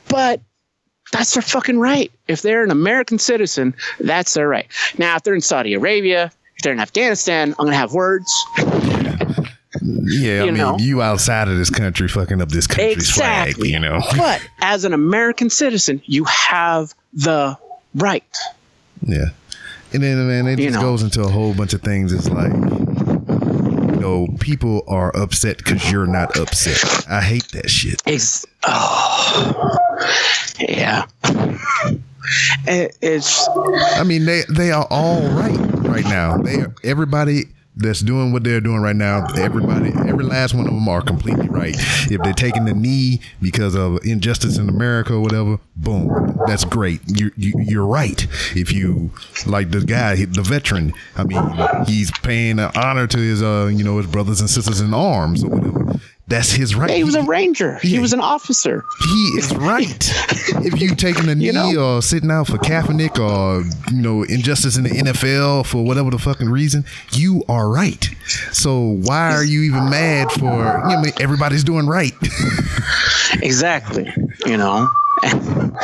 but 0.09 0.41
that's 1.11 1.35
their 1.35 1.43
fucking 1.43 1.79
right. 1.79 2.11
If 2.29 2.43
they're 2.43 2.65
an 2.65 2.71
American 2.71 3.19
citizen, 3.19 3.75
that's 4.01 4.33
their 4.35 4.49
right. 4.49 4.67
Now, 4.99 5.17
if 5.17 5.25
they're 5.25 5.35
in 5.35 5.41
Saudi 5.43 5.75
Arabia, 5.75 6.33
if 6.57 6.63
they're 6.63 6.73
in 6.73 6.81
Afghanistan, 6.81 7.55
I'm 7.59 7.67
gonna 7.67 7.77
have 7.77 7.93
words. 7.93 8.33
Yeah, 8.57 9.17
I 9.75 9.79
You 9.85 10.45
mean, 10.47 10.55
know? 10.55 10.77
you 10.79 11.01
outside 11.03 11.49
of 11.49 11.57
this 11.57 11.71
country 11.71 12.09
fucking 12.09 12.41
up 12.43 12.51
this 12.51 12.67
country's 12.67 12.97
Exactly. 13.09 13.71
flag, 13.71 13.73
you 13.73 13.79
know. 13.81 14.01
But 14.17 14.41
as 14.61 14.85
an 14.85 14.93
American 14.93 15.49
citizen, 15.51 16.03
you 16.05 16.25
have 16.25 16.95
the 17.13 17.57
right. 17.95 18.37
Yeah. 19.03 19.27
And 19.95 20.03
then, 20.03 20.27
man, 20.29 20.47
it 20.47 20.59
You 20.59 20.69
just 20.69 20.77
know. 20.81 20.83
goes 20.91 21.03
into 21.03 21.23
a 21.23 21.29
whole 21.29 21.55
bunch 21.55 21.73
of 21.75 21.83
things. 21.83 22.13
It's 22.13 22.29
like, 22.29 22.53
you 22.53 24.01
know, 24.01 24.27
people 24.41 24.85
are 24.89 25.15
upset 25.17 25.59
because 25.59 25.91
you're 25.91 26.07
not 26.07 26.37
upset. 26.39 27.07
I 27.11 27.21
hate 27.21 27.49
that 27.53 27.69
shit. 27.71 28.03
It's, 28.07 28.45
oh, 28.65 29.77
yeah. 30.59 31.07
It, 32.67 32.97
it's 33.03 33.49
I 33.97 34.05
mean, 34.05 34.25
they 34.25 34.43
they 34.49 34.71
are 34.71 34.87
all 34.89 35.21
right 35.31 35.59
right 35.81 36.05
now. 36.05 36.39
They 36.39 36.61
are, 36.61 36.75
everybody 36.85 37.47
that's 37.77 38.01
doing 38.01 38.33
what 38.33 38.45
they're 38.45 38.61
doing 38.61 38.81
right 38.81 38.97
now. 38.97 39.25
Everybody, 39.37 39.93
every 40.07 40.25
last 40.25 40.55
one 40.55 40.67
of 40.67 40.75
them 40.75 40.89
are 40.89 41.01
completely 41.01 41.49
right. 41.49 41.75
If 42.11 42.21
they're 42.23 42.33
taking 42.33 42.65
the 42.65 42.75
knee 42.75 43.21
because 43.41 43.75
of 43.75 43.99
injustice 44.05 44.59
in 44.59 44.69
America 44.69 45.15
or 45.15 45.21
whatever, 45.21 45.59
boom, 45.77 46.39
that's 46.47 46.65
great. 46.65 47.01
You, 47.07 47.31
you 47.37 47.53
you're 47.59 47.87
right. 47.87 48.27
If 48.55 48.73
you 48.73 49.11
like 49.47 49.71
the 49.71 49.81
guy, 49.81 50.17
the 50.17 50.43
veteran, 50.43 50.93
I 51.17 51.25
mean, 51.25 51.43
he's 51.87 52.11
paying 52.11 52.59
an 52.59 52.71
honor 52.77 53.07
to 53.07 53.19
his 53.19 53.43
uh 53.43 53.71
you 53.73 53.85
know 53.85 53.97
his 53.99 54.07
brothers 54.07 54.41
and 54.41 54.51
sisters 54.51 54.81
in 54.81 54.93
arms 54.93 55.43
or 55.43 55.51
whatever. 55.51 56.01
That's 56.29 56.53
his 56.53 56.75
right. 56.75 56.89
he 56.91 57.05
was 57.05 57.15
a 57.17 57.23
ranger. 57.25 57.77
He 57.83 57.99
was 57.99 58.13
an 58.13 58.21
officer. 58.21 58.85
He 59.05 59.23
is 59.39 59.55
right. 59.57 60.11
if 60.65 60.81
you 60.81 60.95
taking 60.95 61.29
a 61.29 61.35
knee 61.35 61.47
You 61.47 61.53
know? 61.53 61.97
or 61.97 62.03
sitting 62.03 62.31
out 62.31 62.47
for 62.47 62.57
Kaepernick 62.59 63.19
or 63.19 63.65
you 63.93 64.01
know 64.01 64.23
injustice 64.23 64.77
in 64.77 64.85
the 64.85 64.91
NFL 64.91 65.67
for 65.67 65.85
whatever 65.85 66.11
the 66.11 66.19
fucking 66.19 66.49
reason, 66.49 66.85
you 67.13 67.43
are 67.49 67.69
right. 67.69 68.09
So 68.53 68.79
why 69.03 69.33
are 69.33 69.45
you 69.45 69.63
even 69.63 69.91
mad 69.91 70.31
for? 70.33 70.45
You 70.89 70.97
know, 70.97 71.05
everybody's 71.21 71.65
doing 71.65 71.87
right. 71.87 72.13
Exactly. 73.43 74.13
You 74.47 74.57
know, 74.59 74.89
and, 75.23 75.77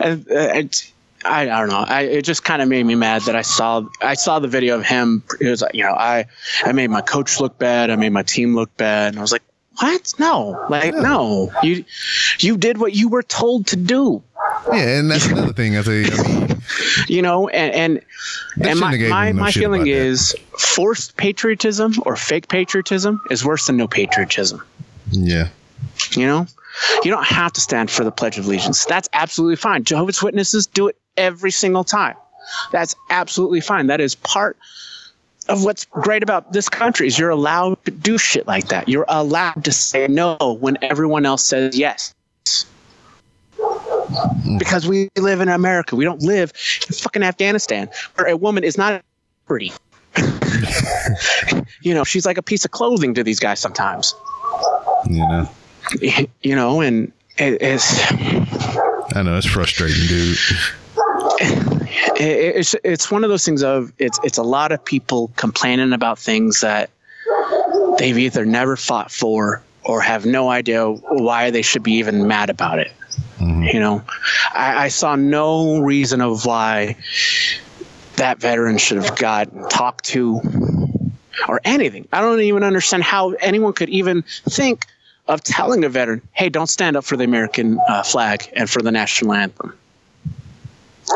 and, 0.00 0.28
uh, 0.30 0.34
it's- 0.34 0.90
I, 1.26 1.42
I 1.42 1.60
don't 1.60 1.68
know. 1.70 1.84
I, 1.88 2.02
it 2.02 2.22
just 2.22 2.44
kind 2.44 2.60
of 2.60 2.68
made 2.68 2.84
me 2.84 2.94
mad 2.94 3.22
that 3.22 3.34
I 3.34 3.40
saw 3.40 3.82
I 4.02 4.12
saw 4.12 4.40
the 4.40 4.48
video 4.48 4.76
of 4.76 4.84
him. 4.84 5.22
It 5.40 5.48
was 5.48 5.62
like, 5.62 5.74
you 5.74 5.82
know, 5.82 5.94
I 5.94 6.26
I 6.64 6.72
made 6.72 6.90
my 6.90 7.00
coach 7.00 7.40
look 7.40 7.56
bad. 7.58 7.88
I 7.88 7.96
made 7.96 8.10
my 8.12 8.22
team 8.22 8.54
look 8.54 8.74
bad. 8.76 9.08
And 9.14 9.18
I 9.18 9.22
was 9.22 9.32
like, 9.32 9.40
what? 9.80 10.14
No, 10.18 10.64
like 10.68 10.94
no. 10.94 11.52
You 11.62 11.84
you 12.38 12.56
did 12.56 12.78
what 12.78 12.94
you 12.94 13.08
were 13.08 13.22
told 13.22 13.66
to 13.68 13.76
do. 13.76 14.22
yeah, 14.72 14.98
and 14.98 15.10
that's 15.10 15.26
another 15.26 15.52
thing. 15.52 15.76
I 15.76 15.82
say, 15.82 16.04
mean, 16.04 16.60
You 17.08 17.22
know, 17.22 17.48
and 17.48 17.74
and 17.74 18.68
and 18.68 18.80
my 18.80 18.96
my, 18.96 19.32
no 19.32 19.40
my 19.42 19.50
feeling 19.50 19.86
is 19.86 20.32
that. 20.32 20.38
is 20.40 20.62
forced 20.62 21.16
patriotism 21.16 21.94
or 22.06 22.16
fake 22.16 22.48
patriotism 22.48 23.20
is 23.30 23.44
worse 23.44 23.66
than 23.66 23.76
no 23.76 23.86
patriotism. 23.88 24.62
yeah, 25.10 25.48
You 26.12 26.26
know, 26.26 26.46
you 27.02 27.10
don't 27.10 27.26
have 27.26 27.52
to 27.54 27.60
stand 27.60 27.90
for 27.90 28.04
the 28.04 28.12
Pledge 28.12 28.38
of 28.38 28.46
Allegiance. 28.46 28.84
That's 28.84 29.08
absolutely 29.12 29.56
fine. 29.56 29.84
Jehovah's 29.84 30.22
Witnesses 30.22 30.66
do 30.66 30.88
it 30.88 30.96
every 31.16 31.50
single 31.50 31.84
time. 31.84 32.16
That's 32.72 32.94
absolutely 33.10 33.60
fine. 33.60 33.86
That 33.88 34.00
is 34.00 34.14
part 34.14 34.56
of 35.48 35.64
what's 35.64 35.84
great 35.84 36.22
about 36.22 36.52
this 36.52 36.68
country 36.68 37.06
is 37.06 37.18
you're 37.18 37.30
allowed 37.30 37.82
to 37.84 37.90
do 37.90 38.18
shit 38.18 38.46
like 38.46 38.68
that. 38.68 38.88
You're 38.88 39.04
allowed 39.08 39.64
to 39.64 39.72
say 39.72 40.06
no 40.08 40.36
when 40.60 40.78
everyone 40.82 41.26
else 41.26 41.44
says 41.44 41.76
yes. 41.76 42.14
Because 44.58 44.86
we 44.86 45.08
live 45.16 45.40
in 45.40 45.48
America. 45.48 45.96
We 45.96 46.04
don't 46.04 46.22
live 46.22 46.52
in 46.88 46.94
fucking 46.94 47.22
Afghanistan 47.22 47.88
where 48.14 48.28
a 48.28 48.36
woman 48.36 48.64
is 48.64 48.76
not 48.76 49.02
pretty. 49.46 49.72
you 51.82 51.94
know, 51.94 52.04
she's 52.04 52.26
like 52.26 52.38
a 52.38 52.42
piece 52.42 52.64
of 52.64 52.70
clothing 52.70 53.14
to 53.14 53.24
these 53.24 53.40
guys 53.40 53.58
sometimes. 53.58 54.14
you 55.08 55.18
know, 55.18 55.48
You 56.42 56.54
know, 56.54 56.80
and 56.80 57.12
it, 57.38 57.60
it's 57.60 58.12
I 59.14 59.22
know 59.22 59.36
it's 59.36 59.46
frustrating, 59.46 60.06
dude. 60.06 60.38
it, 62.16 62.56
it's 62.56 62.74
it's 62.84 63.10
one 63.10 63.24
of 63.24 63.30
those 63.30 63.44
things 63.44 63.62
of 63.62 63.92
it's 63.98 64.18
it's 64.24 64.38
a 64.38 64.42
lot 64.42 64.72
of 64.72 64.84
people 64.84 65.30
complaining 65.36 65.92
about 65.92 66.18
things 66.18 66.60
that 66.60 66.90
they've 67.98 68.18
either 68.18 68.44
never 68.44 68.76
fought 68.76 69.10
for 69.10 69.62
or 69.82 70.00
have 70.00 70.24
no 70.26 70.48
idea 70.48 70.88
why 70.88 71.50
they 71.50 71.62
should 71.62 71.82
be 71.82 71.94
even 71.94 72.26
mad 72.26 72.50
about 72.50 72.78
it. 72.78 72.92
You 73.40 73.80
know, 73.80 74.02
I, 74.52 74.84
I 74.84 74.88
saw 74.88 75.16
no 75.16 75.78
reason 75.78 76.20
of 76.20 76.46
why 76.46 76.96
that 78.16 78.38
veteran 78.38 78.78
should 78.78 79.02
have 79.02 79.16
got 79.18 79.70
talked 79.70 80.06
to 80.06 80.40
or 81.48 81.60
anything. 81.64 82.08
I 82.12 82.20
don't 82.20 82.40
even 82.40 82.62
understand 82.62 83.02
how 83.02 83.32
anyone 83.32 83.72
could 83.72 83.88
even 83.88 84.22
think 84.48 84.86
of 85.28 85.42
telling 85.42 85.84
a 85.84 85.88
veteran, 85.88 86.22
"Hey, 86.32 86.48
don't 86.48 86.68
stand 86.68 86.96
up 86.96 87.04
for 87.04 87.16
the 87.16 87.24
American 87.24 87.78
uh, 87.88 88.02
flag 88.02 88.50
and 88.54 88.68
for 88.68 88.82
the 88.82 88.92
national 88.92 89.34
anthem." 89.34 89.76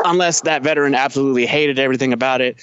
Unless 0.05 0.41
that 0.41 0.63
veteran 0.63 0.95
absolutely 0.95 1.45
hated 1.45 1.79
everything 1.79 2.13
about 2.13 2.41
it, 2.41 2.61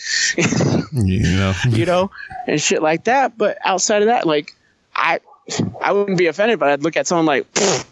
You 0.92 1.18
know, 1.36 1.54
you 1.68 1.86
know, 1.86 2.10
and 2.46 2.60
shit 2.60 2.82
like 2.82 3.04
that. 3.04 3.36
But 3.36 3.58
outside 3.64 4.02
of 4.02 4.06
that, 4.06 4.26
like, 4.26 4.54
I, 4.94 5.20
I 5.80 5.92
wouldn't 5.92 6.18
be 6.18 6.26
offended, 6.26 6.58
but 6.58 6.68
I'd 6.68 6.82
look 6.82 6.96
at 6.96 7.06
someone 7.06 7.26
like, 7.26 7.46
"What 7.54 7.86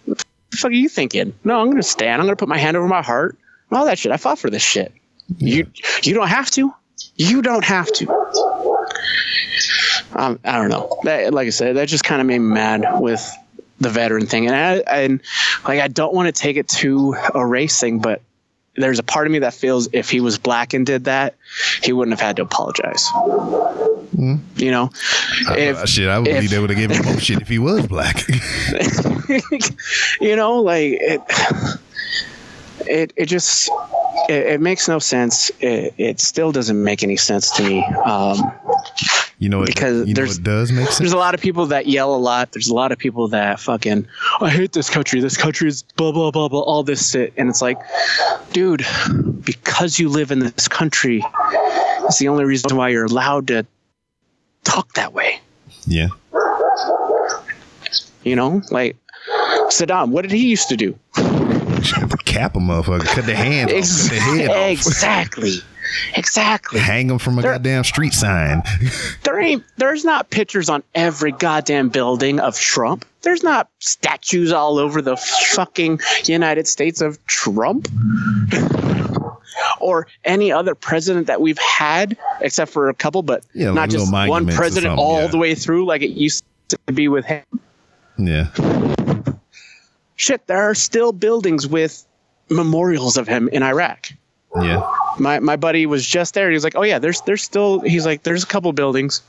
the 0.50 0.56
fuck 0.56 0.70
are 0.70 0.74
you 0.74 0.88
thinking?" 0.88 1.34
No, 1.44 1.60
I'm 1.60 1.70
gonna 1.70 1.82
stand. 1.82 2.20
I'm 2.20 2.26
gonna 2.26 2.36
put 2.36 2.48
my 2.48 2.58
hand 2.58 2.76
over 2.76 2.86
my 2.86 3.02
heart. 3.02 3.36
All 3.70 3.86
that 3.86 3.98
shit. 3.98 4.12
I 4.12 4.16
fought 4.16 4.38
for 4.38 4.50
this 4.50 4.62
shit. 4.62 4.92
You, 5.38 5.66
you 6.02 6.14
don't 6.14 6.28
have 6.28 6.50
to. 6.52 6.72
You 7.16 7.42
don't 7.42 7.64
have 7.64 7.90
to. 7.92 8.10
Um, 10.12 10.38
I 10.44 10.58
don't 10.58 10.68
know. 10.68 10.98
That, 11.04 11.34
like 11.34 11.46
I 11.46 11.50
said, 11.50 11.76
that 11.76 11.88
just 11.88 12.04
kind 12.04 12.20
of 12.20 12.26
made 12.26 12.38
me 12.38 12.54
mad 12.54 12.84
with 13.00 13.28
the 13.80 13.90
veteran 13.90 14.26
thing, 14.26 14.46
and 14.46 14.54
I, 14.54 14.74
and 14.76 15.20
like 15.66 15.80
I 15.80 15.88
don't 15.88 16.14
want 16.14 16.26
to 16.26 16.32
take 16.32 16.56
it 16.56 16.68
to 16.68 17.16
a 17.34 17.44
race 17.44 17.80
thing, 17.80 17.98
but 17.98 18.22
there's 18.76 18.98
a 18.98 19.02
part 19.02 19.26
of 19.26 19.32
me 19.32 19.38
that 19.40 19.54
feels 19.54 19.88
if 19.92 20.10
he 20.10 20.20
was 20.20 20.38
black 20.38 20.74
and 20.74 20.84
did 20.84 21.04
that, 21.04 21.34
he 21.82 21.92
wouldn't 21.92 22.12
have 22.18 22.26
had 22.26 22.36
to 22.36 22.42
apologize. 22.42 23.06
You 24.56 24.70
know, 24.70 24.90
if 25.50 25.76
Uh, 25.76 25.86
shit, 25.86 26.08
I 26.08 26.18
would 26.18 26.24
be 26.26 26.30
if- 26.32 26.52
able 26.52 26.68
to 26.68 26.74
give 26.74 26.90
him 26.90 27.04
more 27.04 27.18
shit 27.20 27.40
if 27.42 27.48
he 27.48 27.58
was 27.58 27.86
black. 27.86 28.24
you 30.20 30.36
know, 30.36 30.60
like 30.60 30.98
it, 31.00 31.20
it, 32.86 33.12
it 33.16 33.26
just, 33.26 33.70
it, 34.28 34.46
it 34.54 34.60
makes 34.60 34.88
no 34.88 34.98
sense. 34.98 35.50
It, 35.60 35.94
it 35.98 36.20
still 36.20 36.52
doesn't 36.52 36.82
make 36.82 37.02
any 37.02 37.16
sense 37.16 37.50
to 37.52 37.62
me. 37.62 37.84
Um, 38.04 38.38
You 39.44 39.50
know, 39.50 39.62
it, 39.62 39.66
Because 39.66 40.08
you 40.08 40.14
know 40.14 40.22
there's- 40.22 40.38
it 40.38 40.42
does 40.42 40.72
make 40.72 40.86
sense. 40.86 40.98
there's 41.00 41.12
a 41.12 41.18
lot 41.18 41.34
of 41.34 41.40
people 41.42 41.66
that 41.66 41.86
yell 41.86 42.14
a 42.14 42.16
lot. 42.16 42.52
There's 42.52 42.68
a 42.68 42.74
lot 42.74 42.92
of 42.92 42.98
people 42.98 43.28
that 43.28 43.60
fucking, 43.60 44.06
I 44.40 44.48
hate 44.48 44.72
this 44.72 44.88
country. 44.88 45.20
This 45.20 45.36
country 45.36 45.68
is 45.68 45.82
blah, 45.96 46.12
blah, 46.12 46.30
blah, 46.30 46.48
blah, 46.48 46.60
all 46.62 46.82
this 46.82 47.10
shit. 47.10 47.34
And 47.36 47.50
it's 47.50 47.60
like, 47.60 47.76
dude, 48.52 48.86
because 49.44 49.98
you 49.98 50.08
live 50.08 50.30
in 50.30 50.38
this 50.38 50.66
country, 50.66 51.22
it's 52.06 52.16
the 52.18 52.28
only 52.28 52.46
reason 52.46 52.74
why 52.74 52.88
you're 52.88 53.04
allowed 53.04 53.48
to 53.48 53.66
talk 54.64 54.90
that 54.94 55.12
way. 55.12 55.40
Yeah, 55.86 56.08
You 58.22 58.36
know, 58.36 58.62
like 58.70 58.96
Saddam, 59.68 60.08
what 60.08 60.22
did 60.22 60.30
he 60.30 60.48
used 60.48 60.70
to 60.70 60.76
do? 60.78 60.98
cap 62.24 62.56
a 62.56 62.60
motherfucker, 62.60 63.04
cut 63.04 63.26
the 63.26 63.36
hand, 63.36 63.70
off, 63.70 63.76
Ex- 63.76 64.08
cut 64.08 64.14
the 64.14 64.20
head 64.20 64.48
off, 64.50 64.56
exactly. 64.70 65.56
Exactly. 66.16 66.80
hang 66.80 67.06
them 67.08 67.18
from 67.18 67.38
a 67.38 67.42
There- 67.42 67.52
goddamn 67.52 67.84
street 67.84 68.12
sign. 68.14 68.62
There 69.22 69.40
ain't 69.40 69.64
there's 69.78 70.04
not 70.04 70.30
pictures 70.30 70.68
on 70.68 70.82
every 70.94 71.32
goddamn 71.32 71.88
building 71.88 72.38
of 72.40 72.58
Trump. 72.58 73.04
There's 73.22 73.42
not 73.42 73.68
statues 73.80 74.52
all 74.52 74.78
over 74.78 75.00
the 75.02 75.16
fucking 75.16 76.00
United 76.26 76.68
States 76.68 77.00
of 77.00 77.24
Trump. 77.26 77.88
or 79.80 80.06
any 80.24 80.50
other 80.52 80.74
president 80.74 81.26
that 81.26 81.40
we've 81.40 81.58
had, 81.58 82.16
except 82.40 82.70
for 82.72 82.88
a 82.88 82.94
couple, 82.94 83.22
but 83.22 83.44
Yeah, 83.54 83.72
not 83.72 83.88
just 83.90 84.12
one 84.12 84.46
president 84.48 84.98
all 84.98 85.22
yeah. 85.22 85.26
the 85.28 85.38
way 85.38 85.54
through 85.54 85.86
like 85.86 86.02
it 86.02 86.10
used 86.10 86.44
to 86.68 86.78
be 86.92 87.08
with 87.08 87.24
him. 87.24 87.44
Yeah. 88.18 88.48
Shit, 90.16 90.46
there 90.46 90.62
are 90.62 90.74
still 90.74 91.12
buildings 91.12 91.66
with 91.66 92.04
memorials 92.50 93.16
of 93.16 93.26
him 93.28 93.48
in 93.48 93.62
Iraq. 93.62 94.08
Yeah. 94.60 94.88
My 95.18 95.38
my 95.40 95.56
buddy 95.56 95.86
was 95.86 96.06
just 96.06 96.34
there. 96.34 96.48
He 96.50 96.54
was 96.54 96.64
like, 96.64 96.76
"Oh 96.76 96.82
yeah, 96.82 96.98
there's 96.98 97.20
there's 97.22 97.42
still." 97.42 97.80
He's 97.80 98.04
like, 98.06 98.22
"There's 98.22 98.42
a 98.42 98.46
couple 98.46 98.72
buildings 98.72 99.22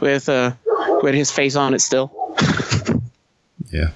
with 0.00 0.28
uh 0.28 0.52
with 1.02 1.14
his 1.14 1.30
face 1.30 1.56
on 1.56 1.74
it 1.74 1.80
still." 1.80 2.10
Yeah. 3.70 3.90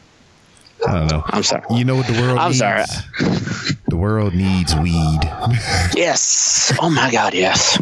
I 0.89 0.93
don't 0.93 1.07
know. 1.09 1.23
I'm 1.27 1.43
sorry. 1.43 1.65
You 1.71 1.85
know 1.85 1.97
what 1.97 2.07
the 2.07 2.15
world 2.15 2.39
needs? 2.39 2.63
I'm 2.63 2.77
needs? 2.79 2.95
sorry. 2.95 3.77
The 3.89 3.97
world 3.97 4.35
needs 4.35 4.75
weed. 4.77 5.21
Yes. 5.95 6.73
Oh 6.81 6.89
my 6.89 7.11
God. 7.11 7.35
Yes. 7.35 7.79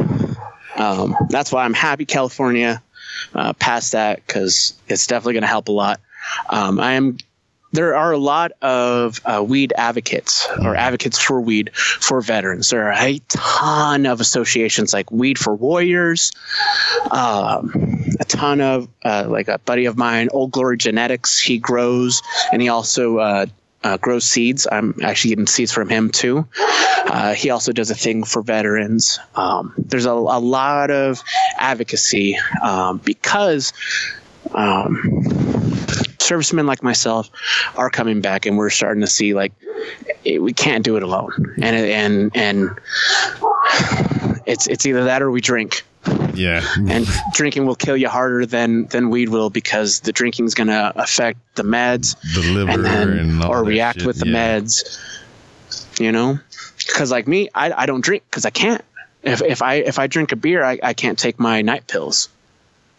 Um, 0.76 1.14
that's 1.28 1.52
why 1.52 1.64
I'm 1.64 1.74
happy 1.74 2.04
California 2.04 2.82
uh, 3.34 3.52
passed 3.54 3.92
that 3.92 4.26
because 4.26 4.74
it's 4.88 5.06
definitely 5.06 5.34
going 5.34 5.42
to 5.42 5.48
help 5.48 5.68
a 5.68 5.72
lot. 5.72 6.00
Um, 6.50 6.80
I 6.80 6.92
am. 6.94 7.18
There 7.74 7.96
are 7.96 8.12
a 8.12 8.18
lot 8.18 8.52
of 8.62 9.20
uh, 9.24 9.44
weed 9.44 9.72
advocates 9.76 10.46
or 10.62 10.76
advocates 10.76 11.18
for 11.18 11.40
weed 11.40 11.74
for 11.74 12.20
veterans. 12.20 12.70
There 12.70 12.86
are 12.86 12.92
a 12.92 13.20
ton 13.28 14.06
of 14.06 14.20
associations 14.20 14.92
like 14.92 15.10
Weed 15.10 15.40
for 15.40 15.56
Warriors, 15.56 16.30
um, 17.10 17.72
a 18.20 18.24
ton 18.26 18.60
of 18.60 18.88
uh, 19.04 19.26
like 19.28 19.48
a 19.48 19.58
buddy 19.58 19.86
of 19.86 19.96
mine, 19.96 20.28
Old 20.30 20.52
Glory 20.52 20.76
Genetics. 20.76 21.40
He 21.40 21.58
grows 21.58 22.22
and 22.52 22.62
he 22.62 22.68
also 22.68 23.18
uh, 23.18 23.46
uh, 23.82 23.96
grows 23.96 24.24
seeds. 24.24 24.68
I'm 24.70 24.94
actually 25.02 25.30
getting 25.30 25.48
seeds 25.48 25.72
from 25.72 25.88
him 25.88 26.10
too. 26.10 26.46
Uh, 26.56 27.34
he 27.34 27.50
also 27.50 27.72
does 27.72 27.90
a 27.90 27.96
thing 27.96 28.22
for 28.22 28.40
veterans. 28.42 29.18
Um, 29.34 29.74
there's 29.76 30.06
a, 30.06 30.12
a 30.12 30.38
lot 30.38 30.92
of 30.92 31.24
advocacy 31.58 32.38
um, 32.62 32.98
because 32.98 33.72
um, 34.52 35.43
servicemen 36.24 36.66
like 36.66 36.82
myself 36.82 37.30
are 37.76 37.90
coming 37.90 38.20
back, 38.20 38.46
and 38.46 38.56
we're 38.56 38.70
starting 38.70 39.00
to 39.02 39.06
see 39.06 39.34
like 39.34 39.52
it, 40.24 40.42
we 40.42 40.52
can't 40.52 40.84
do 40.84 40.96
it 40.96 41.02
alone, 41.02 41.54
and 41.60 41.76
and 41.76 42.36
and 42.36 42.80
it's 44.46 44.66
it's 44.66 44.86
either 44.86 45.04
that 45.04 45.22
or 45.22 45.30
we 45.30 45.40
drink. 45.40 45.82
Yeah. 46.34 46.66
and 46.88 47.06
drinking 47.32 47.64
will 47.64 47.76
kill 47.76 47.96
you 47.96 48.08
harder 48.08 48.44
than 48.44 48.86
than 48.86 49.08
weed 49.08 49.30
will 49.30 49.50
because 49.50 50.00
the 50.00 50.12
drinking's 50.12 50.52
going 50.54 50.66
to 50.66 50.92
affect 50.96 51.38
the 51.54 51.62
meds 51.62 52.16
The 52.34 52.52
liver 52.52 52.72
and 52.72 52.86
and, 52.86 53.30
then 53.30 53.42
all 53.42 53.52
or 53.52 53.64
react 53.64 54.00
shit, 54.00 54.06
with 54.06 54.18
the 54.18 54.28
yeah. 54.28 54.58
meds 54.58 55.00
you 56.00 56.12
know? 56.12 56.38
Because 56.76 57.10
like 57.10 57.26
me 57.26 57.48
I, 57.54 57.72
I 57.72 57.86
don't 57.86 58.02
drink 58.02 58.24
because 58.28 58.44
i 58.44 58.50
can't. 58.50 58.82
If, 59.22 59.40
if 59.40 59.62
i 59.62 59.76
if 59.76 59.98
i 59.98 60.06
drink 60.06 60.32
a 60.32 60.36
beer 60.36 60.62
i, 60.62 60.78
I 60.82 60.92
can't 60.92 61.18
take 61.18 61.40
my 61.40 61.62
night 61.62 61.86
pills 61.86 62.28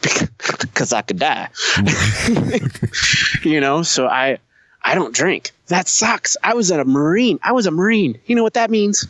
because 0.61 0.93
i 0.93 1.01
could 1.01 1.19
die 1.19 1.49
you 3.43 3.59
know 3.59 3.81
so 3.83 4.07
i 4.07 4.37
i 4.83 4.95
don't 4.95 5.13
drink 5.15 5.51
that 5.67 5.87
sucks 5.87 6.37
i 6.43 6.53
was 6.53 6.71
a 6.71 6.83
marine 6.85 7.39
i 7.43 7.51
was 7.51 7.65
a 7.65 7.71
marine 7.71 8.17
you 8.25 8.35
know 8.35 8.43
what 8.43 8.53
that 8.53 8.69
means 8.69 9.07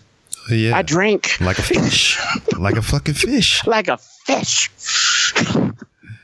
uh, 0.50 0.54
Yeah. 0.54 0.78
i 0.78 0.82
drank 0.82 1.40
like 1.42 1.58
a 1.60 1.64
fish. 1.64 2.20
like 2.58 2.76
a 2.78 2.82
fucking 2.82 3.14
fish. 3.16 3.66
like 3.68 3.88
a 3.88 3.98
fish 3.98 4.70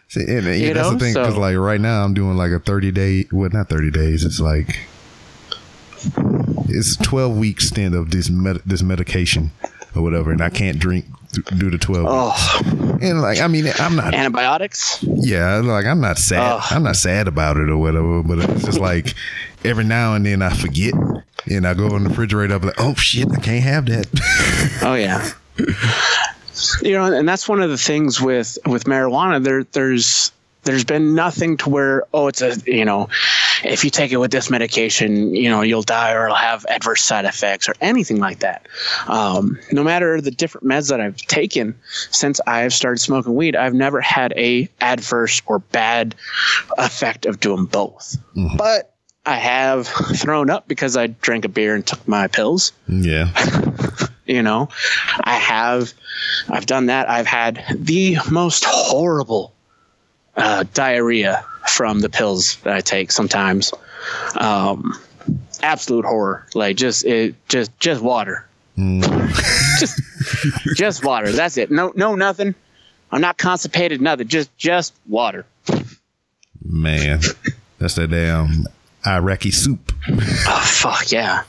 See, 0.08 0.26
and, 0.28 0.46
uh, 0.46 0.50
yeah, 0.50 0.68
You 0.68 0.74
that's 0.74 0.88
know, 0.90 0.94
the 0.96 1.00
thing, 1.00 1.14
because 1.14 1.36
so- 1.36 1.40
like 1.40 1.56
right 1.56 1.80
now 1.80 2.04
I'm 2.04 2.14
doing 2.14 2.36
like 2.36 2.52
a 2.52 2.60
30 2.60 2.92
day, 2.92 3.28
well, 3.32 3.50
not 3.50 3.70
30 3.70 3.92
days. 3.92 4.26
It's 4.26 4.42
like 4.42 4.78
it's 6.68 7.00
a 7.00 7.04
12 7.04 7.38
week 7.38 7.62
stint 7.62 7.96
of 7.96 8.12
this 8.12 8.30
med- 8.30 8.62
this 8.66 8.82
medication 8.82 9.52
or 9.96 10.02
whatever, 10.02 10.32
and 10.32 10.42
I 10.42 10.50
can't 10.50 10.80
drink 10.80 11.06
th- 11.32 11.46
due 11.60 11.70
to 11.70 11.78
12 11.78 12.06
oh 12.10 12.98
And 13.02 13.22
like, 13.22 13.40
I 13.40 13.48
mean, 13.48 13.66
I'm 13.80 13.96
not, 13.96 14.14
antibiotics 14.14 15.04
yeah, 15.04 15.58
like 15.58 15.86
I'm 15.86 16.02
not 16.02 16.18
sad. 16.18 16.40
Ugh. 16.42 16.64
I'm 16.72 16.84
not 16.84 16.96
sad 16.96 17.28
about 17.28 17.58
it 17.58 17.70
or 17.70 17.78
whatever, 17.78 18.24
but 18.24 18.40
it's 18.40 18.66
just 18.66 18.80
like 18.80 19.14
every 19.64 19.84
now 19.84 20.14
and 20.16 20.26
then 20.26 20.42
I 20.42 20.54
forget. 20.54 20.94
And 21.50 21.66
I 21.68 21.74
go 21.74 21.96
in 21.96 22.04
the 22.04 22.10
refrigerator, 22.10 22.56
I'm 22.56 22.62
like, 22.62 22.80
oh 22.80 22.94
shit, 22.96 23.28
I 23.32 23.40
can't 23.40 23.64
have 23.64 23.86
that. 23.88 24.08
Oh 24.84 24.96
yeah. 24.96 25.30
you 26.82 26.94
know, 26.94 27.06
and 27.06 27.28
that's 27.28 27.48
one 27.48 27.62
of 27.62 27.70
the 27.70 27.78
things 27.78 28.20
with 28.22 28.58
with 28.66 28.86
marijuana. 28.86 29.44
There, 29.44 29.64
there's 29.64 30.32
there's 30.64 30.84
been 30.84 31.16
nothing 31.16 31.58
to 31.58 31.70
where 31.70 32.04
oh, 32.14 32.28
it's 32.28 32.42
a 32.42 32.56
you 32.66 32.86
know, 32.86 33.10
if 33.64 33.84
you 33.84 33.90
take 33.90 34.12
it 34.12 34.18
with 34.18 34.32
this 34.32 34.50
medication, 34.50 35.34
you 35.36 35.50
know, 35.50 35.62
you'll 35.62 35.82
die 35.82 36.14
or 36.14 36.26
it'll 36.26 36.36
have 36.36 36.66
adverse 36.70 37.04
side 37.04 37.26
effects 37.26 37.68
or 37.68 37.74
anything 37.82 38.18
like 38.20 38.40
that. 38.40 38.68
Um, 39.08 39.60
no 39.72 39.84
matter 39.84 40.22
the 40.22 40.32
different 40.32 40.68
meds 40.68 40.90
that 40.90 41.02
I've 41.02 41.18
taken 41.18 41.76
since 42.10 42.40
I've 42.46 42.74
started 42.74 43.00
smoking 43.00 43.36
weed, 43.36 43.56
I've 43.56 43.74
never 43.74 44.02
had 44.02 44.34
a 44.38 44.70
adverse 44.80 45.42
or 45.46 45.60
bad 45.60 46.16
effect 46.78 47.26
of 47.26 47.40
doing 47.40 47.66
both. 47.66 48.18
But 48.58 48.94
I 49.26 49.36
have 49.36 49.88
thrown 49.88 50.50
up 50.50 50.68
because 50.68 50.98
I 50.98 51.08
drank 51.08 51.46
a 51.46 51.50
beer 51.50 51.76
and 51.76 51.86
took 51.86 52.08
my 52.08 52.28
pills 52.28 52.72
yeah. 52.88 53.32
you 54.26 54.42
know 54.42 54.70
i 55.24 55.36
have 55.36 55.94
i've 56.50 56.66
done 56.66 56.86
that 56.88 57.10
i've 57.10 57.26
had 57.26 57.64
the 57.76 58.18
most 58.32 58.64
horrible 58.66 59.54
uh, 60.36 60.66
diarrhea 60.74 61.46
from 61.70 62.00
the 62.00 62.10
pills 62.10 62.58
that 62.58 62.74
i 62.74 62.82
take 62.82 63.12
sometimes. 63.12 63.74
Um, 64.36 65.00
absolute 65.62 66.06
horror. 66.06 66.48
Like 66.56 66.78
just 66.78 67.06
it 67.06 67.36
just 67.48 67.78
just 67.80 68.02
water. 68.02 68.48
Just 69.80 70.02
just 70.76 71.04
water. 71.04 71.32
That's 71.32 71.58
it. 71.58 71.72
No 71.72 71.92
no 71.96 72.16
nothing. 72.16 72.56
I'm 73.12 73.22
not 73.22 73.38
constipated 73.38 74.02
nothing. 74.02 74.28
Just 74.28 74.56
just 74.58 74.94
water. 75.08 75.46
Man, 76.64 77.20
that's 77.78 77.96
that 77.96 78.12
damn 78.12 78.66
Iraqi 79.06 79.52
soup. 79.52 79.92
Oh 80.10 80.64
fuck 80.66 81.12
yeah, 81.12 81.44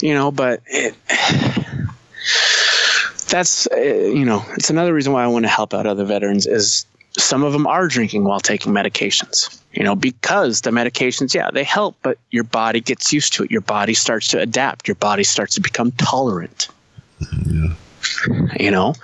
you 0.00 0.14
know. 0.14 0.30
But 0.30 0.62
it, 0.66 0.94
that's 3.28 3.66
uh, 3.66 3.76
you 3.76 4.24
know, 4.24 4.44
it's 4.56 4.70
another 4.70 4.94
reason 4.94 5.12
why 5.12 5.24
I 5.24 5.26
want 5.26 5.44
to 5.44 5.50
help 5.50 5.74
out 5.74 5.86
other 5.86 6.04
veterans 6.04 6.46
is 6.46 6.86
some 7.18 7.42
of 7.44 7.52
them 7.52 7.66
are 7.66 7.88
drinking 7.88 8.24
while 8.24 8.40
taking 8.40 8.72
medications. 8.72 9.60
You 9.72 9.84
know, 9.84 9.94
because 9.94 10.62
the 10.62 10.70
medications, 10.70 11.34
yeah, 11.34 11.50
they 11.50 11.64
help, 11.64 11.96
but 12.02 12.18
your 12.30 12.44
body 12.44 12.80
gets 12.80 13.12
used 13.12 13.34
to 13.34 13.44
it. 13.44 13.50
Your 13.50 13.60
body 13.60 13.94
starts 13.94 14.28
to 14.28 14.40
adapt. 14.40 14.88
Your 14.88 14.94
body 14.94 15.24
starts 15.24 15.54
to 15.54 15.60
become 15.60 15.92
tolerant. 15.92 16.68
yeah. 17.46 17.74
You 18.58 18.70
know, 18.70 18.94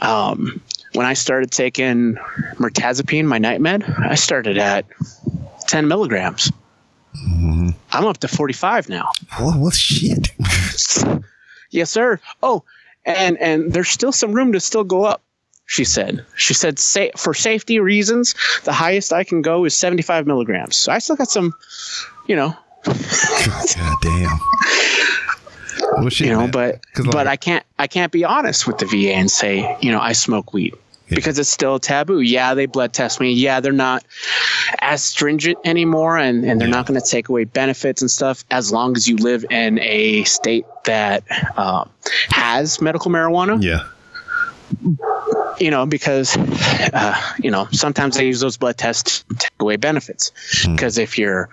um, 0.00 0.60
when 0.94 1.04
I 1.04 1.12
started 1.14 1.50
taking 1.50 2.14
mirtazapine, 2.54 3.26
my 3.26 3.38
night 3.38 3.60
med, 3.60 3.84
I 3.84 4.14
started 4.14 4.56
at 4.56 4.86
10 5.66 5.86
milligrams. 5.88 6.50
I'm 7.92 8.06
up 8.06 8.18
to 8.18 8.28
45 8.28 8.88
now. 8.88 9.10
What, 9.38 9.58
what 9.58 9.74
shit? 9.74 10.28
Yes, 11.70 11.90
sir. 11.90 12.18
Oh, 12.42 12.64
and 13.04 13.36
and 13.36 13.72
there's 13.72 13.90
still 13.90 14.12
some 14.12 14.32
room 14.32 14.52
to 14.52 14.60
still 14.60 14.84
go 14.84 15.04
up. 15.04 15.22
She 15.68 15.84
said. 15.84 16.24
She 16.34 16.54
said, 16.54 16.78
say, 16.78 17.10
for 17.16 17.34
safety 17.34 17.78
reasons, 17.78 18.34
the 18.64 18.72
highest 18.72 19.12
I 19.12 19.22
can 19.22 19.42
go 19.42 19.66
is 19.66 19.76
75 19.76 20.26
milligrams. 20.26 20.76
So 20.76 20.90
I 20.90 20.98
still 20.98 21.14
got 21.14 21.30
some, 21.30 21.52
you 22.26 22.34
know, 22.34 22.56
God 22.84 23.94
damn. 24.00 24.38
Well, 25.92 26.08
shit, 26.08 26.26
you 26.28 26.32
know, 26.32 26.40
man. 26.40 26.50
but 26.50 26.80
but 26.96 27.14
like- 27.14 27.26
I 27.26 27.36
can't 27.36 27.64
I 27.78 27.86
can't 27.86 28.10
be 28.10 28.24
honest 28.24 28.66
with 28.66 28.78
the 28.78 28.86
VA 28.86 29.12
and 29.12 29.30
say, 29.30 29.76
you 29.80 29.92
know, 29.92 30.00
I 30.00 30.12
smoke 30.12 30.52
weed. 30.54 30.74
Because 31.10 31.38
it's 31.38 31.48
still 31.48 31.78
taboo. 31.78 32.20
Yeah, 32.20 32.52
they 32.54 32.66
blood 32.66 32.92
test 32.92 33.18
me. 33.20 33.32
Yeah, 33.32 33.60
they're 33.60 33.72
not 33.72 34.04
as 34.80 35.02
stringent 35.02 35.56
anymore 35.64 36.18
and, 36.18 36.44
and 36.44 36.60
they're 36.60 36.68
not 36.68 36.84
going 36.86 37.00
to 37.00 37.06
take 37.06 37.28
away 37.30 37.44
benefits 37.44 38.02
and 38.02 38.10
stuff 38.10 38.44
as 38.50 38.70
long 38.72 38.94
as 38.96 39.08
you 39.08 39.16
live 39.16 39.44
in 39.50 39.78
a 39.80 40.24
state 40.24 40.66
that 40.84 41.24
um, 41.58 41.88
has 42.30 42.80
medical 42.82 43.10
marijuana. 43.10 43.62
Yeah. 43.62 43.84
You 45.60 45.70
know, 45.70 45.86
because, 45.86 46.36
uh, 46.36 47.20
you 47.38 47.50
know, 47.50 47.68
sometimes 47.72 48.16
they 48.16 48.26
use 48.26 48.40
those 48.40 48.56
blood 48.56 48.76
tests 48.78 49.22
to 49.24 49.34
take 49.34 49.50
away 49.60 49.76
benefits. 49.76 50.32
Because 50.66 50.98
if 50.98 51.18
you're 51.18 51.48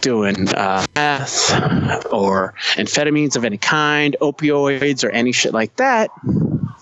doing 0.00 0.48
uh, 0.54 0.86
meth 0.94 2.06
or 2.12 2.54
amphetamines 2.74 3.36
of 3.36 3.44
any 3.44 3.58
kind, 3.58 4.16
opioids 4.20 5.04
or 5.04 5.10
any 5.10 5.32
shit 5.32 5.52
like 5.52 5.74
that, 5.76 6.10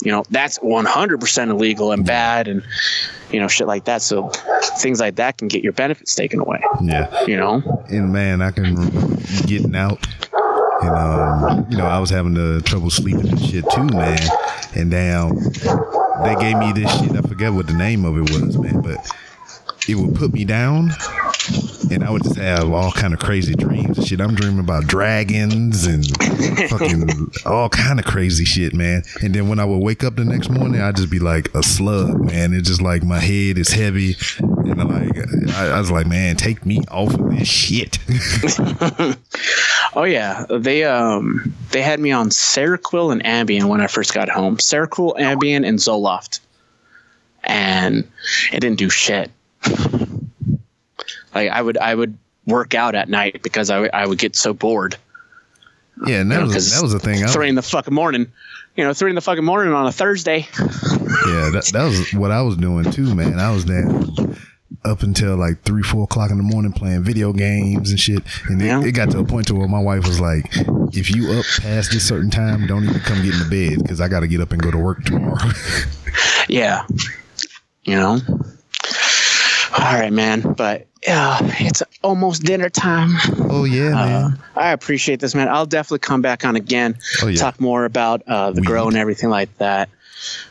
you 0.03 0.13
know, 0.13 0.23
that's 0.31 0.59
100% 0.61 1.49
illegal 1.51 1.91
and 1.93 2.07
bad 2.07 2.47
and, 2.47 2.63
you 3.33 3.41
know, 3.41 3.49
shit 3.49 3.67
like 3.67 3.85
that. 3.87 4.03
So 4.03 4.29
things 4.79 5.01
like 5.01 5.17
that 5.17 5.39
can 5.39 5.49
get 5.49 5.65
your 5.65 5.73
benefits 5.73 6.15
taken 6.15 6.41
away, 6.41 6.63
Yeah. 6.83 7.25
you 7.27 7.37
know? 7.37 7.85
And 7.89 8.13
man, 8.13 8.43
I 8.43 8.51
can 8.53 8.75
getting 9.47 9.75
out. 9.75 10.07
And 10.83 10.91
um, 10.91 11.67
you 11.71 11.77
know, 11.79 11.87
I 11.87 11.99
was 11.99 12.11
having 12.11 12.35
the 12.35 12.63
trouble 12.65 12.91
sleeping 12.91 13.29
and 13.29 13.41
shit 13.41 13.65
too, 13.71 13.87
man. 13.87 14.19
And 14.75 14.91
damn, 14.91 15.35
they 15.35 16.37
gave 16.39 16.59
me 16.59 16.73
this 16.73 16.91
shit. 16.99 17.13
I 17.13 17.23
forget 17.23 17.53
what 17.53 17.67
the 17.67 17.75
name 17.75 18.05
of 18.05 18.17
it 18.17 18.31
was, 18.33 18.59
man, 18.59 18.81
but 18.83 18.99
it 19.89 19.95
would 19.95 20.15
put 20.15 20.33
me 20.33 20.45
down 20.45 20.91
and 21.91 22.05
I 22.05 22.11
would 22.11 22.23
just 22.23 22.37
have 22.37 22.73
all 22.73 22.93
kind 22.93 23.15
of 23.15 23.21
crazy 23.21 23.55
dreams 23.55 23.99
and 23.99 24.07
shit. 24.07 24.21
I'm 24.21 24.35
dreaming 24.35 24.61
about 24.61 24.87
dragons 24.87 25.87
and 25.87 26.05
fucking 26.71 27.31
all 27.45 27.69
kind 27.69 27.99
of 27.99 28.05
crazy 28.05 28.45
shit, 28.45 28.75
man. 28.75 29.03
And 29.23 29.35
then 29.35 29.49
when 29.49 29.59
I 29.59 29.65
would 29.65 29.83
wake 29.83 30.05
up 30.05 30.17
the 30.17 30.25
next 30.25 30.51
morning, 30.51 30.81
I'd 30.81 30.97
just 30.97 31.11
be 31.11 31.19
like 31.19 31.55
a 31.55 31.63
slug, 31.63 32.21
man. 32.25 32.53
It's 32.55 32.69
just 32.69 32.83
like 32.83 33.03
my 33.03 33.21
head 33.21 33.59
is 33.59 33.71
heavy, 33.71 34.17
and 34.39 34.81
I'm 34.81 34.89
like 34.89 35.17
I, 35.55 35.69
I 35.69 35.79
was 35.79 35.91
like, 35.91 36.07
man, 36.07 36.37
take 36.37 36.67
me 36.67 36.81
off 36.91 37.15
of 37.15 37.31
this 37.31 37.49
shit. 37.49 37.99
Oh 39.95 40.05
yeah, 40.05 40.45
they 40.51 40.85
um 40.85 41.55
they 41.71 41.81
had 41.81 42.01
me 42.01 42.13
on 42.13 42.29
Seroquel 42.29 43.13
and 43.13 43.25
Ambien 43.25 43.65
when 43.65 43.81
I 43.81 43.87
first 43.87 44.13
got 44.13 44.29
home. 44.29 44.59
Seroquel, 44.59 45.17
Ambien, 45.17 45.67
and 45.67 45.79
Zoloft, 45.79 46.41
and 47.45 48.07
it 48.53 48.61
didn't 48.61 48.77
do 48.77 48.91
shit. 48.91 49.31
Like 51.37 51.51
I 51.51 51.61
would 51.63 51.79
I 51.79 51.95
would 51.95 52.17
work 52.47 52.75
out 52.75 52.95
at 52.95 53.09
night 53.09 53.43
because 53.43 53.71
I 53.71 53.81
would- 53.81 53.91
I 53.93 54.07
would 54.07 54.19
get 54.19 54.37
so 54.37 54.53
bored. 54.55 54.97
yeah, 56.07 56.21
and 56.21 56.31
that 56.31 56.43
was 56.43 56.53
'cause 56.53 56.73
that 56.75 56.83
was 56.83 56.93
the 56.93 56.99
thing. 56.99 57.23
I, 57.25 57.27
Three 57.29 57.49
in 57.49 57.55
the 57.55 57.63
fucking 57.63 57.93
morning, 57.95 58.27
you 58.77 58.85
know, 58.85 58.93
three 58.93 59.11
in 59.11 59.15
the 59.15 59.21
fucking 59.21 59.45
morning 59.45 59.73
on 59.75 59.87
a 59.87 59.93
Thursday. 59.93 60.47
Yeah, 60.59 61.51
that, 61.53 61.71
that 61.73 61.85
was 61.85 62.13
what 62.15 62.31
I 62.31 62.43
was 62.43 62.57
doing 62.57 62.91
too, 62.91 63.15
man. 63.15 63.39
I 63.41 63.51
was 63.51 63.65
down 63.65 64.37
up 64.85 65.03
until 65.03 65.37
like 65.37 65.63
three, 65.63 65.83
four 65.83 66.05
o'clock 66.05 66.31
in 66.31 66.37
the 66.37 66.43
morning 66.45 66.73
playing 66.73 67.03
video 67.03 67.33
games 67.33 67.91
and 67.91 67.99
shit. 67.99 68.23
And 68.49 68.61
it, 68.63 68.67
Yeah. 68.67 68.83
it 68.85 68.93
got 68.93 69.11
to 69.13 69.19
a 69.19 69.25
point 69.25 69.47
to 69.49 69.55
where 69.55 69.67
my 69.67 69.81
wife 69.81 70.07
was 70.07 70.21
like, 70.21 70.45
"If 70.93 71.11
you 71.15 71.33
up 71.33 71.45
past 71.61 71.91
this 71.91 72.07
certain 72.07 72.31
time, 72.31 72.67
don't 72.69 72.85
even 72.85 73.01
come 73.01 73.23
get 73.23 73.33
in 73.35 73.41
the 73.41 73.49
bed 73.51 73.83
because 73.83 74.01
I 74.01 74.07
got 74.09 74.21
to 74.21 74.29
get 74.29 74.41
up 74.41 74.53
and 74.53 74.63
go 74.63 74.71
to 74.71 74.79
work 74.79 75.05
tomorrow." 75.05 75.51
Yeah, 76.49 76.85
you 77.85 77.97
know. 77.97 78.21
All 79.79 79.93
right, 80.01 80.13
man, 80.13 80.41
but 80.55 80.87
uh, 81.09 81.39
it's 81.61 81.83
almost 82.03 82.43
dinner 82.45 82.71
time. 82.71 83.11
oh 83.51 83.65
yeah, 83.65 83.89
Uh, 83.91 84.07
man. 84.29 84.39
I 84.57 84.71
appreciate 84.71 85.21
this, 85.21 85.35
man. 85.35 85.49
I'll 85.49 85.67
definitely 85.67 85.99
come 86.01 86.23
back 86.23 86.45
on 86.45 86.57
again, 86.57 86.97
Oh, 87.23 87.27
yeah. 87.29 87.37
talk 87.37 87.61
more 87.61 87.85
about 87.85 88.23
uh, 88.27 88.51
the 88.53 88.61
Weed. 88.63 88.67
grow 88.67 88.89
and 88.89 88.97
everything 88.97 89.29
like 89.31 89.57
that. 89.59 89.89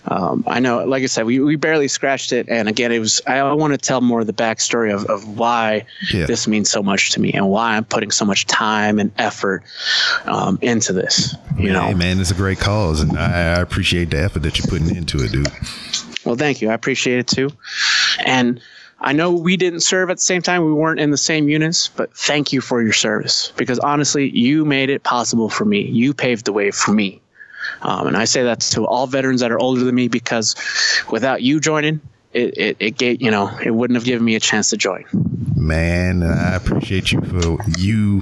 Um, 0.05 0.43
I 0.45 0.59
know, 0.59 0.85
like 0.85 1.01
I 1.01 1.07
said, 1.07 1.25
we, 1.25 1.39
we 1.39 1.55
barely 1.55 1.87
scratched 1.87 2.31
it, 2.33 2.47
and 2.49 2.69
again, 2.69 2.91
it 2.91 2.99
was. 2.99 3.19
I 3.25 3.51
want 3.53 3.73
to 3.73 3.77
tell 3.79 3.99
more 3.99 4.21
of 4.21 4.27
the 4.27 4.31
backstory 4.33 4.93
of, 4.93 5.05
of 5.05 5.27
why 5.39 5.85
Yeah. 6.13 6.27
this 6.27 6.47
means 6.47 6.69
so 6.69 6.83
much 6.83 7.11
to 7.13 7.19
me 7.19 7.33
and 7.33 7.49
why 7.49 7.75
I'm 7.75 7.83
putting 7.83 8.11
so 8.11 8.25
much 8.25 8.45
time 8.45 8.99
and 8.99 9.11
effort 9.17 9.63
um, 10.25 10.59
into 10.61 10.93
this. 10.93 11.35
You 11.57 11.73
know, 11.73 11.91
man, 11.95 12.19
it's 12.21 12.29
a 12.31 12.35
great 12.35 12.59
cause, 12.59 13.01
and 13.01 13.17
I, 13.17 13.55
I 13.55 13.59
appreciate 13.61 14.11
the 14.11 14.21
effort 14.23 14.43
that 14.43 14.59
you're 14.59 14.67
putting 14.67 14.95
into 14.95 15.23
it, 15.23 15.31
dude. 15.31 15.47
Well, 16.23 16.35
thank 16.35 16.61
you. 16.61 16.69
I 16.69 16.73
appreciate 16.73 17.17
it 17.19 17.27
too. 17.27 17.49
And 18.23 18.61
I 19.05 19.13
know 19.13 19.31
we 19.31 19.55
didn't 19.55 19.81
serve 19.81 20.09
at 20.09 20.17
the 20.17 20.23
same 20.23 20.41
time. 20.41 20.65
We 20.65 20.73
weren't 20.73 20.99
in 20.99 21.11
the 21.11 21.17
same 21.17 21.47
units, 21.47 21.89
but 21.89 22.11
thank 22.17 22.51
you 22.51 22.59
for 22.59 22.81
your 22.81 22.91
service 22.91 23.53
because 23.55 23.77
honestly, 23.77 24.29
you 24.31 24.65
made 24.65 24.89
it 24.89 25.03
possible 25.03 25.47
for 25.47 25.63
me. 25.63 25.81
You 25.81 26.15
paved 26.15 26.45
the 26.45 26.51
way 26.51 26.71
for 26.71 26.91
me. 26.91 27.21
Um, 27.83 28.07
and 28.07 28.17
I 28.17 28.25
say 28.25 28.41
that 28.43 28.61
to 28.61 28.85
all 28.87 29.05
veterans 29.05 29.41
that 29.41 29.51
are 29.51 29.59
older 29.59 29.83
than 29.83 29.93
me 29.93 30.07
because 30.07 30.55
without 31.11 31.43
you 31.43 31.59
joining, 31.59 32.01
it, 32.33 32.57
it, 32.57 32.77
it 32.79 32.97
gave, 32.97 33.21
you 33.21 33.29
know, 33.29 33.55
it 33.63 33.69
wouldn't 33.69 33.95
have 33.95 34.05
given 34.05 34.25
me 34.25 34.33
a 34.33 34.39
chance 34.39 34.71
to 34.71 34.77
join. 34.77 35.05
man 35.55 36.21
i 36.21 36.55
appreciate 36.55 37.11
you 37.11 37.21
for 37.21 37.57
you 37.79 38.21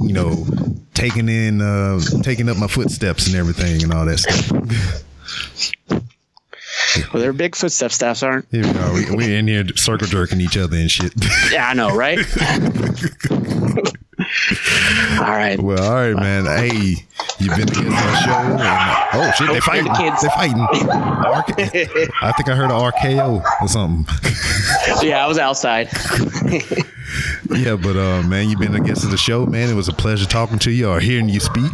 you 0.00 0.12
know 0.12 0.46
taking 0.94 1.28
in 1.28 1.60
uh 1.60 1.98
taking 2.22 2.48
up 2.48 2.56
my 2.56 2.68
footsteps 2.68 3.26
and 3.26 3.36
everything 3.36 3.82
and 3.82 3.92
all 3.92 4.06
that 4.06 4.18
stuff 4.18 5.02
Well, 7.12 7.22
they're 7.22 7.32
big 7.32 7.54
footstep 7.56 7.92
staffs, 7.92 8.22
aren't? 8.22 8.46
Here 8.50 8.62
we 8.62 8.70
are. 8.78 8.92
We, 8.94 9.10
we're 9.10 9.38
in 9.38 9.46
here 9.48 9.64
circle 9.76 10.06
jerking 10.08 10.40
each 10.40 10.56
other 10.56 10.76
and 10.76 10.90
shit. 10.90 11.12
Yeah, 11.52 11.68
I 11.68 11.74
know, 11.74 11.94
right? 11.96 12.18
all 15.18 15.26
right. 15.26 15.58
well, 15.60 15.82
all 15.82 15.94
right, 15.94 16.14
man. 16.14 16.44
Hey, 16.44 16.94
you've 17.38 17.56
been 17.56 17.66
to 17.66 17.82
the 17.84 18.16
show. 18.24 18.32
And, 18.32 18.60
oh 19.14 19.32
shit, 19.36 19.48
they 19.52 19.60
fighting. 19.60 19.92
kids. 19.94 20.20
They're 20.22 20.30
fighting. 20.30 20.62
RK 20.62 22.12
I 22.22 22.32
think 22.32 22.48
I 22.48 22.54
heard 22.54 22.70
an 22.70 22.78
RKO 22.92 23.42
or 23.62 23.68
something. 23.68 24.06
Yeah, 25.06 25.24
I 25.24 25.26
was 25.28 25.38
outside. 25.38 25.88
yeah, 27.50 27.76
but 27.76 27.96
uh, 27.96 28.22
man, 28.22 28.48
you've 28.48 28.60
been 28.60 28.74
a 28.74 28.80
guest 28.80 29.04
of 29.04 29.10
the 29.10 29.16
show, 29.16 29.46
man. 29.46 29.68
It 29.68 29.74
was 29.74 29.88
a 29.88 29.92
pleasure 29.92 30.26
talking 30.26 30.58
to 30.60 30.70
you 30.70 30.88
or 30.88 31.00
hearing 31.00 31.28
you 31.28 31.40
speak. 31.40 31.72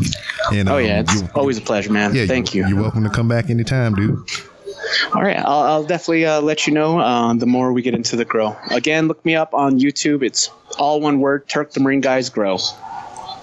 And 0.52 0.68
Oh 0.68 0.76
um, 0.78 0.84
yeah, 0.84 1.00
it's 1.00 1.14
you- 1.20 1.28
always 1.34 1.58
a 1.58 1.62
pleasure, 1.62 1.92
man. 1.92 2.14
yeah, 2.14 2.26
Thank 2.26 2.54
you. 2.54 2.66
You're 2.66 2.80
welcome 2.80 3.04
to 3.04 3.10
come 3.10 3.28
back 3.28 3.50
anytime, 3.50 3.94
dude. 3.94 4.18
All 5.14 5.22
right, 5.22 5.38
I'll, 5.38 5.62
I'll 5.62 5.84
definitely 5.84 6.26
uh, 6.26 6.40
let 6.40 6.66
you 6.66 6.72
know 6.72 6.98
uh, 6.98 7.34
the 7.34 7.46
more 7.46 7.72
we 7.72 7.82
get 7.82 7.94
into 7.94 8.16
the 8.16 8.24
grow. 8.24 8.56
Again, 8.70 9.08
look 9.08 9.24
me 9.24 9.34
up 9.34 9.54
on 9.54 9.78
YouTube. 9.80 10.22
It's 10.22 10.50
all 10.78 11.00
one 11.00 11.20
word: 11.20 11.48
Turk 11.48 11.72
the 11.72 11.80
Marine 11.80 12.00
Guys 12.00 12.28
Grow, 12.28 12.58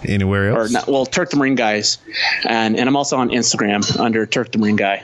Anywhere 0.06 0.50
else? 0.50 0.70
or 0.70 0.74
not? 0.74 0.88
Well, 0.88 1.06
Turk 1.06 1.30
the 1.30 1.38
Marine 1.38 1.56
Guys, 1.56 1.98
and 2.46 2.78
and 2.78 2.88
I'm 2.88 2.96
also 2.96 3.18
on 3.18 3.30
Instagram 3.30 4.00
under 4.00 4.26
Turk 4.26 4.52
the 4.52 4.58
Marine 4.58 4.76
Guy. 4.76 5.04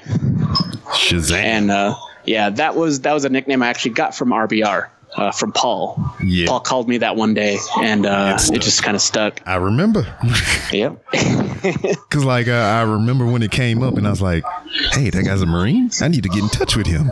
Shazam. 0.94 1.36
And 1.36 1.72
uh, 1.72 1.96
yeah, 2.26 2.50
that 2.52 2.76
was 2.76 3.02
that 3.02 3.14
was 3.14 3.26
a 3.26 3.30
nickname 3.30 3.64
I 3.64 3.68
actually 3.70 3.92
got 3.92 4.16
from 4.16 4.30
RBR. 4.30 4.90
Uh, 5.16 5.32
from 5.32 5.52
Paul. 5.52 6.00
Yeah. 6.24 6.46
Paul 6.48 6.60
called 6.60 6.88
me 6.88 7.00
that 7.00 7.16
one 7.16 7.34
day, 7.34 7.58
and 7.82 8.06
uh, 8.06 8.38
It 8.54 8.62
just 8.62 8.84
kind 8.84 8.96
of 8.96 9.02
stuck. 9.02 9.42
I 9.46 9.56
remember. 9.56 10.06
Yep. 10.72 11.04
Cause 12.12 12.24
like 12.24 12.48
uh, 12.48 12.52
I 12.52 12.84
remember 12.84 13.26
when 13.26 13.42
it 13.42 13.50
came 13.50 13.82
up, 13.82 13.98
and 13.98 14.06
I 14.06 14.12
was 14.12 14.22
like, 14.22 14.44
"Hey, 14.92 15.10
that 15.10 15.24
guy's 15.24 15.42
a 15.42 15.48
Marine. 15.48 15.90
I 16.00 16.08
need 16.08 16.22
to 16.22 16.30
get 16.30 16.44
in 16.44 16.50
touch 16.50 16.76
with 16.76 16.86
him." 16.86 17.10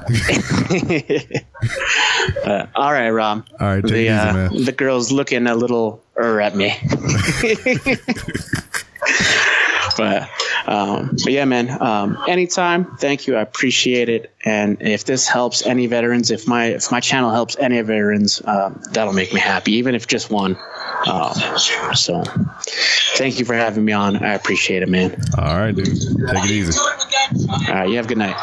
All 2.76 2.92
right, 2.92 3.10
Rob. 3.10 3.48
All 3.60 3.68
right, 3.68 3.82
take 3.82 3.92
the 3.92 3.98
easy, 4.02 4.10
uh, 4.10 4.34
man. 4.34 4.64
the 4.64 4.72
girl's 4.72 5.12
looking 5.12 5.48
a 5.48 5.56
little 5.56 6.04
er 6.20 6.40
at 6.40 6.56
me. 6.56 6.72
But 9.98 10.30
um, 10.68 11.18
but 11.24 11.34
yeah, 11.34 11.46
man. 11.46 11.82
Um, 11.82 12.18
anytime. 12.28 12.86
Thank 12.98 13.28
you. 13.28 13.36
I 13.36 13.42
appreciate 13.42 14.10
it. 14.10 14.34
And 14.46 14.82
if 14.82 15.06
this 15.06 15.28
helps 15.28 15.66
any 15.66 15.88
veterans, 15.88 16.32
if 16.32 16.48
my 16.48 16.68
if 16.68 16.92
my 16.92 17.00
channel 17.00 17.32
helps 17.32 17.58
any 17.58 17.82
veterans, 17.82 18.42
um, 18.46 18.82
that'll 18.92 19.14
make 19.14 19.34
me 19.34 19.40
happy, 19.40 19.74
even 19.74 19.96
if 19.96 20.08
just 20.08 20.30
one. 20.30 20.58
Um, 21.08 21.34
so 21.96 22.24
thank 23.16 23.40
you 23.40 23.46
for 23.46 23.56
having 23.56 23.84
me 23.84 23.94
on. 23.94 24.24
I 24.24 24.34
appreciate 24.34 24.84
it, 24.84 24.90
man. 24.90 25.20
All 25.38 25.58
right, 25.58 25.76
dude. 25.76 25.86
Take 25.86 26.46
it 26.46 26.52
easy. 26.52 26.80
All 26.80 27.76
right, 27.76 27.90
you 27.90 27.96
have 27.98 28.06
a 28.06 28.08
good 28.08 28.18
night. 28.18 28.36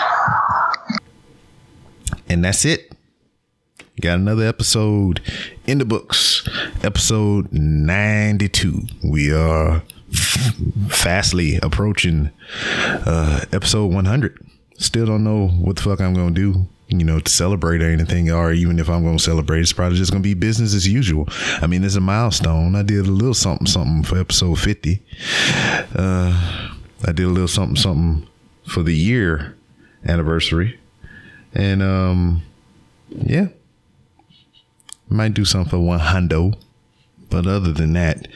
And 2.29 2.45
that's 2.45 2.65
it. 2.65 2.93
Got 4.01 4.19
another 4.19 4.45
episode 4.45 5.21
in 5.67 5.79
the 5.79 5.85
books. 5.85 6.49
Episode 6.83 7.53
92. 7.53 8.83
We 9.05 9.33
are 9.33 9.83
fastly 10.15 11.59
approaching 11.63 12.31
uh, 13.07 13.45
episode 13.53 13.93
100. 13.93 14.47
Still 14.77 15.07
don't 15.07 15.25
know 15.25 15.49
what 15.49 15.77
the 15.77 15.83
fuck 15.83 16.01
I'm 16.01 16.15
to 16.15 16.31
do, 16.31 16.67
you 16.89 17.05
know, 17.05 17.21
to 17.21 17.31
celebrate 17.31 17.83
or 17.83 17.87
anything, 17.91 18.31
or 18.31 18.53
even 18.53 18.79
if 18.79 18.89
I'm 18.89 19.05
to 19.05 19.23
celebrate, 19.23 19.61
it's 19.61 19.73
probably 19.73 19.99
just 19.99 20.13
to 20.23 20.27
be 20.27 20.35
business 20.35 20.75
as 20.75 20.87
usual. 20.89 21.29
I 21.61 21.67
mean, 21.67 21.85
it's 21.85 21.95
a 21.95 22.01
milestone. 22.01 22.75
I 22.75 22.83
did 22.83 23.07
a 23.07 23.11
little 23.11 23.35
something, 23.35 23.67
something 23.67 24.03
for 24.03 24.19
episode 24.19 24.59
50. 24.59 25.01
Uh, 25.95 26.71
I 27.07 27.13
did 27.13 27.25
a 27.25 27.29
little 27.29 27.49
something, 27.49 27.77
something 27.77 28.29
for 28.67 28.83
the 28.83 28.95
year 28.95 29.57
anniversary. 30.05 30.79
And, 31.55 31.83
um, 31.83 32.43
yeah, 33.11 33.49
might 35.09 35.35
do 35.35 35.45
something 35.45 35.71
for 35.71 35.79
one 35.79 36.01
hundo. 36.01 36.57
But 37.35 37.49
other 37.49 37.73
than 37.73 37.95
that, 37.95 38.29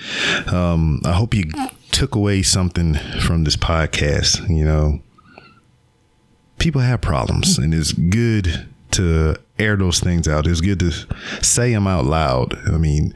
um, 0.53 1.01
I 1.05 1.13
hope 1.13 1.33
you 1.33 1.45
took 1.93 2.17
away 2.17 2.43
something 2.43 2.95
from 3.21 3.45
this 3.45 3.55
podcast. 3.55 4.49
You 4.49 4.65
know, 4.65 5.01
people 6.59 6.81
have 6.81 7.01
problems, 7.01 7.59
and 7.59 7.73
it's 7.73 7.93
good 7.93 8.67
to 8.91 9.37
air 9.57 9.77
those 9.77 10.01
things 10.01 10.27
out. 10.27 10.49
It's 10.49 10.61
good 10.61 10.81
to 10.81 10.91
say 11.41 11.73
them 11.73 11.87
out 11.87 12.07
loud. 12.07 12.59
I 12.67 12.77
mean, 12.77 13.15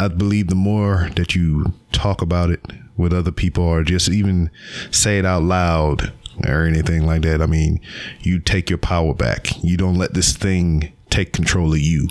I 0.00 0.08
believe 0.08 0.48
the 0.48 0.56
more 0.56 1.10
that 1.14 1.36
you 1.36 1.72
talk 1.92 2.20
about 2.20 2.50
it 2.50 2.60
with 2.96 3.12
other 3.12 3.30
people, 3.30 3.62
or 3.62 3.84
just 3.84 4.08
even 4.08 4.50
say 4.90 5.20
it 5.20 5.24
out 5.24 5.44
loud 5.44 6.12
or 6.44 6.64
anything 6.64 7.06
like 7.06 7.22
that, 7.22 7.40
I 7.40 7.46
mean, 7.46 7.80
you 8.18 8.40
take 8.40 8.68
your 8.68 8.80
power 8.80 9.14
back. 9.14 9.62
You 9.62 9.76
don't 9.76 9.94
let 9.94 10.14
this 10.14 10.36
thing 10.36 10.92
take 11.08 11.32
control 11.32 11.72
of 11.72 11.78
you. 11.78 12.08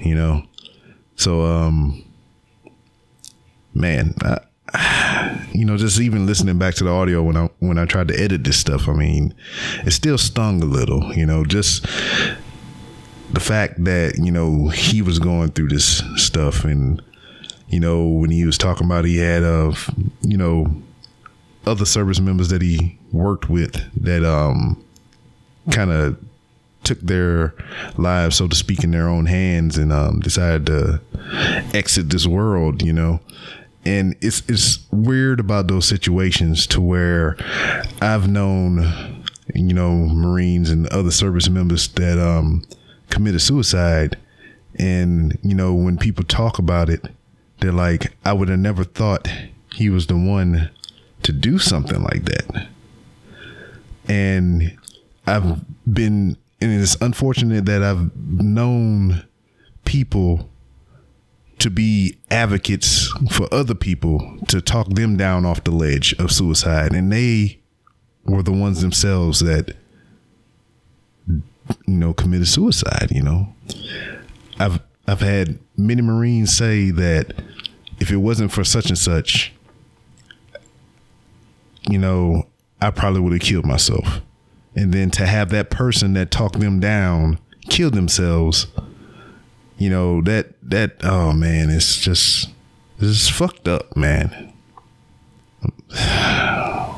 You 0.00 0.16
know, 0.16 0.42
so 1.14 1.42
um, 1.42 2.01
man. 3.74 4.14
You 5.52 5.66
know, 5.66 5.76
just 5.76 6.00
even 6.00 6.24
listening 6.24 6.58
back 6.58 6.74
to 6.76 6.84
the 6.84 6.90
audio 6.90 7.22
when 7.22 7.36
I 7.36 7.50
when 7.58 7.76
I 7.76 7.84
tried 7.84 8.08
to 8.08 8.18
edit 8.18 8.42
this 8.42 8.56
stuff, 8.56 8.88
I 8.88 8.94
mean, 8.94 9.34
it 9.84 9.90
still 9.90 10.16
stung 10.16 10.62
a 10.62 10.64
little, 10.64 11.12
you 11.14 11.26
know, 11.26 11.44
just 11.44 11.84
the 13.32 13.38
fact 13.38 13.84
that, 13.84 14.14
you 14.16 14.32
know, 14.32 14.68
he 14.68 15.02
was 15.02 15.18
going 15.18 15.50
through 15.50 15.68
this 15.68 16.02
stuff 16.16 16.64
and 16.64 17.02
you 17.68 17.80
know, 17.80 18.06
when 18.06 18.30
he 18.30 18.46
was 18.46 18.56
talking 18.58 18.86
about 18.86 19.04
he 19.04 19.18
had 19.18 19.44
of, 19.44 19.88
you 20.22 20.38
know, 20.38 20.66
other 21.66 21.84
service 21.84 22.18
members 22.18 22.48
that 22.48 22.62
he 22.62 22.98
worked 23.12 23.50
with 23.50 23.74
that 24.02 24.24
um 24.24 24.82
kind 25.70 25.92
of 25.92 26.18
took 26.84 27.00
their 27.00 27.54
lives, 27.96 28.36
so 28.36 28.48
to 28.48 28.56
speak, 28.56 28.82
in 28.84 28.90
their 28.90 29.08
own 29.08 29.26
hands 29.26 29.78
and 29.78 29.92
um, 29.92 30.20
decided 30.20 30.66
to 30.66 31.00
exit 31.74 32.10
this 32.10 32.26
world, 32.26 32.82
you 32.82 32.92
know. 32.92 33.20
And 33.84 34.14
it's 34.20 34.42
it's 34.48 34.78
weird 34.92 35.40
about 35.40 35.66
those 35.66 35.86
situations 35.86 36.66
to 36.68 36.80
where 36.80 37.36
I've 38.00 38.28
known, 38.28 39.24
you 39.54 39.74
know, 39.74 39.92
Marines 39.92 40.70
and 40.70 40.86
other 40.88 41.10
service 41.10 41.48
members 41.48 41.88
that 41.88 42.18
um, 42.18 42.62
committed 43.10 43.42
suicide, 43.42 44.16
and 44.78 45.36
you 45.42 45.54
know 45.54 45.74
when 45.74 45.98
people 45.98 46.24
talk 46.24 46.58
about 46.58 46.88
it, 46.88 47.08
they're 47.58 47.72
like, 47.72 48.12
I 48.24 48.32
would 48.32 48.48
have 48.48 48.60
never 48.60 48.84
thought 48.84 49.28
he 49.74 49.88
was 49.88 50.06
the 50.06 50.16
one 50.16 50.70
to 51.22 51.32
do 51.32 51.58
something 51.58 52.02
like 52.02 52.24
that. 52.24 52.68
And 54.08 54.76
I've 55.26 55.60
been, 55.92 56.36
and 56.60 56.82
it's 56.82 56.96
unfortunate 57.00 57.66
that 57.66 57.82
I've 57.82 58.14
known 58.16 59.24
people 59.84 60.48
to 61.62 61.70
be 61.70 62.18
advocates 62.28 63.06
for 63.30 63.46
other 63.54 63.74
people 63.74 64.36
to 64.48 64.60
talk 64.60 64.88
them 64.88 65.16
down 65.16 65.46
off 65.46 65.62
the 65.62 65.70
ledge 65.70 66.12
of 66.18 66.32
suicide. 66.32 66.92
And 66.92 67.12
they 67.12 67.60
were 68.24 68.42
the 68.42 68.50
ones 68.50 68.80
themselves 68.80 69.38
that, 69.40 69.76
you 71.28 71.42
know, 71.86 72.12
committed 72.12 72.48
suicide, 72.48 73.12
you 73.12 73.22
know. 73.22 73.54
I've, 74.58 74.80
I've 75.06 75.20
had 75.20 75.60
many 75.76 76.02
Marines 76.02 76.52
say 76.52 76.90
that 76.90 77.32
if 78.00 78.10
it 78.10 78.16
wasn't 78.16 78.50
for 78.50 78.64
such 78.64 78.88
and 78.88 78.98
such, 78.98 79.52
you 81.88 81.98
know, 81.98 82.48
I 82.80 82.90
probably 82.90 83.20
would 83.20 83.32
have 83.34 83.42
killed 83.42 83.66
myself. 83.66 84.20
And 84.74 84.92
then 84.92 85.12
to 85.12 85.26
have 85.26 85.50
that 85.50 85.70
person 85.70 86.14
that 86.14 86.32
talked 86.32 86.58
them 86.58 86.80
down 86.80 87.38
kill 87.70 87.90
themselves, 87.92 88.66
you 89.82 89.90
know, 89.90 90.22
that 90.22 90.54
that 90.62 90.92
oh 91.02 91.32
man, 91.32 91.68
it's 91.68 91.96
just 91.96 92.48
it's 93.00 93.28
fucked 93.28 93.66
up, 93.66 93.96
man. 93.96 94.52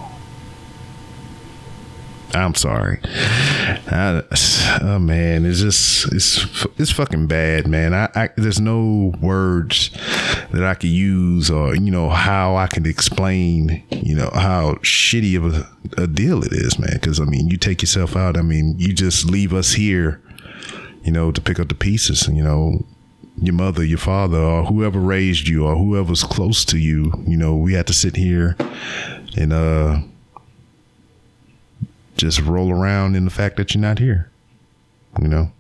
I'm 2.35 2.55
sorry. 2.57 3.01
I, 3.05 4.23
oh 4.83 4.99
man, 4.99 5.47
it's 5.47 5.61
just 5.61 6.13
it's 6.13 6.67
it's 6.77 6.91
fucking 6.91 7.27
bad, 7.27 7.67
man. 7.67 7.95
I, 7.95 8.11
I 8.15 8.29
there's 8.37 8.61
no 8.61 9.15
words 9.19 9.91
that 10.53 10.63
I 10.63 10.75
could 10.75 10.91
use 10.91 11.51
or 11.51 11.75
you 11.75 11.91
know 11.91 12.11
how 12.11 12.57
I 12.57 12.67
can 12.67 12.85
explain 12.85 13.83
you 13.91 14.15
know 14.15 14.31
how 14.35 14.75
shitty 14.83 15.39
of 15.39 15.55
a, 15.55 16.03
a 16.03 16.07
deal 16.07 16.45
it 16.45 16.53
is, 16.53 16.79
man. 16.79 16.91
Because 17.01 17.19
I 17.19 17.25
mean, 17.25 17.49
you 17.49 17.57
take 17.57 17.81
yourself 17.81 18.15
out. 18.15 18.37
I 18.37 18.43
mean, 18.43 18.75
you 18.79 18.93
just 18.93 19.25
leave 19.25 19.55
us 19.55 19.73
here, 19.73 20.21
you 21.05 21.13
know, 21.13 21.31
to 21.31 21.41
pick 21.41 21.61
up 21.61 21.69
the 21.69 21.75
pieces. 21.75 22.27
You 22.29 22.43
know, 22.43 22.85
your 23.41 23.55
mother, 23.55 23.85
your 23.85 23.99
father, 23.99 24.39
or 24.39 24.65
whoever 24.65 24.99
raised 24.99 25.49
you, 25.49 25.67
or 25.67 25.77
whoever's 25.77 26.25
close 26.25 26.65
to 26.67 26.79
you. 26.79 27.13
You 27.27 27.37
know, 27.37 27.55
we 27.55 27.75
had 27.75 27.87
to 27.89 27.93
sit 27.93 28.17
here 28.17 28.57
and 29.37 29.53
uh 29.53 30.01
just 32.17 32.41
roll 32.41 32.71
around 32.71 33.17
in 33.17 33.25
the 33.25 33.31
fact 33.31 33.57
that 33.57 33.75
you're 33.75 33.83
not 33.83 33.99
here. 33.99 34.31
You 35.21 35.29
know. 35.29 35.53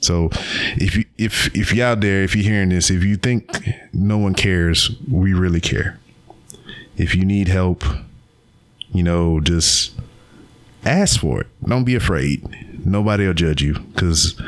So 0.00 0.30
if 0.76 0.96
you 0.96 1.04
if 1.16 1.54
if 1.56 1.72
you're 1.72 1.86
out 1.86 2.00
there, 2.00 2.22
if 2.22 2.34
you're 2.34 2.44
hearing 2.44 2.70
this, 2.70 2.90
if 2.90 3.04
you 3.04 3.16
think 3.16 3.68
no 3.92 4.18
one 4.18 4.34
cares, 4.34 4.90
we 5.10 5.32
really 5.32 5.60
care. 5.60 5.98
If 6.96 7.14
you 7.14 7.24
need 7.24 7.48
help, 7.48 7.84
you 8.92 9.02
know, 9.02 9.40
just 9.40 9.92
ask 10.84 11.20
for 11.20 11.40
it. 11.42 11.46
Don't 11.64 11.84
be 11.84 11.94
afraid. 11.94 12.44
Nobody 12.84 13.26
will 13.26 13.34
judge 13.34 13.62
you 13.62 13.74
because 13.74 14.40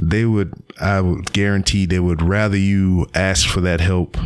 they 0.00 0.24
would. 0.24 0.52
I 0.80 1.00
would 1.00 1.32
guarantee 1.32 1.84
they 1.86 2.00
would 2.00 2.22
rather 2.22 2.56
you 2.56 3.06
ask 3.14 3.46
for 3.48 3.60
that 3.60 3.80
help 3.80 4.16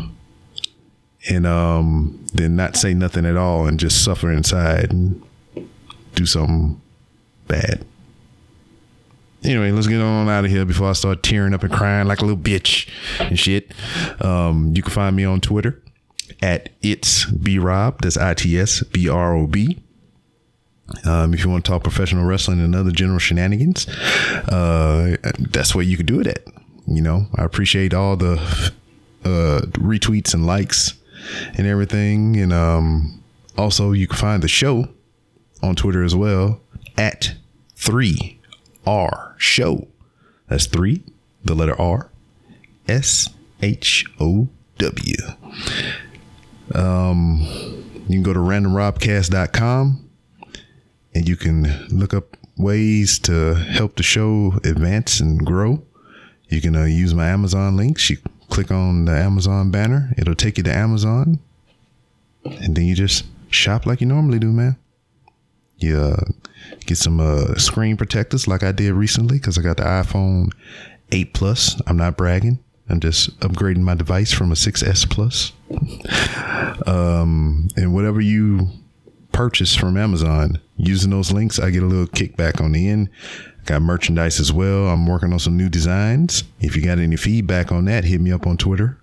and 1.29 1.47
um 1.47 2.25
than 2.35 2.55
not 2.57 2.77
say 2.77 2.95
nothing 2.95 3.25
at 3.27 3.37
all 3.37 3.67
and 3.67 3.81
just 3.81 4.05
suffer 4.05 4.31
inside 4.31 4.93
and 4.93 5.23
do 6.15 6.27
something 6.27 6.81
bad. 7.49 7.85
Anyway, 9.43 9.71
let's 9.73 9.87
get 9.87 10.01
on 10.01 10.29
out 10.29 10.45
of 10.45 10.51
here 10.51 10.65
before 10.65 10.89
I 10.89 10.95
start 10.95 11.23
tearing 11.23 11.53
up 11.53 11.63
and 11.63 11.73
crying 11.73 12.09
like 12.09 12.21
a 12.21 12.25
little 12.25 12.41
bitch 12.41 12.89
and 13.21 13.39
shit. 13.39 13.73
Um, 14.21 14.73
you 14.75 14.83
can 14.83 14.91
find 14.93 15.15
me 15.15 15.25
on 15.25 15.41
Twitter 15.41 15.83
at 16.41 16.71
it's 16.83 17.27
b 17.27 17.59
rob. 17.59 18.01
That's 18.01 18.17
I 18.17 18.35
T 18.35 18.59
S 18.59 18.83
B 18.83 19.09
R 19.09 19.35
O 19.35 19.47
B. 19.47 19.79
Um, 21.05 21.33
if 21.33 21.45
you 21.45 21.51
want 21.51 21.65
to 21.65 21.71
talk 21.71 21.83
professional 21.83 22.25
wrestling 22.25 22.61
and 22.61 22.75
other 22.75 22.91
general 22.91 23.19
shenanigans, 23.19 23.89
uh, 23.89 25.17
that's 25.39 25.75
where 25.75 25.85
you 25.85 25.97
can 25.97 26.07
do 26.07 26.21
it 26.21 26.27
at. 26.27 26.45
You 26.87 27.01
know, 27.01 27.27
I 27.35 27.45
appreciate 27.45 27.95
all 27.95 28.17
the 28.17 28.35
uh, 29.25 29.63
retweets 29.73 30.35
and 30.35 30.47
likes 30.47 30.95
and 31.57 31.67
everything. 31.67 32.37
And 32.37 32.53
um, 32.53 33.23
also, 33.57 33.93
you 33.93 34.07
can 34.07 34.17
find 34.17 34.43
the 34.43 34.49
show 34.49 34.89
on 35.63 35.75
Twitter 35.75 36.05
as 36.05 36.15
well 36.15 36.61
at 36.99 37.35
3R 37.77 39.35
Show. 39.39 39.89
That's 40.49 40.67
3, 40.67 41.03
the 41.45 41.55
letter 41.55 41.81
R, 41.81 42.11
S 42.87 43.31
H 43.63 44.05
O 44.21 44.49
W. 44.79 45.17
Um, 46.75 47.41
you 48.09 48.17
can 48.17 48.23
go 48.23 48.35
to 48.35 48.41
randomrobcast.com 48.41 50.04
and 51.15 51.29
you 51.29 51.37
can 51.37 51.87
look 51.89 52.13
up 52.13 52.37
ways 52.57 53.19
to 53.21 53.55
help 53.55 53.97
the 53.97 54.03
show 54.03 54.55
advance 54.65 55.21
and 55.21 55.45
grow. 55.45 55.83
You 56.49 56.61
can 56.61 56.77
uh, 56.77 56.85
use 56.85 57.15
my 57.15 57.29
Amazon 57.29 57.77
links. 57.77 58.11
You 58.11 58.19
click 58.49 58.71
on 58.71 59.07
the 59.07 59.13
Amazon 59.13 59.71
banner, 59.71 60.13
it'll 60.17 60.35
take 60.35 60.59
you 60.59 60.65
to 60.65 60.75
Amazon, 60.75 61.41
and 62.45 62.77
then 62.77 62.85
you 62.85 62.95
just 62.95 63.25
shop 63.51 63.87
like 63.87 64.01
you 64.01 64.07
normally 64.07 64.39
do, 64.39 64.53
man. 64.53 64.77
You 65.79 65.99
uh, 65.99 66.25
get 66.87 66.99
some 66.99 67.21
uh, 67.21 67.55
screen 67.57 67.97
protectors 67.97 68.47
like 68.47 68.63
I 68.63 68.73
did 68.73 68.93
recently 68.93 69.39
because 69.39 69.59
I 69.59 69.63
got 69.63 69.79
the 69.79 69.83
iPhone 69.83 70.51
8 71.11 71.35
Plus. 71.35 71.81
I'm 71.87 71.97
not 71.97 72.17
bragging. 72.17 72.59
I'm 72.89 73.01
just 73.01 73.39
upgrading 73.41 73.79
my 73.79 73.95
device 73.95 74.33
from 74.33 74.53
a 74.53 74.55
6S 74.55 75.09
Plus. 75.09 75.53
um, 76.87 77.69
and 77.77 77.95
whatever 77.95 78.21
you 78.21 78.69
purchase 79.35 79.75
from 79.75 79.99
Amazon, 79.99 80.61
using 80.77 81.11
those 81.11 81.33
links, 81.33 81.59
I 81.59 81.71
get 81.71 81.83
a 81.83 81.87
little 81.87 82.07
kickback 82.07 82.63
on 82.63 82.73
the 82.73 82.89
end. 82.89 83.11
Got 83.67 83.83
merchandise 83.83 84.41
as 84.41 84.53
well. 84.53 84.89
I'm 84.89 85.07
working 85.07 85.33
on 85.33 85.39
some 85.39 85.57
new 85.57 85.69
designs. 85.69 86.45
If 86.61 86.77
you 86.77 86.83
got 86.83 86.99
any 86.99 87.17
feedback 87.17 87.73
on 87.73 87.87
that, 87.87 88.05
hit 88.05 88.21
me 88.21 88.31
up 88.31 88.47
on 88.47 88.57
Twitter. 88.57 88.97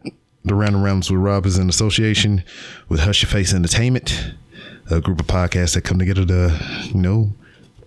The 0.44 0.54
Random 0.54 0.82
Rounds 0.82 1.10
with 1.10 1.20
Rob 1.20 1.46
is 1.46 1.56
in 1.56 1.70
association 1.70 2.44
with 2.90 3.00
Hush 3.00 3.22
Your 3.22 3.30
Face 3.30 3.54
Entertainment, 3.54 4.34
a 4.90 5.00
group 5.00 5.20
of 5.20 5.26
podcasts 5.26 5.74
that 5.74 5.82
come 5.82 5.98
together 5.98 6.26
to, 6.26 6.90
you 6.92 7.00
know, 7.00 7.32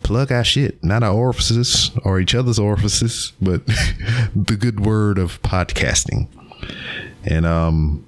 plug 0.01 0.31
our 0.31 0.43
shit, 0.43 0.83
not 0.83 1.03
our 1.03 1.13
orifices 1.13 1.91
or 2.03 2.19
each 2.19 2.35
other's 2.35 2.59
orifices, 2.59 3.33
but 3.41 3.65
the 4.35 4.57
good 4.59 4.79
word 4.79 5.17
of 5.17 5.41
podcasting. 5.41 6.27
And 7.23 7.45
um, 7.45 8.05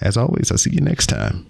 as 0.00 0.16
always, 0.16 0.50
I'll 0.50 0.58
see 0.58 0.70
you 0.70 0.80
next 0.80 1.08
time. 1.08 1.49